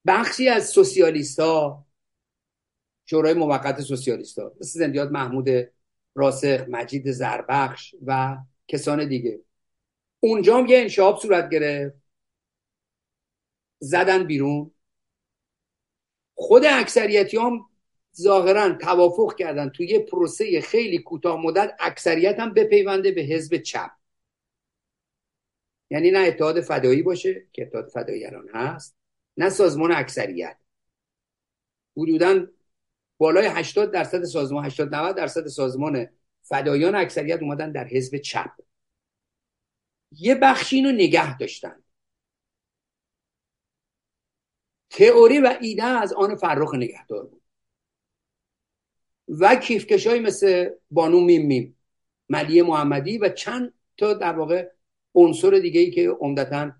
بخشی 0.07 0.49
از 0.49 0.69
سوسیالیست 0.69 1.41
ها 1.41 1.87
شورای 3.07 3.35
موقت 3.35 3.81
سوسیالیست 3.81 4.39
ها 4.39 4.53
مثل 4.61 4.79
زندیات 4.79 5.11
محمود 5.11 5.49
راسخ 6.15 6.65
مجید 6.69 7.11
زربخش 7.11 7.95
و 8.07 8.39
کسان 8.69 9.09
دیگه. 9.09 9.41
اونجا 10.21 10.59
هم 10.59 10.67
یه 10.67 10.79
انشاب 10.79 11.19
صورت 11.19 11.51
گرفت. 11.51 11.97
زدن 13.79 14.25
بیرون. 14.25 14.71
خود 16.35 16.65
اکثریتی 16.65 17.37
هم 17.37 17.67
ظاهرا 18.17 18.73
توافق 18.73 19.37
کردن. 19.39 19.69
توی 19.69 19.87
یه 19.87 19.99
پروسه 19.99 20.61
خیلی 20.61 20.99
کوتاه 20.99 21.41
مدت 21.41 21.77
اکثریت 21.81 22.41
هم 22.41 22.55
بپیونده 22.55 23.13
به 23.13 23.21
حزب 23.21 23.57
چپ. 23.57 23.91
یعنی 25.91 26.11
نه 26.11 26.19
اتحاد 26.19 26.61
فدایی 26.61 27.03
باشه 27.03 27.47
که 27.53 27.63
اتحاد 27.63 27.89
فداییان 27.89 28.49
هست 28.55 28.97
نه 29.37 29.51
سازمان 29.51 29.93
اکثریت. 29.93 30.57
حدودا 31.97 32.47
بالای 33.19 33.47
80 33.47 33.91
درصد 33.91 34.25
سازمان 34.25 34.65
80 34.65 34.95
90 34.95 35.17
درصد 35.17 35.47
سازمان 35.47 36.09
فدایان 36.53 36.95
اکثریت 36.95 37.43
اومدن 37.43 37.73
در 37.73 37.87
حزب 37.89 38.17
چپ. 38.17 38.51
یه 40.13 40.35
بخشی 40.35 40.77
اینو 40.77 40.93
نگه 40.93 41.39
داشتن. 41.39 41.83
تئوری 44.91 45.39
و 45.39 45.59
ایده 45.61 45.83
از 45.83 46.13
آن 46.13 46.37
فرخ 46.37 46.75
نگهدار 46.75 47.27
بود. 47.27 47.43
و 49.29 49.57
کیفکشایی 49.57 50.21
مثل 50.21 50.71
بانو 50.91 51.21
میم 51.21 51.47
میم 51.47 51.77
ملیه 52.29 52.63
محمدی 52.63 53.19
و 53.19 53.29
چند 53.29 53.75
تا 53.97 54.15
در 54.15 54.33
واقع 54.33 54.71
عنصر 55.15 55.51
دیگه 55.51 55.81
ای 55.81 55.91
که 55.91 56.11
عمدتا 56.11 56.73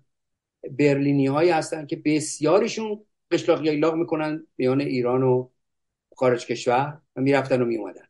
برلینی 0.71 1.27
هایی 1.27 1.49
هستن 1.49 1.85
که 1.85 1.95
بسیارشون 1.95 3.05
قشلاق 3.31 3.65
یایلاق 3.65 3.95
می‌کنن 3.95 4.47
میان 4.57 4.81
ایران 4.81 5.23
و 5.23 5.49
خارج 6.15 6.45
کشور 6.45 7.01
و 7.15 7.21
می‌رفتن 7.21 7.61
و 7.61 7.65
میومدن 7.65 8.07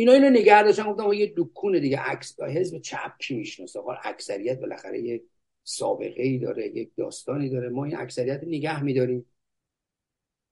اینا 0.00 0.12
اینو 0.12 0.30
نگه 0.30 0.62
داشتن 0.62 0.92
گفتم 0.92 1.12
یه 1.12 1.32
دکون 1.36 1.80
دیگه 1.80 1.98
عکس 1.98 2.40
حزب 2.40 2.78
چپ 2.78 3.18
کی 3.18 3.34
می‌شناسه؟ 3.34 3.80
اکثریت 4.04 4.60
بالاخره 4.60 5.00
یک 5.00 5.22
سابقه 5.64 6.22
ای 6.22 6.38
داره 6.38 6.66
یک 6.66 6.90
داستانی 6.96 7.48
داره. 7.48 7.68
ما 7.68 7.84
این 7.84 7.96
اکثریت 7.96 8.40
نگه 8.44 8.82
میداریم. 8.82 9.26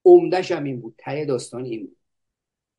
عمدش 0.04 0.52
هم 0.52 0.64
این 0.64 0.80
بود. 0.80 0.94
ته 0.98 1.24
داستان 1.24 1.64
این 1.64 1.86
بود. 1.86 1.96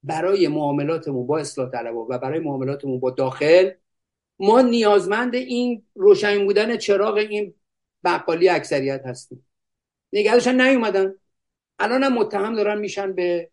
برای 0.03 0.47
معاملاتمون 0.47 1.27
با 1.27 1.39
اصلاح 1.39 1.71
طلبا 1.71 2.05
و 2.09 2.17
برای 2.17 2.39
معاملاتمون 2.39 2.99
با 2.99 3.09
داخل 3.09 3.71
ما 4.39 4.61
نیازمند 4.61 5.35
این 5.35 5.83
روشن 5.95 6.45
بودن 6.45 6.77
چراغ 6.77 7.15
این 7.15 7.53
بقالی 8.03 8.49
اکثریت 8.49 9.05
هستیم. 9.05 9.45
نگهداشتن 10.13 10.61
نیومدن. 10.61 11.15
الان 11.79 12.03
هم 12.03 12.13
متهم 12.13 12.55
دارن 12.55 12.79
میشن 12.79 13.13
به 13.13 13.49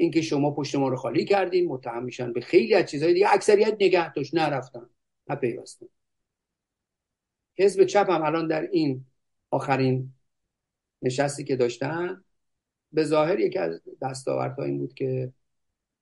اینکه 0.00 0.22
شما 0.22 0.50
پشت 0.50 0.74
ما 0.74 0.88
رو 0.88 0.96
خالی 0.96 1.24
کردین 1.24 1.68
متهم 1.68 2.04
میشن 2.04 2.32
به 2.32 2.40
خیلی 2.40 2.74
از 2.74 2.90
چیزهای 2.90 3.14
دیگه. 3.14 3.32
اکثریت 3.32 3.76
نگه 3.80 4.12
داشت 4.12 4.34
نرفتن 4.34 4.90
نپیوستن 5.28 5.86
حزب 7.58 7.84
چپ 7.84 8.10
هم 8.10 8.22
الان 8.22 8.48
در 8.48 8.62
این 8.62 9.04
آخرین 9.50 10.12
نشستی 11.02 11.44
که 11.44 11.56
داشتن 11.56 12.24
به 12.92 13.04
ظاهر 13.04 13.40
یکی 13.40 13.58
از 13.58 13.80
دستاوردها 14.02 14.64
این 14.64 14.78
بود 14.78 14.94
که 14.94 15.32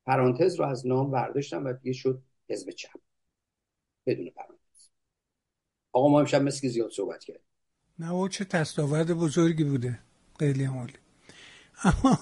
پرانتز 0.06 0.54
رو 0.54 0.64
از 0.64 0.86
نام 0.86 1.10
برداشتن 1.10 1.62
و 1.62 1.72
دیگه 1.72 1.92
شد 1.92 2.22
حزب 2.48 2.70
چپ. 2.70 3.00
بدون 4.06 4.30
پرانتز. 4.30 4.90
آقا 5.92 6.08
ما 6.08 6.20
امشب 6.20 6.42
مثل 6.42 6.60
که 6.60 6.68
زیاد 6.68 6.90
صحبت 6.90 7.24
کرد 7.24 7.40
نه 7.98 8.12
او 8.12 8.28
چه 8.28 8.44
دستاورد 8.44 9.12
بزرگی 9.12 9.64
بوده. 9.64 9.98
خیلی 10.38 10.64
عالی. 10.64 10.92
اما 11.84 12.18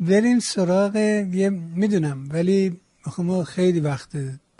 بریم 0.00 0.38
سراغ 0.38 0.96
یه 0.96 1.50
می‌دونم 1.50 2.28
ولی 2.30 2.80
ما 3.18 3.44
خیلی 3.44 3.80
وقت 3.80 4.10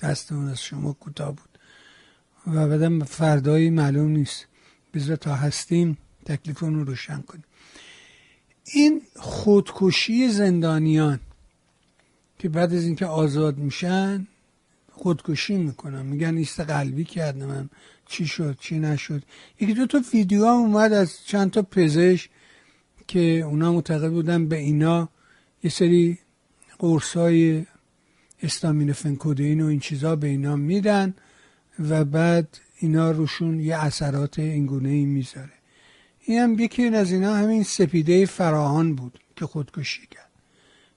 دستمون 0.02 0.48
از 0.48 0.62
شما 0.62 0.92
کوتاه 0.92 1.32
بود 1.36 1.58
و 2.46 2.68
بعدم 2.68 3.04
فردایی 3.04 3.70
معلوم 3.70 4.10
نیست. 4.10 4.46
بذار 4.94 5.16
تا 5.16 5.34
هستیم 5.34 5.98
تکلیفون 6.24 6.74
رو 6.74 6.84
روشن 6.84 7.22
کنیم. 7.22 7.44
این 8.64 9.02
خودکشی 9.16 10.28
زندانیان 10.28 11.20
که 12.38 12.48
بعد 12.48 12.74
از 12.74 12.84
اینکه 12.84 13.06
آزاد 13.06 13.58
میشن 13.58 14.26
خودکشی 14.92 15.56
می‌کنن. 15.56 16.06
میگن 16.06 16.36
ایست 16.36 16.60
قلبی 16.60 17.04
کردم 17.04 17.46
من. 17.46 17.70
چی 18.06 18.26
شد؟ 18.26 18.56
چی 18.60 18.78
نشد؟ 18.78 19.22
یکی 19.60 19.74
دو 19.74 19.86
تا 19.86 20.02
ویدیو 20.12 20.46
هم 20.46 20.56
اومد 20.56 20.92
از 20.92 21.24
چند 21.26 21.50
تا 21.50 21.62
پزشک 21.62 22.30
که 23.06 23.20
اونا 23.20 23.72
معتقد 23.72 24.10
بودن 24.10 24.48
به 24.48 24.56
اینا 24.56 25.08
یه 25.62 25.70
سری 25.70 26.18
قرص 26.78 27.16
های 27.16 27.66
استامین 28.42 28.92
فنکودین 28.92 29.60
و 29.60 29.66
این 29.66 29.80
چیزا 29.80 30.16
به 30.16 30.26
اینا 30.26 30.56
میدن 30.56 31.14
و 31.90 32.04
بعد 32.04 32.58
اینا 32.78 33.10
روشون 33.10 33.60
یه 33.60 33.84
اثرات 33.84 34.38
اینگونه 34.38 34.88
ای 34.88 35.04
می‌ذاره. 35.04 35.52
این 36.20 36.38
هم 36.38 36.58
یکی 36.58 36.86
از 36.86 37.12
اینا 37.12 37.34
همین 37.34 37.62
سپیده 37.62 38.26
فراهان 38.26 38.94
بود 38.94 39.18
که 39.36 39.46
خودکشی 39.46 40.06
کرد. 40.10 40.30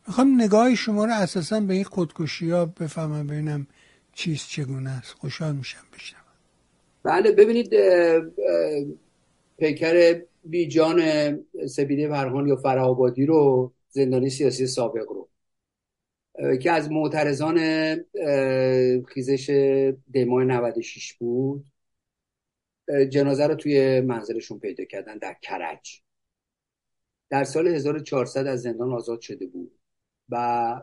می‌خوام 0.07 0.41
نگاه 0.41 0.75
شما 0.75 1.05
رو 1.05 1.13
اساسا 1.13 1.59
به 1.59 1.73
این 1.73 1.83
خودکشی 1.83 2.49
ها 2.49 2.65
بفهمم 2.65 3.27
ببینم 3.27 3.67
چیز 4.13 4.43
چگونه 4.43 4.89
است. 4.89 5.13
خوشحال 5.13 5.55
میشم 5.55 5.85
بشنم 5.93 6.19
بله 7.03 7.31
ببینید 7.31 7.69
پیکر 9.57 10.21
بیجان 10.43 11.01
سپیده 11.67 12.09
فرهان 12.09 12.47
یا 12.47 12.55
فرهابادی 12.55 13.25
رو 13.25 13.71
زندانی 13.91 14.29
سیاسی 14.29 14.67
سابق 14.67 15.09
رو. 15.09 15.29
که 16.57 16.71
از 16.71 16.91
معترضان 16.91 17.59
خیزش 19.03 19.49
دیمای 20.11 20.45
96 20.45 21.13
بود. 21.13 21.65
جنازه 23.09 23.47
رو 23.47 23.55
توی 23.55 24.01
منزلشون 24.01 24.59
پیدا 24.59 24.83
کردن 24.85 25.17
در 25.17 25.35
کرج. 25.41 26.01
در 27.29 27.43
سال 27.43 27.67
1400 27.67 28.47
از 28.47 28.61
زندان 28.61 28.93
آزاد 28.93 29.21
شده 29.21 29.45
بود 29.45 29.79
و 30.29 30.81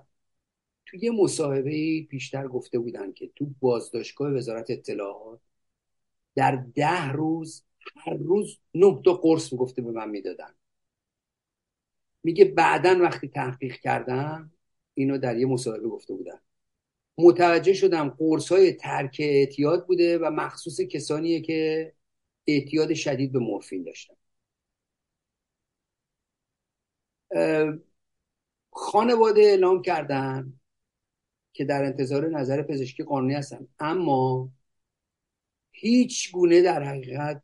توی 0.87 1.01
یه 1.03 1.11
مصاحبه 1.11 2.03
پیشتر 2.03 2.49
گفته 2.49 2.79
بودن 2.79 3.13
که 3.13 3.31
تو 3.37 3.51
بازداشتگاه 3.61 4.33
وزارت 4.33 4.71
اطلاعات 4.71 5.41
در 6.35 6.65
ده 6.75 7.13
روز 7.13 7.65
هر 7.97 8.15
روز 8.15 8.59
نه 8.75 9.03
تا 9.05 9.15
قرص 9.15 9.53
می‌گفته 9.53 9.83
به 9.83 9.91
من 9.91 10.11
می‌دادن. 10.11 10.55
میگه 12.23 12.45
بعدا 12.45 12.99
وقتی 13.03 13.28
تحقیق 13.28 13.77
کردم 13.77 14.53
اینو 14.95 15.19
در 15.19 15.39
یه 15.39 15.47
مصاحبه 15.47 15.89
گفته 15.89 16.15
بودن 16.15 16.40
متوجه 17.19 17.73
شدم 17.74 18.09
قرص 18.09 18.53
های 18.53 18.73
ترک 18.73 19.16
اعتیاد 19.20 19.86
بوده 19.86 20.19
و 20.19 20.31
مخصوص 20.31 20.81
کسانیه 20.81 21.40
که 21.40 21.93
اعتیاد 22.47 22.95
شدید 22.95 23.32
به 23.32 23.39
مورفین 23.39 23.82
داشتن. 23.82 24.15
خانواده 28.73 29.40
اعلام 29.40 29.82
کردن 29.82 30.53
که 31.53 31.65
در 31.65 31.85
انتظار 31.85 32.28
نظر 32.28 32.62
پزشکی 32.62 33.03
قانونی 33.03 33.35
هستن. 33.35 33.69
اما 33.78 34.51
هیچ 35.73 36.32
گونه 36.32 36.62
در 36.62 36.82
حقیقت 36.82 37.43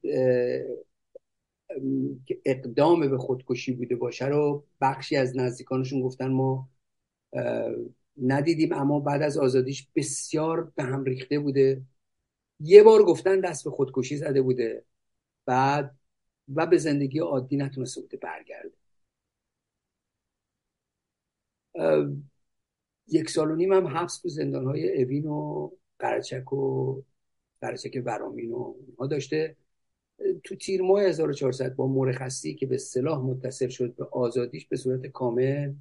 اقدام 2.45 3.11
به 3.11 3.19
خودکشی 3.19 3.73
بوده 3.73 3.97
باشه 3.97 4.27
رو 4.27 4.65
بخشی 4.81 5.16
از 5.16 5.36
نزدیکانشون 5.36 6.01
گفتن 6.03 6.27
ما 6.27 6.69
ندیدیم 8.23 8.73
اما 8.73 9.01
بعد 9.01 9.23
از 9.23 9.39
آزادیش 9.39 9.89
بسیار 9.95 10.73
به 10.77 10.82
هم 10.82 11.05
ریخته 11.05 11.39
بوده. 11.39 11.82
یه 12.61 12.82
بار 12.82 13.03
گفتن 13.05 13.41
دست 13.41 13.65
به 13.65 13.70
خودکشی 13.70 14.16
زده 14.16 14.43
بوده. 14.43 14.85
بعد 15.47 15.97
و 16.55 16.66
به 16.66 16.78
زندگی 16.78 17.19
عادی 17.19 17.57
نتونسته 17.57 18.01
بوده 18.01 18.16
برگرده. 18.16 18.73
یک 23.09 23.31
سال 23.31 23.51
و 23.51 23.57
نیم 23.57 23.73
هم 23.73 23.86
حبس 23.86 24.19
تو 24.19 24.28
زندان 24.28 24.65
های 24.65 25.03
اوین 25.03 25.27
و 25.27 25.70
قرچک 25.99 26.53
و 26.53 27.03
قرچک 27.61 28.03
ورامین 28.05 28.53
و 28.53 28.74
اینها 28.86 29.07
داشته. 29.07 29.57
تو 30.45 30.57
تیر 30.57 30.82
ماه 30.82 31.03
1400 31.03 31.74
با 31.77 31.86
مرخصی 31.86 32.55
که 32.55 32.66
به 32.66 32.78
صلاح 32.78 33.19
متصل 33.19 33.69
شد 33.69 33.95
به 33.95 34.05
آزادیش 34.05 34.66
به 34.66 34.77
صورت 34.77 35.07
کامل 35.07 35.74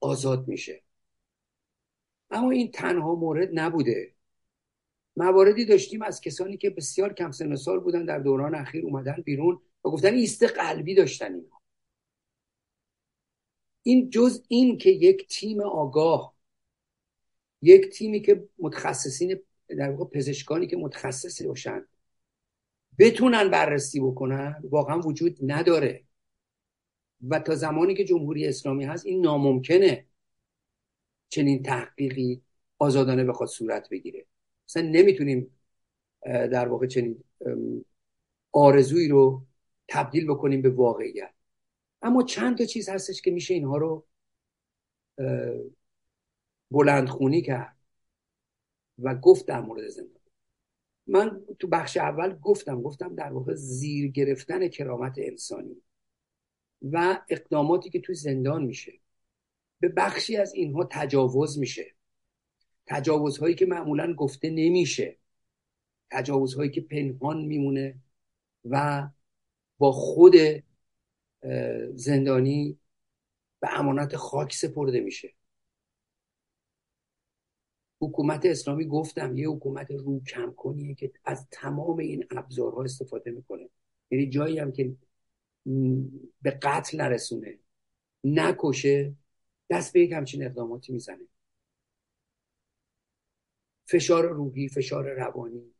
آزاد 0.00 0.48
میشه. 0.48 0.82
اما 2.30 2.50
این 2.50 2.70
تنها 2.70 3.14
مورد 3.14 3.48
نبوده. 3.52 4.14
مواردی 5.16 5.64
داشتیم 5.64 6.02
از 6.02 6.20
کسانی 6.20 6.56
که 6.56 6.70
بسیار 6.70 7.12
کم 7.12 7.30
سن 7.30 7.54
سال 7.54 7.80
بودن 7.80 8.04
در 8.04 8.18
دوران 8.18 8.54
اخیر 8.54 8.84
اومدن 8.84 9.22
بیرون 9.24 9.60
و 9.84 9.90
گفتن 9.90 10.14
ایست 10.14 10.42
قلبی 10.42 10.94
داشتن 10.94 11.34
اینا. 11.34 11.60
این 13.82 14.10
جز 14.10 14.44
این 14.48 14.78
که 14.78 14.90
یک 14.90 15.28
تیم 15.28 15.60
آگاه 15.60 16.34
یک 17.62 17.88
تیمی 17.88 18.22
که 18.22 18.48
متخصصین 18.58 19.40
در 19.68 19.90
واقع 19.90 20.18
پزشکانی 20.18 20.66
که 20.66 20.76
متخصصی 20.76 21.46
باشن 21.46 21.86
بتونن 22.98 23.50
بررسی 23.50 24.00
بکنن 24.00 24.62
واقعا 24.70 25.00
وجود 25.00 25.38
نداره. 25.42 26.04
و 27.28 27.38
تا 27.38 27.54
زمانی 27.54 27.94
که 27.94 28.04
جمهوری 28.04 28.46
اسلامی 28.46 28.84
هست 28.84 29.06
این 29.06 29.20
ناممکنه 29.20 30.06
چنین 31.28 31.62
تحقیقی 31.62 32.42
آزادانه 32.78 33.24
بخواد 33.24 33.48
صورت 33.48 33.88
بگیره. 33.88 34.26
مثلا 34.68 34.82
نمی‌تونیم 34.82 35.58
در 36.24 36.68
واقع 36.68 36.86
چنین 36.86 37.24
آرزویی 38.52 39.08
رو 39.08 39.46
تبدیل 39.88 40.26
بکنیم 40.26 40.62
به 40.62 40.70
واقعیت. 40.70 41.34
اما 42.02 42.22
چند 42.22 42.58
تا 42.58 42.64
چیز 42.64 42.88
هستش 42.88 43.22
که 43.22 43.30
میشه 43.30 43.54
اینها 43.54 43.76
رو 43.76 44.06
بلندخونی 46.70 47.42
کرد 47.42 47.76
و 48.98 49.14
گفت 49.14 49.46
در 49.46 49.60
مورد 49.60 49.88
زندان. 49.88 50.23
من 51.06 51.44
تو 51.58 51.68
بخش 51.68 51.96
اول 51.96 52.38
گفتم 52.38 52.82
گفتم 52.82 53.14
در 53.14 53.32
واقع 53.32 53.54
زیر 53.54 54.10
گرفتن 54.10 54.68
کرامت 54.68 55.14
انسانی 55.18 55.82
و 56.82 57.20
اقداماتی 57.28 57.90
که 57.90 58.00
توی 58.00 58.14
زندان 58.14 58.64
میشه. 58.64 58.92
به 59.80 59.88
بخشی 59.88 60.36
از 60.36 60.54
اینها 60.54 60.88
تجاوز 60.90 61.58
میشه. 61.58 61.94
تجاوزهایی 62.86 63.54
که 63.54 63.66
معمولا 63.66 64.14
گفته 64.14 64.50
نمیشه. 64.50 65.16
تجاوزهایی 66.10 66.70
که 66.70 66.80
پنهان 66.80 67.44
میمونه 67.44 67.94
و 68.64 69.08
با 69.78 69.92
خود 69.92 70.34
زندانی 71.94 72.78
به 73.60 73.78
امانت 73.78 74.16
خاک 74.16 74.54
سپرده 74.54 75.00
میشه. 75.00 75.34
حکومت 78.04 78.46
اسلامی 78.46 78.84
گفتم 78.84 79.36
یه 79.36 79.48
حکومت 79.48 79.90
رو 79.90 80.22
کم 80.22 80.52
کنیه 80.52 80.94
که 80.94 81.12
از 81.24 81.46
تمام 81.50 81.98
این 81.98 82.24
ابزارها 82.30 82.84
استفاده 82.84 83.30
می‌کنه. 83.30 83.68
یعنی 84.10 84.28
جایی 84.28 84.58
هم 84.58 84.72
که 84.72 84.96
به 86.42 86.50
قتل 86.50 87.00
نرسونه 87.00 87.58
نکشه 88.24 89.14
دست 89.70 89.92
به 89.92 90.00
یک 90.00 90.12
همچین 90.12 90.44
اقداماتی 90.44 90.92
می‌زنه. 90.92 91.28
فشار 93.86 94.28
روحی 94.28 94.68
فشار 94.68 95.12
روانی 95.12 95.74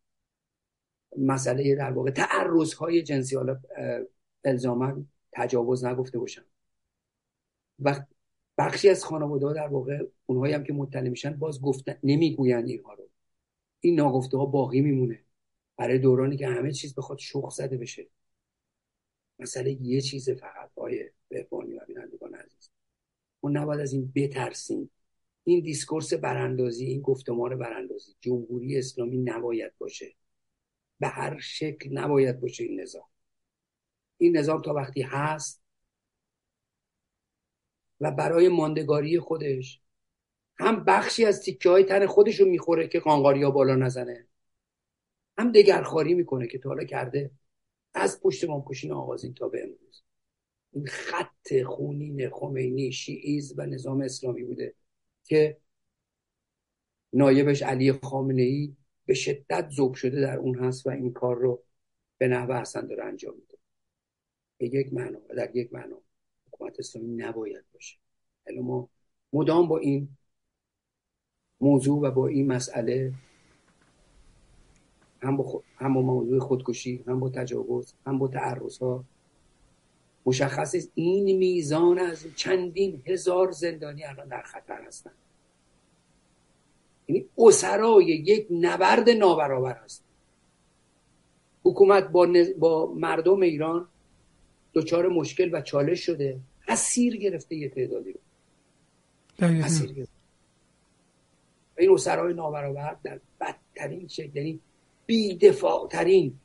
مسئله 1.19 1.75
در 1.75 1.93
واقع 1.93 2.11
تعرض 2.11 2.75
های 2.75 3.03
جنسی. 3.03 3.37
حالا 3.37 3.61
الزاما 4.45 5.05
تجاوز 5.33 5.85
نگفته 5.85 6.19
باشم. 6.19 6.45
و 7.79 8.05
بخشی 8.59 8.89
از 8.89 9.05
خانواده 9.05 9.47
ها 9.47 9.53
در 9.53 9.67
واقع 9.67 9.99
اونهایی 10.27 10.55
هم 10.55 10.65
که 10.65 10.73
مطلع 10.73 11.09
میشن 11.09 11.33
باز 11.37 11.61
گفتن 11.61 11.99
نمی‌گویند 12.03 12.69
اینها 12.69 12.95
رو. 12.95 13.11
این 13.81 13.95
ناگفته 13.95 14.37
ها 14.37 14.47
باقی 14.47 14.81
میمونه. 14.81 15.25
برای 15.77 15.99
دورانی 15.99 16.37
که 16.37 16.47
همه 16.49 16.73
چیز 16.73 16.95
بخواد 16.95 17.19
شخ 17.19 17.51
زده 17.51 17.77
بشه. 17.77 18.07
مسئله 19.39 19.73
یه 19.83 20.01
چیز 20.01 20.31
فقط 20.31 20.71
آیه 20.77 21.13
بهبانی 21.29 21.75
و 21.75 21.81
بینندگان 21.87 22.35
عزیز. 22.35 22.71
ما 23.43 23.51
نباید 23.51 23.81
از 23.81 23.93
این 23.93 24.13
بترسیم. 24.15 24.91
این 25.45 25.61
دیسکورس 25.61 26.15
براندازی 26.15 26.85
این 26.85 27.01
گفتمان 27.01 27.59
براندازی 27.59 28.15
جمهوری 28.21 28.79
اسلامی 28.79 29.19
نباید 29.19 29.73
باشه. 29.79 30.15
به 31.01 31.09
هر 31.09 31.39
شکل 31.41 31.99
نباید 31.99 32.41
باشه 32.41 32.65
این 32.65 32.81
نظام. 32.81 33.09
این 34.19 34.37
نظام 34.37 34.63
تا 34.63 34.75
وقتی 34.75 35.03
هست 35.03 35.64
و 38.05 38.11
برای 38.11 38.49
ماندگاری 38.49 39.19
خودش. 39.19 39.81
هم 40.59 40.85
بخشی 40.85 41.25
از 41.25 41.41
تیکه 41.41 41.69
های 41.69 41.85
تن 41.85 42.07
خودش 42.07 42.41
رو 42.41 42.47
می‌خوره 42.47 42.89
که 42.89 43.01
قانقاریا 43.01 43.51
بالا 43.51 43.75
نزنه. 43.75 44.27
هم 45.39 45.53
دگرخواری 45.53 46.15
می‌کنه 46.15 46.47
که 46.47 46.59
تا 46.59 46.69
حالا 46.69 46.85
کرده. 46.85 47.31
از 47.95 48.21
پشت 48.21 48.45
مامکشین 48.45 48.93
آغازین 48.93 49.35
تا 49.35 49.49
به 49.49 49.63
امروز. 49.63 50.03
این 50.73 50.87
خط 50.87 51.63
خونین 51.67 52.31
خمینی 52.31 52.93
شیعیز 52.93 53.55
و 53.59 53.67
نظام 53.67 54.01
اسلامی 54.01 54.45
بوده 54.45 54.75
که 55.25 55.59
نایبش 57.13 57.63
علی 57.63 57.93
خامنه 57.93 58.43
ای 58.43 58.77
به 59.07 59.15
شدت 59.15 59.71
ذوب 59.71 59.95
شده 59.95 60.21
در 60.21 60.37
اون 60.37 60.59
هست 60.59 60.87
و 60.87 60.91
این 60.91 61.13
کار 61.13 61.37
رو 61.37 61.65
به 62.19 62.29
نحو 62.29 62.53
حسن 62.53 62.87
داره 62.87 63.05
انجام 63.05 63.35
میده. 63.37 63.59
به 64.59 64.67
یک 64.67 64.93
معنا 64.93 65.19
در 65.19 65.57
یک 65.57 65.73
معنا. 65.73 66.04
حکومت 66.55 66.79
اسلامی 66.79 67.17
نباید 67.17 67.65
باشه. 67.75 67.97
حالا 68.47 68.63
ما 68.63 68.89
مدام 69.33 69.69
با 69.69 69.79
این 69.79 70.09
موضوع 71.61 72.01
و 72.01 72.11
با 72.11 72.27
این 72.27 72.47
مسئله 72.47 73.13
هم 75.23 75.37
با, 75.37 75.63
هم 75.77 75.95
با 75.95 76.01
موضوع 76.01 76.39
خودکشی 76.39 77.05
هم 77.07 77.21
با 77.21 77.31
تجاوز 77.31 77.95
هم 78.07 78.19
با 78.19 78.29
تعرض 78.29 78.79
ها 78.79 79.05
مشخص 80.27 80.75
این 80.95 81.39
میزان 81.39 81.99
از 81.99 82.27
چندین 82.37 83.03
هزار 83.07 83.51
زندانی 83.51 84.05
الان 84.05 84.29
در 84.29 84.43
خطر 84.43 84.83
هستن 84.83 85.11
یعنی 87.09 87.27
اسرای 87.39 88.05
یک 88.05 88.47
نبرد 88.51 89.11
نابرابر 89.11 89.77
هست 89.77 90.05
حکومت 91.65 92.09
با, 92.09 92.29
با 92.59 92.93
مردم 92.97 93.41
ایران 93.41 93.89
دچار 94.75 95.09
مشکل 95.09 95.51
و 95.53 95.61
چالش 95.61 96.07
شده. 96.07 96.41
اسیر 96.69 97.17
گرفته 97.17 97.57
یه 97.57 97.69
تعدادی 97.69 98.13
رو. 98.13 98.21
اسیر 99.39 99.93
گرفته. 99.93 100.15
این 101.79 101.91
اسرای 101.91 102.35
نابرابر 102.35 102.97
در 103.03 103.21
بدترین 103.41 104.09
شکل 104.09 104.37
یعنی 104.37 104.61
بیدفاع 105.07 105.89
ترین 105.89 106.39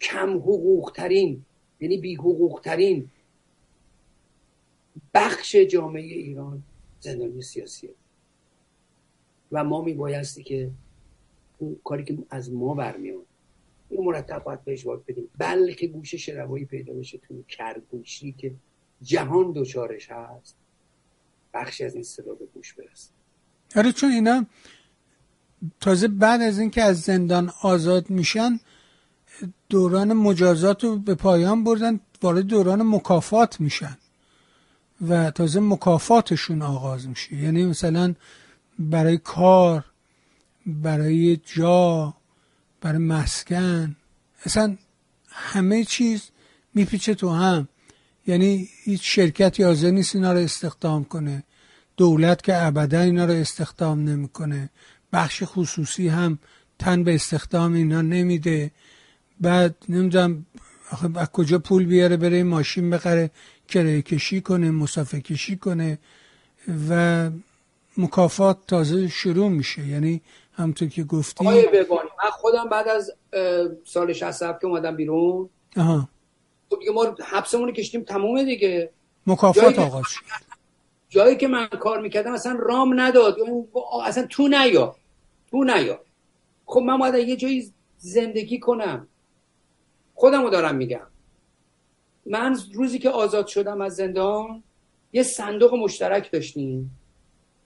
کم 0.00 0.36
حقوق 0.36 0.92
ترین 0.94 1.44
یعنی 1.80 1.98
بی 1.98 2.14
حقوق 2.14 2.60
ترین 2.64 3.10
بخش 5.14 5.56
جامعه 5.56 6.02
ایران 6.02 6.62
زندانی 7.00 7.42
سیاسیه 7.42 7.90
و 9.52 9.64
ما 9.64 9.82
می 9.82 9.94
بایستی 9.94 10.42
که 10.42 10.70
اون 11.58 11.76
کاری 11.84 12.04
که 12.04 12.18
از 12.30 12.52
ما 12.52 12.74
برمیاد 12.74 13.26
این 13.90 14.04
مرتب 14.04 14.44
باید 14.44 14.64
بهش 14.64 14.86
بدیم. 15.08 15.28
بلکه 15.38 15.86
گوش 15.86 16.14
شنوایی 16.14 16.64
پیدا 16.64 16.92
بشه 16.92 17.18
تو 17.18 17.42
کرگوشی 17.48 18.32
که 18.32 18.52
جهان 19.02 19.52
دوچارش 19.52 20.10
هست. 20.10 20.56
بخشی 21.54 21.84
از 21.84 21.94
این 21.94 22.02
صدا 22.02 22.34
به 22.34 22.46
گوش 22.54 22.72
برسه. 22.74 23.10
آره 23.76 23.92
چون 23.92 24.10
اینا 24.10 24.46
تازه 25.80 26.08
بعد 26.08 26.40
از 26.40 26.58
اینکه 26.58 26.82
از 26.82 27.00
زندان 27.00 27.52
آزاد 27.62 28.10
میشن 28.10 28.60
دوران 29.68 30.12
مجازات 30.12 30.84
رو 30.84 30.96
به 30.96 31.14
پایان 31.14 31.64
بردن 31.64 32.00
وارد 32.22 32.46
دوران 32.46 32.82
مکافات 32.82 33.60
میشن 33.60 33.98
و 35.08 35.30
تازه 35.30 35.60
مکافاتشون 35.60 36.62
آغاز 36.62 37.08
میشه. 37.08 37.36
یعنی 37.36 37.64
مثلا 37.66 38.14
برای 38.78 39.18
کار 39.18 39.84
برای 40.66 41.36
جا 41.36 42.14
برای 42.80 42.98
مسکن. 42.98 43.96
اصلا 44.44 44.76
همه 45.28 45.84
چیز 45.84 46.22
میپیچه 46.74 47.14
تو 47.14 47.30
هم. 47.30 47.68
یعنی 48.26 48.68
هیچ 48.84 49.00
شرکتی 49.16 49.62
حاضر 49.62 49.90
نیست 49.90 50.16
اینا 50.16 50.32
رو 50.32 50.38
استخدام 50.38 51.04
کنه. 51.04 51.44
دولت 51.96 52.42
که 52.42 52.62
ابدا 52.66 53.00
اینا 53.00 53.24
رو 53.24 53.32
استخدام 53.32 54.08
نمی‌کنه. 54.08 54.70
بخش 55.12 55.42
خصوصی 55.46 56.08
هم 56.08 56.38
تن 56.78 57.04
به 57.04 57.14
استخدام 57.14 57.72
اینا 57.72 58.02
نمیده. 58.02 58.70
بعد 59.40 59.74
نمی‌دونم 59.88 60.46
از 61.16 61.28
کجا 61.28 61.58
پول 61.58 61.84
بیاره 61.84 62.16
بره 62.16 62.42
ماشین 62.42 62.90
بخره 62.90 63.30
کرایه 63.68 64.02
کشی 64.02 64.40
کنه 64.40 64.70
مسافه 64.70 65.20
کشی 65.20 65.56
کنه 65.56 65.98
و 66.90 67.30
مکافات 67.98 68.58
تازه 68.66 69.08
شروع 69.08 69.48
میشه. 69.48 69.86
یعنی 69.86 70.20
همونطور 70.52 70.88
که 70.88 71.04
گفتی 71.04 71.44
آقای 71.44 71.68
ببانی 71.72 72.08
من 72.24 72.30
خودم 72.30 72.68
بعد 72.68 72.88
از 72.88 73.14
سال 73.84 74.12
67 74.12 74.60
که 74.60 74.66
اومدم 74.66 74.96
بیرون 74.96 75.50
آها. 75.76 76.08
خب 76.70 76.78
دیگه 76.78 76.92
ما 76.92 77.16
حبسمون 77.26 77.72
کشتیم 77.72 78.02
تمومه 78.02 78.44
دیگه. 78.44 78.90
مکافات 79.26 79.74
شد 79.74 80.20
جایی 81.08 81.36
که 81.36 81.48
من 81.48 81.66
کار 81.66 82.00
می‌کردم 82.00 82.32
اصلا 82.32 82.58
رام 82.60 83.00
نداد. 83.00 83.36
اصلا 84.04 84.26
تو 84.26 84.48
نیا. 84.48 84.96
تو 85.50 85.64
نیا. 85.64 86.00
خب 86.66 86.80
من 86.80 86.98
باید 86.98 87.28
یه 87.28 87.36
جایی 87.36 87.72
زندگی 87.98 88.58
کنم. 88.58 89.08
خودم 90.14 90.42
رو 90.42 90.50
دارم 90.50 90.74
میگم. 90.74 91.06
من 92.26 92.58
روزی 92.74 92.98
که 92.98 93.10
آزاد 93.10 93.46
شدم 93.46 93.80
از 93.80 93.96
زندان 93.96 94.62
یه 95.12 95.22
صندوق 95.22 95.74
مشترک 95.74 96.32
داشتیم. 96.32 96.98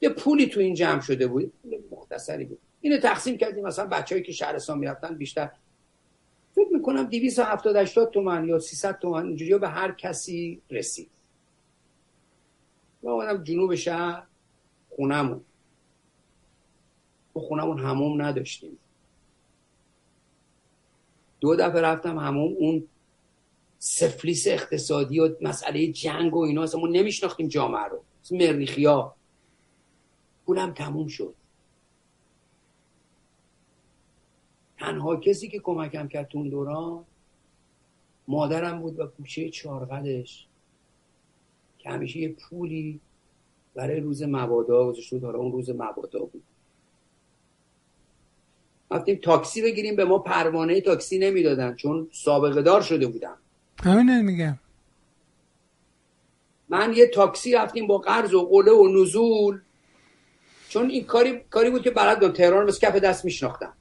یه 0.01 0.09
پولی 0.09 0.47
تو 0.47 0.61
این 0.61 0.75
جمع 0.75 1.01
شده 1.01 1.27
بود. 1.27 1.53
مختصری 1.91 2.45
بود. 2.45 2.59
اینو 2.85 2.99
تقسیم 2.99 3.37
کردیم. 3.37 3.67
مثلا 3.67 3.87
بچه‌ای 3.87 4.23
که 4.23 4.33
شهرستان 4.33 4.79
می‌رفتن 4.79 5.17
بیشتر. 5.17 5.51
فکر 6.55 6.69
می‌کنم 6.73 7.05
270 7.05 7.77
80 7.77 8.11
تومن 8.11 8.49
یا 8.49 8.59
300 8.59 8.99
تومن 8.99 9.27
اینجوری 9.27 9.59
به 9.59 9.69
هر 9.69 9.93
کسی 9.93 10.63
رسید. 10.71 11.11
ما 13.03 13.13
اومدم 13.13 13.45
جنوب 13.45 13.75
شهر 13.75 14.27
خونمون 14.97 15.41
تو 17.35 17.41
خونمون 17.41 17.79
هموم 17.79 18.23
نداشتیم. 18.23 18.79
دو 21.41 21.57
دفعه 21.57 21.81
رفتم 21.81 22.19
هموم 22.19 22.55
اون 22.59 22.89
سفلیس 23.79 24.47
اقتصادی 24.47 25.21
و 25.21 25.37
مسئله 25.41 25.93
جنگ 25.93 26.37
و 26.37 26.39
اینا 26.39 26.67
ما 26.75 26.87
نمیشناختیم 26.87 27.49
جامعه 27.49 27.85
رو. 27.85 28.05
مریخیا 28.31 29.15
پولم 30.47 30.75
تموم 30.75 31.09
شد. 31.09 31.35
تنها 34.79 35.17
کسی 35.17 35.49
که 35.49 35.59
کمکم 35.59 36.09
کرد 36.09 36.29
تو 36.29 36.39
اون 36.39 36.49
دوران 36.49 37.05
مادرم 38.29 38.81
بود 38.81 39.01
و 39.01 39.07
گوشه 39.07 39.51
چارقدش 39.51 40.47
که 41.79 41.91
همیشه 41.91 42.19
یه 42.19 42.29
پولی 42.29 43.01
برای 43.75 44.01
روز 44.01 44.23
مبادا 44.23 44.87
گذاشته 44.87 45.19
داره 45.19 45.39
اون 45.39 45.53
روز 45.53 45.71
مبادا 45.71 46.19
بود. 46.19 46.43
رفتیم 48.91 49.19
تاکسی 49.23 49.63
بگیریم 49.63 49.97
به 49.97 50.05
ما 50.05 50.19
پروانه 50.19 50.81
تاکسی 50.81 51.19
نمی‌دادن 51.19 51.75
چون 51.75 52.09
سابقه 52.13 52.63
دار 52.63 52.83
شده 52.83 53.07
بودم. 53.07 53.37
همین 53.85 54.21
میگم. 54.21 54.59
من 56.69 56.93
یه 56.97 57.07
تاکسی 57.07 57.55
رفتیم 57.55 57.87
با 57.87 57.99
قرض 57.99 58.35
و 58.35 58.49
قله 58.49 58.73
و 58.73 59.03
نزول 59.03 59.61
چون 60.69 60.91
این 60.91 61.05
کاری 61.05 61.41
کاری 61.51 61.71
بود 61.71 61.83
که 61.83 61.91
بلد 61.91 62.23
بودم 62.23 62.33
تهران 62.33 62.67
بس 62.67 62.79
کف 62.79 62.97
دست 62.97 63.25
میشناختم. 63.25 63.73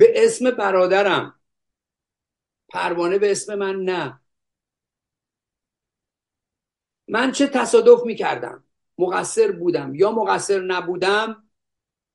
به 0.00 0.24
اسم 0.24 0.50
برادرم. 0.50 1.40
پروانه 2.68 3.18
به 3.18 3.30
اسم 3.30 3.54
من 3.54 3.76
نه. 3.76 4.20
من 7.08 7.32
چه 7.32 7.46
تصادف 7.46 8.06
می‌کردم؟ 8.06 8.64
مقصر 8.98 9.52
بودم 9.52 9.94
یا 9.94 10.12
مقصر 10.12 10.60
نبودم؟ 10.60 11.48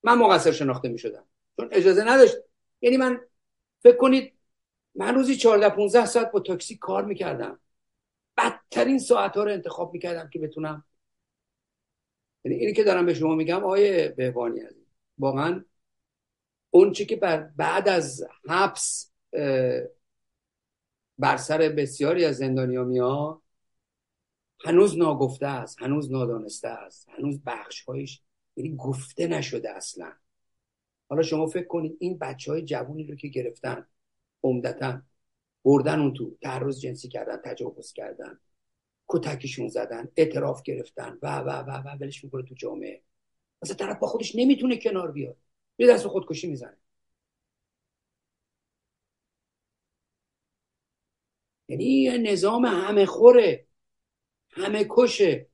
من 0.04 0.18
مقصر 0.18 0.52
شناخته 0.52 0.90
می‌شدم. 0.90 1.26
چون 1.58 1.70
اجازه 1.72 2.04
نداشت. 2.04 2.36
یعنی 2.82 2.98
من 2.98 3.22
فکر 3.84 3.98
کنید 3.98 4.34
من 4.96 5.16
روزی 5.16 5.36
14 5.36 5.70
15 5.70 6.06
ساعت 6.06 6.32
با 6.32 6.40
تاکسی 6.40 6.78
کار 6.78 7.06
می‌کردم. 7.06 7.60
بدترین 8.38 9.00
ساعت 9.00 9.38
ها 9.38 9.44
رو 9.44 9.52
انتخاب 9.52 9.94
می‌کردم 9.94 10.30
که 10.30 10.40
بتونم. 10.40 10.86
یعنی 12.44 12.58
اینی 12.58 12.74
که 12.74 12.84
دارم 12.84 13.06
به 13.06 13.14
شما 13.14 13.36
میگم 13.36 13.64
آقای 13.64 14.10
بهبانی 14.10 14.60
هست 14.60 14.76
واقعا 15.18 15.66
اون 16.76 16.92
چی 16.92 17.06
که 17.06 17.16
بعد 17.56 17.90
از 17.90 18.28
حبس 18.50 19.12
بر 21.18 21.38
سر 21.38 21.58
بسیاری 21.58 22.26
از 22.26 22.38
زندانیا 22.38 23.42
هنوز 24.66 24.98
ناگفته 24.98 25.48
است 25.48 25.82
هنوز 25.82 26.12
نادانسته 26.12 26.68
است 26.68 27.10
هنوز 27.10 27.40
بخشهایش 27.46 28.22
یعنی 28.56 28.76
گفته 28.76 29.28
نشده 29.28 29.70
اصلا. 29.70 30.12
حالا 31.10 31.24
شما 31.24 31.48
فکر 31.48 31.68
کنید 31.68 31.98
این 32.00 32.18
بچه 32.18 32.52
های 32.52 32.62
جوونی 32.62 33.04
رو 33.04 33.16
که 33.16 33.28
گرفتن 33.28 33.88
عمدتا 34.44 35.02
بردن 35.66 36.00
اون 36.00 36.14
تو 36.14 36.38
تعرض 36.42 36.80
جنسی 36.80 37.08
کردن 37.08 37.38
تجاوز 37.38 37.94
کردن 37.94 38.40
کتکشون 39.08 39.68
زدن 39.68 40.08
اعتراف 40.16 40.64
گرفتن 40.64 41.18
و 41.22 41.38
و 41.40 41.50
و 41.50 41.72
و 41.72 41.98
ولش 42.02 42.24
می‌کنه 42.24 42.44
تو 42.44 42.56
جامعه. 42.56 43.02
مثلا 43.62 43.76
طرف 43.76 44.00
با 44.00 44.08
خودش 44.08 44.36
نمی‌تونه 44.36 44.78
کنار 44.78 45.12
بیاد. 45.12 45.38
یه 45.78 45.88
دست 45.88 46.08
خودکشی 46.08 46.48
می‌زنه. 46.48 46.78
یعنی 51.68 51.84
یه 51.86 52.18
نظام 52.18 52.66
همه 52.66 53.06
خوره 53.06 53.68
همه 54.52 54.86
کشه. 54.90 55.48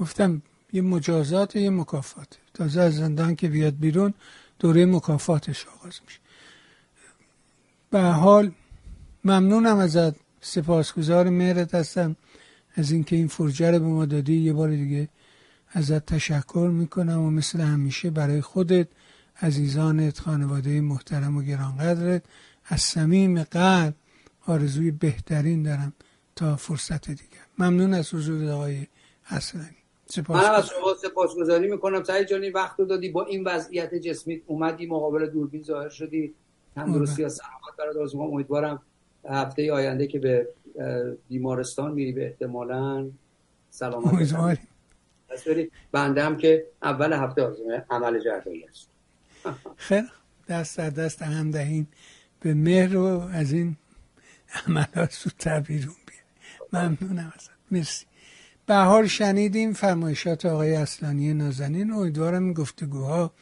گفتم 0.00 0.42
یه 0.72 0.82
مجازات 0.82 1.56
یه 1.56 1.70
مکافات. 1.70 2.38
تازه 2.54 2.80
از 2.80 2.96
زندان 2.96 3.36
که 3.36 3.48
بیاد 3.48 3.74
بیرون 3.78 4.14
دوره 4.58 4.86
مکافاتش 4.86 5.66
آغاز 5.66 6.00
میشه. 6.06 6.20
به 7.90 8.00
حال 8.00 8.52
ممنونم 9.24 9.78
ازت. 9.78 10.21
سپاسگزار 10.44 11.30
مهرت 11.30 11.74
هستم 11.74 12.16
از 12.74 12.92
اینکه 12.92 13.16
این 13.16 13.28
فرجه 13.28 13.70
رو 13.70 13.78
به 13.78 13.84
ما 13.84 14.06
دادی. 14.06 14.34
یه 14.34 14.52
بار 14.52 14.70
دیگه 14.70 15.08
ازت 15.72 16.06
تشکر 16.06 16.70
می‌کنم 16.72 17.20
و 17.20 17.30
مثل 17.30 17.60
همیشه 17.60 18.10
برای 18.10 18.40
خودت 18.40 18.88
عزیزانت 19.42 20.18
خانواده 20.18 20.80
محترم 20.80 21.36
و 21.36 21.42
گرانقدرت 21.42 22.22
از 22.64 22.80
صمیم 22.80 23.42
قلب 23.42 23.94
آرزوی 24.46 24.90
بهترین 24.90 25.62
دارم 25.62 25.92
تا 26.36 26.56
فرصت 26.56 27.08
دیگه 27.08 27.42
ممنون 27.58 27.94
از 27.94 28.14
حضور 28.14 28.50
آقای 28.50 28.86
اصلانی 29.26 29.76
من 30.28 30.34
از 30.34 30.66
شما 30.66 30.94
سپاسگزاری 31.02 31.70
می‌کنم. 31.70 32.04
سعید 32.04 32.28
جانی 32.28 32.50
وقت 32.50 32.80
رو 32.80 32.84
دادی. 32.84 33.08
با 33.08 33.24
این 33.24 33.44
وضعیت 33.44 33.94
جسمی 33.94 34.42
اومدی 34.46 34.86
مقابل 34.86 35.26
دوربین 35.30 35.62
ظاهر 35.62 35.88
شدی. 35.88 36.34
تندرستی 36.74 37.24
و 37.24 37.28
سلامت 37.28 37.76
برات 37.78 37.96
آرزو 37.96 38.20
امیدوارم 38.20 38.82
هفته 39.24 39.72
آینده 39.72 40.06
که 40.06 40.18
به 40.18 40.48
بیمارستان 41.28 41.92
میری 41.92 42.12
به 42.12 42.26
احتمالا 42.26 43.10
سلامت 43.70 44.58
بنده 45.92 46.24
هم 46.24 46.36
که 46.36 46.66
اول 46.82 47.12
هفته 47.12 47.42
آزمه 47.42 47.84
عمل 47.90 48.18
جراحی 48.18 48.64
است. 48.64 48.88
خیلی 49.76 50.08
دست 50.48 50.78
در 50.78 50.90
دست 50.90 51.22
هم 51.22 51.50
دهیم 51.50 51.88
به 52.40 52.54
مهر 52.54 52.96
و 52.96 53.06
از 53.32 53.52
این 53.52 53.76
عملات 54.66 55.12
زودتر 55.12 55.60
بیرون 55.60 55.94
بیه 56.06 56.80
ممنونم 56.80 57.32
ازت. 57.36 57.50
مرسی. 57.70 58.06
بهار 58.66 59.06
شنیدیم. 59.06 59.72
فرمایشات 59.72 60.46
آقای 60.46 60.74
اصلانی 60.74 61.34
نازنین. 61.34 61.92
امیدوارم 61.92 62.44
این 62.44 62.52
گفتگوها 62.52 63.32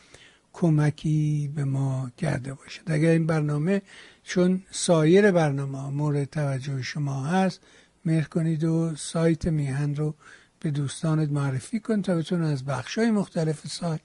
کمکی 0.52 1.52
به 1.54 1.64
ما 1.64 2.10
کرده 2.16 2.54
باشد. 2.54 2.82
اگر 2.86 3.10
این 3.10 3.26
برنامه 3.26 3.82
چون 4.22 4.62
سایر 4.70 5.30
برنامه 5.30 5.90
مورد 5.90 6.24
توجه 6.24 6.82
شما 6.82 7.24
هست 7.24 7.60
مهر 8.04 8.24
کنید 8.24 8.64
و 8.64 8.96
سایت 8.96 9.46
میهن 9.46 9.94
رو 9.94 10.14
به 10.60 10.70
دوستانت 10.70 11.30
معرفی 11.30 11.80
کن 11.80 12.02
تا 12.02 12.16
بتون 12.16 12.42
از 12.42 12.64
بخش 12.64 12.98
های 12.98 13.10
مختلف 13.10 13.66
سایت 13.66 14.00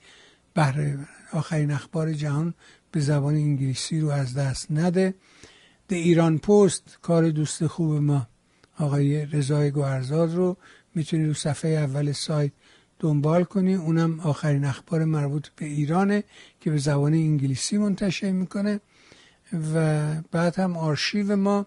بهره 0.54 1.00
آخرین 1.32 1.72
اخبار 1.72 2.14
جهان 2.14 2.54
به 2.92 3.00
زبان 3.00 3.36
انگلیسی 3.36 4.00
رو 4.00 4.10
از 4.10 4.34
دست 4.34 4.72
نده. 4.72 5.14
د 5.90 5.94
ایران 5.94 6.38
پست 6.38 6.98
کار 7.02 7.30
دوست 7.30 7.68
خوب 7.68 7.92
ما. 7.94 8.28
آقای 8.80 9.26
رضای 9.26 9.72
گوهرزاد 9.72 10.36
رو 10.36 10.58
می‌تونی 10.96 11.26
رو 11.26 11.34
صفحه 11.34 11.72
اول 11.72 12.12
سایت 12.12 12.52
دنبال 13.00 13.44
کنی. 13.44 13.74
اونم 13.74 14.20
آخرین 14.20 14.66
اخبار 14.66 15.06
مربوط 15.06 15.48
به 15.56 15.66
ایرانه 15.66 16.24
که 16.60 16.72
به 16.72 16.78
زبان 16.78 17.14
انگلیسی 17.14 17.78
منتشر 17.78 18.32
می‌کنه. 18.32 18.80
و 19.74 20.06
بعد 20.32 20.60
هم 20.60 20.78
آرشیو 20.78 21.36
ما 21.36 21.66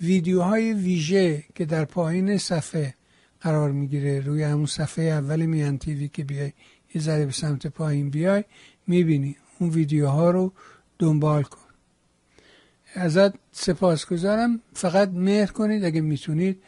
ویدیوهای 0.00 0.72
ویژه 0.72 1.44
که 1.54 1.64
در 1.64 1.84
پایین 1.84 2.38
صفحه 2.38 2.94
قرار 3.40 3.72
می‌گیره 3.72 4.20
روی 4.20 4.42
همون 4.42 4.66
صفحه 4.66 5.04
اول 5.04 5.46
میان 5.46 5.78
تیوی 5.78 6.08
که 6.08 6.24
بیای 6.24 6.52
یه 6.94 7.02
ذره 7.02 7.26
به 7.26 7.32
سمت 7.32 7.66
پایین 7.66 8.10
بیای 8.10 8.44
می‌بینی. 8.86 9.36
اون 9.58 9.70
ویدیوها 9.70 10.30
رو 10.30 10.52
دنبال 10.98 11.42
کن. 11.42 11.58
ازت 12.94 13.34
سپاسگزارم. 13.52 14.60
فقط 14.74 15.08
مهر 15.08 15.46
کنید 15.46 15.84
اگه 15.84 16.00
می‌تونید 16.00 16.62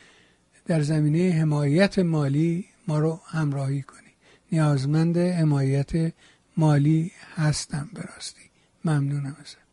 در 0.67 0.81
زمینه 0.81 1.31
حمایت 1.31 1.99
مالی 1.99 2.65
ما 2.89 2.99
رو 2.99 3.21
همراهی 3.27 3.83
کنید. 3.83 4.15
نیازمند 4.53 5.19
حمایت 5.19 6.13
مالی 6.57 7.13
هستم 7.35 7.89
براستی 7.95 8.51
ممنونم 8.85 9.37
ازت. 9.41 9.64